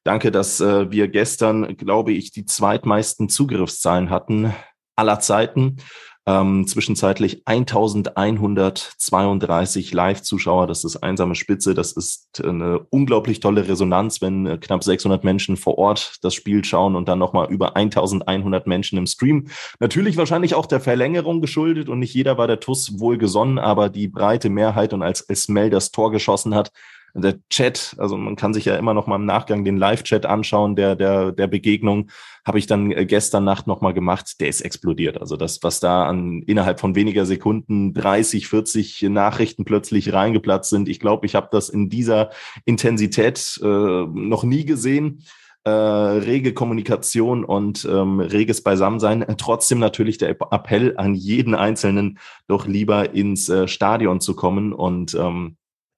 Danke, 0.05 0.31
dass 0.31 0.61
äh, 0.61 0.91
wir 0.91 1.09
gestern, 1.09 1.75
glaube 1.79 2.13
ich, 2.13 2.33
die 2.33 2.45
zweitmeisten 2.45 3.31
Zugriffszahlen 3.31 4.11
hatten 4.11 4.53
aller 4.95 5.21
Zeiten. 5.21 5.79
Ähm, 6.25 6.69
zwischenzeitlich 6.69 7.43
1132 7.47 9.93
Live-Zuschauer. 9.93 10.69
Das 10.69 10.85
ist 10.85 10.99
einsame 10.99 11.35
Spitze. 11.35 11.75
Das 11.75 11.91
ist 11.91 12.41
eine 12.45 12.79
unglaublich 12.91 13.41
tolle 13.41 13.67
Resonanz, 13.67 14.23
wenn 14.23 14.47
äh, 14.47 14.57
knapp 14.57 14.85
600 14.85 15.25
Menschen 15.25 15.57
vor 15.57 15.79
Ort 15.79 16.19
das 16.23 16.35
Spiel 16.35 16.65
schauen 16.65 16.95
und 16.95 17.09
dann 17.09 17.19
nochmal 17.19 17.51
über 17.51 17.75
1100 17.75 18.69
Menschen 18.69 18.99
im 18.99 19.09
Stream. 19.09 19.49
Natürlich 19.81 20.17
wahrscheinlich 20.17 20.55
auch 20.55 20.67
der 20.67 20.81
Verlängerung 20.81 21.41
geschuldet 21.41 21.89
und 21.89 21.99
nicht 21.99 22.15
jeder 22.15 22.39
war 22.39 22.47
der 22.47 22.61
TUS 22.61 23.01
wohlgesonnen, 23.01 23.59
aber 23.59 23.89
die 23.89 24.07
breite 24.07 24.49
Mehrheit 24.49 24.93
und 24.93 25.03
als 25.03 25.23
Esmel 25.23 25.71
das 25.71 25.91
Tor 25.91 26.13
geschossen 26.13 26.55
hat, 26.55 26.71
der 27.15 27.39
Chat, 27.51 27.95
also 27.99 28.17
man 28.17 28.37
kann 28.37 28.55
sich 28.55 28.65
ja 28.65 28.77
immer 28.77 28.95
noch 28.95 29.07
mal 29.07 29.17
im 29.17 29.27
Nachgang 29.27 29.65
den 29.65 29.77
Live-Chat 29.77 30.25
anschauen, 30.25 30.77
der, 30.77 30.97
der, 30.97 31.33
der 31.33 31.47
Begegnung, 31.47 32.11
habe 32.45 32.59
ich 32.59 32.67
dann 32.67 32.91
äh, 32.91 33.05
gestern 33.05 33.45
Nacht 33.45 33.67
noch 33.67 33.81
mal 33.81 33.93
gemacht, 33.93 34.41
der 34.41 34.49
ist 34.49 34.63
explodiert. 34.63 35.21
Also 35.21 35.37
das, 35.37 35.63
was 35.63 35.81
da 35.81 36.07
an 36.07 36.43
innerhalb 36.43 36.81
von 36.81 36.95
weniger 36.95 37.27
Sekunden 37.27 37.93
30, 37.93 38.49
40 38.49 39.03
Nachrichten 39.03 39.65
plötzlich 39.65 40.13
reingeplatzt 40.13 40.71
sind, 40.71 40.89
ich 40.89 41.01
glaube, 41.01 41.27
ich 41.27 41.35
habe 41.35 41.49
das 41.51 41.69
in 41.69 41.91
dieser 41.91 42.31
Intensität 42.65 43.61
äh, 43.63 43.67
noch 43.67 44.45
nie 44.45 44.65
gesehen. 44.65 45.25
Äh, 45.65 45.71
rege 45.71 46.55
Kommunikation 46.55 47.45
und 47.45 47.85
ähm, 47.85 48.19
reges 48.19 48.65
Beisammensein. 48.65 49.25
Trotzdem 49.39 49.79
natürlich 49.79 50.19
der 50.19 50.31
Appell 50.31 50.97
an 50.97 51.15
jeden 51.15 51.55
Einzelnen, 51.55 52.19
doch 52.49 52.67
lieber 52.67 53.15
ins 53.15 53.49
äh, 53.49 53.69
Stadion 53.69 54.21
zu 54.21 54.35
kommen 54.35 54.73
und 54.73 55.15
ähm, 55.15 55.57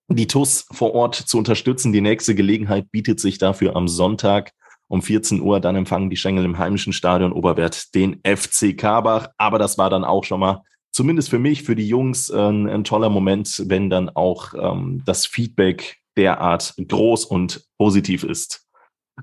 die 0.09 0.27
TUS 0.27 0.67
vor 0.71 0.95
Ort 0.95 1.15
zu 1.15 1.39
unterstützen. 1.39 1.93
Die 1.93 2.01
nächste 2.01 2.35
Gelegenheit 2.35 2.91
bietet 2.91 3.21
sich 3.21 3.39
dafür 3.39 3.77
am 3.77 3.89
Sonntag 3.89 4.53
um 4.89 5.03
14 5.03 5.41
Uhr. 5.41 5.61
Dann 5.61 5.77
empfangen 5.77 6.11
die 6.11 6.17
Schengel 6.17 6.45
im 6.45 6.59
heimischen 6.59 6.93
Stadion 6.93 7.33
Oberwert 7.33 7.95
den 7.95 8.21
FC 8.25 8.77
Karbach. 8.77 9.29
Aber 9.39 9.59
das 9.59 9.79
war 9.79 9.91
dann 9.91 10.05
auch 10.05 10.25
schon 10.25 10.41
mal, 10.41 10.63
zumindest 10.93 11.31
für 11.31 11.39
mich, 11.39 11.63
für 11.63 11.75
die 11.75 11.89
Jungs, 11.89 12.31
ein, 12.31 12.69
ein 12.69 12.85
toller 12.85 13.11
Moment, 13.11 13.65
wenn 13.67 13.91
dann 13.91 14.11
auch 14.11 14.55
ähm, 14.55 15.03
das 15.05 15.27
Feedback 15.27 15.99
derart 16.17 16.75
groß 16.77 17.25
und 17.25 17.65
positiv 17.79 18.25
ist. 18.25 18.69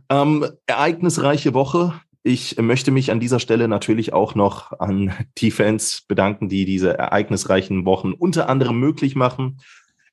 Ähm, 0.10 0.48
ereignisreiche 0.68 1.54
Woche. 1.54 1.94
Ich 2.24 2.58
möchte 2.60 2.92
mich 2.92 3.12
an 3.12 3.20
dieser 3.20 3.40
Stelle 3.40 3.68
natürlich 3.68 4.14
auch 4.14 4.36
noch 4.36 4.80
an 4.80 5.14
die 5.38 5.50
Fans 5.50 6.04
bedanken, 6.08 6.50
die 6.50 6.66
diese 6.66 6.98
ereignisreichen 6.98 7.86
Wochen 7.86 8.14
unter 8.14 8.48
anderem 8.48 8.80
möglich 8.80 9.16
machen. 9.16 9.60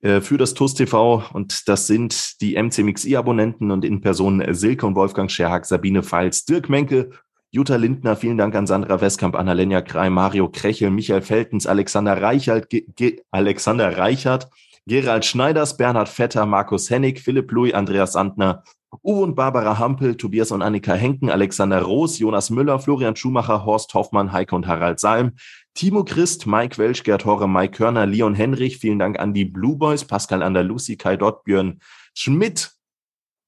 Äh, 0.01 0.21
für 0.21 0.39
das 0.39 0.55
TUS 0.55 0.75
TV 0.75 1.25
und 1.33 1.69
das 1.69 1.87
sind 1.87 2.41
die 2.41 2.57
MCMXI-Abonnenten 2.57 3.71
und 3.71 3.85
in 3.85 4.01
Person 4.01 4.43
Silke 4.55 4.87
und 4.87 4.95
Wolfgang 4.95 5.31
Scherhack, 5.31 5.67
Sabine 5.67 6.03
Pfalz, 6.03 6.45
Dirk 6.45 6.69
Menke, 6.69 7.11
Jutta 7.51 7.77
Lindner, 7.77 8.15
vielen 8.15 8.39
Dank 8.39 8.55
an 8.55 8.67
Sandra 8.67 9.01
Westkamp, 9.01 9.35
Annalenja 9.35 9.81
Krei, 9.81 10.11
Mario 10.11 10.49
Krechel, 10.51 10.91
Michael 10.91 11.23
Feltens, 11.23 11.67
Alexander 11.67 12.21
Reichert, 12.21 12.71
Ge 12.71 12.87
Ge 12.95 13.23
Alexander 13.31 13.97
Reichert, 13.97 14.49
Gerald 14.87 15.25
Schneiders, 15.25 15.77
Bernhard 15.77 16.09
Vetter, 16.09 16.47
Markus 16.47 16.91
Hennig, 16.91 17.21
Philipp 17.21 17.51
Louis, 17.51 17.75
Andreas 17.75 18.13
Sandner, 18.13 18.63
Uwe 19.03 19.23
und 19.23 19.35
Barbara 19.35 19.79
Hampel, 19.79 20.17
Tobias 20.17 20.53
und 20.53 20.63
Annika 20.63 20.95
Henken, 20.95 21.31
Alexander 21.31 21.83
Roos, 21.83 22.19
Jonas 22.19 22.51
Müller, 22.51 22.79
Florian 22.79 23.17
Schumacher, 23.17 23.65
Horst 23.65 23.93
Hoffmann, 23.95 24.33
Heike 24.33 24.55
und 24.55 24.67
Harald 24.67 25.01
Salm, 25.01 25.33
Timo 25.79 26.03
Christ, 26.03 26.49
Mike 26.49 26.77
Welsch, 26.77 27.05
Gerd 27.05 27.25
Horre, 27.25 27.47
Mike 27.47 27.77
Körner, 27.77 28.05
Leon 28.05 28.35
Henrich, 28.35 28.79
vielen 28.79 28.99
Dank 28.99 29.17
an 29.21 29.33
die 29.33 29.45
Blue 29.45 29.77
Boys, 29.77 30.05
Pascal 30.05 30.43
Andalusi, 30.43 30.97
Kai 30.97 31.17
Dott, 31.17 31.45
Björn 31.45 31.79
Schmidt. 32.15 32.73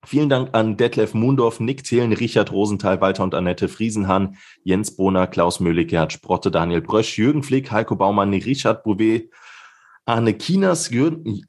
Vielen 0.07 0.29
Dank 0.29 0.51
an 0.53 0.77
Detlef 0.77 1.13
Mundorf, 1.13 1.59
Nick 1.59 1.83
Thelen, 1.83 2.13
Richard 2.13 2.53
Rosenthal, 2.53 3.01
Walter 3.01 3.25
und 3.25 3.35
Annette 3.35 3.67
Friesenhahn, 3.67 4.37
Jens 4.63 4.95
Bohner, 4.95 5.27
Klaus 5.27 5.59
Möhle, 5.59 5.85
Gerhard 5.85 6.13
Sprotte, 6.13 6.53
Daniel 6.53 6.83
Brösch, 6.83 7.19
Jürgen 7.19 7.43
Flick, 7.43 7.73
Heiko 7.73 7.97
Baumann, 7.97 8.33
Richard 8.33 8.85
Bouvet, 8.85 9.29
Arne 10.07 10.35
Kinas, 10.35 10.89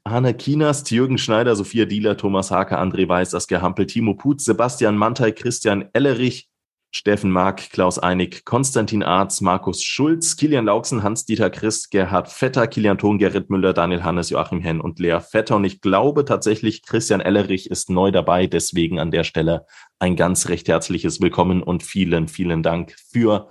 Arne 0.02 0.34
Kinas, 0.34 0.90
Jürgen 0.90 1.18
Schneider, 1.18 1.54
Sophia 1.54 1.84
Dieler, 1.84 2.16
Thomas 2.16 2.50
Hake, 2.50 2.76
André 2.76 3.08
Weiß, 3.08 3.30
Saskia 3.30 3.62
Hampel, 3.62 3.86
Timo 3.86 4.14
Putz, 4.14 4.46
Sebastian 4.46 4.96
Mantei, 4.96 5.30
Christian 5.30 5.88
Ellerich, 5.92 6.51
Steffen 6.94 7.30
Mark, 7.30 7.70
Klaus 7.70 7.98
Einig, 7.98 8.44
Konstantin 8.44 9.02
Arz, 9.02 9.40
Markus 9.40 9.82
Schulz, 9.82 10.36
Kilian 10.36 10.66
Lauksen, 10.66 11.02
Hans-Dieter 11.02 11.48
Christ, 11.48 11.90
Gerhard 11.90 12.28
Vetter, 12.30 12.66
Kilian 12.66 12.98
Thon, 12.98 13.16
Gerrit 13.16 13.48
Müller, 13.48 13.72
Daniel 13.72 14.04
Hannes, 14.04 14.28
Joachim 14.28 14.60
Henn 14.60 14.80
und 14.80 14.98
Lea 14.98 15.18
Vetter. 15.20 15.56
Und 15.56 15.64
ich 15.64 15.80
glaube 15.80 16.26
tatsächlich, 16.26 16.82
Christian 16.82 17.22
Ellerich 17.22 17.70
ist 17.70 17.88
neu 17.88 18.10
dabei. 18.10 18.46
Deswegen 18.46 18.98
an 18.98 19.10
der 19.10 19.24
Stelle 19.24 19.64
ein 19.98 20.16
ganz 20.16 20.50
recht 20.50 20.68
herzliches 20.68 21.22
Willkommen 21.22 21.62
und 21.62 21.82
vielen, 21.82 22.28
vielen 22.28 22.62
Dank 22.62 22.94
für 23.10 23.48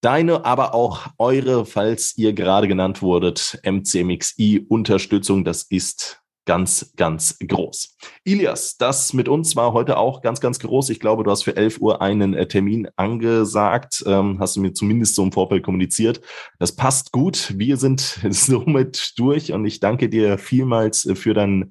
deine, 0.00 0.44
aber 0.44 0.72
auch 0.72 1.08
eure, 1.18 1.66
falls 1.66 2.16
ihr 2.16 2.32
gerade 2.32 2.68
genannt 2.68 3.02
wurdet, 3.02 3.58
MCMXI-Unterstützung. 3.64 5.44
Das 5.44 5.64
ist 5.64 6.22
ganz, 6.44 6.92
ganz 6.96 7.38
groß. 7.38 7.96
Ilias, 8.24 8.76
das 8.76 9.12
mit 9.12 9.28
uns 9.28 9.56
war 9.56 9.72
heute 9.72 9.96
auch 9.96 10.22
ganz, 10.22 10.40
ganz 10.40 10.58
groß. 10.58 10.90
Ich 10.90 11.00
glaube, 11.00 11.24
du 11.24 11.30
hast 11.30 11.44
für 11.44 11.56
11 11.56 11.80
Uhr 11.80 12.02
einen 12.02 12.34
äh, 12.34 12.46
Termin 12.46 12.88
angesagt, 12.96 14.04
ähm, 14.06 14.38
hast 14.40 14.56
du 14.56 14.60
mir 14.60 14.72
zumindest 14.72 15.14
so 15.14 15.22
im 15.22 15.32
Vorfeld 15.32 15.62
kommuniziert. 15.62 16.20
Das 16.58 16.72
passt 16.72 17.12
gut. 17.12 17.54
Wir 17.56 17.76
sind 17.76 18.00
somit 18.30 19.18
durch 19.18 19.52
und 19.52 19.64
ich 19.64 19.80
danke 19.80 20.08
dir 20.08 20.38
vielmals 20.38 21.06
äh, 21.06 21.14
für 21.14 21.34
dein 21.34 21.70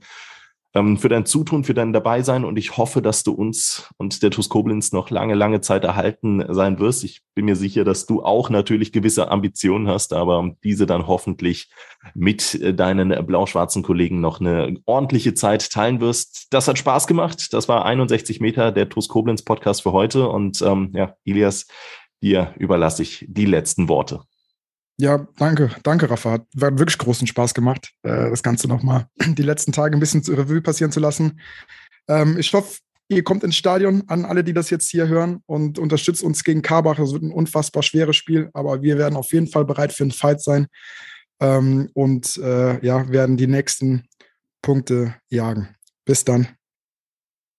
ähm, 0.74 0.98
für 0.98 1.10
dein 1.10 1.26
Zutun, 1.26 1.64
für 1.64 1.74
dein 1.74 1.94
Dabeisein 1.94 2.46
und 2.46 2.58
ich 2.58 2.78
hoffe, 2.78 3.02
dass 3.02 3.24
du 3.24 3.32
uns 3.32 3.90
und 3.98 4.24
der 4.24 4.32
TuS 4.32 4.50
Koblenz 4.50 4.92
noch 4.92 5.10
lange, 5.10 5.36
lange 5.36 5.62
Zeit 5.62 5.84
erhalten 5.84 6.44
sein 6.50 6.80
wirst. 6.80 7.04
Ich 7.04 7.22
bin 7.36 7.46
mir 7.46 7.56
sicher, 7.56 7.84
dass 7.84 8.06
du 8.06 8.24
auch 8.24 8.50
natürlich 8.50 8.92
gewisse 8.92 9.30
Ambitionen 9.30 9.88
hast, 9.88 10.14
aber 10.14 10.52
diese 10.64 10.86
dann 10.86 11.08
hoffentlich 11.08 11.70
mit 12.16 12.56
äh, 12.56 12.74
deinen 12.74 13.26
blau-schwarzen 13.26 13.84
Kollegen 13.84 14.20
noch 14.20 14.40
eine 14.40 14.78
ordentliche 14.86 15.34
Zeit 15.34 15.72
teilen 15.72 16.02
wirst. 16.02 16.48
Das 16.52 16.68
hat 16.68 16.78
Spaß 16.78 17.08
gemacht. 17.08 17.54
Das 17.54 17.68
war 17.68 17.86
61 17.86 18.40
Meter 18.40 18.72
der 18.72 18.90
TuS 18.90 19.08
Koblenz 19.08 19.44
Podcast 19.44 19.84
für 19.84 19.92
heute 19.92 20.28
und 20.28 20.62
ähm, 20.62 20.92
ja, 20.94 21.16
Ilias, 21.24 21.68
dir 22.22 22.54
überlasse 22.58 23.04
ich 23.04 23.26
die 23.28 23.46
letzten 23.46 23.90
Worte. 23.90 24.22
Ja, 24.98 25.28
danke, 25.38 25.72
danke, 25.84 26.10
Rafa. 26.10 26.34
Hat 26.34 26.48
wirklich 26.54 26.98
großen 26.98 27.26
Spaß 27.26 27.54
gemacht, 27.54 27.92
äh, 28.04 28.30
das 28.30 28.44
Ganze 28.44 28.68
nochmal 28.68 29.08
die 29.26 29.42
letzten 29.42 29.72
Tage 29.72 29.98
ein 29.98 30.00
bisschen 30.00 30.24
zur 30.24 30.38
Revue 30.38 30.62
passieren 30.62 30.92
zu 30.92 31.00
lassen. 31.00 31.40
Ähm, 32.08 32.38
ich 32.38 32.54
hoffe, 32.54 32.80
ihr 33.08 33.24
kommt 33.24 33.44
ins 33.44 33.56
Stadion 33.56 34.04
an 34.08 34.26
alle, 34.26 34.44
die 34.44 34.54
das 34.54 34.70
jetzt 34.70 34.90
hier 34.90 35.08
hören 35.08 35.42
und 35.46 35.80
unterstützt 35.80 36.24
uns 36.24 36.44
gegen 36.44 36.62
Karbach. 36.62 36.98
Das 36.98 37.12
wird 37.12 37.24
ein 37.24 37.32
unfassbar 37.32 37.82
schweres 37.82 38.16
Spiel, 38.16 38.50
aber 38.54 38.82
wir 38.82 38.98
werden 38.98 39.16
auf 39.16 39.34
jeden 39.34 39.48
Fall 39.48 39.66
bereit 39.66 39.94
für 39.94 40.04
einen 40.04 40.12
Fight 40.12 40.42
sein 40.42 40.68
ähm, 41.40 41.90
und 41.94 42.38
äh, 42.38 42.84
ja, 42.86 43.10
werden 43.10 43.38
die 43.38 43.48
nächsten 43.48 44.08
Punkte 44.62 45.16
jagen. 45.30 45.76
Bis 46.06 46.24
dann. 46.24 46.48